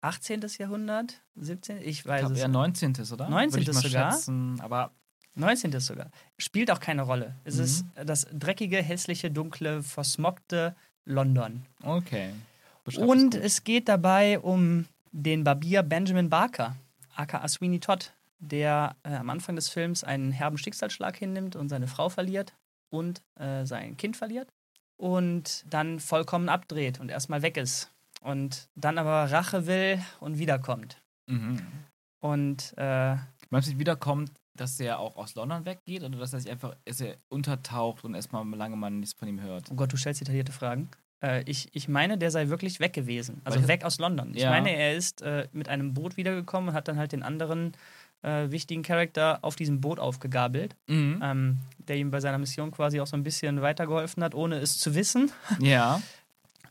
18. 0.00 0.40
Jahrhundert, 0.58 1.20
17. 1.36 1.78
Ich 1.78 1.86
Ich 1.86 2.06
weiß 2.06 2.20
glaube 2.20 2.34
es 2.34 2.40
eher 2.40 2.48
19. 2.48 2.94
oder? 3.12 3.28
19. 3.28 3.52
Würde 3.52 3.70
ich 3.70 3.74
mal 3.74 3.82
sogar? 3.82 4.12
Schätzen, 4.12 4.60
aber 4.60 4.92
19. 5.34 5.78
sogar. 5.80 6.10
Spielt 6.36 6.70
auch 6.70 6.80
keine 6.80 7.02
Rolle. 7.02 7.36
Es 7.44 7.56
Mhm. 7.56 7.62
ist 7.64 7.84
das 8.04 8.26
dreckige, 8.32 8.82
hässliche, 8.82 9.30
dunkle, 9.30 9.82
versmockte 9.82 10.76
London. 11.08 11.64
okay. 11.82 12.32
Und 12.96 13.34
es 13.34 13.64
geht 13.64 13.88
dabei 13.88 14.38
um 14.38 14.86
den 15.12 15.44
Barbier 15.44 15.82
Benjamin 15.82 16.30
Barker, 16.30 16.76
aka 17.14 17.46
Sweeney 17.46 17.80
Todd, 17.80 18.12
der 18.38 18.96
äh, 19.02 19.14
am 19.14 19.28
Anfang 19.28 19.56
des 19.56 19.68
Films 19.68 20.04
einen 20.04 20.32
herben 20.32 20.56
Schicksalsschlag 20.58 21.16
hinnimmt 21.16 21.56
und 21.56 21.68
seine 21.68 21.86
Frau 21.86 22.08
verliert 22.08 22.54
und 22.90 23.22
äh, 23.38 23.66
sein 23.66 23.96
Kind 23.96 24.16
verliert 24.16 24.48
und 24.96 25.64
dann 25.68 26.00
vollkommen 26.00 26.48
abdreht 26.48 27.00
und 27.00 27.10
erstmal 27.10 27.42
weg 27.42 27.56
ist 27.56 27.90
und 28.22 28.68
dann 28.74 28.98
aber 28.98 29.30
Rache 29.30 29.66
will 29.66 30.02
und 30.20 30.38
wiederkommt. 30.38 31.00
Mhm. 31.26 31.60
Und 32.20 32.74
äh, 32.76 33.16
Meinst 33.50 33.72
du, 33.72 33.78
wiederkommt, 33.78 34.32
dass 34.60 34.78
er 34.80 34.98
auch 34.98 35.16
aus 35.16 35.34
London 35.34 35.64
weggeht 35.64 36.02
oder 36.02 36.18
dass 36.18 36.32
er 36.32 36.40
sich 36.40 36.50
einfach 36.50 36.74
dass 36.84 37.00
er 37.00 37.16
untertaucht 37.28 38.04
und 38.04 38.14
erstmal 38.14 38.46
lange 38.54 38.76
man 38.76 39.00
nichts 39.00 39.14
von 39.18 39.28
ihm 39.28 39.40
hört? 39.40 39.70
oh 39.70 39.74
Gott, 39.74 39.92
du 39.92 39.96
stellst 39.96 40.20
detaillierte 40.20 40.52
Fragen. 40.52 40.88
Äh, 41.22 41.42
ich, 41.46 41.68
ich 41.72 41.88
meine, 41.88 42.16
der 42.18 42.30
sei 42.30 42.48
wirklich 42.48 42.78
weg 42.80 42.92
gewesen. 42.92 43.40
Also 43.44 43.60
Weil- 43.60 43.68
weg 43.68 43.84
aus 43.84 43.98
London. 43.98 44.32
Ich 44.34 44.42
Ja. 44.42 44.50
meine, 44.50 44.70
er 44.70 44.94
ist 44.94 45.22
äh, 45.22 45.48
mit 45.52 45.68
einem 45.68 45.94
Boot 45.94 46.16
wiedergekommen 46.16 46.68
und 46.70 46.74
hat 46.74 46.86
dann 46.88 46.96
halt 46.98 47.12
den 47.12 47.22
anderen 47.22 47.72
äh, 48.22 48.50
wichtigen 48.50 48.82
Charakter 48.82 49.38
auf 49.42 49.54
diesem 49.56 49.80
Boot 49.80 50.00
aufgegabelt, 50.00 50.74
Mhm. 50.88 51.20
ähm, 51.22 51.58
der 51.86 51.96
ihm 51.96 52.10
bei 52.10 52.18
seiner 52.20 52.38
Mission 52.38 52.70
quasi 52.72 53.00
auch 53.00 53.06
so 53.06 53.16
ein 53.16 53.22
bisschen 53.22 53.62
weitergeholfen 53.62 54.22
hat, 54.24 54.34
ohne 54.34 54.56
es 54.58 54.78
zu 54.78 54.94
wissen. 54.94 55.30
Ja. 55.60 56.02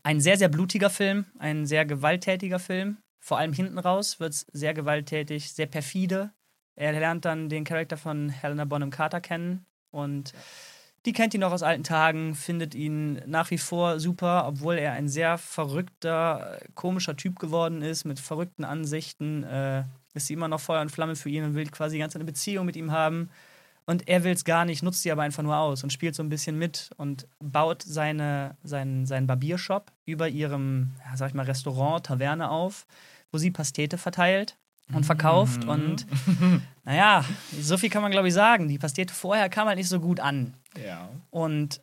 Ein 0.02 0.20
sehr, 0.20 0.36
sehr 0.38 0.48
blutiger 0.48 0.90
Film, 0.90 1.26
ein 1.38 1.66
sehr 1.66 1.84
gewalttätiger 1.84 2.58
Film. 2.58 2.98
Vor 3.20 3.38
allem 3.38 3.52
hinten 3.52 3.78
raus 3.78 4.20
wird 4.20 4.32
es 4.32 4.46
sehr 4.52 4.72
gewalttätig, 4.74 5.52
sehr 5.52 5.66
perfide. 5.66 6.30
Er 6.78 6.92
lernt 6.92 7.24
dann 7.24 7.48
den 7.48 7.64
Charakter 7.64 7.96
von 7.96 8.28
Helena 8.28 8.64
Bonham 8.64 8.90
Carter 8.90 9.20
kennen 9.20 9.66
und 9.90 10.32
die 11.06 11.12
kennt 11.12 11.34
ihn 11.34 11.40
noch 11.40 11.50
aus 11.50 11.64
alten 11.64 11.82
Tagen, 11.82 12.36
findet 12.36 12.76
ihn 12.76 13.20
nach 13.26 13.50
wie 13.50 13.58
vor 13.58 13.98
super, 13.98 14.46
obwohl 14.46 14.76
er 14.76 14.92
ein 14.92 15.08
sehr 15.08 15.38
verrückter, 15.38 16.60
äh, 16.60 16.68
komischer 16.76 17.16
Typ 17.16 17.40
geworden 17.40 17.82
ist, 17.82 18.04
mit 18.04 18.20
verrückten 18.20 18.64
Ansichten. 18.64 19.42
Äh, 19.42 19.84
ist 20.14 20.28
sie 20.28 20.34
immer 20.34 20.46
noch 20.46 20.60
Feuer 20.60 20.80
und 20.80 20.90
Flamme 20.90 21.16
für 21.16 21.30
ihn 21.30 21.42
und 21.42 21.54
will 21.54 21.66
quasi 21.66 21.96
die 21.96 22.00
ganze 22.00 22.14
Zeit 22.14 22.20
eine 22.20 22.30
Beziehung 22.30 22.64
mit 22.64 22.76
ihm 22.76 22.92
haben. 22.92 23.28
Und 23.84 24.06
er 24.06 24.22
will 24.22 24.32
es 24.32 24.44
gar 24.44 24.64
nicht, 24.64 24.84
nutzt 24.84 25.02
sie 25.02 25.10
aber 25.10 25.22
einfach 25.22 25.42
nur 25.42 25.56
aus 25.56 25.82
und 25.82 25.92
spielt 25.92 26.14
so 26.14 26.22
ein 26.22 26.28
bisschen 26.28 26.58
mit 26.58 26.90
und 26.96 27.26
baut 27.40 27.82
seine, 27.82 28.56
seinen, 28.62 29.04
seinen 29.04 29.26
Barbiershop 29.26 29.90
über 30.04 30.28
ihrem, 30.28 30.92
ja, 31.04 31.16
sag 31.16 31.30
ich 31.30 31.34
mal, 31.34 31.46
Restaurant, 31.46 32.06
Taverne 32.06 32.50
auf, 32.50 32.86
wo 33.32 33.38
sie 33.38 33.50
Pastete 33.50 33.98
verteilt 33.98 34.56
und 34.92 35.04
verkauft. 35.04 35.64
Mhm. 35.64 35.70
Und 35.70 36.06
naja, 36.84 37.24
so 37.60 37.76
viel 37.76 37.90
kann 37.90 38.02
man, 38.02 38.10
glaube 38.10 38.28
ich, 38.28 38.34
sagen. 38.34 38.68
Die 38.68 38.78
Pastete 38.78 39.12
vorher 39.12 39.48
kam 39.48 39.68
halt 39.68 39.78
nicht 39.78 39.88
so 39.88 40.00
gut 40.00 40.20
an. 40.20 40.54
Ja. 40.82 41.08
Und 41.30 41.80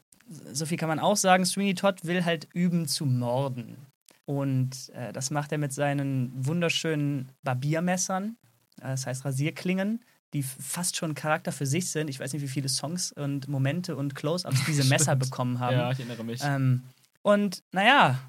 so 0.51 0.66
viel 0.66 0.78
kann 0.78 0.89
man 0.89 0.99
auch 0.99 1.18
sagen, 1.18 1.45
Sweeney 1.45 1.76
Todd 1.76 2.03
will 2.03 2.26
halt 2.26 2.47
üben 2.53 2.88
zu 2.88 3.06
morden. 3.06 3.78
Und 4.26 4.89
äh, 4.95 5.14
das 5.14 5.30
macht 5.30 5.51
er 5.51 5.60
mit 5.60 5.72
seinen 5.72 6.32
wunderschönen 6.36 7.30
Barbiermessern, 7.43 8.38
äh, 8.82 8.88
das 8.88 9.06
heißt 9.06 9.24
Rasierklingen, 9.24 10.03
die 10.34 10.41
fast 10.41 10.97
schon 10.97 11.14
Charakter 11.14 11.51
für 11.51 11.68
sich 11.68 11.91
sind. 11.91 12.10
Ich 12.10 12.20
weiß 12.20 12.34
nicht, 12.34 12.41
wie 12.41 12.47
viele 12.47 12.68
Songs 12.68 13.12
und 13.12 13.47
Momente 13.47 13.95
und 13.95 14.16
Close-Ups 14.16 14.66
diese 14.66 14.84
Messer 14.89 15.16
bekommen 15.16 15.60
haben. 15.60 15.78
Ja, 15.78 15.91
ich 15.91 15.99
erinnere 15.99 16.24
mich. 16.24 16.41
Ähm, 16.43 16.82
und 17.22 17.64
naja, 17.72 18.20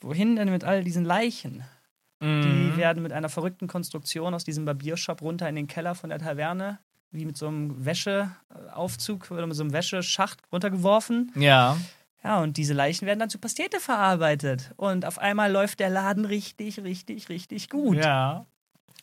wohin 0.00 0.36
denn 0.36 0.50
mit 0.50 0.64
all 0.64 0.84
diesen 0.84 1.04
Leichen? 1.04 1.64
Die 2.20 2.26
Mhm. 2.26 2.76
werden 2.76 3.02
mit 3.02 3.12
einer 3.12 3.28
verrückten 3.28 3.66
Konstruktion 3.68 4.32
aus 4.32 4.44
diesem 4.44 4.64
Barbiershop 4.64 5.20
runter 5.20 5.48
in 5.48 5.54
den 5.54 5.66
Keller 5.66 5.94
von 5.94 6.08
der 6.10 6.18
Taverne, 6.18 6.78
wie 7.10 7.26
mit 7.26 7.36
so 7.36 7.46
einem 7.48 7.84
Wäscheaufzug 7.84 9.30
oder 9.30 9.46
mit 9.46 9.56
so 9.56 9.62
einem 9.62 9.72
Wäscheschacht 9.72 10.40
runtergeworfen. 10.52 11.32
Ja. 11.36 11.76
Ja, 12.24 12.40
und 12.40 12.56
diese 12.56 12.74
Leichen 12.74 13.06
werden 13.06 13.20
dann 13.20 13.30
zu 13.30 13.38
Pastete 13.38 13.78
verarbeitet. 13.80 14.72
Und 14.76 15.04
auf 15.04 15.18
einmal 15.18 15.52
läuft 15.52 15.78
der 15.78 15.90
Laden 15.90 16.24
richtig, 16.24 16.80
richtig, 16.82 17.28
richtig 17.28 17.68
gut. 17.70 17.98
Ja. 17.98 18.46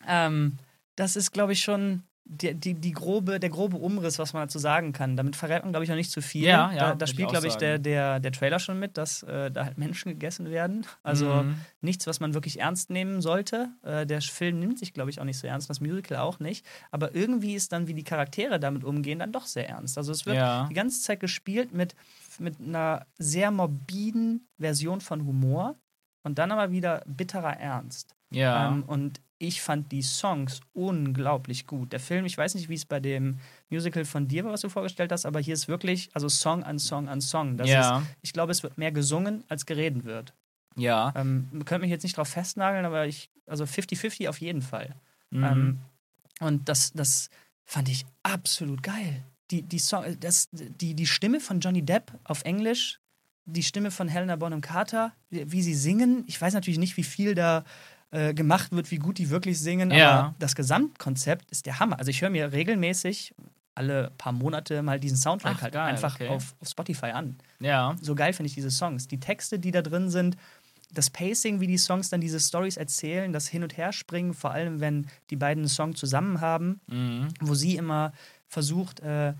Ähm, 0.06 0.58
das 0.96 1.16
ist, 1.16 1.32
glaube 1.32 1.52
ich, 1.52 1.62
schon 1.62 2.02
die, 2.26 2.54
die, 2.54 2.72
die 2.74 2.92
grobe, 2.92 3.38
der 3.38 3.50
grobe 3.50 3.76
Umriss, 3.76 4.18
was 4.18 4.32
man 4.32 4.44
dazu 4.44 4.58
sagen 4.58 4.92
kann. 4.94 5.14
Damit 5.14 5.36
verrät 5.36 5.62
man, 5.62 5.72
glaube 5.72 5.84
ich, 5.84 5.90
noch 5.90 5.96
nicht 5.96 6.10
zu 6.10 6.22
viel. 6.22 6.44
Ja, 6.44 6.72
ja, 6.72 6.78
da, 6.90 6.94
da 6.94 7.06
spielt, 7.06 7.28
glaube 7.28 7.46
ich, 7.46 7.56
der, 7.56 7.78
der, 7.78 8.18
der 8.18 8.32
Trailer 8.32 8.58
schon 8.58 8.78
mit, 8.78 8.96
dass 8.96 9.22
äh, 9.24 9.50
da 9.50 9.66
halt 9.66 9.76
Menschen 9.76 10.08
gegessen 10.10 10.50
werden. 10.50 10.86
Also 11.02 11.26
Mhm. 11.26 11.56
nichts, 11.82 12.06
was 12.06 12.20
man 12.20 12.32
wirklich 12.32 12.60
ernst 12.60 12.88
nehmen 12.88 13.20
sollte. 13.20 13.68
Äh, 13.82 14.06
der 14.06 14.22
Film 14.22 14.58
nimmt 14.58 14.78
sich, 14.78 14.94
glaube 14.94 15.10
ich, 15.10 15.20
auch 15.20 15.24
nicht 15.24 15.38
so 15.38 15.46
ernst, 15.46 15.68
das 15.68 15.80
Musical 15.82 16.16
auch 16.18 16.38
nicht. 16.40 16.64
Aber 16.90 17.14
irgendwie 17.14 17.54
ist 17.54 17.72
dann, 17.72 17.88
wie 17.88 17.94
die 17.94 18.04
Charaktere 18.04 18.58
damit 18.58 18.84
umgehen, 18.84 19.18
dann 19.18 19.30
doch 19.32 19.44
sehr 19.44 19.68
ernst. 19.68 19.98
Also 19.98 20.10
es 20.12 20.24
wird 20.24 20.36
Ja. 20.36 20.66
die 20.70 20.74
ganze 20.74 21.02
Zeit 21.02 21.20
gespielt 21.20 21.74
mit, 21.74 21.94
mit 22.38 22.58
einer 22.58 23.04
sehr 23.18 23.50
morbiden 23.50 24.48
Version 24.58 25.02
von 25.02 25.26
Humor 25.26 25.76
und 26.22 26.38
dann 26.38 26.50
aber 26.52 26.70
wieder 26.72 27.02
bitterer 27.06 27.58
Ernst. 27.60 28.14
Ja. 28.30 28.68
Ähm, 28.68 28.82
und 28.84 29.20
ich 29.46 29.60
fand 29.60 29.92
die 29.92 30.02
Songs 30.02 30.60
unglaublich 30.72 31.66
gut. 31.66 31.92
Der 31.92 32.00
Film, 32.00 32.24
ich 32.24 32.36
weiß 32.36 32.54
nicht, 32.54 32.68
wie 32.68 32.74
es 32.74 32.84
bei 32.84 33.00
dem 33.00 33.38
Musical 33.68 34.04
von 34.04 34.28
dir 34.28 34.44
war, 34.44 34.52
was 34.52 34.62
du 34.62 34.68
vorgestellt 34.68 35.12
hast, 35.12 35.26
aber 35.26 35.40
hier 35.40 35.54
ist 35.54 35.68
wirklich, 35.68 36.10
also 36.14 36.28
Song 36.28 36.62
an 36.62 36.78
Song 36.78 37.08
an 37.08 37.20
Song. 37.20 37.56
Das 37.56 37.68
ja. 37.68 37.98
ist, 37.98 38.06
ich 38.22 38.32
glaube, 38.32 38.52
es 38.52 38.62
wird 38.62 38.78
mehr 38.78 38.92
gesungen, 38.92 39.44
als 39.48 39.66
geredet 39.66 40.04
wird. 40.04 40.32
ja. 40.76 41.12
Ähm, 41.16 41.48
könnt 41.64 41.82
mich 41.82 41.90
jetzt 41.90 42.02
nicht 42.02 42.16
drauf 42.16 42.28
festnageln, 42.28 42.84
aber 42.84 43.06
ich, 43.06 43.30
also 43.46 43.64
50-50 43.64 44.28
auf 44.28 44.40
jeden 44.40 44.62
Fall. 44.62 44.94
Mhm. 45.30 45.44
Ähm, 45.44 45.78
und 46.40 46.68
das, 46.68 46.92
das 46.92 47.30
fand 47.64 47.88
ich 47.88 48.04
absolut 48.22 48.82
geil. 48.82 49.24
Die, 49.50 49.62
die, 49.62 49.78
Song, 49.78 50.04
das, 50.20 50.48
die, 50.52 50.94
die 50.94 51.06
Stimme 51.06 51.40
von 51.40 51.60
Johnny 51.60 51.82
Depp 51.82 52.12
auf 52.24 52.44
Englisch, 52.44 53.00
die 53.46 53.62
Stimme 53.62 53.90
von 53.90 54.08
Helena 54.08 54.36
Bonham 54.36 54.60
Carter, 54.60 55.12
wie 55.30 55.62
sie 55.62 55.74
singen. 55.74 56.24
Ich 56.26 56.40
weiß 56.40 56.54
natürlich 56.54 56.78
nicht, 56.78 56.96
wie 56.96 57.04
viel 57.04 57.34
da 57.34 57.64
äh, 58.14 58.32
gemacht 58.34 58.72
wird, 58.72 58.90
wie 58.90 58.98
gut 58.98 59.18
die 59.18 59.28
wirklich 59.30 59.58
singen, 59.60 59.90
Ja. 59.90 60.10
aber 60.12 60.34
das 60.38 60.54
Gesamtkonzept 60.54 61.50
ist 61.50 61.66
der 61.66 61.80
Hammer. 61.80 61.98
Also 61.98 62.10
ich 62.10 62.22
höre 62.22 62.30
mir 62.30 62.52
regelmäßig 62.52 63.34
alle 63.74 64.12
paar 64.18 64.32
Monate 64.32 64.82
mal 64.82 65.00
diesen 65.00 65.16
Soundtrack 65.16 65.56
Ach, 65.58 65.62
halt 65.62 65.74
geil, 65.74 65.86
einfach 65.90 66.14
okay. 66.14 66.28
auf, 66.28 66.54
auf 66.60 66.68
Spotify 66.68 67.06
an 67.06 67.36
ja. 67.58 67.96
so 68.00 68.14
geil 68.14 68.32
finde 68.32 68.46
ich 68.48 68.54
diese 68.54 68.70
Songs. 68.70 69.08
Die 69.08 69.18
Texte, 69.18 69.58
die 69.58 69.72
da 69.72 69.82
drin 69.82 70.10
sind, 70.10 70.36
das 70.92 71.10
Pacing, 71.10 71.58
wie 71.58 71.66
die 71.66 71.76
Songs 71.78 72.08
dann 72.08 72.20
diese 72.20 72.38
Stories 72.38 72.76
erzählen, 72.76 73.32
das 73.32 73.48
Hin- 73.48 73.64
und 73.64 73.76
Herspringen, 73.76 74.32
vor 74.32 74.52
allem 74.52 74.78
wenn 74.78 75.08
die 75.30 75.36
beiden 75.36 75.62
einen 75.62 75.68
Song 75.68 75.96
zusammen 75.96 76.40
haben, 76.40 76.80
Mhm. 76.86 77.28
wo 77.40 77.54
sie 77.54 77.74
immer 77.74 78.12
versucht, 78.46 79.00
äh, 79.00 79.34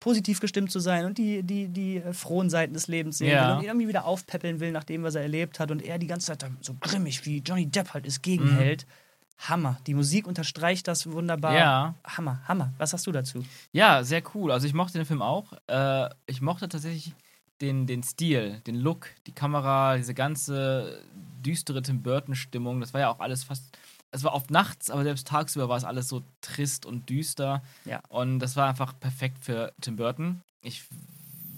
positiv 0.00 0.40
gestimmt 0.40 0.70
zu 0.70 0.80
sein 0.80 1.04
und 1.04 1.18
die, 1.18 1.42
die, 1.42 1.68
die 1.68 1.96
äh, 1.98 2.12
frohen 2.12 2.50
Seiten 2.50 2.72
des 2.74 2.88
Lebens 2.88 3.18
sehen 3.18 3.30
Ja. 3.30 3.48
will 3.50 3.56
und 3.58 3.64
irgendwie 3.64 3.88
wieder 3.88 4.06
aufpäppeln 4.06 4.58
will, 4.58 4.72
nach 4.72 4.84
dem, 4.84 5.02
was 5.02 5.14
er 5.14 5.22
erlebt 5.22 5.60
hat 5.60 5.70
und 5.70 5.82
er 5.82 5.98
die 5.98 6.06
ganze 6.06 6.26
Zeit 6.26 6.44
so 6.62 6.74
grimmig, 6.80 7.24
wie 7.26 7.38
Johnny 7.38 7.66
Depp 7.66 7.92
halt 7.94 8.06
ist, 8.06 8.22
gegenhält. 8.22 8.86
Hammer. 9.38 9.78
Die 9.86 9.94
Musik 9.94 10.26
unterstreicht 10.26 10.86
das 10.88 11.10
wunderbar. 11.10 11.52
Mhm. 11.52 11.56
Ja. 11.58 11.94
Hammer, 12.04 12.40
Hammer. 12.46 12.72
Was 12.78 12.92
hast 12.92 13.06
du 13.06 13.12
dazu? 13.12 13.42
Ja, 13.72 14.02
sehr 14.04 14.22
cool. 14.34 14.52
Also 14.52 14.66
ich 14.66 14.74
mochte 14.74 14.98
den 14.98 15.06
Film 15.06 15.22
auch. 15.22 15.52
Äh, 15.66 16.08
ich 16.26 16.42
mochte 16.42 16.68
tatsächlich 16.68 17.14
den, 17.62 17.86
den 17.86 18.02
Stil, 18.02 18.60
den 18.66 18.74
Look, 18.76 19.08
die 19.26 19.32
Kamera, 19.32 19.96
diese 19.96 20.12
ganze 20.14 21.02
düstere 21.44 21.80
Tim 21.82 22.02
Burton-Stimmung. 22.02 22.80
Das 22.80 22.92
war 22.92 23.00
ja 23.00 23.08
auch 23.10 23.20
alles 23.20 23.44
fast. 23.44 23.64
Es 24.12 24.24
war 24.24 24.34
oft 24.34 24.50
nachts, 24.50 24.90
aber 24.90 25.04
selbst 25.04 25.28
tagsüber 25.28 25.68
war 25.68 25.76
es 25.76 25.84
alles 25.84 26.08
so 26.08 26.22
trist 26.40 26.84
und 26.84 27.08
düster. 27.08 27.62
Ja. 27.84 28.00
Und 28.08 28.40
das 28.40 28.56
war 28.56 28.68
einfach 28.68 28.98
perfekt 28.98 29.44
für 29.44 29.72
Tim 29.80 29.96
Burton. 29.96 30.42
Ich 30.62 30.84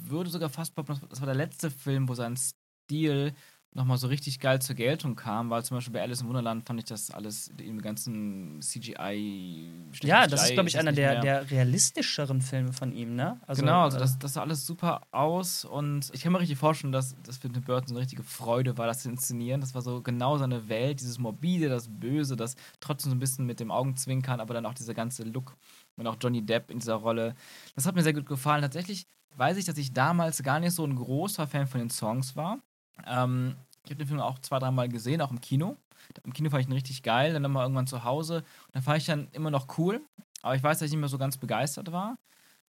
würde 0.07 0.31
sogar 0.31 0.51
fast 0.51 0.75
behaupten, 0.75 1.07
das 1.09 1.21
war 1.21 1.27
der 1.27 1.35
letzte 1.35 1.71
Film, 1.71 2.09
wo 2.09 2.15
sein 2.15 2.37
Stil 2.37 3.35
nochmal 3.75 3.97
so 3.97 4.07
richtig 4.07 4.39
geil 4.39 4.61
zur 4.61 4.77
Geltung 4.77 5.17
kam, 5.17 5.49
weil 5.49 5.65
zum 5.65 5.77
Beispiel 5.77 5.95
bei 5.95 6.03
Alice 6.03 6.21
im 6.21 6.29
Wunderland 6.29 6.67
fand 6.67 6.79
ich 6.79 6.85
das 6.85 7.11
alles 7.11 7.51
im 7.57 7.81
ganzen 7.81 8.61
CGI. 8.61 9.71
Ja, 10.03 10.27
das 10.27 10.45
ist, 10.45 10.53
glaube 10.53 10.69
ich, 10.69 10.79
einer 10.79 10.93
der, 10.93 11.21
der 11.21 11.51
realistischeren 11.51 12.43
Filme 12.43 12.73
von 12.73 12.93
ihm, 12.93 13.17
ne? 13.17 13.41
genau, 13.49 13.85
also 13.85 13.97
äh, 13.97 14.01
das, 14.01 14.19
das 14.19 14.35
sah 14.35 14.43
alles 14.43 14.67
super 14.67 15.03
aus 15.11 15.65
und 15.65 16.11
ich 16.13 16.23
kann 16.23 16.33
mir 16.33 16.41
richtig 16.41 16.59
vorstellen, 16.59 16.93
dass 16.93 17.17
das 17.23 17.39
für 17.39 17.51
Tim 17.51 17.63
Burton 17.63 17.89
so 17.89 17.95
eine 17.95 18.03
richtige 18.03 18.23
Freude 18.23 18.77
war, 18.77 18.87
das 18.87 19.01
zu 19.01 19.09
inszenieren. 19.09 19.63
Das 19.63 19.75
war 19.75 19.81
so 19.81 20.03
genau 20.03 20.37
seine 20.37 20.69
Welt, 20.69 21.01
dieses 21.01 21.19
Morbide, 21.19 21.69
das 21.69 21.89
Böse, 21.89 22.37
das 22.37 22.57
trotzdem 22.81 23.11
so 23.11 23.17
ein 23.17 23.21
bisschen 23.21 23.47
mit 23.47 23.59
dem 23.59 23.71
Augenzwinkern, 23.71 24.41
aber 24.41 24.53
dann 24.53 24.67
auch 24.67 24.75
dieser 24.75 24.95
ganze 24.95 25.25
Look 25.25 25.57
und 25.97 26.07
auch 26.07 26.17
Johnny 26.21 26.45
Depp 26.45 26.71
in 26.71 26.79
dieser 26.79 26.97
Rolle. 26.97 27.35
Das 27.75 27.87
hat 27.87 27.95
mir 27.95 28.03
sehr 28.03 28.13
gut 28.13 28.27
gefallen. 28.27 28.63
Tatsächlich 28.63 29.07
weiß 29.37 29.57
ich, 29.57 29.65
dass 29.65 29.79
ich 29.79 29.95
damals 29.95 30.43
gar 30.43 30.61
nicht 30.61 30.73
so 30.73 30.85
ein 30.85 30.95
großer 30.95 31.47
Fan 31.47 31.67
von 31.67 31.81
den 31.81 31.91
Songs 31.91 32.37
war. 32.37 32.59
Ähm, 33.07 33.57
ich 33.85 33.91
habe 33.91 33.99
den 33.99 34.09
Film 34.09 34.21
auch 34.21 34.39
zwei, 34.39 34.59
dreimal 34.59 34.89
gesehen, 34.89 35.21
auch 35.21 35.31
im 35.31 35.41
Kino. 35.41 35.77
Im 36.25 36.33
Kino 36.33 36.51
fand 36.51 36.63
ich 36.63 36.69
ihn 36.69 36.73
richtig 36.73 37.03
geil, 37.03 37.33
dann 37.33 37.43
nochmal 37.43 37.65
irgendwann 37.65 37.87
zu 37.87 38.05
Hause. 38.05 38.39
Und 38.39 38.75
dann 38.75 38.83
fand 38.83 38.99
ich 38.99 39.07
dann 39.07 39.29
immer 39.33 39.51
noch 39.51 39.79
cool, 39.79 40.01
aber 40.43 40.55
ich 40.55 40.63
weiß, 40.63 40.79
dass 40.79 40.87
ich 40.87 40.93
nicht 40.93 41.01
mehr 41.01 41.09
so 41.09 41.19
ganz 41.19 41.37
begeistert 41.37 41.93
war. 41.93 42.17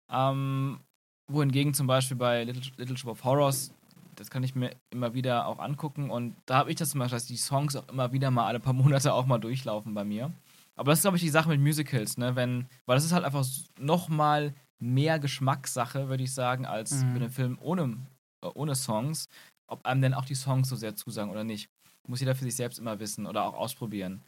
Ähm, 0.09 0.80
wohingegen 1.28 1.74
zum 1.74 1.88
Beispiel 1.88 2.17
bei 2.17 2.43
Little, 2.43 2.71
Little 2.78 2.97
Shop 2.97 3.11
of 3.11 3.24
Horrors 3.24 3.71
das 4.15 4.30
kann 4.30 4.43
ich 4.43 4.55
mir 4.55 4.76
immer 4.89 5.13
wieder 5.13 5.47
auch 5.47 5.59
angucken. 5.59 6.09
Und 6.09 6.36
da 6.45 6.57
habe 6.57 6.69
ich 6.69 6.76
das 6.76 6.91
zum 6.91 6.99
Beispiel, 6.99 7.15
dass 7.17 7.26
die 7.26 7.38
Songs 7.38 7.76
auch 7.76 7.88
immer 7.89 8.11
wieder 8.11 8.32
mal 8.32 8.45
alle 8.45 8.59
paar 8.59 8.74
Monate 8.74 9.13
auch 9.13 9.26
mal 9.26 9.39
durchlaufen 9.39 9.93
bei 9.93 10.03
mir. 10.03 10.32
Aber 10.76 10.91
das 10.91 10.99
ist, 10.99 11.03
glaube 11.03 11.17
ich, 11.17 11.24
die 11.24 11.30
Sache 11.30 11.49
mit 11.49 11.61
Musicals, 11.61 12.17
ne? 12.17 12.36
Wenn, 12.36 12.65
weil 12.86 12.95
das 12.95 13.05
ist 13.05 13.11
halt 13.11 13.26
einfach 13.26 13.45
nochmal 13.80 14.53
mehr 14.80 15.19
Geschmackssache, 15.19 16.09
würde 16.09 16.24
ich 16.24 16.34
sagen, 16.34 16.65
als 16.65 16.91
Mhm. 16.91 17.11
für 17.11 17.15
einen 17.15 17.30
Film 17.30 17.57
ohne, 17.61 17.97
äh, 18.43 18.47
ohne 18.53 18.76
Songs. 18.76 19.28
Ob 19.68 19.86
einem 19.86 20.01
denn 20.01 20.14
auch 20.14 20.26
die 20.26 20.36
Songs 20.36 20.70
so 20.70 20.76
sehr 20.76 20.95
zusagen 20.95 21.32
oder 21.32 21.43
nicht. 21.43 21.70
Muss 22.07 22.20
jeder 22.20 22.36
für 22.36 22.43
sich 22.43 22.55
selbst 22.55 22.80
immer 22.80 22.99
wissen 22.99 23.26
oder 23.26 23.43
auch 23.45 23.53
ausprobieren. 23.53 24.24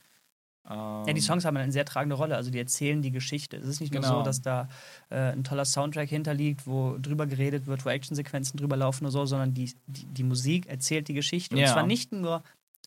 Ja, 0.68 1.04
die 1.04 1.12
Ähm, 1.12 1.20
Songs 1.22 1.46
haben 1.46 1.56
eine 1.58 1.72
sehr 1.72 1.86
tragende 1.86 2.16
Rolle. 2.16 2.36
Also 2.36 2.50
die 2.50 2.58
erzählen 2.58 3.02
die 3.02 3.12
Geschichte. 3.12 3.58
Es 3.58 3.66
ist 3.68 3.82
nicht 3.82 3.94
nur 3.94 4.02
Genau. 4.02 4.20
so, 4.20 4.24
dass 4.24 4.42
da 4.42 4.68
äh, 5.10 5.32
ein 5.34 5.44
toller 5.44 5.66
Soundtrack 5.66 6.10
hinterliegt, 6.10 6.66
wo 6.66 6.98
drüber 6.98 7.28
geredet 7.28 7.68
wird, 7.68 7.86
wo 7.86 7.90
Actionsequenzen 7.90 8.58
drüber 8.58 8.76
laufen 8.78 9.04
oder 9.06 9.12
so, 9.12 9.26
sondern 9.26 9.54
die, 9.54 9.74
die, 9.86 10.06
die 10.06 10.24
Musik 10.24 10.66
erzählt 10.68 11.08
die 11.08 11.14
Geschichte. 11.14 11.56
Ja. 11.56 11.68
Und 11.68 11.74
zwar 11.74 11.86
nicht 11.86 12.12
nur 12.12 12.42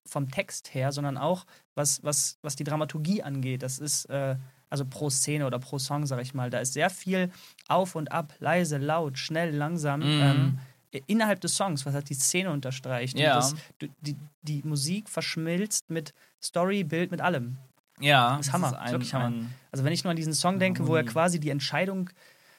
vom 0.05 0.31
Text 0.31 0.75
her, 0.75 0.91
sondern 0.91 1.17
auch 1.19 1.45
was, 1.75 2.03
was, 2.03 2.39
was 2.43 2.57
die 2.57 2.65
Dramaturgie 2.65 3.23
angeht. 3.23 3.63
Das 3.63 3.79
ist 3.79 4.07
äh, 4.07 4.37
also 4.71 4.85
pro 4.85 5.09
Szene 5.11 5.47
oder 5.47 5.59
pro 5.61 5.79
Song, 5.79 6.07
sag 6.07 6.21
ich 6.21 6.35
mal. 6.35 6.51
Da 6.51 6.59
ist 6.59 6.73
sehr 6.73 6.91
viel 6.91 7.31
auf 7.69 7.95
und 7.95 8.11
ab, 8.11 8.35
leise, 8.41 8.79
laut, 8.79 9.19
schnell, 9.19 9.55
langsam. 9.55 10.01
Mhm. 10.01 10.21
Ähm, 10.23 10.59
innerhalb 11.07 11.41
des 11.41 11.55
Songs, 11.57 11.85
was 11.87 11.95
halt 11.95 12.09
die 12.09 12.15
Szene 12.15 12.51
unterstreicht. 12.51 13.15
Und 13.15 13.21
Ja. 13.23 13.35
Das, 13.37 13.55
die, 14.01 14.17
die 14.43 14.63
Musik 14.65 15.09
verschmilzt 15.09 15.91
mit 15.91 16.15
Story, 16.43 16.85
Bild, 16.85 17.11
mit 17.11 17.21
allem. 17.21 17.57
ja, 18.01 18.37
Das 18.37 18.47
ist 18.49 18.53
Hammer, 18.53 18.79
ein, 18.79 18.93
wirklich 18.93 19.13
Hammer. 19.15 19.27
Ein, 19.29 19.55
Also 19.73 19.85
wenn 19.85 19.93
ich 19.93 20.05
nur 20.05 20.11
an 20.11 20.17
diesen 20.17 20.35
Song 20.35 20.59
denke, 20.59 20.87
wo 20.87 20.95
er 20.97 21.05
quasi 21.05 21.39
die 21.41 21.51
Entscheidung 21.51 22.11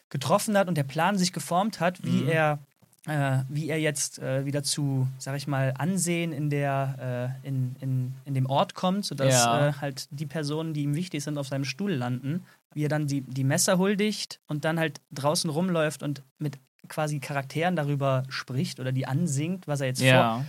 getroffen 0.10 0.58
hat 0.58 0.68
und 0.68 0.76
der 0.76 0.84
Plan 0.84 1.18
sich 1.18 1.34
geformt 1.34 1.80
hat, 1.80 2.04
wie 2.04 2.24
Mhm. 2.24 2.30
er 2.30 2.60
äh, 3.06 3.44
wie 3.48 3.70
er 3.70 3.80
jetzt 3.80 4.20
äh, 4.20 4.46
wieder 4.46 4.62
zu, 4.62 5.08
sag 5.20 5.36
ich 5.38 5.48
mal, 5.48 5.74
Ansehen 5.78 6.34
in 6.34 6.50
der 6.50 7.34
äh, 7.44 7.48
in, 7.48 7.76
in, 7.80 8.14
in 8.26 8.34
dem 8.34 8.46
Ort 8.46 8.76
kommt, 8.76 9.06
sodass 9.06 9.34
Ja. 9.34 9.70
äh, 9.70 9.74
halt 9.74 10.08
die 10.12 10.26
Personen, 10.26 10.74
die 10.74 10.84
ihm 10.84 10.96
wichtig 10.96 11.24
sind, 11.24 11.38
auf 11.38 11.48
seinem 11.48 11.64
Stuhl 11.64 11.94
landen, 11.94 12.44
wie 12.74 12.84
er 12.84 12.90
dann 12.90 13.08
die, 13.08 13.22
die 13.22 13.46
Messer 13.46 13.78
huldigt 13.78 14.42
und 14.48 14.66
dann 14.66 14.78
halt 14.78 15.00
draußen 15.12 15.50
rumläuft 15.50 16.04
und 16.04 16.24
mit 16.40 16.60
quasi 16.88 17.20
Charakteren 17.20 17.76
darüber 17.76 18.24
spricht 18.30 18.80
oder 18.80 18.92
die 18.92 19.06
ansingt, 19.06 19.68
was 19.68 19.82
er 19.82 19.88
jetzt 19.88 20.02
ja. 20.02 20.46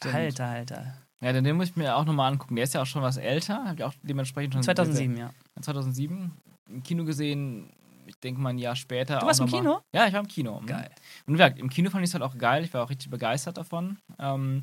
vor. 0.00 0.12
Alter, 0.12 0.46
Alter. 0.46 0.94
Ja, 1.20 1.32
den, 1.32 1.42
den 1.44 1.56
muss 1.56 1.70
ich 1.70 1.76
mir 1.76 1.96
auch 1.96 2.04
nochmal 2.04 2.30
angucken. 2.30 2.54
Der 2.54 2.64
ist 2.64 2.74
ja 2.74 2.82
auch 2.82 2.86
schon 2.86 3.02
was 3.02 3.16
älter. 3.16 3.64
Habe 3.64 3.74
ich 3.74 3.84
auch 3.84 3.94
dementsprechend 4.02 4.54
schon 4.54 4.62
2007, 4.62 5.16
ja. 5.16 5.30
2007 5.60 6.32
im 6.68 6.82
Kino 6.82 7.04
gesehen. 7.04 7.70
Ich 8.06 8.18
denke 8.20 8.40
mal 8.40 8.50
ein 8.50 8.58
Jahr 8.58 8.76
später. 8.76 9.18
Du 9.18 9.26
warst 9.26 9.40
im 9.40 9.46
Kino? 9.46 9.80
Ja, 9.92 10.06
ich 10.06 10.12
war 10.12 10.20
im 10.20 10.28
Kino. 10.28 10.62
Geil. 10.64 10.90
Und 11.26 11.34
wie 11.34 11.38
gesagt, 11.38 11.58
im 11.58 11.68
Kino 11.68 11.90
fand 11.90 12.04
ich 12.04 12.10
es 12.10 12.14
halt 12.14 12.22
auch 12.22 12.38
geil. 12.38 12.64
Ich 12.64 12.72
war 12.72 12.84
auch 12.84 12.90
richtig 12.90 13.10
begeistert 13.10 13.58
davon. 13.58 13.98
Ähm, 14.18 14.62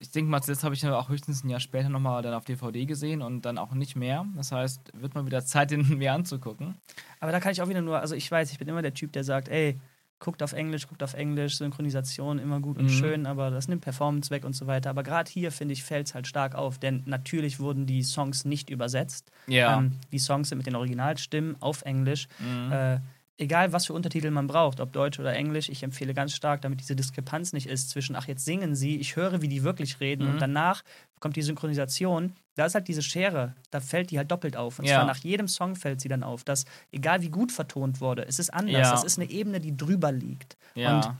ich 0.00 0.10
denke 0.10 0.30
mal, 0.30 0.40
zuletzt 0.40 0.62
habe 0.64 0.74
ich 0.74 0.86
auch 0.86 1.08
höchstens 1.08 1.42
ein 1.44 1.48
Jahr 1.50 1.60
später 1.60 1.88
nochmal 1.88 2.22
dann 2.22 2.34
auf 2.34 2.44
DVD 2.44 2.86
gesehen 2.86 3.20
und 3.22 3.42
dann 3.42 3.58
auch 3.58 3.72
nicht 3.72 3.96
mehr. 3.96 4.24
Das 4.36 4.52
heißt, 4.52 4.92
wird 4.94 5.14
mal 5.14 5.26
wieder 5.26 5.44
Zeit, 5.44 5.70
den 5.72 5.86
mir 5.98 6.12
anzugucken. 6.12 6.76
Aber 7.20 7.32
da 7.32 7.40
kann 7.40 7.52
ich 7.52 7.60
auch 7.62 7.68
wieder 7.68 7.82
nur, 7.82 7.98
also 8.00 8.14
ich 8.14 8.30
weiß, 8.30 8.52
ich 8.52 8.58
bin 8.58 8.68
immer 8.68 8.82
der 8.82 8.94
Typ, 8.94 9.12
der 9.12 9.24
sagt, 9.24 9.48
ey, 9.48 9.78
guckt 10.20 10.42
auf 10.42 10.52
Englisch, 10.52 10.88
guckt 10.88 11.02
auf 11.04 11.14
Englisch, 11.14 11.58
Synchronisation 11.58 12.38
immer 12.40 12.58
gut 12.60 12.76
und 12.78 12.86
Mhm. 12.86 12.88
schön, 12.90 13.26
aber 13.26 13.50
das 13.50 13.68
nimmt 13.68 13.82
Performance 13.82 14.30
weg 14.30 14.44
und 14.44 14.52
so 14.54 14.66
weiter. 14.66 14.90
Aber 14.90 15.04
gerade 15.04 15.30
hier, 15.30 15.52
finde 15.52 15.74
ich, 15.74 15.84
fällt 15.84 16.08
es 16.08 16.14
halt 16.14 16.26
stark 16.26 16.54
auf, 16.56 16.78
denn 16.78 17.02
natürlich 17.06 17.60
wurden 17.60 17.86
die 17.86 18.02
Songs 18.02 18.44
nicht 18.44 18.68
übersetzt. 18.70 19.30
Ja. 19.46 19.78
Ähm, 19.78 19.92
die 20.10 20.18
Songs 20.18 20.48
sind 20.48 20.58
mit 20.58 20.66
den 20.66 20.74
Originalstimmen 20.74 21.56
auf 21.60 21.82
Englisch. 21.82 22.26
Mhm. 22.40 22.72
Äh, 22.72 23.00
egal, 23.38 23.72
was 23.72 23.86
für 23.86 23.92
Untertitel 23.94 24.30
man 24.30 24.46
braucht, 24.46 24.80
ob 24.80 24.92
Deutsch 24.92 25.18
oder 25.18 25.32
Englisch, 25.34 25.68
ich 25.68 25.82
empfehle 25.82 26.12
ganz 26.12 26.34
stark, 26.34 26.60
damit 26.62 26.80
diese 26.80 26.94
Diskrepanz 26.96 27.52
nicht 27.52 27.66
ist 27.66 27.88
zwischen, 27.90 28.16
ach, 28.16 28.26
jetzt 28.28 28.44
singen 28.44 28.74
sie, 28.74 28.96
ich 28.98 29.16
höre, 29.16 29.40
wie 29.42 29.48
die 29.48 29.62
wirklich 29.62 30.00
reden 30.00 30.24
Mhm. 30.26 30.30
und 30.34 30.42
danach 30.42 30.82
kommt 31.20 31.36
die 31.36 31.42
Synchronisation. 31.42 32.34
Da 32.56 32.66
ist 32.66 32.74
halt 32.74 32.88
diese 32.88 33.02
Schere, 33.02 33.54
da 33.70 33.80
fällt 33.80 34.10
die 34.10 34.18
halt 34.18 34.30
doppelt 34.30 34.56
auf. 34.56 34.78
Und 34.78 34.86
Ja. 34.86 34.96
zwar 34.96 35.04
nach 35.06 35.18
jedem 35.18 35.48
Song 35.48 35.76
fällt 35.76 36.00
sie 36.00 36.08
dann 36.08 36.22
auf, 36.22 36.42
dass, 36.44 36.64
egal 36.92 37.22
wie 37.22 37.30
gut 37.30 37.52
vertont 37.52 38.00
wurde, 38.00 38.26
es 38.26 38.38
ist 38.38 38.52
anders. 38.52 38.72
Ja. 38.72 38.90
Das 38.92 39.04
ist 39.04 39.18
eine 39.18 39.30
Ebene, 39.30 39.60
die 39.60 39.76
drüber 39.76 40.12
liegt. 40.12 40.56
ja. 40.74 40.90
Und 40.94 41.14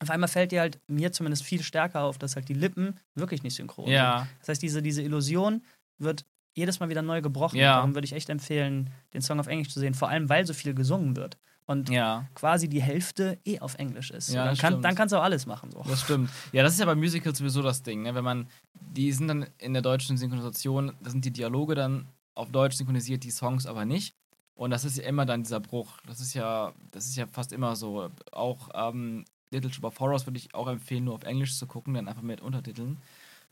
auf 0.00 0.10
einmal 0.10 0.28
fällt 0.28 0.50
dir 0.50 0.60
halt, 0.60 0.80
mir 0.88 1.12
zumindest 1.12 1.44
viel 1.44 1.62
stärker 1.62 2.02
auf, 2.02 2.18
dass 2.18 2.34
halt 2.34 2.48
die 2.48 2.54
Lippen 2.54 2.98
wirklich 3.14 3.44
nicht 3.44 3.54
synchron 3.54 3.86
sind. 3.86 3.94
Das 4.40 4.48
heißt, 4.48 4.60
diese, 4.62 4.82
diese 4.82 5.00
Illusion 5.00 5.62
wird 5.98 6.24
jedes 6.54 6.80
Mal 6.80 6.88
wieder 6.88 7.02
neu 7.02 7.22
gebrochen. 7.22 7.58
Darum 7.76 7.94
würde 7.94 8.04
ich 8.06 8.12
echt 8.12 8.28
empfehlen, 8.28 8.90
den 9.14 9.22
Song 9.22 9.38
auf 9.38 9.46
Englisch 9.46 9.68
zu 9.72 9.78
sehen, 9.78 9.94
vor 9.94 10.08
allem 10.08 10.28
weil 10.28 10.44
so 10.44 10.54
viel 10.54 10.74
gesungen 10.74 11.14
wird. 11.14 11.38
Und 11.66 11.88
Ja. 11.88 12.26
quasi 12.34 12.68
die 12.68 12.82
Hälfte 12.82 13.38
eh 13.44 13.60
auf 13.60 13.76
Englisch 13.76 14.10
ist. 14.10 14.30
Ja, 14.30 14.44
dann, 14.46 14.56
kann, 14.56 14.82
dann 14.82 14.94
kannst 14.94 15.12
du 15.12 15.16
auch 15.18 15.22
alles 15.22 15.46
machen. 15.46 15.70
So. 15.70 15.82
Das 15.88 16.00
stimmt. 16.02 16.28
Ja, 16.52 16.62
das 16.62 16.74
ist 16.74 16.80
ja 16.80 16.86
bei 16.86 16.94
Musicals 16.94 17.38
sowieso 17.38 17.62
das 17.62 17.82
Ding, 17.82 18.02
ne? 18.02 18.14
Wenn 18.14 18.24
man, 18.24 18.48
die 18.74 19.12
sind 19.12 19.28
dann 19.28 19.46
in 19.58 19.72
der 19.72 19.82
deutschen 19.82 20.16
Synchronisation, 20.16 20.92
da 21.02 21.10
sind 21.10 21.24
die 21.24 21.30
Dialoge 21.32 21.74
dann 21.74 22.08
auf 22.34 22.50
Deutsch 22.50 22.76
synchronisiert, 22.76 23.24
die 23.24 23.30
Songs 23.30 23.66
aber 23.66 23.84
nicht. 23.84 24.14
Und 24.54 24.70
das 24.70 24.84
ist 24.84 24.98
ja 24.98 25.04
immer 25.04 25.24
dann 25.24 25.44
dieser 25.44 25.60
Bruch. 25.60 25.98
Das 26.06 26.20
ist 26.20 26.34
ja, 26.34 26.72
das 26.90 27.06
ist 27.06 27.16
ja 27.16 27.26
fast 27.26 27.52
immer 27.52 27.74
so. 27.76 28.10
Auch 28.32 28.68
ähm, 28.74 29.24
Little 29.50 29.72
Shop 29.72 29.84
of 29.84 30.00
Horrors 30.00 30.26
würde 30.26 30.38
ich 30.38 30.54
auch 30.54 30.66
empfehlen, 30.68 31.04
nur 31.04 31.14
auf 31.14 31.22
Englisch 31.24 31.56
zu 31.56 31.66
gucken, 31.66 31.94
dann 31.94 32.08
einfach 32.08 32.22
mit 32.22 32.40
Untertiteln. 32.40 32.98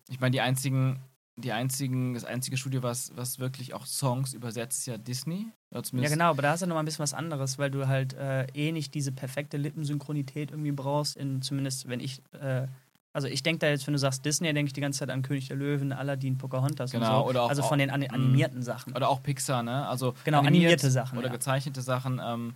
Ich 0.08 0.18
meine, 0.20 0.32
die 0.32 0.40
einzigen, 0.40 0.98
die 1.40 1.52
einzigen, 1.52 2.14
das 2.14 2.24
einzige 2.24 2.56
Studio, 2.56 2.82
was, 2.82 3.10
was 3.16 3.38
wirklich 3.38 3.74
auch 3.74 3.86
Songs 3.86 4.32
übersetzt, 4.34 4.80
ist 4.80 4.86
ja 4.86 4.98
Disney. 4.98 5.46
Ja, 5.72 6.08
genau, 6.08 6.30
aber 6.30 6.42
da 6.42 6.50
hast 6.50 6.62
du 6.62 6.66
nochmal 6.66 6.82
ein 6.82 6.86
bisschen 6.86 7.02
was 7.02 7.14
anderes, 7.14 7.58
weil 7.58 7.70
du 7.70 7.86
halt 7.86 8.12
äh, 8.14 8.44
eh 8.54 8.72
nicht 8.72 8.94
diese 8.94 9.12
perfekte 9.12 9.56
Lippensynchronität 9.56 10.50
irgendwie 10.50 10.72
brauchst, 10.72 11.16
in, 11.16 11.42
zumindest 11.42 11.88
wenn 11.88 12.00
ich, 12.00 12.22
äh, 12.32 12.66
also 13.12 13.28
ich 13.28 13.42
denke 13.42 13.60
da 13.60 13.68
jetzt, 13.68 13.86
wenn 13.86 13.92
du 13.92 13.98
sagst 13.98 14.24
Disney, 14.24 14.52
denke 14.52 14.68
ich 14.68 14.72
die 14.72 14.80
ganze 14.80 15.00
Zeit 15.00 15.10
an 15.10 15.22
König 15.22 15.48
der 15.48 15.56
Löwen, 15.56 15.92
Aladdin, 15.92 16.38
Pocahontas 16.38 16.90
Genau, 16.90 17.18
und 17.20 17.24
so. 17.24 17.28
oder 17.30 17.42
auch- 17.44 17.48
also 17.50 17.62
von 17.62 17.78
den 17.78 17.90
Mhm. 17.90 18.06
animierten 18.10 18.62
Sachen. 18.62 18.94
Oder 18.94 19.08
auch 19.08 19.22
Pixar, 19.22 19.62
ne? 19.62 19.86
Also 19.88 20.14
Genau, 20.24 20.38
animiert 20.38 20.46
animierte 20.64 20.90
Sachen, 20.90 21.18
Oder 21.18 21.28
ja. 21.28 21.32
gezeichnete 21.32 21.82
Sachen. 21.82 22.20
Ähm, 22.24 22.54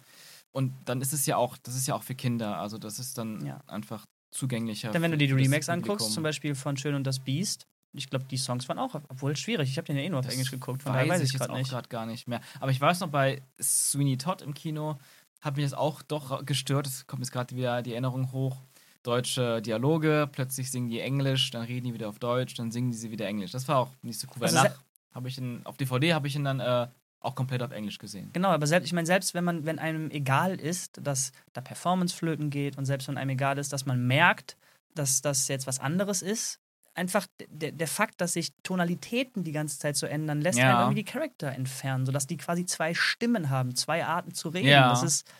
und 0.52 0.72
dann 0.84 1.00
ist 1.00 1.12
es 1.12 1.26
ja 1.26 1.36
auch, 1.36 1.56
das 1.56 1.74
ist 1.76 1.86
ja 1.86 1.94
auch 1.94 2.02
für 2.02 2.14
Kinder. 2.14 2.58
Also 2.58 2.78
das 2.78 2.98
ist 2.98 3.18
dann 3.18 3.44
Ja. 3.46 3.60
einfach 3.66 4.04
zugänglicher. 4.32 4.90
Dann, 4.90 5.02
wenn 5.02 5.12
du 5.12 5.16
für 5.18 5.26
die 5.26 5.32
Remakes 5.32 5.68
anguckst, 5.68 6.12
zum 6.12 6.22
Beispiel 6.24 6.54
von 6.54 6.76
Schön 6.76 6.94
und 6.94 7.04
das 7.06 7.18
Biest, 7.20 7.66
ich 7.94 8.10
glaube, 8.10 8.24
die 8.30 8.36
Songs 8.36 8.68
waren 8.68 8.78
auch, 8.78 8.94
obwohl 9.08 9.36
schwierig, 9.36 9.70
ich 9.70 9.76
habe 9.78 9.86
den 9.86 9.96
ja 9.96 10.02
eh 10.02 10.08
nur 10.08 10.18
auf 10.20 10.24
Das 10.26 10.34
Englisch 10.34 10.50
geguckt, 10.50 10.82
von 10.82 10.92
weiß, 10.92 10.98
daher 11.00 11.12
weiß 11.12 11.20
ich 11.22 11.34
ich 11.34 11.40
jetzt 11.40 11.48
auch 11.50 11.68
gerade 11.68 11.88
gar 11.88 12.06
nicht 12.06 12.28
mehr. 12.28 12.40
Aber 12.60 12.70
ich 12.70 12.80
weiß 12.80 13.00
noch, 13.00 13.08
bei 13.08 13.40
Sweeney 13.62 14.16
Todd 14.18 14.42
im 14.42 14.54
Kino 14.54 14.98
hat 15.40 15.56
mich 15.56 15.64
das 15.64 15.74
auch 15.74 16.02
doch 16.02 16.44
gestört. 16.44 16.86
Es 16.86 17.06
kommt 17.06 17.22
jetzt 17.22 17.30
gerade 17.32 17.54
wieder 17.54 17.82
die 17.82 17.92
Erinnerung 17.92 18.32
hoch. 18.32 18.56
Deutsche 19.02 19.60
Dialoge, 19.60 20.28
plötzlich 20.32 20.70
singen 20.70 20.88
die 20.88 21.00
Englisch, 21.00 21.50
dann 21.50 21.62
reden 21.64 21.86
die 21.86 21.94
wieder 21.94 22.08
auf 22.08 22.18
Deutsch, 22.18 22.54
dann 22.54 22.70
singen 22.70 22.90
die 22.90 22.96
sie 22.96 23.10
wieder 23.10 23.26
Englisch. 23.26 23.50
Das 23.52 23.68
war 23.68 23.76
auch 23.78 23.90
nicht 24.02 24.18
so 24.18 24.26
cool. 24.34 24.44
Also 24.44 24.54
nach, 24.56 24.64
se- 24.64 24.78
habe 25.14 25.28
ich 25.28 25.36
ihn, 25.36 25.60
auf 25.64 25.76
DVD 25.76 26.14
habe 26.14 26.26
ich 26.26 26.34
ihn 26.36 26.44
dann 26.44 26.60
äh, 26.60 26.88
auch 27.20 27.34
komplett 27.34 27.62
auf 27.62 27.70
Englisch 27.70 27.98
gesehen. 27.98 28.30
Genau, 28.32 28.48
aber 28.48 28.66
selbst, 28.66 28.86
ich 28.86 28.92
meine, 28.94 29.06
selbst 29.06 29.34
wenn 29.34 29.44
man, 29.44 29.66
wenn 29.66 29.78
einem 29.78 30.10
egal 30.10 30.58
ist, 30.58 30.98
dass 31.02 31.32
da 31.52 31.60
Performance 31.60 32.14
flöten 32.16 32.48
geht 32.48 32.78
und 32.78 32.86
selbst 32.86 33.06
wenn 33.08 33.18
einem 33.18 33.30
egal 33.30 33.58
ist, 33.58 33.72
dass 33.74 33.84
man 33.84 34.06
merkt, 34.06 34.56
dass 34.94 35.20
das 35.20 35.48
jetzt 35.48 35.66
was 35.66 35.80
anderes 35.80 36.22
ist, 36.22 36.58
einfach 36.94 37.26
der, 37.48 37.72
der 37.72 37.88
Fakt, 37.88 38.20
dass 38.20 38.34
sich 38.34 38.52
Tonalitäten 38.62 39.42
die 39.44 39.52
ganze 39.52 39.78
Zeit 39.78 39.96
so 39.96 40.06
ändern, 40.06 40.40
lässt 40.40 40.58
Ja. 40.58 40.80
irgendwie 40.82 41.02
die 41.02 41.10
Charakter 41.10 41.52
entfernen, 41.52 42.06
sodass 42.06 42.26
die 42.26 42.36
quasi 42.36 42.64
zwei 42.66 42.94
Stimmen 42.94 43.50
haben, 43.50 43.74
zwei 43.74 44.04
Arten 44.04 44.32
zu 44.34 44.48
reden. 44.48 44.68
Ja. 44.68 44.88
Das 44.90 45.02
ist, 45.02 45.30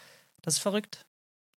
das 0.43 0.55
ist 0.55 0.61
verrückt. 0.61 1.07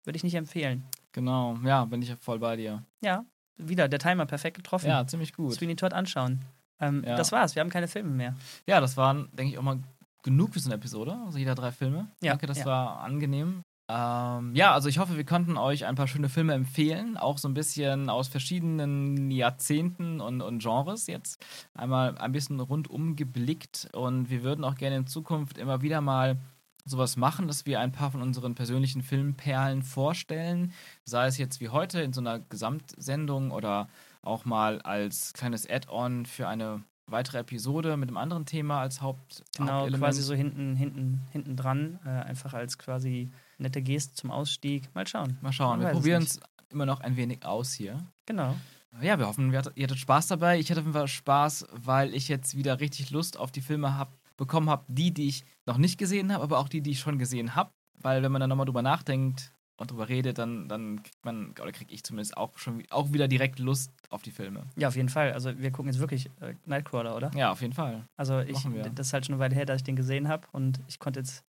Würde 0.05 0.17
ich 0.17 0.25
nicht 0.25 0.35
empfehlen. 0.35 0.85
Genau, 1.13 1.57
ja, 1.65 1.85
bin 1.87 2.03
ich 2.03 2.15
voll 2.17 2.39
bei 2.39 2.57
dir. 2.57 2.85
Ja, 3.03 3.25
wieder 3.57 3.89
der 3.89 3.99
Timer 3.99 4.27
perfekt 4.27 4.57
getroffen. 4.59 4.89
Ja, 4.89 5.07
ziemlich 5.07 5.33
gut. 5.33 5.55
Sweeney 5.55 5.77
Todd 5.77 5.95
anschauen. 5.95 6.43
Ähm, 6.79 7.03
Ja. 7.07 7.17
Das 7.17 7.33
war's, 7.33 7.55
wir 7.55 7.61
haben 7.61 7.71
keine 7.71 7.89
Filme 7.89 8.11
mehr. 8.11 8.37
Ja, 8.67 8.81
das 8.81 8.97
waren, 8.99 9.29
denke 9.33 9.53
ich, 9.53 9.59
auch 9.59 9.63
mal 9.63 9.79
genug 10.23 10.53
für 10.53 10.61
so 10.61 10.69
eine 10.69 10.75
Episode. 10.75 11.19
Also 11.25 11.39
jeder 11.39 11.55
drei 11.55 11.73
Filme. 11.73 12.09
Ja, 12.21 12.33
Danke, 12.33 12.47
das 12.47 12.59
ja. 12.59 12.67
war 12.67 13.01
angenehm. 13.01 13.63
Ähm, 13.89 14.55
ja, 14.55 14.73
also 14.73 14.89
ich 14.89 14.99
hoffe, 14.99 15.17
wir 15.17 15.25
konnten 15.25 15.57
euch 15.57 15.87
ein 15.87 15.95
paar 15.95 16.09
schöne 16.09 16.29
Filme 16.29 16.55
empfehlen. 16.55 17.17
Auch 17.17 17.39
so 17.39 17.49
ein 17.49 17.55
bisschen 17.55 18.09
aus 18.09 18.29
verschiedenen 18.29 19.31
Jahrzehnten 19.31 20.21
und, 20.21 20.43
und 20.43 20.61
Genres 20.61 21.07
jetzt. 21.07 21.45
Einmal 21.75 22.19
ein 22.19 22.33
bisschen 22.33 22.59
rundum 22.59 23.15
geblickt. 23.17 23.89
Und 23.93 24.29
wir 24.29 24.43
würden 24.43 24.65
auch 24.65 24.75
gerne 24.75 24.97
in 24.97 25.07
Zukunft 25.07 25.57
immer 25.59 25.83
wieder 25.83 26.01
mal 26.01 26.37
sowas 26.85 27.17
machen, 27.17 27.49
dass 27.49 27.67
wir 27.67 27.81
ein 27.81 27.93
paar 27.93 28.11
von 28.13 28.23
unseren 28.23 28.55
persönlichen 28.55 29.03
Filmperlen 29.03 29.83
vorstellen. 29.83 30.73
Sei 31.05 31.27
es 31.27 31.39
jetzt 31.39 31.61
wie 31.61 31.69
heute 31.69 32.01
in 32.01 32.13
so 32.13 32.21
einer 32.21 32.39
Gesamtsendung 32.39 33.51
oder 33.51 33.89
auch 34.23 34.45
mal 34.45 34.81
als 34.83 35.33
kleines 35.33 35.69
Add-on 35.69 36.27
für 36.27 36.49
eine 36.49 36.83
weitere 37.09 37.39
Episode 37.39 37.97
mit 37.97 38.09
einem 38.09 38.17
anderen 38.17 38.47
Thema 38.47 38.81
als 38.81 39.01
Haupt 39.01 39.45
Genau, 39.57 39.73
Hauptelement. 39.73 40.03
quasi 40.03 40.23
so 40.23 40.35
hinten, 40.35 40.75
hinten, 40.75 41.23
hinten 41.31 41.57
dran, 41.57 42.01
äh, 42.05 42.09
einfach 42.09 42.53
als 42.55 42.79
quasi 42.79 43.31
nette 43.59 43.83
Geste 43.83 44.15
zum 44.15 44.31
Ausstieg. 44.31 44.95
Mal 44.95 45.07
schauen. 45.07 45.39
Mal 45.41 45.53
schauen, 45.53 45.79
Man 45.79 45.89
wir 45.89 45.93
probieren 45.93 46.23
es 46.23 46.41
immer 46.71 46.87
noch 46.87 47.01
ein 47.01 47.17
wenig 47.17 47.45
aus 47.45 47.73
hier. 47.73 47.99
Genau. 48.27 48.57
Ja, 49.03 49.19
wir 49.19 49.27
hoffen, 49.27 49.53
ihr 49.53 49.59
hattet, 49.59 49.99
Spaß 49.99 50.29
dabei. 50.29 50.59
Ich 50.59 50.71
hatte 50.71 50.81
auf 50.81 50.87
jeden 50.87 50.95
Fall 50.95 51.09
Spaß, 51.09 51.67
weil 51.73 52.15
ich 52.15 52.29
jetzt 52.29 52.57
wieder 52.57 52.81
richtig 52.81 53.11
Lust 53.11 53.37
auf 53.39 53.53
die 53.53 53.61
Filme 53.61 53.99
hab, 53.99 54.17
bekommen 54.37 54.71
habe, 54.71 54.85
die, 54.89 55.13
die 55.13 55.29
ich 55.29 55.45
noch 55.67 55.77
nicht 55.77 55.99
gesehen 55.99 56.33
habe, 56.33 56.43
aber 56.43 56.59
auch 56.59 56.69
die, 56.69 56.81
die 56.81 56.93
ich 56.93 57.01
schon 57.01 57.19
gesehen 57.19 57.55
habe. 57.55 57.71
Weil 57.99 58.23
wenn 58.23 58.33
man 58.33 58.41
dann 58.41 58.49
nochmal 58.49 58.67
drüber 58.67 58.83
nachdenkt, 58.83 59.53
und 59.77 59.91
drüber 59.91 60.09
redet, 60.09 60.39
dann, 60.39 60.69
dann 60.69 61.03
kriegt 61.03 61.25
man, 61.25 61.51
oder 61.51 61.73
krieg 61.73 61.93
ich 61.93 62.03
zumindest 62.03 62.37
auch 62.37 62.57
schon 62.59 62.83
auch 62.91 63.13
wieder 63.13 63.29
direkt 63.29 63.59
Lust 63.59 63.93
auf 64.11 64.23
die 64.23 64.31
Filme. 64.31 64.65
Ja, 64.77 64.89
auf 64.89 64.97
jeden 64.97 65.09
Fall. 65.09 65.33
Also 65.33 65.59
wir 65.59 65.71
gucken 65.71 65.93
jetzt 65.93 66.01
wirklich 66.01 66.31
äh, 66.41 66.55
Nightcrawler, 66.65 67.17
oder? 67.17 67.31
Ja, 67.35 67.53
auf 67.53 67.61
jeden 67.61 67.75
Fall. 67.75 68.07
Also 68.17 68.41
ich, 68.41 68.67
das 68.95 69.09
ist 69.09 69.13
halt 69.13 69.27
schon 69.27 69.35
eine 69.35 69.41
Weile 69.41 69.55
her, 69.55 69.67
dass 69.67 69.77
ich 69.77 69.85
den 69.85 69.97
gesehen 69.97 70.29
habe 70.29 70.47
und 70.53 70.81
ich 70.87 70.99
konnte 70.99 71.21
jetzt, 71.21 71.45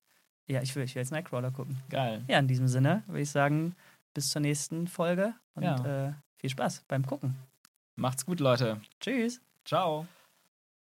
ja, 0.47 0.61
ich 0.61 0.75
will, 0.75 0.83
ich 0.83 0.95
will 0.95 1.01
jetzt 1.01 1.11
Nightcrawler 1.11 1.51
gucken. 1.51 1.77
Geil. 1.89 2.23
Ja, 2.27 2.39
in 2.39 2.47
diesem 2.47 2.67
Sinne 2.67 3.03
würde 3.07 3.21
ich 3.21 3.29
sagen, 3.29 3.75
bis 4.13 4.29
zur 4.29 4.41
nächsten 4.41 4.87
Folge 4.87 5.33
und 5.55 5.63
Ja. 5.63 6.07
äh, 6.07 6.13
viel 6.37 6.49
Spaß 6.49 6.85
beim 6.87 7.05
Gucken. 7.05 7.35
Macht's 7.95 8.25
gut, 8.25 8.39
Leute. 8.39 8.79
Tschüss. 8.99 9.41
Ciao. 9.65 10.07